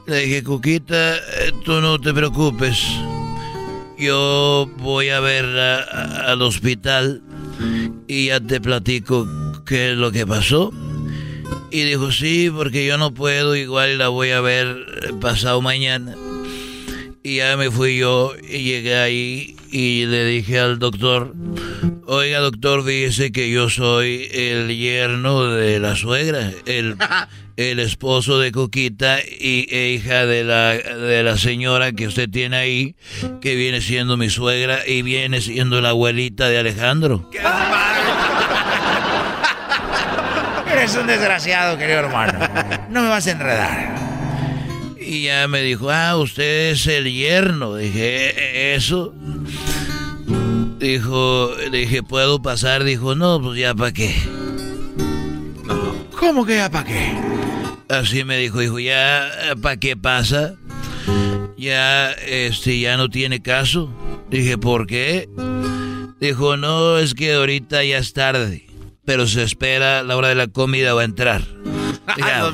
Le 0.06 0.20
dije, 0.20 0.44
Coquita, 0.44 1.16
eh, 1.16 1.52
tú 1.66 1.82
no 1.82 2.00
te 2.00 2.14
preocupes. 2.14 2.80
Yo 3.98 4.70
voy 4.78 5.10
a 5.10 5.20
verla 5.20 5.82
al 6.28 6.44
hospital 6.44 7.24
y 8.08 8.28
ya 8.28 8.40
te 8.40 8.62
platico 8.62 9.28
qué 9.66 9.94
es 9.94 9.98
lo 9.98 10.12
que 10.12 10.28
pasó. 10.28 10.72
Y 11.72 11.86
dijo, 11.86 12.12
sí, 12.12 12.52
porque 12.56 12.86
yo 12.86 13.00
no 13.00 13.12
puedo, 13.16 13.56
igual 13.56 13.98
la 13.98 14.10
voy 14.10 14.30
a 14.30 14.42
ver 14.42 14.68
eh, 14.68 15.14
pasado 15.20 15.60
mañana. 15.60 16.16
Y 17.24 17.38
ya 17.38 17.56
me 17.56 17.70
fui 17.70 18.00
yo 18.00 18.34
y 18.42 18.64
llegué 18.64 18.98
ahí 18.98 19.56
y 19.72 20.08
le 20.08 20.26
dije 20.26 20.60
al 20.60 20.80
doctor, 20.80 21.36
oiga 22.08 22.40
doctor, 22.40 22.84
fíjese 22.84 23.32
que 23.32 23.52
yo 23.52 23.70
soy 23.70 24.28
el 24.34 24.76
yerno 24.76 25.44
de 25.46 25.80
la 25.80 25.96
suegra, 25.96 26.52
el, 26.66 26.98
el 27.58 27.80
esposo 27.80 28.40
de 28.40 28.52
Coquita 28.52 29.20
y 29.20 29.68
e 29.70 29.92
hija 29.92 30.26
de 30.26 30.44
la, 30.44 30.74
de 30.74 31.22
la 31.22 31.38
señora 31.38 31.92
que 31.92 32.08
usted 32.08 32.28
tiene 32.28 32.58
ahí, 32.58 32.96
que 33.40 33.54
viene 33.56 33.82
siendo 33.82 34.18
mi 34.18 34.32
suegra 34.32 34.80
y 34.88 35.04
viene 35.04 35.42
siendo 35.42 35.80
la 35.80 35.90
abuelita 35.90 36.50
de 36.50 36.58
Alejandro. 36.58 37.30
Eres 40.72 40.96
un 40.96 41.06
desgraciado, 41.06 41.78
querido 41.78 42.00
hermano. 42.00 42.40
No 42.90 43.04
me 43.04 43.10
vas 43.10 43.28
a 43.28 43.32
enredar. 43.32 44.01
Y 45.12 45.24
ya 45.24 45.46
me 45.50 45.62
dijo, 45.62 45.92
ah, 45.92 46.16
usted 46.16 46.72
es 46.72 46.88
el 46.88 47.12
yerno. 47.12 47.76
Dije, 47.76 48.30
"¿E- 48.30 48.76
¿eso? 48.76 49.14
Dijo, 50.80 51.52
dije, 51.70 52.02
¿puedo 52.02 52.42
pasar? 52.42 52.86
Dijo, 52.86 53.14
no, 53.14 53.42
pues 53.42 53.60
ya 53.60 53.76
para 53.76 53.92
qué. 53.92 54.16
¿Cómo 56.18 56.46
que 56.46 56.56
ya 56.56 56.72
para 56.72 56.86
qué? 56.86 57.12
Así 57.90 58.24
me 58.24 58.38
dijo, 58.38 58.60
dijo, 58.60 58.80
ya 58.80 59.30
para 59.62 59.76
qué 59.76 59.98
pasa. 59.98 60.56
Ya, 61.58 62.14
este, 62.14 62.80
ya 62.80 62.96
no 62.96 63.10
tiene 63.10 63.42
caso. 63.42 63.94
Dije, 64.30 64.58
¿por 64.58 64.88
qué? 64.88 65.28
Dijo, 66.22 66.56
no, 66.56 66.98
es 67.00 67.16
que 67.16 67.34
ahorita 67.34 67.84
ya 67.84 67.98
es 67.98 68.14
tarde. 68.14 68.66
Pero 69.04 69.28
se 69.28 69.44
espera 69.44 70.04
la 70.04 70.16
hora 70.16 70.30
de 70.30 70.36
la 70.36 70.48
comida 70.48 70.94
va 70.94 71.02
a 71.02 71.04
entrar. 71.04 71.42
"Ah, 72.22 72.52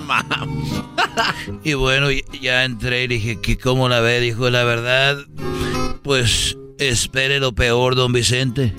y 1.64 1.74
bueno, 1.74 2.08
ya 2.42 2.64
entré 2.66 3.04
y 3.04 3.08
dije, 3.08 3.40
¿qué, 3.42 3.58
¿cómo 3.58 3.90
la 3.90 4.00
ve? 4.02 4.20
Dijo, 4.20 4.50
la 4.50 4.64
verdad, 4.64 5.18
pues 6.04 6.58
espere 6.80 7.40
lo 7.40 7.54
peor, 7.54 7.96
don 7.96 8.14
Vicente. 8.14 8.74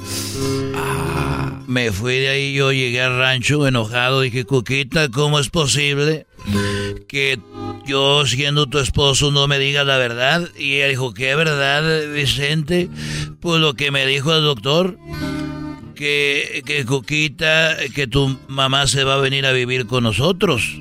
Me 1.66 1.92
fui 1.92 2.18
de 2.18 2.28
ahí, 2.28 2.54
yo 2.54 2.72
llegué 2.72 3.02
al 3.02 3.18
rancho 3.18 3.66
enojado, 3.66 4.22
dije, 4.22 4.44
Cuquita, 4.44 5.10
¿cómo 5.10 5.38
es 5.38 5.50
posible 5.50 6.26
que 7.08 7.38
yo 7.84 8.24
siendo 8.26 8.66
tu 8.66 8.78
esposo 8.78 9.30
no 9.30 9.46
me 9.48 9.58
digas 9.58 9.86
la 9.86 9.98
verdad? 9.98 10.48
Y 10.56 10.76
ella 10.76 10.88
dijo, 10.88 11.12
¿qué 11.12 11.34
verdad, 11.34 12.10
Vicente? 12.14 12.88
Pues 13.40 13.60
lo 13.60 13.74
que 13.74 13.90
me 13.90 14.06
dijo 14.06 14.34
el 14.34 14.42
doctor, 14.44 14.98
que, 15.98 16.62
que 16.64 16.84
Cuquita, 16.84 17.76
que 17.92 18.06
tu 18.06 18.38
mamá 18.46 18.86
se 18.86 19.02
va 19.02 19.14
a 19.14 19.18
venir 19.18 19.44
a 19.46 19.52
vivir 19.52 19.88
con 19.88 20.04
nosotros. 20.04 20.78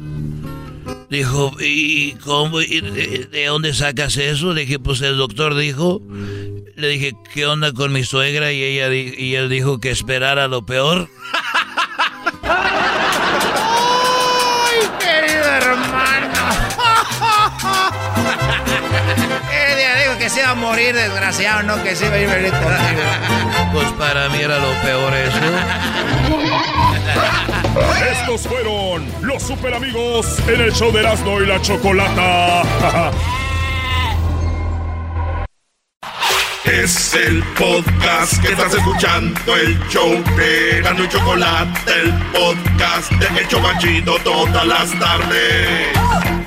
Dijo, 1.09 1.53
¿y 1.59 2.11
cómo? 2.23 2.61
¿Y 2.61 2.81
de, 2.81 3.25
de 3.25 3.45
dónde 3.47 3.73
sacas 3.73 4.17
eso? 4.17 4.53
Le 4.53 4.61
dije, 4.61 4.77
pues 4.77 5.01
el 5.01 5.17
doctor 5.17 5.55
dijo. 5.55 6.01
Le 6.75 6.87
dije, 6.89 7.13
¿qué 7.33 7.47
onda 7.47 7.73
con 7.73 7.91
mi 7.91 8.03
suegra? 8.03 8.53
Y 8.53 8.61
ella 8.61 8.93
y 8.93 9.33
él 9.33 9.49
dijo 9.49 9.79
que 9.79 9.89
esperara 9.89 10.47
lo 10.47 10.67
peor. 10.67 11.09
que 20.27 20.33
se 20.33 20.41
iba 20.41 20.49
a 20.49 20.55
morir, 20.55 20.93
desgraciado, 20.93 21.63
no 21.63 21.81
que 21.83 21.95
se 21.95 22.05
iba 22.05 22.15
a 22.15 22.19
ir 22.19 22.27
venir 22.27 22.51
contigo. 22.51 22.67
Pues 23.71 23.87
para 23.93 24.27
mí 24.27 24.39
era 24.39 24.59
lo 24.59 24.73
peor 24.81 25.13
eso. 25.13 25.37
Estos 28.11 28.41
fueron 28.41 29.09
los 29.21 29.41
super 29.41 29.73
amigos 29.73 30.37
en 30.49 30.59
el 30.59 30.73
show 30.73 30.91
de 30.91 30.99
Erasmo 30.99 31.41
y 31.41 31.45
la 31.45 31.61
Chocolata. 31.61 32.63
Es 36.65 37.13
el 37.13 37.41
podcast 37.57 38.41
que 38.41 38.51
estás 38.51 38.73
escuchando, 38.73 39.55
el 39.55 39.79
show 39.87 40.21
de 40.35 40.79
Erasmo 40.79 41.05
y 41.05 41.07
Chocolata, 41.07 41.79
el 42.03 42.13
podcast 42.33 43.09
de 43.13 43.39
El 43.39 43.47
Chobachito 43.47 44.17
todas 44.25 44.67
las 44.67 44.91
tardes. 44.99 46.46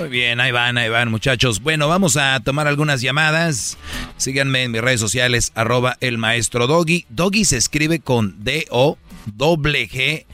Muy 0.00 0.08
bien, 0.08 0.40
ahí 0.40 0.50
van, 0.50 0.78
ahí 0.78 0.88
van, 0.88 1.10
muchachos. 1.10 1.60
Bueno, 1.60 1.86
vamos 1.86 2.16
a 2.16 2.40
tomar 2.40 2.66
algunas 2.66 3.02
llamadas. 3.02 3.76
Síganme 4.16 4.62
en 4.62 4.70
mis 4.70 4.80
redes 4.80 4.98
sociales, 4.98 5.52
arroba 5.54 5.98
el 6.00 6.16
maestro 6.16 6.66
Doggy. 6.66 7.04
Doggy 7.10 7.44
se 7.44 7.58
escribe 7.58 8.00
con 8.00 8.42
D-O, 8.42 8.96
doble 9.26 9.86
G 9.90 10.24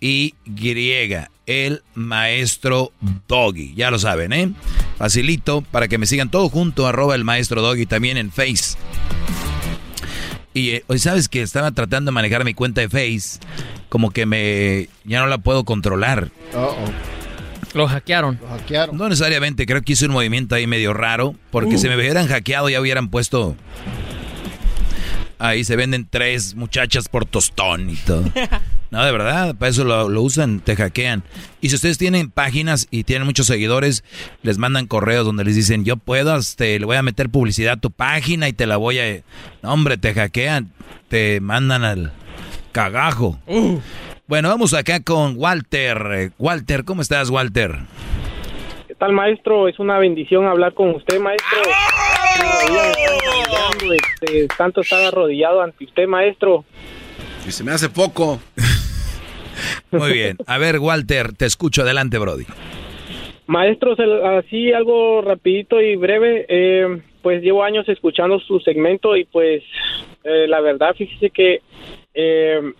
y 0.00 0.34
griega. 0.44 1.30
El 1.46 1.84
maestro 1.94 2.90
Doggy. 3.28 3.74
Ya 3.76 3.92
lo 3.92 4.00
saben, 4.00 4.32
¿eh? 4.32 4.50
Facilito 4.98 5.62
para 5.62 5.86
que 5.86 5.96
me 5.96 6.06
sigan 6.06 6.28
todo 6.28 6.48
junto, 6.48 6.88
arroba 6.88 7.14
el 7.14 7.22
maestro 7.22 7.62
Doggy, 7.62 7.86
también 7.86 8.16
en 8.16 8.32
Face. 8.32 8.76
Y 10.54 10.70
eh, 10.70 10.84
hoy 10.88 10.98
sabes 10.98 11.28
que 11.28 11.40
estaba 11.40 11.70
tratando 11.70 12.10
de 12.10 12.14
manejar 12.14 12.44
mi 12.44 12.54
cuenta 12.54 12.80
de 12.80 12.88
Face, 12.88 13.38
como 13.88 14.10
que 14.10 14.26
me 14.26 14.88
ya 15.04 15.20
no 15.20 15.28
la 15.28 15.38
puedo 15.38 15.64
controlar. 15.64 16.32
Lo 17.74 17.86
hackearon. 17.88 18.38
Lo 18.40 18.48
hackearon. 18.48 18.96
No 18.96 19.08
necesariamente, 19.08 19.66
creo 19.66 19.82
que 19.82 19.92
hice 19.94 20.06
un 20.06 20.12
movimiento 20.12 20.54
ahí 20.54 20.66
medio 20.66 20.94
raro, 20.94 21.34
porque 21.50 21.74
Uh. 21.74 21.78
si 21.78 21.88
me 21.88 21.96
hubieran 21.96 22.26
hackeado 22.28 22.68
ya 22.68 22.80
hubieran 22.80 23.08
puesto 23.08 23.56
ahí 25.38 25.64
se 25.64 25.76
venden 25.76 26.06
tres 26.08 26.54
muchachas 26.54 27.08
por 27.08 27.26
tostón 27.26 27.90
y 27.90 27.96
todo. 27.96 28.24
No, 28.90 29.04
de 29.04 29.10
verdad, 29.10 29.56
para 29.56 29.70
eso 29.70 29.82
lo, 29.82 30.08
lo 30.08 30.22
usan, 30.22 30.60
te 30.60 30.76
hackean. 30.76 31.24
Y 31.60 31.70
si 31.70 31.74
ustedes 31.74 31.98
tienen 31.98 32.30
páginas 32.30 32.86
y 32.92 33.02
tienen 33.02 33.26
muchos 33.26 33.48
seguidores, 33.48 34.04
les 34.42 34.56
mandan 34.58 34.86
correos 34.86 35.26
donde 35.26 35.42
les 35.42 35.56
dicen, 35.56 35.84
yo 35.84 35.96
puedo, 35.96 36.36
este, 36.36 36.78
le 36.78 36.86
voy 36.86 36.96
a 36.96 37.02
meter 37.02 37.28
publicidad 37.28 37.72
a 37.72 37.76
tu 37.80 37.90
página 37.90 38.46
y 38.46 38.52
te 38.52 38.66
la 38.68 38.76
voy 38.76 39.00
a... 39.00 39.16
No, 39.62 39.72
hombre, 39.72 39.96
te 39.96 40.14
hackean, 40.14 40.70
te 41.08 41.40
mandan 41.40 41.82
al 41.82 42.12
cagajo. 42.70 43.40
Bueno, 44.26 44.48
vamos 44.48 44.72
acá 44.74 45.02
con 45.02 45.34
Walter. 45.36 46.32
Walter, 46.38 46.84
¿cómo 46.84 47.02
estás, 47.02 47.28
Walter? 47.30 47.72
¿Qué 48.88 48.94
tal, 48.94 49.12
maestro? 49.12 49.68
Es 49.68 49.78
una 49.78 49.98
bendición 49.98 50.46
hablar 50.46 50.72
con 50.72 50.90
usted, 50.94 51.20
maestro. 51.20 51.58
Este, 53.92 54.48
tanto 54.56 54.80
estar 54.80 55.04
arrodillado 55.04 55.60
ante 55.60 55.84
usted, 55.84 56.06
maestro. 56.06 56.64
Y 57.46 57.50
se 57.52 57.64
me 57.64 57.72
hace 57.72 57.90
poco. 57.90 58.40
Muy 59.90 60.12
bien. 60.12 60.38
A 60.46 60.56
ver, 60.58 60.78
Walter, 60.78 61.34
te 61.34 61.44
escucho. 61.44 61.82
Adelante, 61.82 62.18
Brody. 62.18 62.44
Maestro, 63.46 63.94
se- 63.94 64.24
así 64.38 64.72
algo 64.72 65.20
rapidito 65.20 65.82
y 65.82 65.96
breve, 65.96 66.46
eh, 66.48 67.02
pues 67.20 67.42
llevo 67.42 67.62
años 67.62 67.86
escuchando 67.90 68.40
su 68.40 68.58
segmento 68.60 69.16
y 69.16 69.26
pues 69.26 69.62
eh, 70.24 70.46
la 70.48 70.60
verdad, 70.62 70.94
fíjese 70.96 71.28
que 71.28 71.60
eh, 72.14 72.72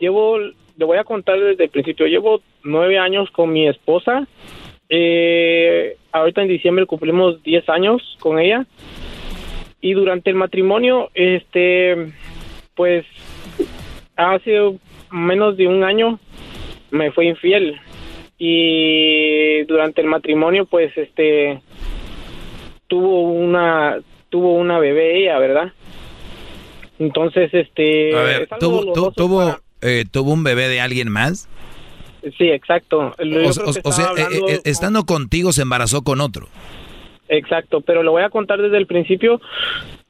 llevo, 0.00 0.38
le 0.76 0.84
voy 0.84 0.98
a 0.98 1.04
contar 1.04 1.38
desde 1.40 1.64
el 1.64 1.70
principio, 1.70 2.06
llevo 2.06 2.40
nueve 2.64 2.98
años 2.98 3.30
con 3.30 3.52
mi 3.52 3.68
esposa, 3.68 4.26
eh, 4.88 5.96
ahorita 6.12 6.42
en 6.42 6.48
diciembre 6.48 6.86
cumplimos 6.86 7.42
diez 7.42 7.68
años 7.68 8.16
con 8.20 8.38
ella. 8.38 8.66
Y 9.80 9.94
durante 9.94 10.30
el 10.30 10.36
matrimonio, 10.36 11.10
este, 11.14 12.12
pues 12.74 13.04
hace 14.16 14.78
menos 15.10 15.56
de 15.56 15.66
un 15.66 15.82
año 15.82 16.18
me 16.90 17.10
fue 17.10 17.26
infiel. 17.26 17.80
Y 18.38 19.62
durante 19.64 20.00
el 20.00 20.08
matrimonio 20.08 20.66
pues 20.66 20.96
este 20.96 21.60
tuvo 22.88 23.30
una 23.30 23.98
tuvo 24.30 24.54
una 24.54 24.78
bebé 24.80 25.22
ella 25.22 25.38
verdad 25.38 25.72
entonces 26.98 27.50
este 27.54 28.14
A 28.16 28.22
ver, 28.22 28.42
es 28.42 28.52
algo 28.52 28.58
¿tuvo, 28.66 28.80
tu- 28.80 28.86
doloroso 28.86 29.12
tuvo, 29.12 29.56
eh, 29.82 30.04
¿tuvo 30.10 30.32
un 30.32 30.44
bebé 30.44 30.68
de 30.68 30.80
alguien 30.80 31.10
más? 31.10 31.48
sí 32.38 32.48
exacto 32.50 33.12
Yo 33.18 33.48
O, 33.48 33.92
sea, 33.92 34.04
eh, 34.16 34.22
hablando- 34.22 34.48
eh, 34.48 34.60
estando 34.64 35.04
contigo 35.04 35.52
se 35.52 35.62
embarazó 35.62 36.02
con 36.02 36.20
otro. 36.20 36.46
Exacto, 37.28 37.80
pero 37.80 38.02
lo 38.02 38.12
voy 38.12 38.22
a 38.22 38.28
contar 38.30 38.60
desde 38.60 38.76
el 38.76 38.86
principio. 38.86 39.40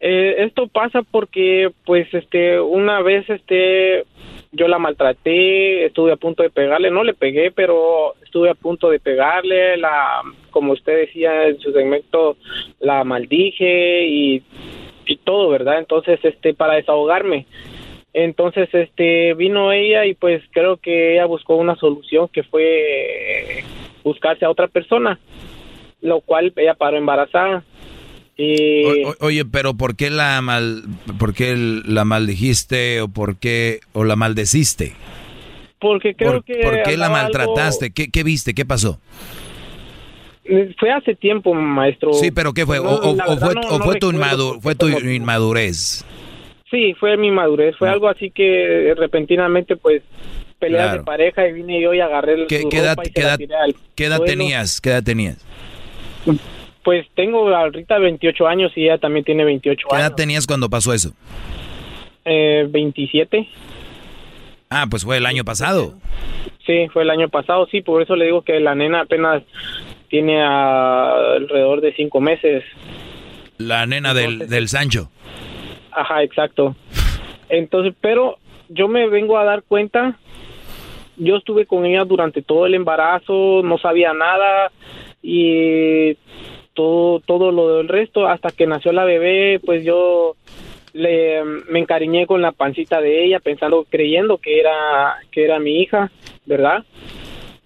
Eh, 0.00 0.36
esto 0.38 0.66
pasa 0.66 1.02
porque, 1.08 1.70
pues, 1.84 2.12
este, 2.12 2.58
una 2.60 3.00
vez, 3.00 3.28
este, 3.30 4.04
yo 4.50 4.66
la 4.66 4.80
maltraté, 4.80 5.86
estuve 5.86 6.10
a 6.12 6.16
punto 6.16 6.42
de 6.42 6.50
pegarle, 6.50 6.90
no 6.90 7.04
le 7.04 7.14
pegué, 7.14 7.52
pero 7.52 8.14
estuve 8.24 8.50
a 8.50 8.54
punto 8.54 8.90
de 8.90 8.98
pegarle, 8.98 9.76
la, 9.76 10.22
como 10.50 10.72
usted 10.72 10.96
decía 10.96 11.46
en 11.46 11.60
su 11.60 11.70
segmento, 11.72 12.36
la 12.80 13.04
maldije 13.04 14.04
y, 14.04 14.42
y 15.06 15.16
todo, 15.18 15.48
¿verdad? 15.48 15.78
Entonces, 15.78 16.18
este, 16.24 16.54
para 16.54 16.74
desahogarme. 16.74 17.46
Entonces, 18.14 18.68
este, 18.72 19.34
vino 19.34 19.72
ella 19.72 20.04
y 20.06 20.14
pues 20.14 20.42
creo 20.52 20.76
que 20.76 21.14
ella 21.14 21.24
buscó 21.26 21.56
una 21.56 21.76
solución 21.76 22.28
que 22.28 22.42
fue 22.42 23.64
buscarse 24.04 24.44
a 24.44 24.50
otra 24.50 24.68
persona 24.68 25.18
lo 26.02 26.20
cual 26.20 26.52
ella 26.56 26.74
paró 26.74 26.96
embarazada. 26.98 27.62
Y 28.36 29.04
O- 29.04 29.14
oye, 29.20 29.44
pero 29.44 29.74
¿por 29.74 29.94
qué 29.94 30.10
la 30.10 30.40
mal, 30.42 30.82
por 31.18 31.32
qué 31.32 31.54
la 31.56 32.04
maldijiste 32.04 33.00
o 33.02 33.08
por 33.08 33.36
qué 33.36 33.78
o 33.92 34.02
la 34.04 34.16
maldeciste? 34.16 34.94
porque 35.78 36.14
creo 36.14 36.34
¿Por, 36.34 36.44
que 36.44 36.60
por 36.62 36.82
qué 36.82 36.96
la 36.96 37.08
maltrataste? 37.08 37.92
¿Qué, 37.92 38.10
qué 38.10 38.22
viste? 38.24 38.52
¿Qué 38.54 38.64
pasó? 38.64 39.00
fue 40.78 40.90
hace 40.90 41.14
tiempo, 41.14 41.54
maestro. 41.54 42.12
Sí, 42.14 42.30
pero 42.32 42.52
¿qué 42.52 42.66
fue? 42.66 42.78
O, 42.80 42.84
No, 42.84 42.90
o- 42.96 43.14
la 43.16 43.24
o 43.26 43.30
verdad 43.30 43.46
fue, 43.46 43.54
no- 43.54 43.60
o 43.68 43.78
no 43.78 43.84
fue 43.84 43.98
tu, 44.00 44.10
recuerdo 44.10 44.54
inmadu- 44.54 44.60
fue 44.60 44.74
tu 44.74 44.88
inmadurez? 44.88 46.04
Sí, 46.72 46.94
fue 46.98 47.16
mi 47.16 47.30
madurez. 47.30 47.76
Fue 47.76 47.88
algo 47.88 48.08
así 48.08 48.30
que 48.32 48.94
repentinamente, 48.96 49.76
pues, 49.76 50.02
peleas 50.58 50.84
Claro. 50.86 50.98
de 50.98 51.04
pareja 51.04 51.46
y 51.46 51.52
vine 51.52 51.80
yo 51.80 51.92
y 51.94 52.00
agarré 52.00 52.34
el 52.34 52.46
¿Qué, 52.48 52.62
su 52.62 52.68
qué 52.70 52.78
edad, 52.78 52.96
ropa 52.96 53.02
y 53.02 53.06
se 53.06 53.12
qué 53.12 53.22
la 53.22 53.36
tiré 53.38 53.54
al 53.54 53.74
qué 53.94 54.04
edad 54.06 54.20
tenías? 54.22 54.80
¿Qué 54.80 54.90
edad 54.90 55.02
tenías? 55.04 55.44
Pues 56.82 57.06
tengo 57.14 57.48
ahorita 57.54 57.98
28 57.98 58.48
años 58.48 58.72
y 58.74 58.84
ella 58.84 58.98
también 58.98 59.24
tiene 59.24 59.44
28 59.44 59.86
¿Qué 59.88 59.96
edad 59.96 60.06
años. 60.06 60.16
tenías 60.16 60.46
cuando 60.48 60.68
pasó 60.70 60.92
eso? 60.92 61.12
Eh, 62.24 62.66
27. 62.68 63.46
Ah, 64.70 64.86
pues 64.90 65.04
fue 65.04 65.18
el 65.18 65.26
año 65.26 65.44
pasado. 65.44 65.94
Sí, 66.66 66.88
fue 66.92 67.02
el 67.02 67.10
año 67.10 67.28
pasado, 67.28 67.66
sí, 67.70 67.82
por 67.82 68.00
eso 68.02 68.16
le 68.16 68.24
digo 68.26 68.42
que 68.42 68.58
la 68.60 68.74
nena 68.74 69.02
apenas 69.02 69.42
tiene 70.08 70.40
ah, 70.42 71.34
alrededor 71.36 71.80
de 71.82 71.92
cinco 71.94 72.20
meses. 72.20 72.64
La 73.58 73.84
nena 73.86 74.14
del, 74.14 74.48
del 74.48 74.68
Sancho. 74.68 75.10
Ajá, 75.94 76.22
exacto. 76.22 76.74
Entonces, 77.48 77.94
pero 78.00 78.38
yo 78.68 78.88
me 78.88 79.08
vengo 79.08 79.38
a 79.38 79.44
dar 79.44 79.62
cuenta, 79.62 80.18
yo 81.16 81.36
estuve 81.36 81.66
con 81.66 81.84
ella 81.84 82.04
durante 82.04 82.42
todo 82.42 82.66
el 82.66 82.74
embarazo, 82.74 83.62
no 83.62 83.78
sabía 83.78 84.12
nada 84.12 84.72
y 85.22 86.14
todo 86.74 87.20
todo 87.20 87.52
lo 87.52 87.76
del 87.76 87.88
resto 87.88 88.26
hasta 88.26 88.50
que 88.50 88.66
nació 88.66 88.92
la 88.92 89.04
bebé, 89.04 89.60
pues 89.64 89.84
yo 89.84 90.36
le 90.94 91.44
me 91.44 91.78
encariñé 91.78 92.26
con 92.26 92.42
la 92.42 92.52
pancita 92.52 93.00
de 93.00 93.24
ella 93.24 93.40
pensando 93.40 93.86
creyendo 93.88 94.38
que 94.38 94.60
era 94.60 95.16
que 95.30 95.44
era 95.44 95.58
mi 95.58 95.80
hija, 95.80 96.10
¿verdad? 96.46 96.84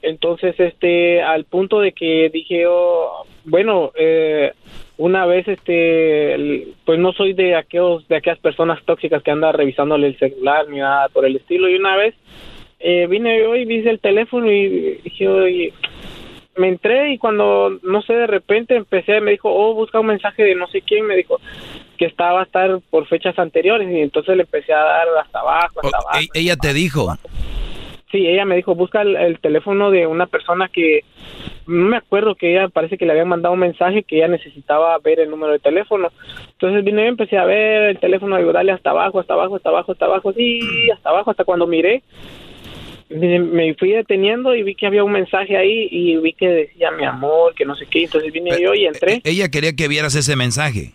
Entonces, 0.03 0.55
este, 0.61 1.21
al 1.21 1.45
punto 1.45 1.81
de 1.81 1.91
que 1.91 2.31
dije, 2.33 2.65
oh, 2.69 3.27
bueno, 3.45 3.91
eh, 3.99 4.53
una 4.99 5.27
vez, 5.27 5.47
este, 5.47 6.69
pues 6.85 6.99
no 6.99 7.13
soy 7.13 7.35
de 7.35 7.55
aquellos, 7.55 8.07
de 8.09 8.17
aquellas 8.17 8.39
personas 8.39 8.83
tóxicas 8.85 9.23
que 9.23 9.31
andan 9.31 9.53
revisándole 9.53 10.09
el 10.09 10.19
celular 10.19 10.69
ni 10.69 10.79
nada 10.79 11.09
por 11.11 11.27
el 11.27 11.37
estilo. 11.37 11.69
Y 11.69 11.77
una 11.77 11.97
vez 11.97 12.15
eh, 12.81 13.07
vine 13.07 13.39
yo 13.39 13.55
y 13.57 13.65
vi 13.65 13.87
el 13.87 14.01
teléfono 14.01 14.51
y 14.51 14.99
dije, 15.05 15.29
oye, 15.29 15.73
me 16.57 16.69
entré 16.69 17.13
y 17.13 17.19
cuando, 17.19 17.79
no 17.83 18.03
sé, 18.03 18.15
de 18.15 18.27
repente 18.27 18.75
empecé, 18.75 19.21
me 19.21 19.33
dijo, 19.33 19.51
oh, 19.53 19.75
busca 19.75 20.01
un 20.01 20.07
mensaje 20.07 20.43
de 20.43 20.55
no 20.55 20.67
sé 20.69 20.81
quién, 20.81 21.07
me 21.07 21.17
dijo 21.17 21.41
que 21.99 22.07
estaba 22.07 22.41
a 22.41 22.45
estar 22.45 22.79
por 22.91 23.07
fechas 23.07 23.39
anteriores 23.39 23.91
y 23.91 24.01
entonces 24.01 24.37
le 24.37 24.43
empecé 24.43 24.73
a 24.73 24.83
dar 24.83 25.09
hasta 25.23 25.41
abajo, 25.41 25.81
hasta 25.83 25.97
abajo. 25.97 26.21
E- 26.21 26.41
ella 26.41 26.57
te 26.57 26.73
dijo. 26.73 27.07
Sí, 28.17 28.27
ella 28.27 28.47
me 28.47 28.57
dijo, 28.57 28.75
busca 28.75 29.03
el, 29.03 29.15
el 29.15 29.39
teléfono 29.41 29.91
de 29.91 30.07
una 30.07 30.27
persona 30.27 30.71
que, 30.73 31.05
no 31.67 31.89
me 31.89 31.99
acuerdo 31.99 32.35
que 32.35 32.53
ella 32.53 32.69
parece 32.69 32.97
que 32.97 33.05
le 33.05 33.13
habían 33.13 33.29
mandado 33.29 33.53
un 33.53 33.61
mensaje 33.61 34.05
que 34.05 34.17
ella 34.17 34.29
necesitaba 34.29 34.97
ver 35.01 35.21
el 35.21 35.29
número 35.29 35.53
de 35.53 35.59
teléfono. 35.59 36.11
Entonces 36.53 36.83
vine 36.83 37.05
y 37.05 37.09
empecé 37.09 37.37
a 37.37 37.45
ver 37.45 37.91
el 37.91 37.99
teléfono, 37.99 38.39
digo, 38.39 38.53
dale 38.53 38.73
hasta 38.73 38.89
abajo, 38.89 39.21
hasta 39.21 39.35
abajo, 39.35 39.57
hasta 39.57 39.69
abajo, 39.69 39.93
hasta 39.93 40.05
abajo, 40.07 40.33
sí, 40.33 40.61
hasta 40.91 41.11
abajo, 41.11 41.31
hasta 41.31 41.45
cuando 41.45 41.67
miré. 41.67 42.03
Me 43.11 43.75
fui 43.75 43.91
deteniendo 43.91 44.55
y 44.55 44.63
vi 44.63 44.75
que 44.75 44.87
había 44.87 45.05
un 45.05 45.13
mensaje 45.13 45.59
ahí 45.59 45.89
y 45.91 46.17
vi 46.17 46.33
que 46.33 46.49
decía 46.49 46.91
mi 46.91 47.05
amor, 47.05 47.55
que 47.55 47.67
no 47.67 47.77
sé 47.77 47.85
qué. 47.85 48.05
Entonces 48.05 48.33
vine 48.33 48.51
yo 48.59 48.73
y 48.73 48.87
entré. 48.87 49.21
Ella 49.25 49.51
quería 49.51 49.75
que 49.75 49.89
vieras 49.89 50.15
ese 50.15 50.35
mensaje. 50.35 50.93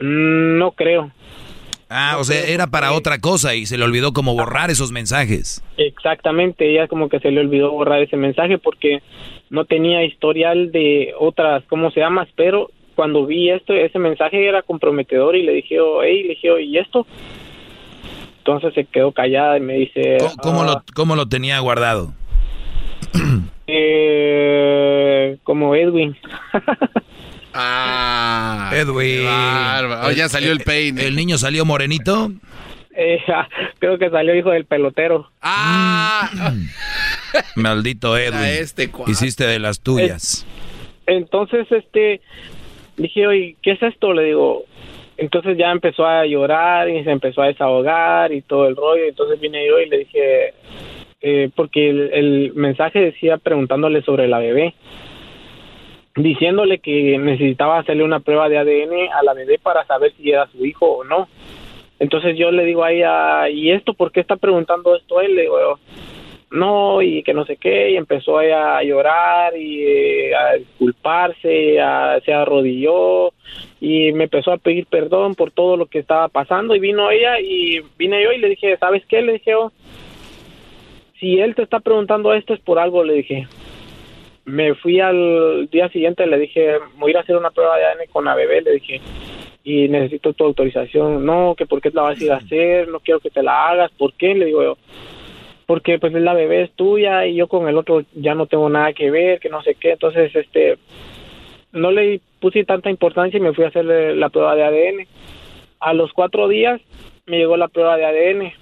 Mm, 0.00 0.58
No 0.58 0.70
creo. 0.70 1.10
Ah, 1.90 2.16
o 2.18 2.24
sea, 2.24 2.44
era 2.44 2.66
para 2.66 2.92
otra 2.92 3.18
cosa 3.18 3.54
y 3.54 3.64
se 3.64 3.78
le 3.78 3.84
olvidó 3.84 4.12
como 4.12 4.34
borrar 4.34 4.70
esos 4.70 4.92
mensajes. 4.92 5.62
Exactamente, 5.78 6.70
ella 6.70 6.86
como 6.86 7.08
que 7.08 7.18
se 7.20 7.30
le 7.30 7.40
olvidó 7.40 7.70
borrar 7.72 8.02
ese 8.02 8.16
mensaje 8.16 8.58
porque 8.58 9.02
no 9.50 9.64
tenía 9.64 10.04
historial 10.04 10.70
de 10.70 11.14
otras, 11.18 11.64
¿cómo 11.68 11.90
se 11.90 12.00
llama? 12.00 12.26
Pero 12.36 12.70
cuando 12.94 13.24
vi 13.26 13.48
esto, 13.50 13.72
ese 13.72 13.98
mensaje 13.98 14.46
era 14.46 14.60
comprometedor 14.62 15.34
y 15.36 15.42
le 15.44 15.52
dije, 15.54 15.80
oh, 15.80 16.02
hey, 16.02 16.24
le 16.24 16.28
dije, 16.30 16.50
oh, 16.50 16.58
¿y 16.58 16.76
esto? 16.76 17.06
Entonces 18.38 18.74
se 18.74 18.84
quedó 18.84 19.12
callada 19.12 19.56
y 19.56 19.60
me 19.60 19.74
dice, 19.74 20.16
¿Cómo, 20.18 20.36
cómo 20.42 20.62
"Ah, 20.62 20.66
lo, 20.66 20.82
cómo 20.94 21.16
lo 21.16 21.28
tenía 21.28 21.58
guardado? 21.60 22.12
eh, 23.66 25.38
como 25.44 25.74
Edwin. 25.74 26.16
Ah. 27.60 28.70
Edwin. 28.72 29.26
Oh, 29.26 30.10
ya 30.12 30.28
salió 30.28 30.52
el 30.52 30.60
peine. 30.60 31.06
¿El 31.06 31.16
niño 31.16 31.38
salió 31.38 31.64
morenito? 31.64 32.30
Eh, 32.94 33.18
creo 33.78 33.98
que 33.98 34.10
salió 34.10 34.34
hijo 34.34 34.50
del 34.50 34.64
pelotero. 34.64 35.28
Ah. 35.42 36.30
Maldito 37.56 38.16
Edwin. 38.16 38.44
este. 38.44 38.90
Hiciste 39.06 39.44
de 39.46 39.58
las 39.58 39.80
tuyas. 39.80 40.46
Entonces, 41.06 41.66
este, 41.72 42.20
dije, 42.96 43.26
oye, 43.26 43.56
¿qué 43.62 43.72
es 43.72 43.82
esto? 43.82 44.12
Le 44.12 44.24
digo, 44.24 44.64
entonces 45.16 45.56
ya 45.58 45.70
empezó 45.72 46.06
a 46.06 46.26
llorar 46.26 46.88
y 46.88 47.02
se 47.02 47.10
empezó 47.10 47.42
a 47.42 47.46
desahogar 47.46 48.32
y 48.32 48.42
todo 48.42 48.68
el 48.68 48.76
rollo. 48.76 49.04
Entonces 49.04 49.40
vine 49.40 49.66
yo 49.66 49.80
y 49.80 49.88
le 49.88 49.98
dije, 49.98 50.54
eh, 51.20 51.50
porque 51.56 51.90
el, 51.90 52.10
el 52.12 52.52
mensaje 52.54 53.00
decía 53.00 53.38
preguntándole 53.38 54.02
sobre 54.02 54.28
la 54.28 54.38
bebé, 54.38 54.74
diciéndole 56.18 56.78
que 56.78 57.16
necesitaba 57.18 57.78
hacerle 57.78 58.04
una 58.04 58.20
prueba 58.20 58.48
de 58.48 58.58
ADN 58.58 59.12
a 59.12 59.22
la 59.22 59.34
bebé 59.34 59.58
para 59.58 59.84
saber 59.86 60.12
si 60.16 60.30
era 60.30 60.46
su 60.48 60.64
hijo 60.66 60.86
o 60.98 61.04
no. 61.04 61.28
Entonces 62.00 62.36
yo 62.36 62.50
le 62.50 62.64
digo 62.64 62.84
a 62.84 62.92
ella, 62.92 63.48
¿y 63.48 63.70
esto 63.70 63.94
por 63.94 64.12
qué 64.12 64.20
está 64.20 64.36
preguntando 64.36 64.94
esto 64.96 65.20
él? 65.20 65.34
Le 65.34 65.42
digo, 65.42 65.78
no, 66.50 67.02
y 67.02 67.22
que 67.22 67.34
no 67.34 67.44
sé 67.44 67.56
qué, 67.56 67.90
y 67.90 67.96
empezó 67.96 68.38
a 68.38 68.82
llorar 68.82 69.56
y 69.56 69.82
eh, 69.84 70.34
a 70.34 70.54
disculparse, 70.54 71.80
a- 71.80 72.20
se 72.24 72.32
arrodilló 72.32 73.32
y 73.80 74.12
me 74.12 74.24
empezó 74.24 74.52
a 74.52 74.58
pedir 74.58 74.86
perdón 74.86 75.34
por 75.34 75.50
todo 75.50 75.76
lo 75.76 75.86
que 75.86 75.98
estaba 75.98 76.28
pasando 76.28 76.74
y 76.74 76.80
vino 76.80 77.10
ella 77.10 77.38
y 77.40 77.80
vine 77.98 78.22
yo 78.22 78.32
y 78.32 78.38
le 78.38 78.48
dije, 78.50 78.76
¿sabes 78.78 79.04
qué? 79.06 79.20
Le 79.22 79.34
dije, 79.34 79.54
"Oh, 79.54 79.72
si 81.20 81.38
él 81.40 81.54
te 81.54 81.62
está 81.62 81.80
preguntando 81.80 82.32
esto 82.32 82.54
es 82.54 82.60
por 82.60 82.78
algo, 82.78 83.02
le 83.04 83.14
dije. 83.14 83.46
Me 84.48 84.74
fui 84.74 84.98
al 84.98 85.68
día 85.70 85.90
siguiente, 85.90 86.26
le 86.26 86.38
dije, 86.38 86.78
voy 86.96 87.10
a 87.10 87.12
ir 87.12 87.16
a 87.18 87.20
hacer 87.20 87.36
una 87.36 87.50
prueba 87.50 87.76
de 87.76 87.84
ADN 87.84 88.10
con 88.10 88.24
la 88.24 88.34
bebé, 88.34 88.62
le 88.62 88.72
dije, 88.72 88.98
y 89.62 89.88
necesito 89.88 90.32
tu 90.32 90.42
autorización. 90.44 91.26
No, 91.26 91.54
que 91.54 91.66
por 91.66 91.82
qué 91.82 91.90
la 91.92 92.00
vas 92.00 92.18
a 92.18 92.24
ir 92.24 92.32
a 92.32 92.36
hacer, 92.36 92.88
no 92.88 93.00
quiero 93.00 93.20
que 93.20 93.28
te 93.28 93.42
la 93.42 93.68
hagas, 93.68 93.90
¿por 93.92 94.14
qué? 94.14 94.34
Le 94.34 94.46
digo 94.46 94.62
yo, 94.62 94.78
porque 95.66 95.98
pues 95.98 96.14
la 96.14 96.32
bebé 96.32 96.62
es 96.62 96.72
tuya 96.72 97.26
y 97.26 97.34
yo 97.34 97.46
con 97.46 97.68
el 97.68 97.76
otro 97.76 98.04
ya 98.14 98.34
no 98.34 98.46
tengo 98.46 98.70
nada 98.70 98.94
que 98.94 99.10
ver, 99.10 99.38
que 99.38 99.50
no 99.50 99.62
sé 99.62 99.74
qué, 99.74 99.90
entonces 99.92 100.34
este 100.34 100.78
no 101.72 101.90
le 101.90 102.22
puse 102.40 102.64
tanta 102.64 102.88
importancia 102.88 103.36
y 103.36 103.42
me 103.42 103.52
fui 103.52 103.64
a 103.64 103.68
hacerle 103.68 104.16
la 104.16 104.30
prueba 104.30 104.54
de 104.54 104.64
ADN. 104.64 105.06
A 105.78 105.92
los 105.92 106.10
cuatro 106.14 106.48
días 106.48 106.80
me 107.26 107.36
llegó 107.36 107.58
la 107.58 107.68
prueba 107.68 107.98
de 107.98 108.06
ADN 108.06 108.52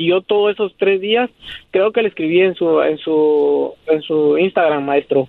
y 0.00 0.08
yo 0.08 0.22
todos 0.22 0.52
esos 0.54 0.72
tres 0.78 1.00
días 1.00 1.28
creo 1.70 1.92
que 1.92 2.00
le 2.02 2.08
escribí 2.08 2.40
en 2.40 2.54
su 2.54 2.80
en 2.82 2.96
su 2.98 3.74
en 3.86 4.00
su 4.02 4.38
Instagram 4.38 4.84
maestro. 4.84 5.28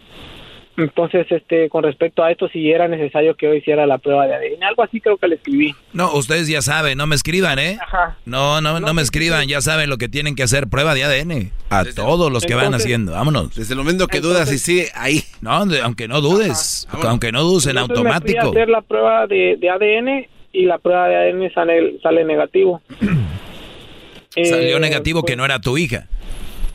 Entonces 0.77 1.27
este 1.29 1.67
con 1.67 1.83
respecto 1.83 2.23
a 2.23 2.31
esto 2.31 2.47
si 2.47 2.71
era 2.71 2.87
necesario 2.87 3.35
que 3.35 3.45
yo 3.45 3.53
hiciera 3.53 3.85
la 3.85 3.97
prueba 3.97 4.25
de 4.25 4.33
ADN, 4.35 4.63
algo 4.63 4.81
así 4.83 5.01
creo 5.01 5.17
que 5.17 5.27
le 5.27 5.35
escribí. 5.35 5.75
No, 5.91 6.13
ustedes 6.13 6.47
ya 6.47 6.61
saben, 6.61 6.97
no 6.97 7.05
me 7.05 7.15
escriban, 7.15 7.59
¿eh? 7.59 7.77
No, 8.25 8.61
no, 8.61 8.79
no 8.79 8.93
me 8.93 9.01
escriban, 9.01 9.47
ya 9.49 9.59
saben 9.59 9.89
lo 9.89 9.97
que 9.97 10.07
tienen 10.07 10.35
que 10.35 10.43
hacer, 10.43 10.67
prueba 10.69 10.93
de 10.95 11.03
ADN. 11.03 11.51
A 11.69 11.83
todos 11.83 12.31
los 12.31 12.45
que 12.45 12.55
van 12.55 12.73
haciendo, 12.73 13.11
vámonos. 13.11 13.53
Desde 13.53 13.73
el 13.73 13.79
momento 13.79 14.07
que 14.07 14.21
dudas 14.21 14.51
y 14.53 14.57
sí, 14.57 14.85
ahí. 14.95 15.21
No, 15.41 15.65
de- 15.65 15.81
aunque 15.81 16.07
no 16.07 16.21
dudes, 16.21 16.87
aunque 17.03 17.33
no 17.33 17.43
dudes 17.43 17.65
en 17.67 17.77
Entonces 17.77 18.03
me 18.05 18.09
fui 18.09 18.09
a 18.09 18.15
automático. 18.15 18.49
hacer 18.51 18.69
la 18.69 18.81
prueba 18.81 19.27
de, 19.27 19.57
de 19.59 19.69
ADN 19.69 20.27
y 20.53 20.63
la 20.65 20.77
prueba 20.79 21.09
de 21.09 21.15
ADN 21.17 21.53
sale, 21.53 21.99
sale 22.01 22.23
negativo. 22.23 22.81
Salió 24.31 24.77
Eh, 24.77 24.79
negativo 24.79 25.23
que 25.23 25.35
no 25.35 25.45
era 25.45 25.59
tu 25.59 25.77
hija. 25.77 26.07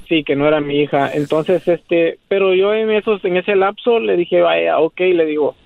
Sí, 0.08 0.22
que 0.22 0.36
no 0.36 0.46
era 0.46 0.60
mi 0.60 0.80
hija. 0.80 1.10
Entonces, 1.12 1.66
este, 1.66 2.18
pero 2.28 2.54
yo 2.54 2.72
en 2.74 2.90
esos, 2.90 3.24
en 3.24 3.36
ese 3.36 3.56
lapso 3.56 3.98
le 3.98 4.16
dije, 4.16 4.40
vaya, 4.40 4.78
ok, 4.78 5.00
le 5.00 5.26
digo, 5.26 5.56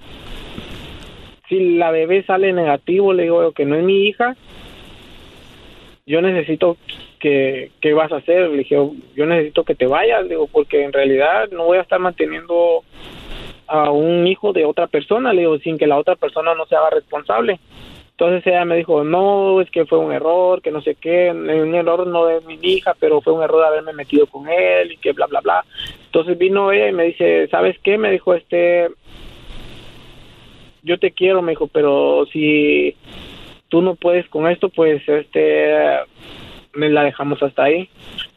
si 1.48 1.76
la 1.76 1.90
bebé 1.90 2.22
sale 2.24 2.52
negativo, 2.52 3.12
le 3.12 3.24
digo 3.24 3.52
que 3.52 3.66
no 3.66 3.74
es 3.76 3.84
mi 3.84 4.06
hija, 4.06 4.36
yo 6.06 6.22
necesito 6.22 6.76
que, 7.18 7.70
¿qué 7.80 7.92
vas 7.92 8.10
a 8.12 8.16
hacer? 8.16 8.48
Le 8.50 8.58
dije, 8.58 8.76
yo 9.14 9.26
necesito 9.26 9.64
que 9.64 9.74
te 9.74 9.86
vayas, 9.86 10.22
le 10.22 10.30
digo, 10.30 10.46
porque 10.46 10.84
en 10.84 10.92
realidad 10.92 11.50
no 11.50 11.64
voy 11.64 11.78
a 11.78 11.82
estar 11.82 12.00
manteniendo 12.00 12.82
a 13.66 13.90
un 13.90 14.26
hijo 14.26 14.52
de 14.52 14.64
otra 14.64 14.86
persona, 14.86 15.32
le 15.32 15.42
digo, 15.42 15.58
sin 15.58 15.76
que 15.76 15.86
la 15.86 15.98
otra 15.98 16.16
persona 16.16 16.54
no 16.54 16.66
se 16.66 16.76
haga 16.76 16.90
responsable. 16.90 17.60
Entonces 18.20 18.47
ella 18.47 18.66
me 18.66 18.76
dijo, 18.76 19.02
no, 19.02 19.62
es 19.62 19.70
que 19.70 19.86
fue 19.86 19.97
un 19.97 20.12
error, 20.12 20.60
que 20.60 20.70
no 20.70 20.82
sé 20.82 20.94
qué, 20.94 21.30
un 21.30 21.74
error 21.74 22.06
no 22.06 22.26
de 22.26 22.42
mi 22.42 22.59
hija, 22.60 22.94
pero 23.01 23.22
fue 23.22 23.32
un 23.32 23.42
error 23.42 23.64
haberme 23.64 23.94
metido 23.94 24.26
con 24.26 24.47
él 24.47 24.92
y 24.92 24.98
que 24.98 25.12
bla, 25.12 25.26
bla, 25.26 25.40
bla. 25.40 25.64
Entonces 26.05 26.36
vino 26.36 26.70
ella 26.70 26.90
y 26.90 26.92
me 26.92 27.05
dice, 27.05 27.48
¿sabes 27.48 27.78
qué? 27.82 27.97
Me 27.97 28.10
dijo, 28.10 28.34
este, 28.34 28.90
yo 30.82 30.98
te 30.98 31.12
quiero, 31.12 31.40
me 31.40 31.52
dijo, 31.52 31.66
pero 31.68 32.26
si 32.30 32.94
tú 33.70 33.80
no 33.80 33.94
puedes 33.94 34.28
con 34.28 34.51
esto, 34.51 34.68
pues, 34.68 35.01
este, 35.09 35.74
me 36.74 36.90
la 36.90 37.05
dejamos 37.05 37.42
hasta 37.42 37.64
ahí. 37.64 37.88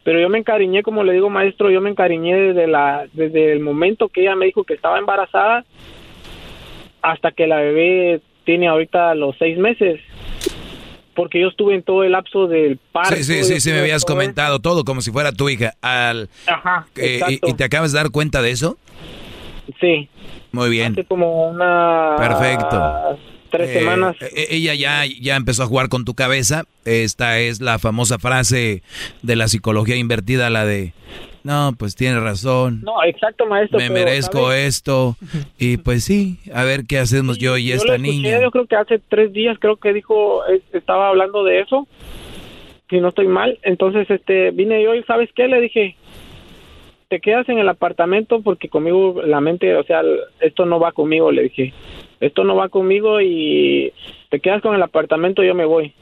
Pero 0.02 0.18
yo 0.18 0.30
me 0.30 0.38
encariñé, 0.38 0.82
como 0.82 1.04
le 1.04 1.12
digo, 1.12 1.28
maestro, 1.28 1.70
yo 1.70 1.82
me 1.82 1.90
encariñé 1.90 2.34
desde, 2.34 2.68
la, 2.68 3.06
desde 3.12 3.52
el 3.52 3.60
momento 3.60 4.08
que 4.08 4.22
ella 4.22 4.34
me 4.34 4.46
dijo 4.46 4.64
que 4.64 4.72
estaba 4.72 4.98
embarazada 4.98 5.62
hasta 7.02 7.32
que 7.32 7.46
la 7.46 7.58
bebé 7.58 8.22
tiene 8.44 8.68
ahorita 8.68 9.14
los 9.14 9.34
seis 9.38 9.58
meses. 9.58 10.00
Porque 11.14 11.40
yo 11.40 11.48
estuve 11.48 11.76
en 11.76 11.82
todo 11.84 12.02
el 12.02 12.10
lapso 12.12 12.48
del 12.48 12.76
parto. 12.90 13.14
Sí, 13.14 13.22
sí, 13.22 13.44
sí, 13.44 13.60
sí, 13.60 13.70
me 13.70 13.78
habías 13.80 14.04
todo- 14.04 14.16
comentado 14.16 14.58
todo 14.58 14.84
como 14.84 15.00
si 15.00 15.12
fuera 15.12 15.30
tu 15.30 15.48
hija. 15.48 15.74
Al, 15.80 16.28
Ajá, 16.46 16.86
eh, 16.96 17.20
y- 17.28 17.50
y, 17.50 17.54
te 17.54 17.62
acabas 17.62 17.92
de 17.92 17.98
dar 17.98 18.10
cuenta 18.10 18.42
de 18.42 18.50
eso? 18.50 18.76
Sí. 19.80 20.08
Muy 20.50 20.70
bien. 20.70 20.92
Hace 20.92 21.04
como 21.04 21.48
una... 21.50 22.16
Perfecto. 22.18 23.18
Tres 23.50 23.70
Eh, 23.70 23.74
semanas. 23.78 24.16
eh, 24.20 24.46
ella 24.50 24.74
ya, 24.74 25.04
ya 25.06 25.36
empezó 25.36 25.62
a 25.62 25.66
jugar 25.66 25.88
con 25.88 26.04
tu 26.04 26.14
cabeza. 26.14 26.64
Esta 26.84 27.38
es 27.38 27.60
la 27.60 27.78
famosa 27.78 28.18
frase 28.18 28.82
de 29.22 29.36
la 29.36 29.46
psicología 29.46 29.94
invertida, 29.96 30.50
la 30.50 30.64
de, 30.66 30.92
no, 31.44 31.72
pues 31.78 31.94
tienes 31.94 32.22
razón, 32.22 32.80
No, 32.82 33.02
exacto, 33.04 33.46
maestro. 33.46 33.78
me 33.78 33.88
pero, 33.88 34.04
merezco 34.06 34.50
esto. 34.52 35.14
Y 35.58 35.76
pues 35.76 36.02
sí, 36.04 36.38
a 36.52 36.64
ver 36.64 36.84
qué 36.88 36.98
hacemos 36.98 37.38
yo 37.38 37.56
y 37.56 37.68
Yo 37.68 37.74
esta 37.76 37.94
escuché, 37.94 38.10
niña. 38.12 38.40
Yo 38.42 38.50
creo 38.50 38.66
que 38.66 38.76
hace 38.76 38.98
tres 38.98 39.32
días 39.32 39.56
creo 39.60 39.76
que 39.76 39.92
dijo, 39.92 40.44
es- 40.46 40.62
estaba 40.74 41.08
hablando 41.08 41.44
de 41.44 41.60
eso, 41.60 41.86
si 42.90 42.98
no 43.00 43.08
estoy 43.08 43.28
mal. 43.28 43.58
Entonces, 43.62 44.10
este, 44.10 44.50
vine 44.50 44.82
yo 44.82 44.94
y 44.94 45.02
¿sabes 45.04 45.30
qué? 45.34 45.46
Le 45.48 45.60
dije, 45.60 45.96
te 47.08 47.20
quedas 47.20 47.48
en 47.48 47.58
el 47.58 47.68
apartamento 47.68 48.40
porque 48.40 48.68
conmigo 48.68 49.20
la 49.24 49.40
mente, 49.40 49.76
o 49.76 49.84
sea, 49.84 50.02
esto 50.40 50.64
no 50.66 50.80
va 50.80 50.92
conmigo, 50.92 51.30
le 51.30 51.42
dije. 51.44 51.72
Esto 52.20 52.44
no 52.44 52.56
va 52.56 52.68
conmigo 52.70 53.20
y 53.20 53.92
te 54.30 54.40
quedas 54.40 54.62
con 54.62 54.74
el 54.74 54.82
apartamento, 54.82 55.42
yo 55.42 55.54
me 55.54 55.66
voy. 55.66 55.92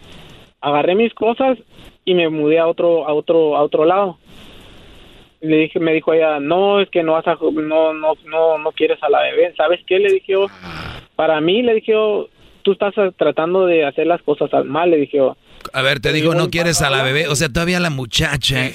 Agarré 0.60 0.94
mis 0.94 1.12
cosas 1.14 1.58
y 2.04 2.14
me 2.14 2.28
mudé 2.28 2.60
a 2.60 2.68
otro 2.68 3.08
a 3.08 3.12
otro 3.14 3.56
a 3.56 3.62
otro 3.62 3.84
lado. 3.84 4.18
Le 5.42 5.56
dije, 5.56 5.80
me 5.80 5.92
dijo 5.92 6.14
ella, 6.14 6.40
"No, 6.40 6.80
es 6.80 6.88
que 6.88 7.02
no 7.02 7.12
vas 7.12 7.26
a 7.26 7.34
no 7.34 7.92
no 7.92 8.14
no 8.24 8.58
no 8.58 8.72
quieres 8.72 9.02
a 9.02 9.10
la 9.10 9.22
bebé." 9.22 9.52
¿Sabes 9.56 9.80
qué? 9.86 9.98
Le 9.98 10.12
dije 10.12 10.32
yo, 10.32 10.46
para 11.16 11.40
mí 11.40 11.62
le 11.62 11.74
dije 11.74 11.92
yo, 11.92 12.28
tú 12.62 12.72
estás 12.72 12.94
tratando 13.16 13.66
de 13.66 13.84
hacer 13.84 14.06
las 14.06 14.22
cosas 14.22 14.52
al 14.54 14.64
mal, 14.64 14.90
le 14.90 14.98
dije 14.98 15.18
yo. 15.18 15.36
A 15.72 15.82
ver, 15.82 16.00
te 16.00 16.12
digo, 16.12 16.34
no 16.34 16.50
quieres 16.50 16.82
a 16.82 16.90
la 16.90 17.02
bebé. 17.02 17.28
O 17.28 17.36
sea, 17.36 17.48
todavía 17.48 17.80
la 17.80 17.90
muchacha. 17.90 18.70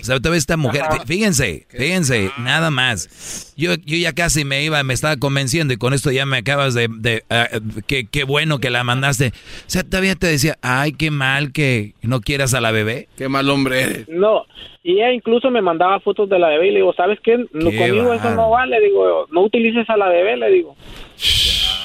O 0.00 0.04
sea, 0.04 0.18
todavía 0.18 0.38
esta 0.38 0.56
mujer. 0.56 0.82
Fíjense, 1.06 1.66
fíjense, 1.70 2.30
nada 2.38 2.70
más. 2.70 3.54
Yo, 3.56 3.74
yo 3.74 3.96
ya 3.96 4.12
casi 4.12 4.44
me 4.44 4.62
iba, 4.64 4.82
me 4.82 4.94
estaba 4.94 5.16
convenciendo 5.16 5.72
y 5.72 5.76
con 5.76 5.94
esto 5.94 6.10
ya 6.10 6.26
me 6.26 6.38
acabas 6.38 6.74
de. 6.74 6.88
de 6.90 7.24
ah, 7.30 7.48
qué, 7.86 8.06
qué 8.06 8.24
bueno 8.24 8.58
que 8.58 8.70
la 8.70 8.84
mandaste. 8.84 9.28
O 9.28 9.68
sea, 9.70 9.82
todavía 9.82 10.14
te 10.14 10.26
decía, 10.26 10.56
ay, 10.62 10.92
qué 10.92 11.10
mal 11.10 11.52
que 11.52 11.94
no 12.02 12.20
quieras 12.20 12.54
a 12.54 12.60
la 12.60 12.70
bebé. 12.70 13.08
Qué 13.16 13.28
mal 13.28 13.48
hombre 13.48 13.82
eres. 13.82 14.08
No, 14.08 14.44
y 14.86 14.92
ella 14.98 15.12
incluso 15.12 15.50
me 15.50 15.62
mandaba 15.62 15.98
fotos 15.98 16.28
de 16.28 16.38
la 16.38 16.48
bebé 16.48 16.68
y 16.68 16.70
le 16.70 16.76
digo, 16.76 16.94
¿sabes 16.94 17.18
qué? 17.20 17.38
No, 17.52 17.70
Qué 17.70 17.76
conmigo 17.76 18.14
eso 18.14 18.30
no 18.36 18.50
vale, 18.50 18.80
digo, 18.80 19.26
no 19.32 19.42
utilices 19.42 19.90
a 19.90 19.96
la 19.96 20.08
bebé, 20.08 20.36
le 20.36 20.50
digo. 20.50 20.76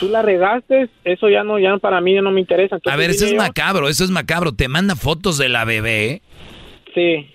Tú 0.02 0.10
la 0.10 0.22
regaste, 0.22 0.90
eso 1.06 1.30
ya 1.30 1.44
no, 1.46 1.58
ya 1.60 1.78
para 1.78 2.02
mí 2.02 2.14
ya 2.16 2.22
no 2.22 2.32
me 2.32 2.42
interesa. 2.42 2.78
A 2.86 2.96
ver, 2.98 3.12
eso 3.12 3.24
es 3.24 3.32
yo, 3.32 3.38
macabro, 3.38 3.88
eso 3.88 4.04
es 4.04 4.10
macabro. 4.10 4.52
Te 4.52 4.68
manda 4.68 4.96
fotos 4.98 5.38
de 5.38 5.48
la 5.48 5.64
bebé. 5.64 6.22
Sí, 6.94 7.30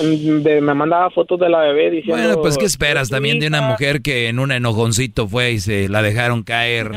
Mm, 0.00 0.42
de- 0.42 0.60
me 0.60 0.74
mandaba 0.74 1.10
fotos 1.10 1.40
de 1.40 1.48
la 1.48 1.58
bebé 1.60 1.90
diciendo... 1.90 2.22
Bueno, 2.22 2.40
pues 2.40 2.56
¿qué 2.56 2.64
esperas 2.64 3.08
también 3.08 3.40
de 3.40 3.46
una 3.48 3.62
mujer 3.62 4.00
que 4.02 4.28
en 4.28 4.38
un 4.38 4.52
enojoncito 4.52 5.26
fue 5.28 5.52
y 5.52 5.60
se 5.60 5.88
la 5.88 6.02
dejaron 6.02 6.42
caer 6.42 6.92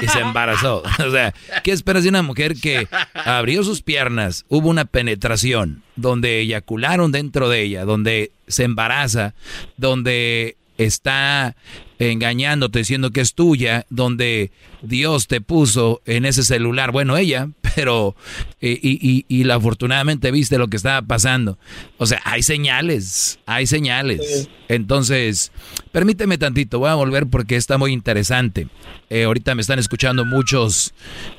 y 0.00 0.06
se 0.06 0.20
embarazó? 0.20 0.82
O 1.06 1.10
sea, 1.10 1.32
¿qué 1.62 1.72
esperas 1.72 2.02
de 2.02 2.10
una 2.10 2.22
mujer 2.22 2.54
que 2.60 2.86
abrió 3.14 3.64
sus 3.64 3.82
piernas, 3.82 4.44
hubo 4.48 4.68
una 4.68 4.84
penetración, 4.84 5.82
donde 5.96 6.40
eyacularon 6.40 7.12
dentro 7.12 7.48
de 7.48 7.62
ella, 7.62 7.84
donde 7.84 8.30
se 8.46 8.64
embaraza, 8.64 9.34
donde 9.76 10.56
está 10.78 11.54
engañándote 11.98 12.80
diciendo 12.80 13.10
que 13.10 13.20
es 13.20 13.34
tuya, 13.34 13.86
donde 13.88 14.50
Dios 14.82 15.28
te 15.28 15.40
puso 15.40 16.00
en 16.04 16.24
ese 16.24 16.42
celular, 16.42 16.90
bueno, 16.90 17.16
ella, 17.16 17.48
pero 17.76 18.16
y, 18.60 18.70
y, 18.80 19.24
y 19.28 19.44
la 19.44 19.54
afortunadamente 19.54 20.30
viste 20.32 20.58
lo 20.58 20.68
que 20.68 20.76
estaba 20.76 21.00
pasando. 21.02 21.58
O 21.98 22.06
sea, 22.06 22.20
hay 22.24 22.42
señales, 22.42 23.38
hay 23.46 23.66
señales. 23.66 24.48
Entonces, 24.68 25.52
permíteme 25.92 26.38
tantito, 26.38 26.78
voy 26.80 26.88
a 26.90 26.94
volver 26.94 27.26
porque 27.28 27.56
está 27.56 27.78
muy 27.78 27.92
interesante. 27.92 28.66
Eh, 29.10 29.24
ahorita 29.24 29.54
me 29.54 29.60
están 29.60 29.78
escuchando 29.78 30.24
muchos 30.24 30.94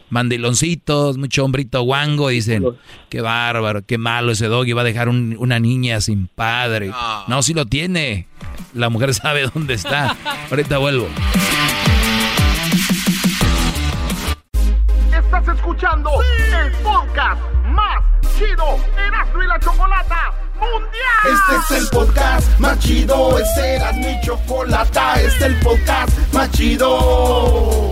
mandiloncitos, 0.10 1.18
mucho 1.18 1.43
hombrito 1.43 1.81
guango, 1.81 2.31
y 2.31 2.35
dicen, 2.35 2.64
qué 3.10 3.19
bárbaro, 3.22 3.81
qué 3.85 3.97
malo 3.97 4.31
ese 4.31 4.45
doggy, 4.47 4.73
va 4.73 4.81
a 4.81 4.85
dejar 4.85 5.10
un- 5.10 5.35
una 5.39 5.60
niña 5.60 5.99
sin 6.01 6.27
padre. 6.27 6.91
No, 7.27 7.41
si 7.43 7.53
lo 7.53 7.65
tiene. 7.65 8.27
La 8.73 8.89
mujer 8.89 9.13
sabe 9.13 9.49
dónde 9.53 9.75
está. 9.75 10.15
Ahorita 10.49 10.77
vuelvo. 10.77 11.07
Estás 15.11 15.47
escuchando 15.55 16.09
el 16.61 16.71
podcast 16.83 17.41
más 17.65 18.03
chido 18.37 18.77
Erasmo 19.07 19.43
y 19.43 19.47
la 19.47 19.59
Chocolata 19.59 20.33
Mundial. 20.55 21.23
Este 21.25 21.75
es 21.75 21.81
el 21.81 21.89
podcast 21.89 22.59
más 22.59 22.79
chido, 22.79 23.39
este 23.39 23.75
era 23.75 23.91
mi 23.93 24.19
chocolata, 24.21 25.15
este 25.15 25.27
es 25.27 25.41
el 25.41 25.59
podcast 25.59 26.33
más 26.33 26.51
chido. 26.51 27.91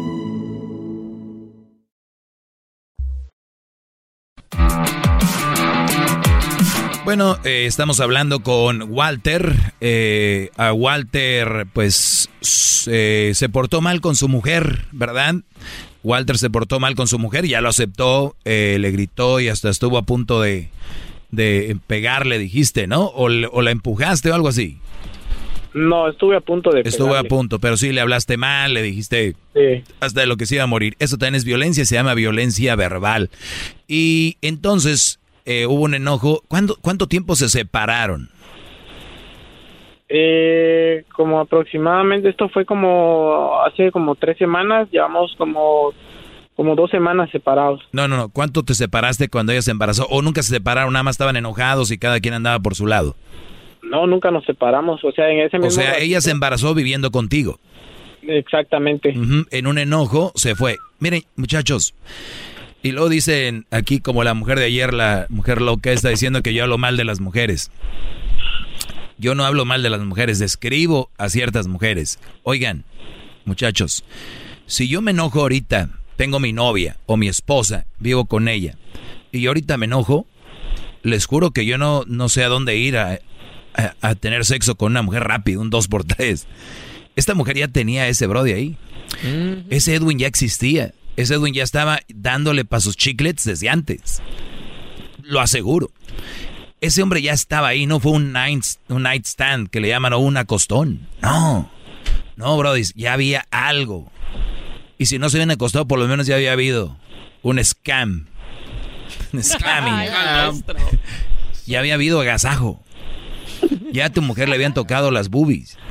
Bueno, 7.03 7.37
eh, 7.43 7.65
estamos 7.65 7.99
hablando 7.99 8.41
con 8.41 8.83
Walter. 8.93 9.55
Eh, 9.81 10.49
a 10.55 10.71
Walter, 10.71 11.65
pues, 11.73 12.29
eh, 12.87 13.31
se 13.33 13.49
portó 13.49 13.81
mal 13.81 14.01
con 14.01 14.15
su 14.15 14.27
mujer, 14.29 14.85
¿verdad? 14.91 15.35
Walter 16.03 16.37
se 16.37 16.49
portó 16.49 16.79
mal 16.79 16.95
con 16.95 17.07
su 17.07 17.17
mujer, 17.17 17.45
ya 17.47 17.59
lo 17.61 17.69
aceptó, 17.69 18.35
eh, 18.45 18.77
le 18.79 18.91
gritó 18.91 19.39
y 19.39 19.49
hasta 19.49 19.69
estuvo 19.69 19.97
a 19.97 20.03
punto 20.03 20.41
de, 20.41 20.69
de 21.31 21.75
pegarle, 21.87 22.37
dijiste, 22.37 22.85
¿no? 22.87 23.05
O, 23.05 23.25
o 23.25 23.61
la 23.61 23.71
empujaste 23.71 24.29
o 24.31 24.35
algo 24.35 24.47
así. 24.47 24.77
No, 25.73 26.09
estuve 26.09 26.35
a 26.35 26.41
punto 26.41 26.69
de 26.71 26.81
Estuvo 26.81 27.15
a 27.15 27.23
punto, 27.23 27.59
pero 27.59 27.77
sí 27.77 27.93
le 27.93 28.01
hablaste 28.01 28.35
mal, 28.35 28.73
le 28.73 28.81
dijiste 28.81 29.35
Sí. 29.53 29.83
hasta 30.01 30.21
de 30.21 30.27
lo 30.27 30.35
que 30.37 30.45
se 30.45 30.55
iba 30.55 30.65
a 30.65 30.67
morir. 30.67 30.95
Eso 30.99 31.17
también 31.17 31.35
es 31.35 31.45
violencia, 31.45 31.85
se 31.85 31.95
llama 31.95 32.13
violencia 32.13 32.75
verbal. 32.75 33.29
Y 33.87 34.37
entonces 34.41 35.20
eh, 35.45 35.65
hubo 35.65 35.83
un 35.83 35.93
enojo. 35.93 36.41
¿Cuánto, 36.47 36.75
¿Cuánto 36.81 37.07
tiempo 37.07 37.35
se 37.35 37.49
separaron? 37.49 38.29
Eh, 40.09 41.05
como 41.15 41.39
aproximadamente, 41.39 42.29
esto 42.29 42.49
fue 42.49 42.65
como 42.65 43.61
hace 43.65 43.91
como 43.91 44.15
tres 44.15 44.37
semanas, 44.37 44.89
llevamos 44.91 45.33
como, 45.37 45.93
como 46.57 46.75
dos 46.75 46.91
semanas 46.91 47.29
separados. 47.31 47.81
No, 47.93 48.09
no, 48.09 48.17
no. 48.17 48.29
¿Cuánto 48.29 48.63
te 48.63 48.73
separaste 48.73 49.29
cuando 49.29 49.53
ella 49.53 49.61
se 49.61 49.71
embarazó? 49.71 50.05
¿O 50.09 50.21
nunca 50.21 50.43
se 50.43 50.53
separaron? 50.53 50.91
Nada 50.91 51.03
más 51.03 51.13
estaban 51.13 51.37
enojados 51.37 51.91
y 51.91 51.97
cada 51.97 52.19
quien 52.19 52.33
andaba 52.33 52.59
por 52.59 52.75
su 52.75 52.87
lado. 52.87 53.15
No, 53.83 54.05
nunca 54.05 54.31
nos 54.31 54.45
separamos, 54.45 55.03
o 55.03 55.11
sea, 55.11 55.29
en 55.29 55.39
ese 55.39 55.57
O 55.57 55.61
mismo... 55.61 55.81
sea, 55.81 55.97
ella 55.97 56.19
se 56.21 56.31
embarazó 56.31 56.73
viviendo 56.73 57.11
contigo. 57.11 57.59
Exactamente. 58.21 59.13
En 59.49 59.67
un 59.67 59.77
enojo 59.77 60.31
se 60.35 60.55
fue. 60.55 60.77
Miren, 60.99 61.23
muchachos. 61.35 61.95
Y 62.83 62.91
luego 62.91 63.09
dicen 63.09 63.65
aquí 63.69 63.99
como 63.99 64.23
la 64.23 64.33
mujer 64.33 64.57
de 64.59 64.65
ayer, 64.65 64.93
la 64.93 65.27
mujer 65.29 65.61
loca 65.61 65.91
está 65.91 66.09
diciendo 66.09 66.41
que 66.41 66.53
yo 66.53 66.63
hablo 66.63 66.77
mal 66.77 66.97
de 66.97 67.03
las 67.05 67.19
mujeres. 67.19 67.69
Yo 69.17 69.35
no 69.35 69.45
hablo 69.45 69.65
mal 69.65 69.83
de 69.83 69.89
las 69.91 70.01
mujeres, 70.01 70.39
describo 70.39 71.11
a 71.17 71.29
ciertas 71.29 71.67
mujeres. 71.67 72.17
Oigan, 72.43 72.85
muchachos, 73.45 74.03
si 74.65 74.87
yo 74.87 75.01
me 75.03 75.11
enojo 75.11 75.41
ahorita, 75.41 75.89
tengo 76.15 76.39
mi 76.39 76.53
novia 76.53 76.97
o 77.05 77.17
mi 77.17 77.27
esposa, 77.27 77.85
vivo 77.99 78.25
con 78.25 78.47
ella, 78.47 78.77
y 79.31 79.41
yo 79.41 79.51
ahorita 79.51 79.77
me 79.77 79.85
enojo, 79.85 80.25
les 81.03 81.25
juro 81.25 81.51
que 81.51 81.65
yo 81.67 81.77
no, 81.77 82.03
no 82.07 82.29
sé 82.29 82.43
a 82.43 82.47
dónde 82.47 82.77
ir 82.77 82.97
a, 82.97 83.19
a- 83.75 83.93
a 84.01 84.15
tener 84.15 84.43
sexo 84.43 84.73
con 84.75 84.91
una 84.93 85.03
mujer 85.03 85.23
rápido, 85.23 85.61
un 85.61 85.69
2 85.69 85.87
por 85.87 86.03
3 86.03 86.47
Esta 87.15 87.35
mujer 87.35 87.57
ya 87.57 87.67
tenía 87.67 88.07
ese 88.07 88.25
brody 88.25 88.53
ahí. 88.53 88.77
Ese 89.69 89.93
Edwin 89.95 90.17
ya 90.17 90.27
existía. 90.27 90.93
Ese 91.17 91.35
Edwin 91.35 91.53
ya 91.53 91.63
estaba 91.63 91.99
dándole 92.07 92.65
para 92.65 92.81
sus 92.81 92.95
chiclets 92.95 93.43
desde 93.43 93.69
antes. 93.69 94.21
Lo 95.23 95.39
aseguro. 95.39 95.91
Ese 96.79 97.03
hombre 97.03 97.21
ya 97.21 97.33
estaba 97.33 97.67
ahí, 97.67 97.85
no 97.85 97.99
fue 97.99 98.13
un 98.13 98.31
night, 98.31 98.65
un 98.89 99.03
night 99.03 99.25
stand 99.25 99.69
que 99.69 99.79
le 99.79 99.89
llaman 99.89 100.13
o 100.13 100.19
un 100.19 100.37
acostón. 100.37 101.07
No. 101.21 101.69
No, 102.37 102.57
brody, 102.57 102.83
ya 102.95 103.13
había 103.13 103.45
algo. 103.51 104.11
Y 104.97 105.05
si 105.05 105.19
no 105.19 105.29
se 105.29 105.37
habían 105.37 105.51
acostado, 105.51 105.87
por 105.87 105.99
lo 105.99 106.07
menos 106.07 106.25
ya 106.27 106.35
había 106.35 106.53
habido 106.53 106.97
un 107.43 107.63
scam. 107.63 108.27
Un 109.33 109.43
scamming. 109.43 110.63
ya 111.65 111.79
había 111.79 111.93
habido 111.93 112.19
agasajo. 112.19 112.81
Ya 113.91 114.05
a 114.05 114.09
tu 114.09 114.21
mujer 114.21 114.49
le 114.49 114.55
habían 114.55 114.73
tocado 114.73 115.11
las 115.11 115.29
boobies. 115.29 115.77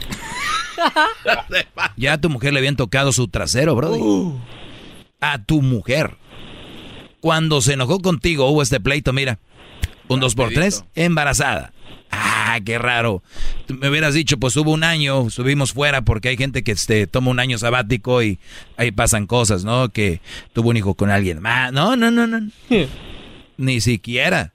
Ya 1.98 2.14
a 2.14 2.20
tu 2.20 2.30
mujer 2.30 2.55
le 2.55 2.59
habían 2.59 2.74
tocado 2.74 3.12
su 3.12 3.28
trasero, 3.28 3.74
bro. 3.74 4.40
A 5.20 5.42
tu 5.42 5.62
mujer. 5.62 6.16
Cuando 7.20 7.60
se 7.60 7.74
enojó 7.74 8.01
contigo 8.01 8.48
hubo 8.48 8.62
este 8.62 8.80
pleito, 8.80 9.12
mira. 9.12 9.38
Un 10.09 10.20
2 10.20 10.34
por 10.34 10.52
3 10.52 10.84
embarazada. 10.94 11.72
Ah, 12.10 12.59
qué 12.64 12.78
raro. 12.78 13.22
Me 13.68 13.88
hubieras 13.88 14.14
dicho, 14.14 14.38
pues 14.38 14.56
hubo 14.56 14.72
un 14.72 14.82
año, 14.82 15.30
subimos 15.30 15.72
fuera 15.72 16.02
porque 16.02 16.30
hay 16.30 16.36
gente 16.36 16.64
que 16.64 16.72
este, 16.72 17.06
toma 17.06 17.30
un 17.30 17.38
año 17.38 17.59
sabático 17.59 18.22
y 18.22 18.40
ahí 18.76 18.90
pasan 18.90 19.26
cosas, 19.26 19.64
¿no? 19.64 19.90
Que 19.90 20.20
tuvo 20.52 20.70
un 20.70 20.76
hijo 20.76 20.94
con 20.94 21.10
alguien 21.10 21.40
más. 21.40 21.72
No, 21.72 21.94
no, 21.94 22.10
no, 22.10 22.26
no. 22.26 22.51
Ni 23.56 23.80
siquiera. 23.80 24.52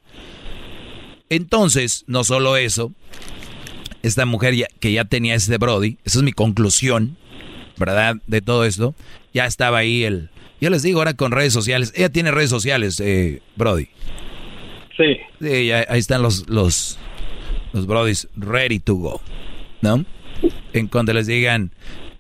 Entonces, 1.30 2.04
no 2.08 2.24
solo 2.24 2.58
eso, 2.58 2.92
esta 4.04 4.26
mujer 4.26 4.56
ya, 4.56 4.68
que 4.80 4.92
ya 4.92 5.06
tenía 5.06 5.36
ese 5.36 5.58
Brody, 5.58 5.98
esa 6.04 6.20
es 6.20 6.24
mi 6.24 6.34
conclusión, 6.34 7.18
¿verdad? 7.78 8.18
De 8.28 8.42
todo 8.42 8.66
esto, 8.66 8.94
ya 9.34 9.46
estaba 9.46 9.80
ahí 9.80 10.04
el... 10.04 10.30
Yo 10.62 10.70
les 10.70 10.84
digo 10.84 11.00
ahora 11.00 11.14
con 11.14 11.32
redes 11.32 11.54
sociales, 11.54 11.92
ella 11.96 12.10
tiene 12.10 12.32
redes 12.32 12.50
sociales, 12.50 13.00
eh, 13.00 13.42
Brody. 13.56 13.90
Sí. 14.98 15.18
Sí, 15.42 15.72
ahí 15.72 16.00
están 16.00 16.22
los, 16.22 16.48
los, 16.50 16.98
los 17.74 17.86
Brodys 17.86 18.28
ready 18.36 18.80
to 18.80 18.96
go, 18.96 19.22
¿no? 19.82 20.06
En 20.74 20.88
cuando 20.88 21.12
les 21.14 21.28
digan, 21.28 21.72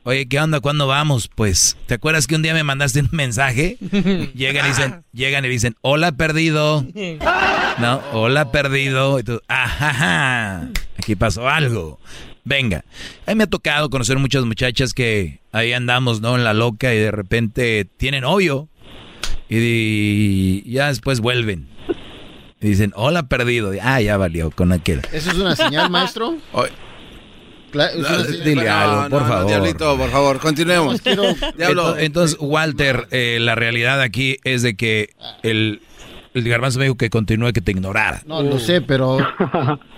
oye, 0.04 0.28
¿qué 0.28 0.40
onda? 0.40 0.60
¿Cuándo 0.60 0.86
vamos? 0.88 1.30
Pues, 1.34 1.78
¿te 1.86 1.94
acuerdas 1.94 2.28
que 2.28 2.36
un 2.36 2.42
día 2.42 2.54
me 2.54 2.64
mandaste 2.64 3.00
un 3.00 3.10
mensaje? 3.12 3.78
Llegan 4.36 4.66
y 4.66 4.70
dicen, 4.70 5.04
llegan 5.14 5.46
y 5.46 5.50
dicen, 5.50 5.76
hola 5.82 6.12
perdido. 6.14 6.86
No, 7.80 8.02
hola 8.14 8.52
perdido. 8.52 9.20
Y 9.20 9.24
tú, 9.24 9.42
ajá, 9.48 10.70
aquí 10.98 11.16
pasó 11.16 11.48
algo. 11.48 12.00
Venga, 12.46 12.86
a 13.26 13.32
mí 13.32 13.36
me 13.36 13.44
ha 13.46 13.48
tocado 13.48 13.90
conocer 13.90 14.18
muchas 14.20 14.46
muchachas 14.46 14.94
que 14.94 15.40
ahí 15.52 15.74
andamos, 15.74 16.22
¿no? 16.22 16.36
En 16.36 16.44
la 16.44 16.54
loca 16.54 16.94
y 16.94 16.98
de 17.00 17.12
repente 17.12 17.86
tienen 17.98 18.22
novio 18.22 18.70
y 19.50 20.70
ya 20.72 20.88
después 20.88 21.20
vuelven. 21.20 21.68
Y 22.62 22.68
dicen, 22.68 22.94
hola 22.96 23.28
perdido. 23.28 23.72
Ah, 23.82 24.00
ya 24.02 24.18
valió 24.18 24.50
con 24.52 24.72
aquel. 24.72 25.02
¿Eso 25.12 25.32
es 25.32 25.38
una 25.38 25.56
señal, 25.56 25.90
maestro? 25.90 26.38
Dile 28.44 28.70
algo, 28.70 29.10
por 29.10 29.28
favor. 29.28 29.48
diablito, 29.48 29.98
por 29.98 30.10
favor, 30.10 30.40
continuemos. 30.40 31.02
Entonces, 31.06 32.04
entonces, 32.04 32.38
Walter, 32.40 33.08
eh, 33.12 33.38
la 33.42 33.56
realidad 33.56 34.02
aquí 34.02 34.38
es 34.44 34.62
de 34.62 34.76
que 34.76 35.10
el, 35.44 35.82
el 36.34 36.48
garbanzo 36.48 36.80
me 36.80 36.86
dijo 36.86 36.96
que 36.96 37.10
continúe, 37.10 37.52
que 37.52 37.62
te 37.62 37.72
ignorara. 37.72 38.22
No, 38.26 38.42
lo 38.42 38.60
sé, 38.60 38.82
pero 38.82 39.18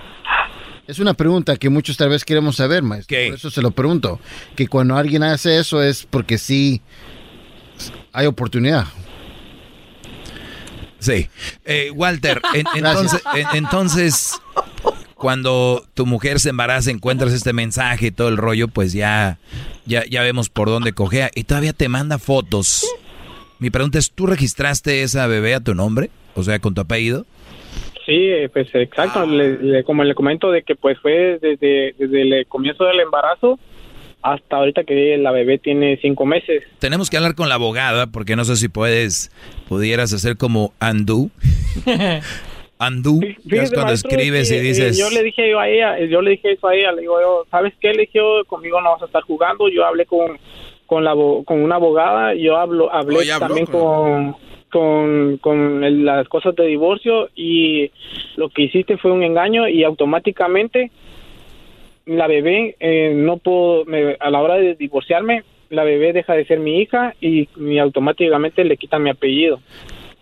es 0.88 1.00
una 1.00 1.14
pregunta 1.14 1.58
que 1.58 1.70
muchos 1.70 1.98
tal 1.98 2.10
vez 2.10 2.24
queremos 2.24 2.56
saber, 2.56 2.82
maestro. 2.82 3.18
Por 3.18 3.36
eso 3.36 3.52
se 3.52 3.62
lo 3.62 3.72
pregunto. 3.72 4.20
Que 4.56 4.68
cuando 4.68 4.96
alguien 4.96 5.22
hace 5.24 5.60
eso 5.60 5.84
es 5.84 6.08
porque 6.10 6.38
sí 6.38 6.82
hay 8.14 8.26
oportunidad. 8.26 8.86
Sí. 11.00 11.30
Eh, 11.66 11.92
Walter, 11.94 12.42
entonces, 12.76 13.22
entonces, 13.54 14.42
cuando 15.16 15.86
tu 15.94 16.06
mujer 16.06 16.40
se 16.40 16.50
embaraza, 16.50 16.90
encuentras 16.90 17.34
este 17.34 17.52
mensaje 17.52 18.08
y 18.08 18.12
todo 18.12 18.30
el 18.30 18.38
rollo, 18.38 18.70
pues 18.70 18.94
ya, 18.94 19.40
ya, 19.86 20.06
ya 20.06 20.22
vemos 20.22 20.50
por 20.50 20.70
dónde 20.70 20.94
cogea. 20.94 21.30
Y 21.36 21.44
todavía 21.44 21.74
te 21.74 21.90
manda 21.90 22.18
fotos. 22.18 22.86
Mi 23.60 23.70
pregunta 23.72 24.00
es, 24.00 24.12
¿tú 24.12 24.26
registraste 24.26 25.04
esa 25.04 25.28
bebé 25.28 25.54
a 25.54 25.60
tu 25.60 25.76
nombre? 25.76 26.12
O 26.36 26.44
sea, 26.44 26.60
con 26.60 26.74
tu 26.74 26.82
apellido. 26.82 27.26
Sí, 28.08 28.30
pues 28.54 28.74
exacto. 28.74 29.28
como 29.86 30.04
le 30.06 30.16
comento 30.16 30.50
de 30.50 30.64
que 30.64 30.76
pues 30.76 30.98
fue 31.00 31.40
desde, 31.42 31.94
desde 31.98 32.22
el 32.22 32.48
comienzo 32.48 32.86
del 32.86 33.02
embarazo 33.02 33.60
hasta 34.22 34.56
ahorita 34.56 34.86
que 34.86 35.18
la 35.18 35.32
bebé 35.32 35.58
tiene 35.58 36.00
cinco 36.02 36.26
meses. 36.26 36.64
Tenemos 36.80 37.10
que 37.10 37.18
hablar 37.18 37.36
con 37.36 37.50
la 37.50 37.56
abogada 37.56 38.08
porque 38.08 38.38
no 38.38 38.46
sé 38.46 38.56
si 38.56 38.70
puedes, 38.70 39.30
pudieras 39.68 40.14
hacer 40.14 40.38
como 40.38 40.74
undo. 40.82 41.30
undo, 42.80 43.20
es 43.52 43.72
cuando 43.74 43.92
escribes 43.92 44.52
y 44.52 44.56
eh, 44.56 44.62
dices... 44.62 44.98
Yo 44.98 45.10
le 45.10 45.22
dije 45.24 45.50
yo 45.50 45.60
a 45.60 45.68
ella, 45.68 46.00
yo 46.06 46.22
le 46.22 46.32
dije 46.32 46.54
eso 46.54 46.68
a 46.70 46.76
ella, 46.76 46.94
le 46.94 47.02
digo 47.02 47.20
yo, 47.20 47.46
¿sabes 47.52 47.74
qué? 47.82 47.94
Le 47.94 48.04
dije 48.04 48.20
conmigo 48.48 48.80
no 48.80 48.92
vas 48.92 49.02
a 49.02 49.06
estar 49.08 49.24
jugando, 49.24 49.68
yo 49.68 49.86
hablé 49.86 50.06
con, 50.06 50.40
con, 50.86 51.04
la, 51.04 51.14
con 51.14 51.62
una 51.62 51.76
abogada, 51.76 52.34
yo 52.36 52.56
hablo, 52.56 52.90
hablé 52.94 53.28
también 53.38 53.66
con, 53.66 54.34
con, 54.34 54.36
con 54.70 56.06
las 56.06 56.28
cosas 56.28 56.56
de 56.56 56.66
divorcio 56.66 57.30
y 57.36 57.92
lo 58.36 58.50
que 58.50 58.64
hiciste 58.64 58.98
fue 58.98 59.12
un 59.12 59.24
engaño 59.24 59.68
y 59.68 59.84
automáticamente 59.84 60.92
la 62.08 62.28
bebé 62.28 62.76
eh, 62.80 63.14
no 63.16 63.38
puedo, 63.38 63.84
a 64.20 64.30
la 64.30 64.42
hora 64.42 64.56
de 64.56 64.76
divorciarme, 64.76 65.44
la 65.70 65.84
bebé 65.84 66.14
deja 66.14 66.34
de 66.34 66.46
ser 66.46 66.60
mi 66.60 66.80
hija 66.80 67.14
y, 67.20 67.48
automáticamente 67.80 68.64
le 68.64 68.78
quitan 68.78 69.04
mi 69.04 69.10
apellido. 69.10 69.60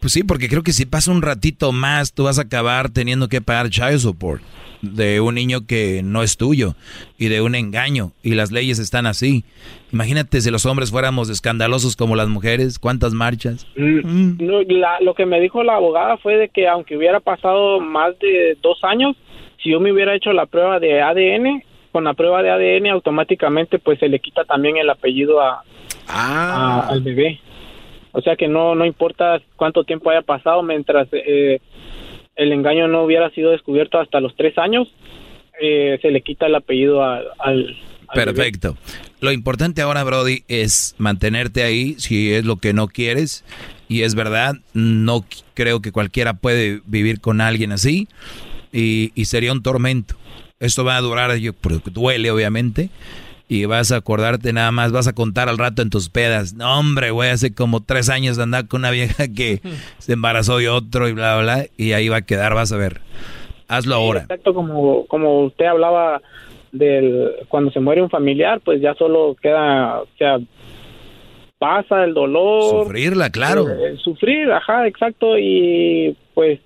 Pues 0.06 0.14
sí, 0.14 0.24
porque 0.24 0.50
creo 0.50 0.62
que 0.62 0.72
si 0.72 0.86
pasa 0.86 1.12
un 1.12 1.24
ratito 1.24 1.72
más, 1.72 2.14
tú 2.14 2.26
vas 2.26 2.38
a 2.38 2.44
acabar 2.44 2.92
teniendo 2.92 3.28
que 3.28 3.42
pagar 3.42 3.72
child 3.72 3.98
support 3.98 4.44
de 4.84 5.20
un 5.20 5.34
niño 5.34 5.66
que 5.66 6.04
no 6.04 6.22
es 6.22 6.38
tuyo 6.38 6.76
y 7.18 7.28
de 7.30 7.42
un 7.42 7.56
engaño 7.56 8.12
y 8.22 8.36
las 8.36 8.52
leyes 8.52 8.78
están 8.78 9.08
así. 9.08 9.46
Imagínate 9.92 10.42
si 10.42 10.52
los 10.52 10.68
hombres 10.68 10.92
fuéramos 10.92 11.32
escandalosos 11.32 11.96
como 11.96 12.16
las 12.16 12.28
mujeres, 12.28 12.78
¿cuántas 12.78 13.16
marchas? 13.16 13.66
Mm, 13.78 14.46
no, 14.46 14.60
lo 15.02 15.16
que 15.16 15.26
me 15.26 15.40
dijo 15.40 15.64
la 15.64 15.78
abogada 15.78 16.18
fue 16.18 16.38
de 16.38 16.50
que 16.50 16.68
aunque 16.68 16.96
hubiera 16.96 17.20
pasado 17.20 17.80
más 17.80 18.14
de 18.20 18.60
dos 18.62 18.84
años, 18.84 19.16
si 19.64 19.72
yo 19.72 19.80
me 19.80 19.92
hubiera 19.92 20.14
hecho 20.14 20.34
la 20.34 20.46
prueba 20.46 20.80
de 20.80 21.02
ADN, 21.02 21.64
con 21.92 22.04
la 22.04 22.14
prueba 22.14 22.44
de 22.44 22.52
ADN 22.52 22.92
automáticamente 22.92 23.80
pues 23.80 23.98
se 23.98 24.08
le 24.08 24.20
quita 24.20 24.44
también 24.44 24.78
el 24.78 24.88
apellido 24.88 25.42
a, 25.42 25.64
ah. 26.08 26.90
al 26.92 27.02
bebé. 27.02 27.40
O 28.16 28.22
sea 28.22 28.38
que 28.38 28.48
no 28.48 28.76
no 28.76 28.86
importa 28.86 29.42
cuánto 29.58 29.84
tiempo 29.84 30.10
haya 30.10 30.22
pasado 30.22 30.64
mientras 30.64 31.08
eh, 31.12 31.60
el 32.36 32.52
engaño 32.54 32.88
no 32.88 33.04
hubiera 33.04 33.30
sido 33.32 33.52
descubierto 33.52 34.00
hasta 34.00 34.22
los 34.22 34.36
tres 34.36 34.58
años, 34.58 34.88
eh, 35.62 36.00
se 36.02 36.12
le 36.12 36.22
quita 36.22 36.48
el 36.48 36.56
apellido 36.56 37.04
al, 37.04 37.76
Perfecto. 38.14 38.78
Lo 39.20 39.32
importante 39.32 39.82
ahora, 39.82 40.04
Brody, 40.04 40.44
es 40.48 40.96
mantenerte 40.98 41.64
ahí 41.64 41.96
si 41.98 42.34
es 42.34 42.46
lo 42.46 42.58
que 42.58 42.72
no 42.72 42.88
quieres. 42.88 43.44
Y 43.88 44.04
es 44.04 44.16
verdad, 44.16 44.56
no 44.74 45.26
creo 45.54 45.82
que 45.82 45.92
cualquiera 45.92 46.36
puede 46.36 46.82
vivir 46.86 47.20
con 47.20 47.42
alguien 47.42 47.72
así. 47.72 48.08
Y, 48.72 49.12
y 49.16 49.26
sería 49.26 49.52
un 49.52 49.64
tormento. 49.64 50.16
Esto 50.60 50.86
va 50.86 50.98
a 50.98 51.02
durar, 51.02 51.36
yo, 51.38 51.54
duele 51.92 52.32
obviamente. 52.32 52.90
Y 53.48 53.66
vas 53.66 53.92
a 53.92 53.98
acordarte 53.98 54.54
nada 54.54 54.72
más, 54.72 54.92
vas 54.92 55.08
a 55.08 55.14
contar 55.14 55.50
al 55.50 55.58
rato 55.58 55.82
en 55.82 55.90
tus 55.90 56.10
pedas. 56.10 56.54
No, 56.54 56.80
hombre, 56.80 57.12
güey, 57.12 57.30
hace 57.30 57.54
como 57.54 57.84
tres 57.84 58.10
años 58.10 58.38
de 58.38 58.44
andar 58.44 58.68
con 58.68 58.82
una 58.82 58.92
vieja 58.92 59.28
que 59.36 59.62
se 60.00 60.14
embarazó 60.14 60.58
de 60.58 60.70
otro 60.70 61.08
y 61.08 61.14
bla, 61.14 61.36
bla, 61.36 61.44
bla. 61.44 61.66
Y 61.78 61.94
ahí 61.94 62.10
va 62.10 62.18
a 62.18 62.22
quedar, 62.22 62.56
vas 62.56 62.72
a 62.72 62.78
ver. 62.78 63.02
Hazlo 63.68 63.96
ahora. 63.96 64.22
Exacto, 64.22 64.54
como, 64.54 65.06
como 65.08 65.46
usted 65.46 65.66
hablaba 65.66 66.22
del 66.72 67.32
cuando 67.48 67.72
se 67.72 67.80
muere 67.80 68.02
un 68.02 68.10
familiar, 68.10 68.62
pues 68.64 68.82
ya 68.82 68.94
solo 68.96 69.36
queda, 69.42 70.02
o 70.02 70.08
sea, 70.18 70.40
pasa 71.58 72.04
el 72.04 72.14
dolor. 72.14 72.86
Sufrirla, 72.86 73.30
claro. 73.30 73.68
Eh, 73.70 73.98
sufrir, 73.98 74.52
ajá, 74.52 74.88
exacto. 74.88 75.38
Y 75.38 76.16
pues 76.34 76.60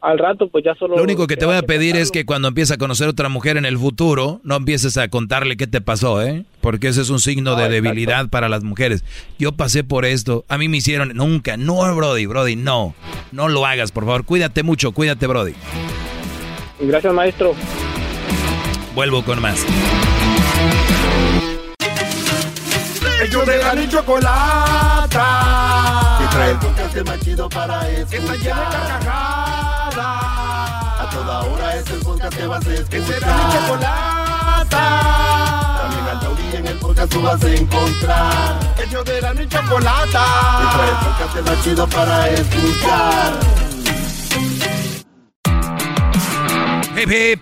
al 0.00 0.18
rato 0.18 0.48
pues 0.48 0.64
ya 0.64 0.74
solo... 0.74 0.96
Lo 0.96 1.02
único 1.02 1.26
que 1.26 1.36
te 1.36 1.46
voy 1.46 1.56
a 1.56 1.62
pedir 1.62 1.96
es 1.96 2.10
que 2.10 2.24
cuando 2.24 2.48
empieces 2.48 2.74
a 2.74 2.78
conocer 2.78 3.08
otra 3.08 3.28
mujer 3.28 3.56
en 3.56 3.64
el 3.64 3.78
futuro, 3.78 4.40
no 4.44 4.56
empieces 4.56 4.96
a 4.96 5.08
contarle 5.08 5.56
qué 5.56 5.66
te 5.66 5.80
pasó, 5.80 6.22
¿eh? 6.22 6.44
Porque 6.60 6.88
ese 6.88 7.02
es 7.02 7.10
un 7.10 7.20
signo 7.20 7.56
de 7.56 7.68
debilidad 7.68 8.28
para 8.28 8.48
las 8.48 8.62
mujeres. 8.64 9.04
Yo 9.38 9.52
pasé 9.52 9.84
por 9.84 10.04
esto, 10.04 10.44
a 10.48 10.58
mí 10.58 10.68
me 10.68 10.78
hicieron, 10.78 11.12
nunca, 11.14 11.56
no, 11.56 11.94
Brody, 11.94 12.26
Brody, 12.26 12.56
no, 12.56 12.94
no 13.32 13.48
lo 13.48 13.66
hagas, 13.66 13.92
por 13.92 14.04
favor, 14.04 14.24
cuídate 14.24 14.62
mucho, 14.62 14.92
cuídate, 14.92 15.26
Brody. 15.26 15.54
Gracias, 16.80 17.12
maestro. 17.12 17.54
Vuelvo 18.94 19.22
con 19.22 19.40
más. 19.40 19.64
Ellos 23.22 23.46
de 23.46 23.58
la 23.58 23.74
ni 23.74 23.86
chocolata. 23.86 25.18
Que 26.20 26.26
trae 26.34 26.50
el 26.52 26.58
podcast 26.58 27.06
más 27.06 27.20
chido 27.20 27.48
para 27.50 27.88
escuchar. 27.90 28.08
Que 28.08 28.16
está 28.16 28.34
llena 28.36 28.60
de 28.60 28.64
carcajadas. 28.76 29.59
A 30.02 31.08
toda 31.12 31.40
hora 31.42 31.76
es 31.76 31.90
el 31.90 32.00
podcast 32.00 32.36
que 32.36 32.46
vas 32.46 32.66
a 32.66 32.72
escuchar. 32.74 32.88
Que 32.90 33.02
será 33.12 33.36
mi 33.36 33.52
chocolata. 33.52 34.68
También 35.82 36.08
al 36.08 36.20
taurí 36.20 36.42
en 36.56 36.66
el 36.66 36.76
podcast 36.78 37.12
tú 37.12 37.22
vas 37.22 37.42
a 37.44 37.50
encontrar. 37.54 38.74
Ellos 38.86 39.04
de 39.04 39.20
la 39.20 39.34
ni 39.34 39.46
chocolata. 39.48 40.24
Trae 40.72 40.88
el 40.90 40.96
podcast 40.96 41.48
más 41.48 41.64
chido 41.64 41.86
para 41.88 42.28
escuchar. 42.30 43.32
Hip, 46.96 47.10
hip. 47.10 47.40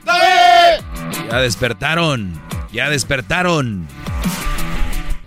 Ya 1.30 1.38
despertaron, 1.40 2.40
ya 2.72 2.88
despertaron. 2.90 3.86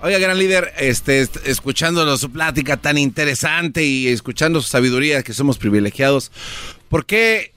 Oiga, 0.03 0.17
gran 0.19 0.37
líder, 0.39 0.73
este, 0.79 1.21
est- 1.21 1.37
escuchando 1.45 2.17
su 2.17 2.31
plática 2.31 2.77
tan 2.77 2.97
interesante 2.97 3.83
y 3.83 4.07
escuchando 4.07 4.59
su 4.61 4.67
sabiduría, 4.67 5.21
que 5.21 5.33
somos 5.33 5.57
privilegiados, 5.59 6.31
¿por 6.91 7.07
qué 7.07 7.53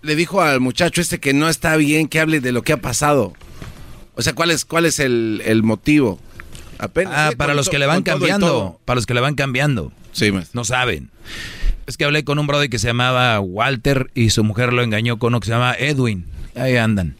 le 0.00 0.16
dijo 0.16 0.40
al 0.40 0.60
muchacho 0.60 1.02
este 1.02 1.20
que 1.20 1.34
no 1.34 1.50
está 1.50 1.76
bien 1.76 2.08
que 2.08 2.20
hable 2.20 2.40
de 2.40 2.52
lo 2.52 2.62
que 2.62 2.72
ha 2.72 2.80
pasado? 2.80 3.34
O 4.14 4.22
sea, 4.22 4.32
¿cuál 4.32 4.50
es, 4.50 4.64
cuál 4.64 4.86
es 4.86 4.98
el, 4.98 5.42
el 5.44 5.62
motivo? 5.62 6.18
Apenas, 6.78 7.12
Ah, 7.14 7.32
para 7.36 7.52
los 7.52 7.68
que 7.68 7.78
le 7.78 7.84
van 7.84 8.02
cambiando. 8.02 8.80
Para 8.86 8.94
los 8.96 9.04
que 9.04 9.12
le 9.12 9.20
van 9.20 9.34
cambiando. 9.34 9.92
Sí, 10.12 10.32
No 10.54 10.64
saben. 10.64 11.10
Es 11.86 11.96
que 11.96 12.04
hablé 12.04 12.24
con 12.24 12.38
un 12.38 12.46
brother 12.46 12.70
que 12.70 12.78
se 12.78 12.86
llamaba 12.86 13.38
Walter 13.40 14.10
y 14.14 14.30
su 14.30 14.44
mujer 14.44 14.72
lo 14.72 14.82
engañó 14.82 15.18
con 15.18 15.28
uno 15.28 15.40
que 15.40 15.46
se 15.46 15.52
llama 15.52 15.74
Edwin. 15.78 16.24
Ahí 16.54 16.76
andan. 16.76 17.16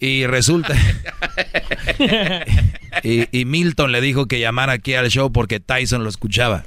Y 0.00 0.26
resulta. 0.26 0.74
y, 3.02 3.26
y 3.38 3.44
Milton 3.44 3.92
le 3.92 4.00
dijo 4.00 4.26
que 4.26 4.40
llamara 4.40 4.72
aquí 4.74 4.94
al 4.94 5.08
show 5.08 5.32
porque 5.32 5.60
Tyson 5.60 6.02
lo 6.04 6.08
escuchaba. 6.08 6.64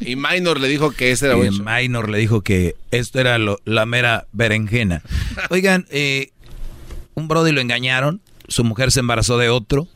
Y 0.00 0.16
Minor 0.16 0.60
le 0.60 0.68
dijo 0.68 0.90
que 0.92 1.10
ese 1.10 1.26
era 1.26 1.36
Y. 1.36 1.60
Minor 1.62 2.08
le 2.08 2.18
dijo 2.18 2.40
que 2.40 2.74
esto 2.90 3.20
era 3.20 3.38
lo- 3.38 3.58
la 3.64 3.84
mera 3.86 4.26
berenjena. 4.32 5.02
Oigan, 5.50 5.86
eh, 5.90 6.30
un 7.14 7.28
brother 7.28 7.52
lo 7.52 7.60
engañaron, 7.60 8.20
su 8.48 8.64
mujer 8.64 8.92
se 8.92 9.00
embarazó 9.00 9.36
de 9.36 9.50
otro, 9.50 9.88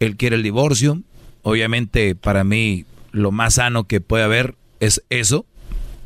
él 0.00 0.16
quiere 0.16 0.36
el 0.36 0.42
divorcio. 0.42 1.00
Obviamente, 1.42 2.14
para 2.14 2.44
mí, 2.44 2.84
lo 3.12 3.32
más 3.32 3.54
sano 3.54 3.84
que 3.84 4.00
puede 4.02 4.24
haber 4.24 4.54
es 4.80 5.02
eso. 5.08 5.46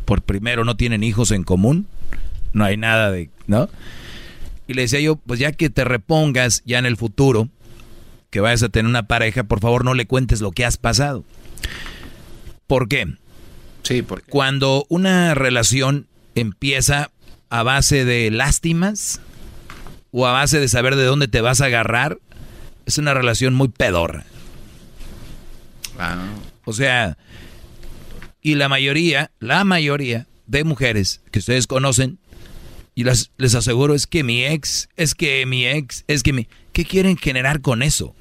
Por 0.05 0.23
primero, 0.23 0.65
no 0.65 0.77
tienen 0.77 1.03
hijos 1.03 1.31
en 1.33 1.43
común, 1.43 1.87
no 2.53 2.65
hay 2.65 2.77
nada 2.77 3.11
de, 3.11 3.31
¿no? 3.47 3.69
Y 4.67 4.75
le 4.75 4.83
decía 4.83 5.01
yo, 5.01 5.17
pues 5.17 5.41
ya 5.41 5.53
que 5.53 5.71
te 5.71 5.85
repongas 5.85 6.63
ya 6.65 6.79
en 6.79 6.87
el 6.87 6.97
futuro, 6.97 7.49
que 8.31 8.41
vayas 8.41 8.63
a 8.63 8.69
tener 8.69 8.89
una 8.89 9.07
pareja, 9.07 9.45
por 9.45 9.61
favor 9.61 9.85
no 9.85 9.95
le 9.95 10.07
cuentes 10.07 10.41
lo 10.41 10.53
que 10.53 10.65
has 10.65 10.77
pasado. 10.77 11.25
¿Por 12.67 12.89
qué? 12.89 13.17
Sí, 13.83 14.03
porque 14.03 14.31
Cuando 14.31 14.87
una 14.89 15.35
relación 15.35 16.07
empieza 16.35 17.11
a 17.51 17.63
base 17.63 18.05
de 18.05 18.31
lástimas 18.31 19.21
o 20.13 20.27
a 20.27 20.33
base 20.33 20.61
de 20.61 20.69
saber 20.69 20.97
de 20.97 21.05
dónde 21.05 21.29
te 21.29 21.41
vas 21.41 21.61
a 21.61 21.67
agarrar, 21.67 22.19
es 22.87 22.99
una 22.99 23.13
relación 23.13 23.55
muy 23.55 23.69
pedorra. 23.69 24.25
Ah, 25.99 26.25
O 26.65 26.73
sea, 26.73 27.19
y 28.41 28.55
la 28.55 28.69
mayoría, 28.69 29.31
la 29.41 29.65
mayoría 29.65 30.27
de 30.47 30.65
mujeres 30.65 31.21
que 31.31 31.39
ustedes 31.41 31.67
conocen, 31.67 32.19
y 32.95 33.05
las, 33.05 33.31
les 33.39 33.55
aseguro, 33.55 33.95
es 33.95 34.07
que 34.07 34.23
mi 34.23 34.45
ex, 34.45 34.89
es 34.97 35.15
que 35.15 35.47
mi 35.47 35.67
ex, 35.67 36.05
es 36.09 36.23
que 36.23 36.33
mi... 36.33 36.49
¿Qué 36.73 36.85
quieren 36.85 37.17
generar 37.17 37.61
con 37.61 37.83
eso? 37.83 38.15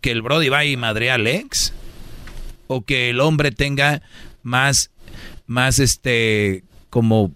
¿Que 0.00 0.10
el 0.10 0.22
Brody 0.22 0.48
vaya 0.48 0.70
y 0.70 0.76
madre 0.76 1.10
al 1.10 1.26
ex? 1.26 1.72
¿O 2.66 2.82
que 2.82 3.10
el 3.10 3.20
hombre 3.20 3.50
tenga 3.52 4.02
más, 4.42 4.90
más 5.46 5.78
este, 5.78 6.64
como, 6.90 7.32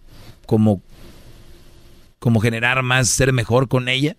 como, 0.47 0.83
como 2.19 2.41
generar 2.41 2.83
más, 2.83 3.09
ser 3.09 3.33
mejor 3.33 3.69
con 3.69 3.89
ella? 3.89 4.17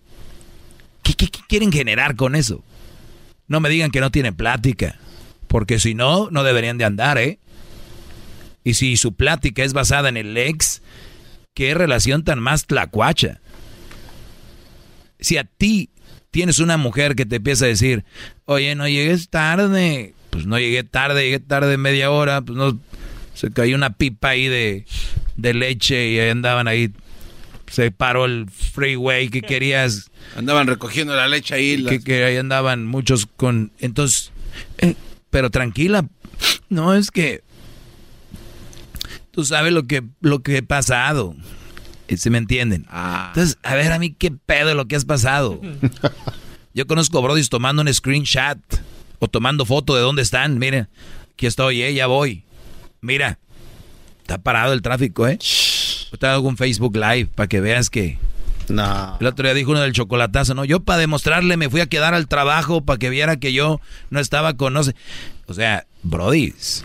¿Qué, 1.02 1.14
qué- 1.14 1.28
qué 1.28 1.40
quieren 1.48 1.72
generar 1.72 2.14
con 2.16 2.34
eso? 2.36 2.62
No 3.48 3.58
me 3.60 3.68
digan 3.68 3.90
que 3.90 4.00
no 4.00 4.10
tienen 4.12 4.36
plática, 4.36 4.98
porque 5.48 5.80
si 5.80 5.94
no, 5.94 6.30
no 6.30 6.44
deberían 6.44 6.78
de 6.78 6.84
andar, 6.84 7.18
¿eh? 7.18 7.38
Y 8.62 8.74
si 8.74 8.96
su 8.96 9.14
plática 9.14 9.64
es 9.64 9.72
basada 9.72 10.08
en 10.08 10.16
el 10.16 10.36
ex, 10.36 10.82
qué 11.54 11.74
relación 11.74 12.24
tan 12.24 12.40
más 12.40 12.66
tlacuacha. 12.66 13.40
Si 15.20 15.36
a 15.36 15.44
ti 15.44 15.90
tienes 16.30 16.58
una 16.58 16.76
mujer 16.76 17.14
que 17.14 17.26
te 17.26 17.36
empieza 17.36 17.64
a 17.66 17.68
decir, 17.68 18.04
oye, 18.46 18.74
no 18.74 18.88
llegues 18.88 19.28
tarde, 19.28 20.14
pues 20.30 20.46
no 20.46 20.58
llegué 20.58 20.84
tarde, 20.84 21.24
llegué 21.24 21.40
tarde 21.40 21.76
media 21.76 22.10
hora, 22.10 22.40
pues 22.40 22.56
no, 22.56 22.78
se 23.34 23.50
cayó 23.52 23.76
una 23.76 23.90
pipa 23.94 24.30
ahí 24.30 24.48
de, 24.48 24.86
de 25.36 25.54
leche 25.54 26.08
y 26.08 26.18
ahí 26.18 26.30
andaban 26.30 26.68
ahí, 26.68 26.92
se 27.70 27.90
paró 27.90 28.24
el 28.24 28.48
freeway 28.50 29.28
que 29.28 29.42
querías. 29.42 30.10
Andaban 30.36 30.66
recogiendo 30.68 31.14
la 31.14 31.28
leche 31.28 31.54
ahí. 31.54 31.76
las- 31.76 31.92
Que, 31.92 32.00
que 32.00 32.24
ahí 32.24 32.36
andaban 32.36 32.86
muchos 32.86 33.26
con... 33.26 33.72
Entonces, 33.80 34.32
eh, 34.78 34.94
pero 35.30 35.50
tranquila, 35.50 36.06
no 36.68 36.94
es 36.94 37.10
que... 37.10 37.42
Tú 39.40 39.46
sabes 39.46 39.72
lo 39.72 39.84
que, 39.84 40.02
lo 40.20 40.42
que 40.42 40.58
he 40.58 40.62
pasado. 40.62 41.34
¿Se 42.14 42.28
me 42.28 42.36
entienden? 42.36 42.86
Entonces, 43.28 43.56
a 43.62 43.74
ver, 43.74 43.90
a 43.90 43.98
mí 43.98 44.10
qué 44.10 44.30
pedo 44.30 44.74
lo 44.74 44.86
que 44.86 44.96
has 44.96 45.06
pasado. 45.06 45.58
Yo 46.74 46.86
conozco 46.86 47.22
brodis 47.22 47.48
tomando 47.48 47.80
un 47.80 47.90
screenshot 47.90 48.58
o 49.18 49.28
tomando 49.28 49.64
foto 49.64 49.94
de 49.94 50.02
dónde 50.02 50.20
están. 50.20 50.58
Miren, 50.58 50.90
aquí 51.32 51.46
estoy, 51.46 51.80
eh, 51.80 51.94
ya 51.94 52.06
voy. 52.06 52.44
Mira, 53.00 53.38
está 54.20 54.36
parado 54.36 54.74
el 54.74 54.82
tráfico, 54.82 55.26
¿eh? 55.26 55.38
Te 56.18 56.26
hago 56.26 56.46
un 56.46 56.58
Facebook 56.58 56.96
Live 56.96 57.30
para 57.34 57.48
que 57.48 57.62
veas 57.62 57.88
que... 57.88 58.18
No. 58.68 59.16
El 59.20 59.26
otro 59.26 59.44
día 59.44 59.54
dijo 59.54 59.70
uno 59.70 59.80
del 59.80 59.94
chocolatazo, 59.94 60.52
¿no? 60.52 60.66
Yo 60.66 60.80
para 60.80 60.98
demostrarle 60.98 61.56
me 61.56 61.70
fui 61.70 61.80
a 61.80 61.86
quedar 61.86 62.12
al 62.12 62.28
trabajo 62.28 62.82
para 62.82 62.98
que 62.98 63.08
viera 63.08 63.38
que 63.38 63.54
yo 63.54 63.80
no 64.10 64.20
estaba 64.20 64.58
con... 64.58 64.74
No 64.74 64.84
sé. 64.84 64.94
O 65.46 65.54
sea, 65.54 65.86
brodis, 66.02 66.84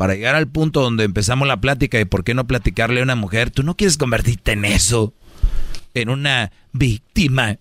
para 0.00 0.14
llegar 0.14 0.34
al 0.34 0.48
punto 0.48 0.80
donde 0.80 1.04
empezamos 1.04 1.46
la 1.46 1.60
plática 1.60 1.98
de 1.98 2.06
por 2.06 2.24
qué 2.24 2.32
no 2.32 2.46
platicarle 2.46 3.00
a 3.00 3.02
una 3.02 3.16
mujer, 3.16 3.50
tú 3.50 3.62
no 3.62 3.76
quieres 3.76 3.98
convertirte 3.98 4.52
en 4.52 4.64
eso, 4.64 5.12
en 5.92 6.08
una 6.08 6.52
víctima, 6.72 7.58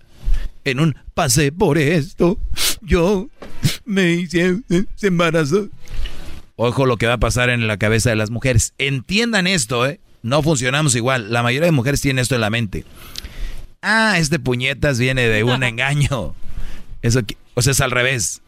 en 0.63 0.79
un 0.79 0.95
pasé 1.13 1.51
por 1.51 1.77
esto, 1.77 2.39
yo 2.81 3.27
me 3.83 4.13
hice, 4.13 4.61
se 4.95 5.07
embarazó. 5.07 5.67
Ojo 6.55 6.85
lo 6.85 6.95
que 6.95 7.07
va 7.07 7.15
a 7.15 7.19
pasar 7.19 7.49
en 7.49 7.67
la 7.67 7.75
cabeza 7.75 8.09
de 8.09 8.15
las 8.15 8.29
mujeres. 8.29 8.73
Entiendan 8.77 9.45
esto, 9.45 9.85
¿eh? 9.85 9.99
No 10.23 10.41
funcionamos 10.41 10.95
igual. 10.95 11.33
La 11.33 11.43
mayoría 11.43 11.65
de 11.65 11.73
mujeres 11.73 11.99
tienen 11.99 12.21
esto 12.21 12.35
en 12.35 12.41
la 12.41 12.49
mente. 12.49 12.85
Ah, 13.81 14.17
este 14.17 14.39
puñetas 14.39 14.97
viene 14.97 15.27
de 15.27 15.43
un 15.43 15.61
engaño. 15.65 16.35
Eso, 17.01 17.19
o 17.55 17.61
sea, 17.61 17.71
es 17.71 17.81
al 17.81 17.91
revés. 17.91 18.41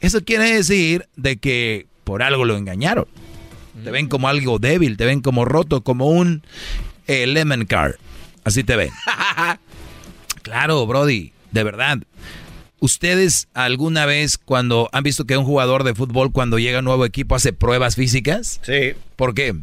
Eso 0.00 0.24
quiere 0.24 0.50
decir 0.50 1.06
de 1.16 1.36
que 1.36 1.88
por 2.04 2.22
algo 2.22 2.46
lo 2.46 2.56
engañaron. 2.56 3.04
Te 3.82 3.90
ven 3.90 4.08
como 4.08 4.28
algo 4.28 4.58
débil, 4.58 4.96
te 4.96 5.04
ven 5.04 5.20
como 5.20 5.44
roto, 5.44 5.82
como 5.82 6.06
un 6.08 6.42
eh, 7.06 7.26
lemon 7.26 7.64
card. 7.64 7.94
Así 8.44 8.62
te 8.64 8.76
ven. 8.76 8.90
Claro, 10.42 10.86
Brody, 10.86 11.32
de 11.52 11.64
verdad. 11.64 11.98
¿Ustedes 12.80 13.48
alguna 13.54 14.04
vez 14.04 14.36
cuando 14.36 14.90
han 14.92 15.02
visto 15.04 15.24
que 15.24 15.38
un 15.38 15.44
jugador 15.46 15.84
de 15.84 15.94
fútbol 15.94 16.32
cuando 16.32 16.58
llega 16.58 16.78
a 16.78 16.80
un 16.80 16.84
nuevo 16.84 17.06
equipo 17.06 17.34
hace 17.34 17.52
pruebas 17.54 17.96
físicas? 17.96 18.60
Sí. 18.62 18.92
¿Por 19.16 19.34
qué? 19.34 19.54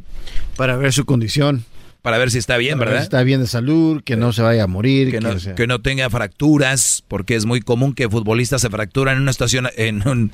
Para 0.57 0.75
ver 0.75 0.91
su 0.91 1.05
condición. 1.05 1.63
Para 2.01 2.17
ver 2.17 2.31
si 2.31 2.39
está 2.39 2.57
bien, 2.57 2.79
Para 2.79 2.85
ver 2.85 2.93
¿verdad? 2.95 3.03
si 3.03 3.05
está 3.05 3.21
bien 3.21 3.41
de 3.41 3.45
salud, 3.47 4.01
que 4.03 4.17
no 4.17 4.33
se 4.33 4.41
vaya 4.41 4.63
a 4.63 4.67
morir. 4.67 5.11
que 5.11 5.19
no, 5.19 5.29
o 5.29 5.39
sea- 5.39 5.53
que 5.53 5.67
no 5.67 5.81
tenga 5.83 6.09
fracturas, 6.09 7.03
porque 7.07 7.35
es 7.35 7.45
muy 7.45 7.61
común 7.61 7.93
que 7.93 8.09
futbolistas 8.09 8.61
se 8.61 8.71
fracturan 8.71 9.17
en 9.17 9.21
una 9.21 9.29
estación, 9.29 9.67
en 9.77 10.07
un, 10.07 10.31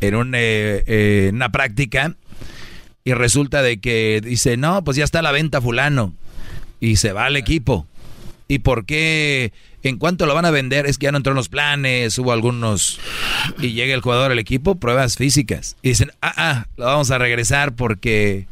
en 0.00 0.14
un, 0.14 0.32
eh, 0.36 0.84
eh, 0.86 1.30
una 1.34 1.50
práctica, 1.50 2.14
y 3.08 3.14
resulta 3.14 3.62
de 3.62 3.80
que 3.80 4.20
dice, 4.22 4.58
no, 4.58 4.84
pues 4.84 4.98
ya 4.98 5.04
está 5.04 5.20
a 5.20 5.22
la 5.22 5.32
venta 5.32 5.62
fulano, 5.62 6.12
y 6.78 6.96
se 6.96 7.14
va 7.14 7.24
al 7.24 7.36
equipo. 7.36 7.86
¿Y 8.48 8.58
por 8.58 8.84
qué? 8.84 9.54
¿En 9.82 9.96
cuánto 9.96 10.26
lo 10.26 10.34
van 10.34 10.44
a 10.44 10.50
vender? 10.50 10.84
Es 10.84 10.98
que 10.98 11.04
ya 11.04 11.12
no 11.12 11.16
entró 11.16 11.32
en 11.32 11.38
los 11.38 11.48
planes, 11.48 12.18
hubo 12.18 12.32
algunos, 12.32 13.00
y 13.60 13.72
llega 13.72 13.94
el 13.94 14.02
jugador 14.02 14.30
al 14.30 14.38
equipo, 14.38 14.74
pruebas 14.74 15.16
físicas, 15.16 15.78
y 15.80 15.88
dicen, 15.88 16.10
ah, 16.20 16.34
ah, 16.36 16.66
lo 16.76 16.84
vamos 16.84 17.10
a 17.10 17.16
regresar 17.16 17.74
porque 17.76 18.46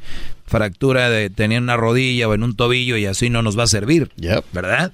fractura 0.46 1.10
de 1.10 1.28
tenía 1.28 1.58
en 1.58 1.64
una 1.64 1.76
rodilla 1.76 2.26
o 2.26 2.32
en 2.32 2.42
un 2.42 2.56
tobillo 2.56 2.96
y 2.96 3.04
así 3.04 3.28
no 3.28 3.42
nos 3.42 3.58
va 3.58 3.64
a 3.64 3.66
servir, 3.66 4.10
¿verdad? 4.54 4.92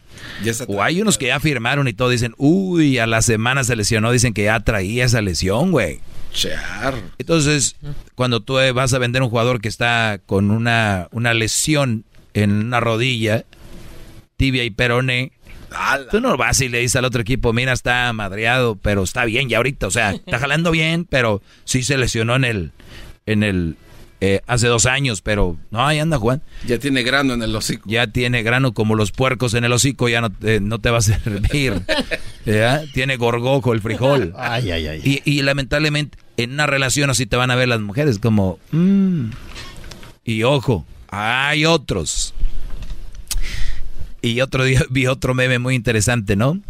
O 0.66 0.82
hay 0.82 1.00
unos 1.00 1.18
que 1.18 1.26
ya 1.26 1.38
firmaron 1.38 1.86
y 1.86 1.92
todo 1.92 2.08
dicen, 2.08 2.34
uy, 2.36 2.98
a 2.98 3.06
la 3.06 3.22
semana 3.22 3.62
se 3.62 3.76
lesionó, 3.76 4.10
dicen 4.10 4.34
que 4.34 4.42
ya 4.42 4.58
traía 4.58 5.04
esa 5.04 5.22
lesión, 5.22 5.70
güey. 5.70 6.00
Entonces, 7.18 7.76
cuando 8.14 8.40
tú 8.40 8.58
eh, 8.58 8.72
vas 8.72 8.92
a 8.94 8.98
vender 8.98 9.22
un 9.22 9.28
jugador 9.30 9.60
que 9.60 9.68
está 9.68 10.20
con 10.26 10.50
una, 10.50 11.08
una 11.12 11.34
lesión 11.34 12.04
en 12.34 12.52
una 12.52 12.80
rodilla, 12.80 13.44
tibia 14.36 14.64
y 14.64 14.70
peroné, 14.70 15.32
tú 16.10 16.20
no 16.20 16.36
vas 16.36 16.60
y 16.60 16.68
le 16.68 16.78
dices 16.80 16.96
al 16.96 17.04
otro 17.04 17.20
equipo, 17.22 17.52
mira, 17.52 17.72
está 17.72 18.12
madreado, 18.12 18.76
pero 18.76 19.02
está 19.02 19.24
bien 19.24 19.48
ya 19.48 19.58
ahorita, 19.58 19.86
o 19.86 19.90
sea, 19.90 20.12
está 20.12 20.38
jalando 20.38 20.70
bien, 20.70 21.06
pero 21.08 21.42
sí 21.64 21.82
se 21.82 21.96
lesionó 21.96 22.36
en 22.36 22.44
el, 22.44 22.72
en 23.26 23.42
el, 23.42 23.76
eh, 24.20 24.40
hace 24.46 24.68
dos 24.68 24.86
años, 24.86 25.20
pero 25.22 25.56
no, 25.70 25.86
ahí 25.86 25.98
anda 25.98 26.18
Juan. 26.18 26.42
Ya 26.66 26.78
tiene 26.78 27.02
grano 27.02 27.34
en 27.34 27.42
el 27.42 27.54
hocico. 27.56 27.88
Ya 27.88 28.06
tiene 28.06 28.42
grano 28.42 28.72
como 28.72 28.94
los 28.94 29.12
puercos 29.12 29.54
en 29.54 29.64
el 29.64 29.72
hocico, 29.72 30.08
ya 30.08 30.20
no, 30.20 30.30
te- 30.30 30.60
no 30.60 30.78
te 30.78 30.90
va 30.90 30.98
a 30.98 31.02
servir. 31.02 31.80
¿Ya? 32.46 32.82
Tiene 32.92 33.16
gorgojo 33.16 33.72
el 33.72 33.80
frijol. 33.80 34.32
Ay, 34.36 34.70
ay, 34.72 34.86
ay. 34.88 35.00
Y, 35.04 35.22
y 35.30 35.42
lamentablemente 35.42 36.18
en 36.36 36.52
una 36.52 36.66
relación 36.66 37.10
así 37.10 37.26
te 37.26 37.36
van 37.36 37.50
a 37.50 37.54
ver 37.56 37.68
las 37.68 37.80
mujeres 37.80 38.18
como... 38.18 38.58
"Mm". 38.70 39.30
Y 40.24 40.42
ojo, 40.44 40.86
hay 41.08 41.66
otros. 41.66 42.34
Y 44.22 44.40
otro 44.40 44.64
día 44.64 44.82
vi 44.90 45.06
otro 45.06 45.34
meme 45.34 45.58
muy 45.58 45.74
interesante, 45.74 46.36
¿no? 46.36 46.60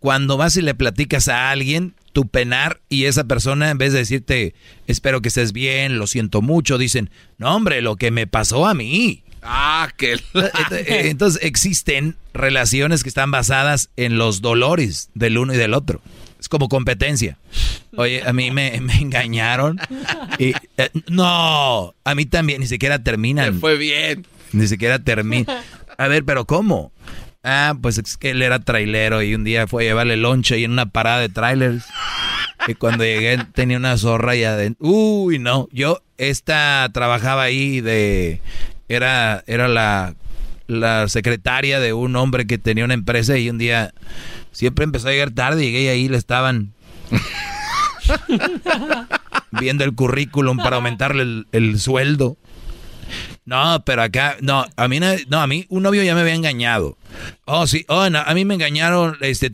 Cuando 0.00 0.36
vas 0.36 0.56
y 0.56 0.62
le 0.62 0.74
platicas 0.74 1.28
a 1.28 1.50
alguien 1.50 1.94
tu 2.12 2.26
penar 2.26 2.80
y 2.88 3.04
esa 3.04 3.24
persona 3.24 3.70
en 3.70 3.78
vez 3.78 3.92
de 3.92 4.00
decirte, 4.00 4.54
espero 4.86 5.20
que 5.22 5.28
estés 5.28 5.52
bien, 5.52 5.98
lo 5.98 6.06
siento 6.06 6.42
mucho, 6.42 6.78
dicen, 6.78 7.10
no 7.38 7.54
hombre, 7.54 7.82
lo 7.82 7.96
que 7.96 8.10
me 8.10 8.26
pasó 8.26 8.66
a 8.66 8.74
mí. 8.74 9.22
Ah, 9.42 9.88
que... 9.96 10.14
Eh, 10.72 11.08
entonces 11.10 11.40
existen 11.42 12.16
relaciones 12.34 13.02
que 13.02 13.08
están 13.08 13.30
basadas 13.30 13.90
en 13.96 14.18
los 14.18 14.40
dolores 14.40 15.10
del 15.14 15.38
uno 15.38 15.54
y 15.54 15.56
del 15.56 15.74
otro. 15.74 16.00
Es 16.40 16.48
como 16.48 16.68
competencia. 16.68 17.36
Oye, 17.96 18.22
a 18.26 18.32
mí 18.32 18.50
me, 18.50 18.80
me 18.80 18.94
engañaron. 18.94 19.78
Y, 20.38 20.54
eh, 20.78 20.90
no, 21.08 21.94
a 22.02 22.14
mí 22.14 22.24
también, 22.24 22.60
ni 22.60 22.66
siquiera 22.66 22.98
terminan. 22.98 23.60
fue 23.60 23.76
bien. 23.76 24.26
Ni 24.52 24.66
siquiera 24.66 24.98
termina. 24.98 25.62
A 25.98 26.08
ver, 26.08 26.24
pero 26.24 26.46
¿cómo? 26.46 26.92
Ah, 27.42 27.74
pues 27.80 27.98
es 27.98 28.16
que 28.16 28.30
él 28.30 28.42
era 28.42 28.58
trailero 28.58 29.22
y 29.22 29.34
un 29.34 29.44
día 29.44 29.66
fue 29.66 29.84
a 29.84 29.86
llevarle 29.86 30.16
lonche 30.16 30.58
y 30.58 30.64
en 30.64 30.72
una 30.72 30.86
parada 30.86 31.20
de 31.20 31.28
trailers. 31.28 31.84
Y 32.66 32.74
cuando 32.74 33.04
llegué 33.04 33.38
tenía 33.54 33.76
una 33.76 33.96
zorra 33.96 34.36
y 34.36 34.44
adentro. 34.44 34.86
Uy, 34.86 35.38
no. 35.38 35.68
Yo, 35.72 36.02
esta 36.18 36.88
trabajaba 36.92 37.42
ahí 37.42 37.80
de. 37.80 38.40
Era, 38.88 39.44
era 39.46 39.68
la, 39.68 40.14
la 40.66 41.08
secretaria 41.08 41.80
de 41.80 41.92
un 41.92 42.16
hombre 42.16 42.46
que 42.46 42.58
tenía 42.58 42.84
una 42.84 42.94
empresa 42.94 43.38
y 43.38 43.48
un 43.48 43.58
día 43.58 43.94
siempre 44.52 44.84
empezó 44.84 45.08
a 45.08 45.12
llegar 45.12 45.30
tarde. 45.30 45.64
Llegué 45.64 45.82
y 45.82 45.88
ahí 45.88 46.08
le 46.08 46.16
estaban. 46.16 46.72
viendo 49.52 49.84
el 49.84 49.94
currículum 49.94 50.56
para 50.56 50.76
aumentarle 50.76 51.22
el, 51.22 51.46
el 51.52 51.80
sueldo. 51.80 52.36
No, 53.44 53.82
pero 53.84 54.02
acá, 54.02 54.36
no, 54.40 54.64
a 54.76 54.88
mí, 54.88 55.00
no, 55.00 55.40
a 55.40 55.46
mí 55.46 55.66
un 55.68 55.82
novio 55.82 56.02
ya 56.02 56.14
me 56.14 56.20
había 56.20 56.34
engañado. 56.34 56.96
Oh, 57.46 57.66
sí, 57.66 57.84
oh, 57.88 58.08
no, 58.08 58.20
a 58.20 58.34
mí 58.34 58.44
me 58.44 58.54
engañaron, 58.54 59.16
este, 59.20 59.50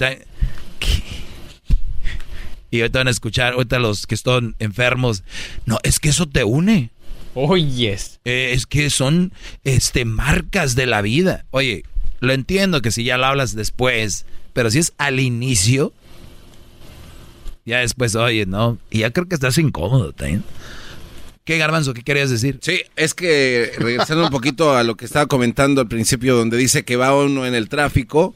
y 2.70 2.80
ahorita 2.80 2.98
van 2.98 3.08
a 3.08 3.12
escuchar, 3.12 3.54
ahorita 3.54 3.78
los 3.78 4.06
que 4.06 4.14
están 4.14 4.54
enfermos, 4.58 5.22
no, 5.64 5.78
es 5.82 6.00
que 6.00 6.10
eso 6.10 6.26
te 6.26 6.44
une. 6.44 6.90
Oh, 7.34 7.56
yes. 7.56 8.20
Eh, 8.24 8.50
es 8.52 8.66
que 8.66 8.90
son, 8.90 9.32
este, 9.64 10.04
marcas 10.04 10.74
de 10.74 10.86
la 10.86 11.00
vida. 11.00 11.44
Oye, 11.50 11.84
lo 12.20 12.32
entiendo 12.32 12.82
que 12.82 12.90
si 12.90 13.04
ya 13.04 13.18
lo 13.18 13.26
hablas 13.26 13.54
después, 13.54 14.26
pero 14.56 14.70
si 14.70 14.78
es 14.78 14.94
al 14.96 15.20
inicio, 15.20 15.92
ya 17.66 17.80
después, 17.80 18.14
oye, 18.14 18.46
¿no? 18.46 18.78
Y 18.90 19.00
ya 19.00 19.10
creo 19.10 19.28
que 19.28 19.34
estás 19.34 19.58
incómodo 19.58 20.14
también. 20.14 20.44
¿Qué, 21.44 21.58
Garbanzo? 21.58 21.92
¿Qué 21.92 22.00
querías 22.00 22.30
decir? 22.30 22.58
Sí, 22.62 22.80
es 22.96 23.12
que 23.12 23.72
regresando 23.76 24.24
un 24.24 24.30
poquito 24.30 24.74
a 24.74 24.82
lo 24.82 24.96
que 24.96 25.04
estaba 25.04 25.26
comentando 25.26 25.82
al 25.82 25.88
principio, 25.88 26.34
donde 26.34 26.56
dice 26.56 26.86
que 26.86 26.96
va 26.96 27.14
uno 27.14 27.44
en 27.44 27.54
el 27.54 27.68
tráfico 27.68 28.34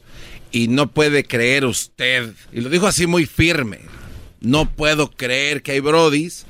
y 0.51 0.67
no 0.67 0.91
puede 0.91 1.23
creer 1.23 1.65
usted, 1.65 2.35
y 2.53 2.61
lo 2.61 2.69
dijo 2.69 2.85
así 2.85 3.07
muy 3.07 3.25
firme, 3.25 3.79
no 4.41 4.69
puedo 4.69 5.09
creer 5.09 5.63
que 5.63 5.71
hay 5.71 5.79
brodis 5.79 6.45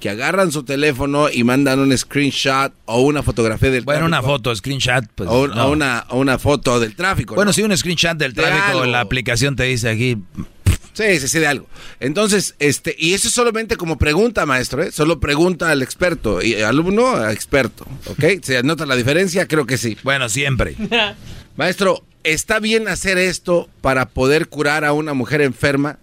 que 0.00 0.10
agarran 0.10 0.50
su 0.50 0.64
teléfono 0.64 1.28
y 1.30 1.44
mandan 1.44 1.78
un 1.78 1.96
screenshot 1.96 2.72
o 2.86 3.02
una 3.02 3.22
fotografía 3.22 3.70
del 3.70 3.84
bueno, 3.84 4.06
una 4.06 4.22
foto, 4.22 4.54
screenshot. 4.56 5.04
Pues, 5.14 5.28
o, 5.30 5.42
una, 5.70 6.06
una 6.10 6.38
foto 6.38 6.80
del 6.80 6.96
tráfico. 6.96 7.34
Bueno, 7.34 7.52
sí, 7.52 7.62
un 7.62 7.76
screenshot 7.76 8.16
del 8.16 8.34
tráfico, 8.34 8.84
la 8.86 9.00
aplicación 9.00 9.54
te 9.54 9.64
dice 9.64 9.88
aquí, 9.90 10.16
Sí, 10.92 11.20
sí, 11.20 11.28
sí, 11.28 11.38
de 11.38 11.46
algo. 11.46 11.66
Entonces, 12.00 12.56
este, 12.58 12.96
y 12.98 13.14
eso 13.14 13.28
es 13.28 13.34
solamente 13.34 13.76
como 13.76 13.96
pregunta, 13.96 14.44
maestro, 14.44 14.82
¿eh? 14.82 14.90
Solo 14.90 15.20
pregunta 15.20 15.70
al 15.70 15.82
experto 15.82 16.42
y 16.42 16.60
alumno 16.60 17.14
a 17.14 17.32
experto, 17.32 17.86
¿ok? 18.06 18.24
¿Se 18.42 18.58
anota 18.58 18.86
la 18.86 18.96
diferencia? 18.96 19.46
Creo 19.46 19.66
que 19.66 19.78
sí. 19.78 19.96
Bueno, 20.02 20.28
siempre. 20.28 20.74
maestro, 21.56 22.04
¿está 22.24 22.58
bien 22.58 22.88
hacer 22.88 23.18
esto 23.18 23.68
para 23.80 24.08
poder 24.08 24.48
curar 24.48 24.84
a 24.84 24.92
una 24.92 25.14
mujer 25.14 25.42
enferma? 25.42 25.98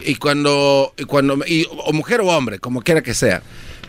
Y 0.00 0.16
cuando, 0.16 0.94
y 0.96 1.04
cuando, 1.04 1.38
y, 1.46 1.66
o 1.70 1.92
mujer 1.92 2.20
o 2.20 2.26
hombre, 2.26 2.58
como 2.58 2.82
quiera 2.82 3.02
que 3.02 3.14
sea. 3.14 3.42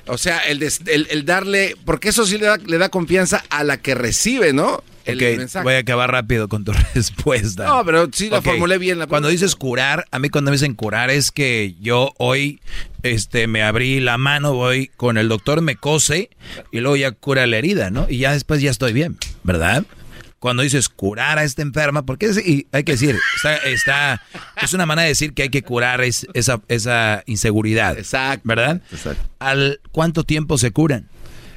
O 0.07 0.18
sea, 0.18 0.40
el, 0.40 0.61
el, 0.86 1.26
darle, 1.26 1.76
porque 1.84 2.10
eso 2.10 2.26
sí 2.26 2.38
le 2.38 2.45
da, 2.45 2.57
le 2.57 2.77
da 2.77 2.90
confianza 2.90 3.44
a 3.49 3.64
la 3.64 3.77
que 3.77 3.95
recibe, 3.95 4.53
¿no? 4.53 4.84
El 5.06 5.38
mensaje. 5.38 5.64
voy 5.64 5.76
a 5.76 5.80
acabar 5.80 6.11
rápido 6.11 6.48
con 6.48 6.64
tu 6.64 6.73
respuesta. 6.95 7.65
No, 7.65 7.86
pero 7.86 8.10
sí 8.11 8.30
la 8.30 8.41
formulé 8.41 8.77
bien. 8.77 8.98
La 8.98 9.07
cuando 9.07 9.30
dices 9.30 9.56
curar, 9.56 10.06
a 10.11 10.19
mí 10.19 10.30
cuando 10.30 10.52
me 10.52 10.56
dicen 10.56 10.73
curar 10.73 11.10
es 11.10 11.32
que 11.32 11.76
yo 11.80 12.14
hoy 12.18 12.60
este, 13.03 13.48
me 13.48 13.64
abrí 13.64 13.99
la 13.99 14.18
mano, 14.18 14.53
voy 14.53 14.90
con 14.95 15.18
el 15.18 15.30
doctor, 15.30 15.61
me 15.61 15.76
cose 15.76 16.30
y 16.72 16.80
luego 16.80 16.95
ya 16.98 17.11
cura 17.11 17.45
la 17.45 17.57
herida, 17.57 17.91
¿no? 17.91 18.07
Y 18.10 18.18
ya 18.19 18.32
después 18.32 18.61
ya 18.61 18.72
estoy 18.72 18.94
bien, 18.94 19.18
¿verdad? 19.44 19.86
Cuando 20.45 20.61
dices 20.61 20.89
curar 20.89 21.39
a 21.39 21.43
esta 21.43 21.63
enferma, 21.63 22.05
porque 22.05 22.27
hay 22.72 22.84
que 22.84 22.91
decir, 22.91 23.19
está, 23.35 23.55
está, 23.57 24.22
es 24.61 24.73
una 24.73 24.85
manera 24.85 25.05
de 25.05 25.07
decir 25.07 25.34
que 25.34 25.41
hay 25.41 25.49
que 25.49 25.63
curar 25.63 26.01
esa, 26.03 26.61
esa 26.67 27.23
inseguridad. 27.26 27.97
Exacto. 27.97 28.41
¿Verdad? 28.43 28.80
Exacto. 28.91 29.27
¿Al 29.39 29.80
cuánto 29.91 30.23
tiempo 30.23 30.59
se 30.59 30.69
curan? 30.69 31.09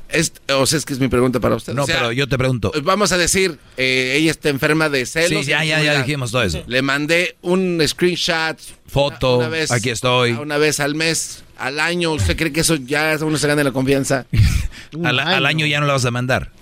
Es, 0.08 0.32
o 0.48 0.64
sea, 0.64 0.78
es 0.78 0.86
que 0.86 0.94
es 0.94 1.00
mi 1.00 1.08
pregunta 1.08 1.38
para 1.38 1.56
usted. 1.56 1.74
No, 1.74 1.84
pero 1.84 2.12
yo 2.12 2.26
te 2.28 2.38
pregunto. 2.38 2.72
Vamos 2.82 3.12
a 3.12 3.18
decir, 3.18 3.58
eh, 3.76 4.14
ella 4.16 4.30
está 4.30 4.48
enferma 4.48 4.88
de 4.88 5.04
celos. 5.04 5.44
Sí, 5.44 5.50
ya, 5.50 5.62
ya, 5.64 5.82
ya 5.82 5.98
dijimos 5.98 6.30
todo 6.30 6.44
eso. 6.44 6.64
Le 6.66 6.80
mandé 6.80 7.36
un 7.42 7.86
screenshot. 7.86 8.56
Foto, 8.86 9.50
aquí 9.68 9.90
estoy. 9.90 10.32
Una 10.32 10.56
vez 10.56 10.80
al 10.80 10.94
mes, 10.94 11.44
al 11.58 11.78
año. 11.78 12.12
¿Usted 12.12 12.38
cree 12.38 12.54
que 12.54 12.60
eso 12.60 12.76
ya 12.76 13.18
uno 13.20 13.36
se 13.36 13.48
gana 13.48 13.62
la 13.62 13.72
confianza? 13.72 14.24
al, 15.04 15.20
al, 15.20 15.44
año 15.44 15.66
ya 15.66 15.78
no 15.78 15.84
lo 15.84 15.92
vas 15.92 16.06
a 16.06 16.10
mandar. 16.10 16.52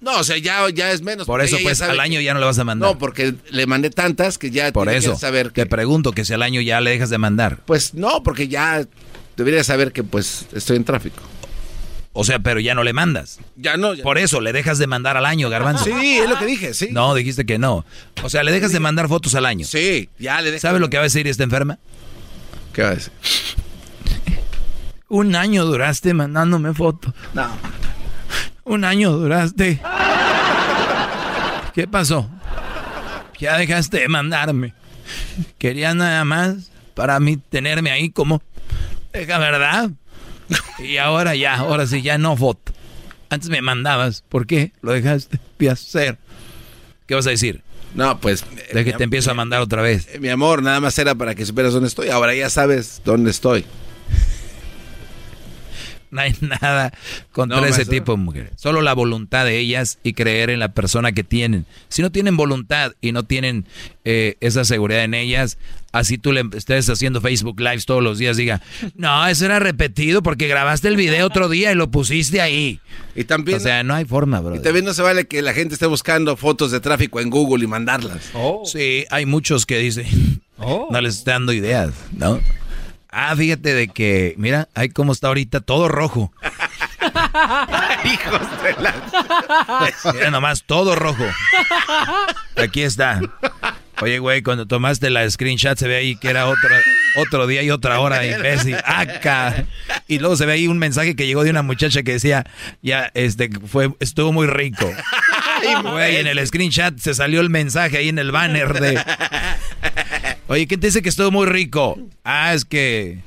No, 0.00 0.18
o 0.18 0.24
sea, 0.24 0.38
ya, 0.38 0.68
ya 0.70 0.92
es 0.92 1.02
menos. 1.02 1.26
Por 1.26 1.42
eso, 1.42 1.58
pues, 1.62 1.82
al 1.82 2.00
año 2.00 2.20
ya 2.20 2.32
no 2.32 2.40
le 2.40 2.46
vas 2.46 2.58
a 2.58 2.64
mandar. 2.64 2.90
No, 2.90 2.98
porque 2.98 3.34
le 3.50 3.66
mandé 3.66 3.90
tantas 3.90 4.38
que 4.38 4.50
ya 4.50 4.72
Por 4.72 4.88
eso, 4.88 5.12
que 5.12 5.18
saber 5.18 5.52
que... 5.52 5.62
Te 5.62 5.66
pregunto 5.66 6.12
que 6.12 6.24
si 6.24 6.32
al 6.32 6.42
año 6.42 6.60
ya 6.62 6.80
le 6.80 6.90
dejas 6.90 7.10
de 7.10 7.18
mandar. 7.18 7.58
Pues 7.66 7.92
no, 7.94 8.22
porque 8.22 8.48
ya 8.48 8.86
debería 9.36 9.62
saber 9.62 9.92
que, 9.92 10.02
pues, 10.02 10.46
estoy 10.52 10.76
en 10.76 10.84
tráfico. 10.84 11.20
O 12.12 12.24
sea, 12.24 12.40
pero 12.40 12.58
ya 12.60 12.74
no 12.74 12.82
le 12.82 12.92
mandas. 12.92 13.38
Ya 13.56 13.76
no. 13.76 13.94
Por 14.02 14.18
eso, 14.18 14.40
le 14.40 14.52
dejas 14.52 14.78
de 14.78 14.86
mandar 14.86 15.16
al 15.16 15.26
año, 15.26 15.48
Garbanzo. 15.48 15.84
Sí, 15.84 16.18
es 16.18 16.28
lo 16.28 16.38
que 16.38 16.46
dije, 16.46 16.74
sí. 16.74 16.88
No, 16.90 17.14
dijiste 17.14 17.46
que 17.46 17.58
no. 17.58 17.84
O 18.22 18.30
sea, 18.30 18.42
le 18.42 18.52
dejas 18.52 18.72
de 18.72 18.80
mandar 18.80 19.06
fotos 19.06 19.34
al 19.34 19.46
año. 19.46 19.64
Sí, 19.64 20.08
ya 20.18 20.40
le 20.40 20.58
¿Sabes 20.58 20.80
lo 20.80 20.90
que 20.90 20.96
va 20.96 21.02
a 21.02 21.04
decir 21.04 21.28
esta 21.28 21.44
enferma? 21.44 21.78
¿Qué 22.72 22.82
va 22.82 22.88
a 22.88 22.94
decir? 22.94 23.12
Un 25.08 25.36
año 25.36 25.64
duraste 25.64 26.14
mandándome 26.14 26.72
fotos. 26.74 27.14
No. 27.34 27.48
Un 28.70 28.84
año 28.84 29.10
duraste. 29.10 29.80
¿Qué 31.74 31.88
pasó? 31.88 32.30
Ya 33.40 33.58
dejaste 33.58 33.98
de 33.98 34.06
mandarme. 34.06 34.74
Querías 35.58 35.96
nada 35.96 36.24
más 36.24 36.70
para 36.94 37.18
mí 37.18 37.36
tenerme 37.36 37.90
ahí 37.90 38.10
como... 38.10 38.40
Deja, 39.12 39.38
¿verdad? 39.38 39.90
Y 40.78 40.98
ahora 40.98 41.34
ya, 41.34 41.56
ahora 41.56 41.84
sí, 41.88 42.00
ya 42.00 42.16
no 42.16 42.36
foto. 42.36 42.72
Antes 43.28 43.50
me 43.50 43.60
mandabas. 43.60 44.22
¿Por 44.28 44.46
qué? 44.46 44.72
Lo 44.82 44.92
dejaste 44.92 45.40
de 45.58 45.68
hacer. 45.68 46.18
¿Qué 47.06 47.16
vas 47.16 47.26
a 47.26 47.30
decir? 47.30 47.64
No, 47.96 48.20
pues... 48.20 48.44
De 48.72 48.84
que 48.84 48.92
te 48.92 49.02
empiezo 49.02 49.32
a 49.32 49.34
mandar 49.34 49.62
otra 49.62 49.82
vez. 49.82 50.06
Mi 50.20 50.28
amor, 50.28 50.62
nada 50.62 50.78
más 50.78 50.96
era 50.96 51.16
para 51.16 51.34
que 51.34 51.44
supieras 51.44 51.72
dónde 51.72 51.88
estoy. 51.88 52.10
Ahora 52.10 52.36
ya 52.36 52.48
sabes 52.48 53.02
dónde 53.04 53.32
estoy. 53.32 53.64
No 56.20 56.22
hay 56.22 56.34
nada 56.40 56.92
contra 57.32 57.66
ese 57.68 57.86
tipo 57.86 58.12
de 58.12 58.18
mujeres. 58.18 58.50
Solo 58.56 58.82
la 58.82 58.94
voluntad 58.94 59.44
de 59.44 59.58
ellas 59.58 59.98
y 60.02 60.12
creer 60.14 60.50
en 60.50 60.58
la 60.58 60.72
persona 60.72 61.12
que 61.12 61.22
tienen. 61.22 61.66
Si 61.88 62.02
no 62.02 62.10
tienen 62.10 62.36
voluntad 62.36 62.92
y 63.00 63.12
no 63.12 63.22
tienen 63.22 63.64
eh, 64.04 64.36
esa 64.40 64.64
seguridad 64.64 65.04
en 65.04 65.14
ellas, 65.14 65.56
así 65.92 66.18
tú 66.18 66.32
le 66.32 66.44
estés 66.54 66.88
haciendo 66.90 67.20
Facebook 67.20 67.60
Lives 67.60 67.86
todos 67.86 68.02
los 68.02 68.18
días, 68.18 68.36
diga, 68.36 68.60
no, 68.96 69.26
eso 69.28 69.44
era 69.44 69.60
repetido 69.60 70.22
porque 70.22 70.48
grabaste 70.48 70.88
el 70.88 70.96
video 70.96 71.26
otro 71.26 71.48
día 71.48 71.70
y 71.70 71.76
lo 71.76 71.90
pusiste 71.90 72.40
ahí. 72.40 72.80
Y 73.14 73.24
también... 73.24 73.58
O 73.58 73.60
sea, 73.60 73.84
no 73.84 73.94
hay 73.94 74.04
forma, 74.04 74.40
bro. 74.40 74.56
Y 74.56 74.60
también 74.60 74.84
no 74.84 74.94
se 74.94 75.02
vale 75.02 75.26
que 75.26 75.42
la 75.42 75.52
gente 75.52 75.74
esté 75.74 75.86
buscando 75.86 76.36
fotos 76.36 76.72
de 76.72 76.80
tráfico 76.80 77.20
en 77.20 77.30
Google 77.30 77.64
y 77.64 77.68
mandarlas. 77.68 78.30
Oh. 78.34 78.62
Sí, 78.64 79.04
hay 79.10 79.26
muchos 79.26 79.64
que 79.64 79.78
dicen, 79.78 80.42
oh. 80.58 80.88
no 80.90 81.00
les 81.00 81.18
está 81.18 81.32
dando 81.32 81.52
ideas, 81.52 81.92
¿no? 82.16 82.40
Ah, 83.12 83.34
fíjate 83.36 83.74
de 83.74 83.88
que, 83.88 84.34
mira, 84.36 84.68
ahí 84.74 84.88
cómo 84.88 85.12
está 85.12 85.28
ahorita 85.28 85.60
todo 85.60 85.88
rojo. 85.88 86.32
Hijos 88.04 88.62
de 88.62 88.82
la... 88.82 88.94
Mira 90.14 90.30
nomás, 90.30 90.62
todo 90.64 90.94
rojo. 90.94 91.24
Aquí 92.56 92.82
está. 92.82 93.20
Oye, 94.02 94.18
güey, 94.18 94.42
cuando 94.42 94.66
tomaste 94.66 95.10
la 95.10 95.28
screenshot 95.28 95.76
se 95.76 95.86
ve 95.86 95.96
ahí 95.96 96.16
que 96.16 96.30
era 96.30 96.46
otro, 96.46 96.70
otro 97.16 97.46
día 97.46 97.62
y 97.62 97.70
otra 97.70 98.00
hora, 98.00 98.24
imbécil. 98.36 98.76
Y 100.08 100.18
luego 100.18 100.36
se 100.36 100.46
ve 100.46 100.52
ahí 100.54 100.68
un 100.68 100.78
mensaje 100.78 101.14
que 101.14 101.26
llegó 101.26 101.44
de 101.44 101.50
una 101.50 101.62
muchacha 101.62 102.02
que 102.02 102.12
decía, 102.12 102.46
ya, 102.80 103.10
este, 103.14 103.50
fue, 103.66 103.90
estuvo 104.00 104.32
muy 104.32 104.46
rico. 104.46 104.90
Güey, 105.82 106.16
en 106.16 106.26
el 106.26 106.46
screenshot 106.46 106.98
se 106.98 107.12
salió 107.12 107.42
el 107.42 107.50
mensaje 107.50 107.98
ahí 107.98 108.08
en 108.08 108.18
el 108.18 108.32
banner 108.32 108.80
de... 108.80 108.98
Oye, 110.50 110.66
¿quién 110.66 110.80
te 110.80 110.88
dice 110.88 111.00
que 111.00 111.08
estuvo 111.10 111.30
muy 111.30 111.46
rico? 111.46 111.96
Ah, 112.24 112.54
es 112.54 112.64
que... 112.64 113.20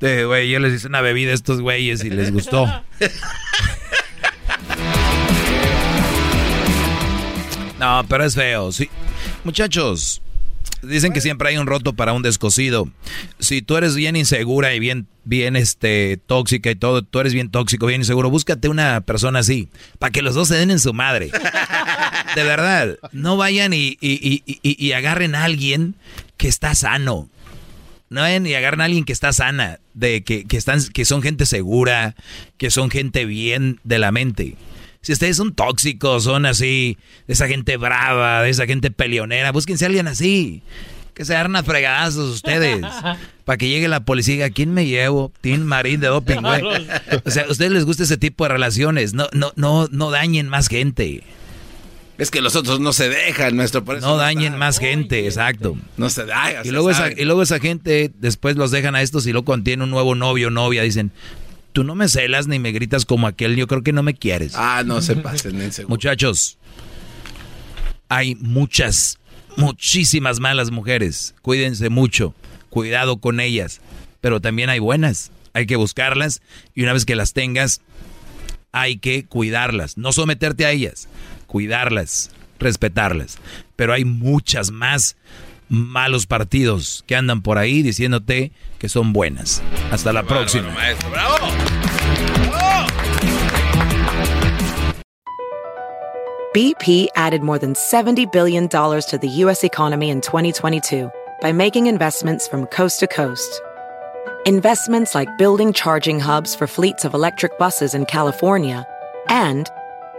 Güey, 0.00 0.48
yo 0.48 0.60
les 0.60 0.74
hice 0.74 0.86
una 0.86 1.00
bebida 1.00 1.32
a 1.32 1.34
estos 1.34 1.60
güeyes 1.60 2.04
y 2.04 2.10
les 2.10 2.32
gustó. 2.32 2.66
No, 7.80 8.02
pero 8.08 8.24
es 8.24 8.34
feo, 8.34 8.72
sí. 8.72 8.88
Muchachos, 9.42 10.22
Dicen 10.86 11.12
que 11.12 11.20
siempre 11.20 11.48
hay 11.48 11.56
un 11.56 11.66
roto 11.66 11.94
para 11.94 12.12
un 12.12 12.22
descosido. 12.22 12.88
Si 13.38 13.62
tú 13.62 13.76
eres 13.76 13.94
bien 13.94 14.16
insegura 14.16 14.74
y 14.74 14.80
bien, 14.80 15.06
bien 15.24 15.56
este, 15.56 16.18
tóxica 16.26 16.70
y 16.70 16.76
todo, 16.76 17.02
tú 17.02 17.20
eres 17.20 17.34
bien 17.34 17.50
tóxico, 17.50 17.86
bien 17.86 18.00
inseguro, 18.00 18.30
búscate 18.30 18.68
una 18.68 19.00
persona 19.00 19.40
así, 19.40 19.68
para 19.98 20.10
que 20.10 20.22
los 20.22 20.34
dos 20.34 20.48
se 20.48 20.56
den 20.56 20.70
en 20.70 20.80
su 20.80 20.92
madre. 20.92 21.30
De 22.34 22.42
verdad, 22.42 22.98
no 23.12 23.36
vayan 23.36 23.72
y, 23.72 23.96
y, 24.00 24.42
y, 24.44 24.60
y 24.62 24.92
agarren 24.92 25.34
a 25.34 25.44
alguien 25.44 25.94
que 26.36 26.48
está 26.48 26.74
sano. 26.74 27.28
No 28.10 28.20
vayan 28.20 28.46
y 28.46 28.54
agarren 28.54 28.80
a 28.80 28.84
alguien 28.84 29.04
que 29.04 29.12
está 29.12 29.32
sana, 29.32 29.80
de 29.94 30.22
que, 30.22 30.44
que, 30.44 30.56
están, 30.56 30.80
que 30.92 31.04
son 31.04 31.22
gente 31.22 31.46
segura, 31.46 32.14
que 32.58 32.70
son 32.70 32.90
gente 32.90 33.24
bien 33.24 33.80
de 33.84 33.98
la 33.98 34.12
mente. 34.12 34.56
Si 35.04 35.12
ustedes 35.12 35.36
son 35.36 35.54
tóxicos, 35.54 36.24
son 36.24 36.46
así, 36.46 36.96
de 37.26 37.34
esa 37.34 37.46
gente 37.46 37.76
brava, 37.76 38.42
de 38.42 38.48
esa 38.48 38.64
gente 38.64 38.90
peleonera, 38.90 39.52
búsquense 39.52 39.84
a 39.84 39.88
alguien 39.88 40.08
así. 40.08 40.62
Que 41.12 41.26
se 41.26 41.34
agarren 41.34 41.56
a 41.56 41.62
fregadazos 41.62 42.36
ustedes. 42.36 42.80
para 43.44 43.58
que 43.58 43.68
llegue 43.68 43.86
la 43.86 44.06
policía 44.06 44.32
y 44.32 44.36
diga, 44.38 44.50
¿quién 44.50 44.72
me 44.72 44.86
llevo? 44.86 45.30
Tim 45.42 45.60
Marín 45.60 46.00
de 46.00 46.06
doping, 46.06 46.40
güey. 46.40 46.62
O 47.22 47.30
sea, 47.30 47.44
a 47.44 47.50
ustedes 47.50 47.70
les 47.70 47.84
gusta 47.84 48.04
ese 48.04 48.16
tipo 48.16 48.44
de 48.44 48.48
relaciones. 48.48 49.12
No, 49.12 49.28
no, 49.32 49.52
no, 49.56 49.88
no 49.90 50.10
dañen 50.10 50.48
más 50.48 50.68
gente. 50.68 51.22
Es 52.16 52.30
que 52.30 52.40
los 52.40 52.56
otros 52.56 52.80
no 52.80 52.94
se 52.94 53.10
dejan, 53.10 53.56
nuestro. 53.56 53.84
Por 53.84 54.00
no 54.00 54.16
dañen 54.16 54.56
más 54.56 54.78
gente, 54.78 55.26
exacto. 55.26 55.76
No 55.98 56.08
se 56.08 56.24
dañan. 56.24 56.64
Y 56.64 56.70
luego, 56.70 56.90
esa, 56.90 57.12
y 57.12 57.24
luego 57.24 57.42
esa 57.42 57.60
gente 57.60 58.10
después 58.18 58.56
los 58.56 58.70
dejan 58.70 58.94
a 58.94 59.02
estos 59.02 59.26
y 59.26 59.32
luego 59.32 59.44
contiene 59.44 59.84
un 59.84 59.90
nuevo 59.90 60.14
novio 60.14 60.48
o 60.48 60.50
novia. 60.50 60.82
Dicen, 60.82 61.12
tú 61.74 61.82
no 61.82 61.96
me 61.96 62.08
celas 62.08 62.46
ni 62.46 62.58
me 62.58 62.72
gritas 62.72 63.04
como 63.04 63.26
aquel, 63.26 63.56
yo 63.56 63.66
creo 63.66 63.82
que 63.82 63.92
no 63.92 64.02
me 64.02 64.14
quieres. 64.14 64.54
Ah, 64.54 64.84
no 64.86 65.02
se 65.02 65.16
pasen 65.16 65.60
en 65.60 65.72
Muchachos, 65.88 66.56
hay 68.08 68.36
muchas, 68.36 69.18
muchísimas 69.56 70.38
malas 70.38 70.70
mujeres. 70.70 71.34
Cuídense 71.42 71.90
mucho, 71.90 72.32
cuidado 72.70 73.18
con 73.18 73.40
ellas. 73.40 73.80
Pero 74.20 74.40
también 74.40 74.70
hay 74.70 74.78
buenas, 74.78 75.32
hay 75.52 75.66
que 75.66 75.74
buscarlas 75.74 76.42
y 76.74 76.84
una 76.84 76.92
vez 76.92 77.04
que 77.04 77.16
las 77.16 77.32
tengas, 77.32 77.80
hay 78.70 78.96
que 78.98 79.26
cuidarlas, 79.26 79.98
no 79.98 80.12
someterte 80.12 80.64
a 80.64 80.70
ellas, 80.70 81.08
cuidarlas, 81.48 82.30
respetarlas. 82.60 83.38
Pero 83.74 83.92
hay 83.92 84.04
muchas 84.04 84.70
más 84.70 85.16
malos 85.68 86.26
partidos 86.26 87.04
que 87.06 87.16
andan 87.16 87.42
por 87.42 87.58
ahí 87.58 87.82
diciéndote 87.82 88.52
que 88.78 88.88
son 88.88 89.12
buenas. 89.12 89.62
Hasta 89.90 90.12
la 90.12 90.22
próxima. 90.22 90.70
maestro. 90.70 91.10
¡Bravo! 91.10 91.48
BP 96.54 97.08
added 97.16 97.42
more 97.42 97.58
than 97.58 97.74
$70 97.74 98.30
billion 98.30 98.68
to 98.68 99.18
the 99.20 99.28
U.S. 99.28 99.64
economy 99.64 100.08
in 100.08 100.20
2022 100.20 101.10
by 101.40 101.50
making 101.50 101.88
investments 101.88 102.46
from 102.46 102.66
coast 102.66 103.00
to 103.00 103.08
coast. 103.08 103.60
Investments 104.46 105.16
like 105.16 105.36
building 105.36 105.72
charging 105.72 106.20
hubs 106.20 106.54
for 106.54 106.68
fleets 106.68 107.04
of 107.04 107.12
electric 107.12 107.58
buses 107.58 107.92
in 107.92 108.06
California 108.06 108.86
and 109.28 109.68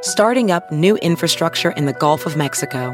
starting 0.01 0.51
up 0.51 0.69
new 0.73 0.97
infrastructure 0.97 1.72
in 1.72 1.85
the 1.85 1.93
Gulf 1.93 2.26
of 2.26 2.35
Mexico. 2.35 2.93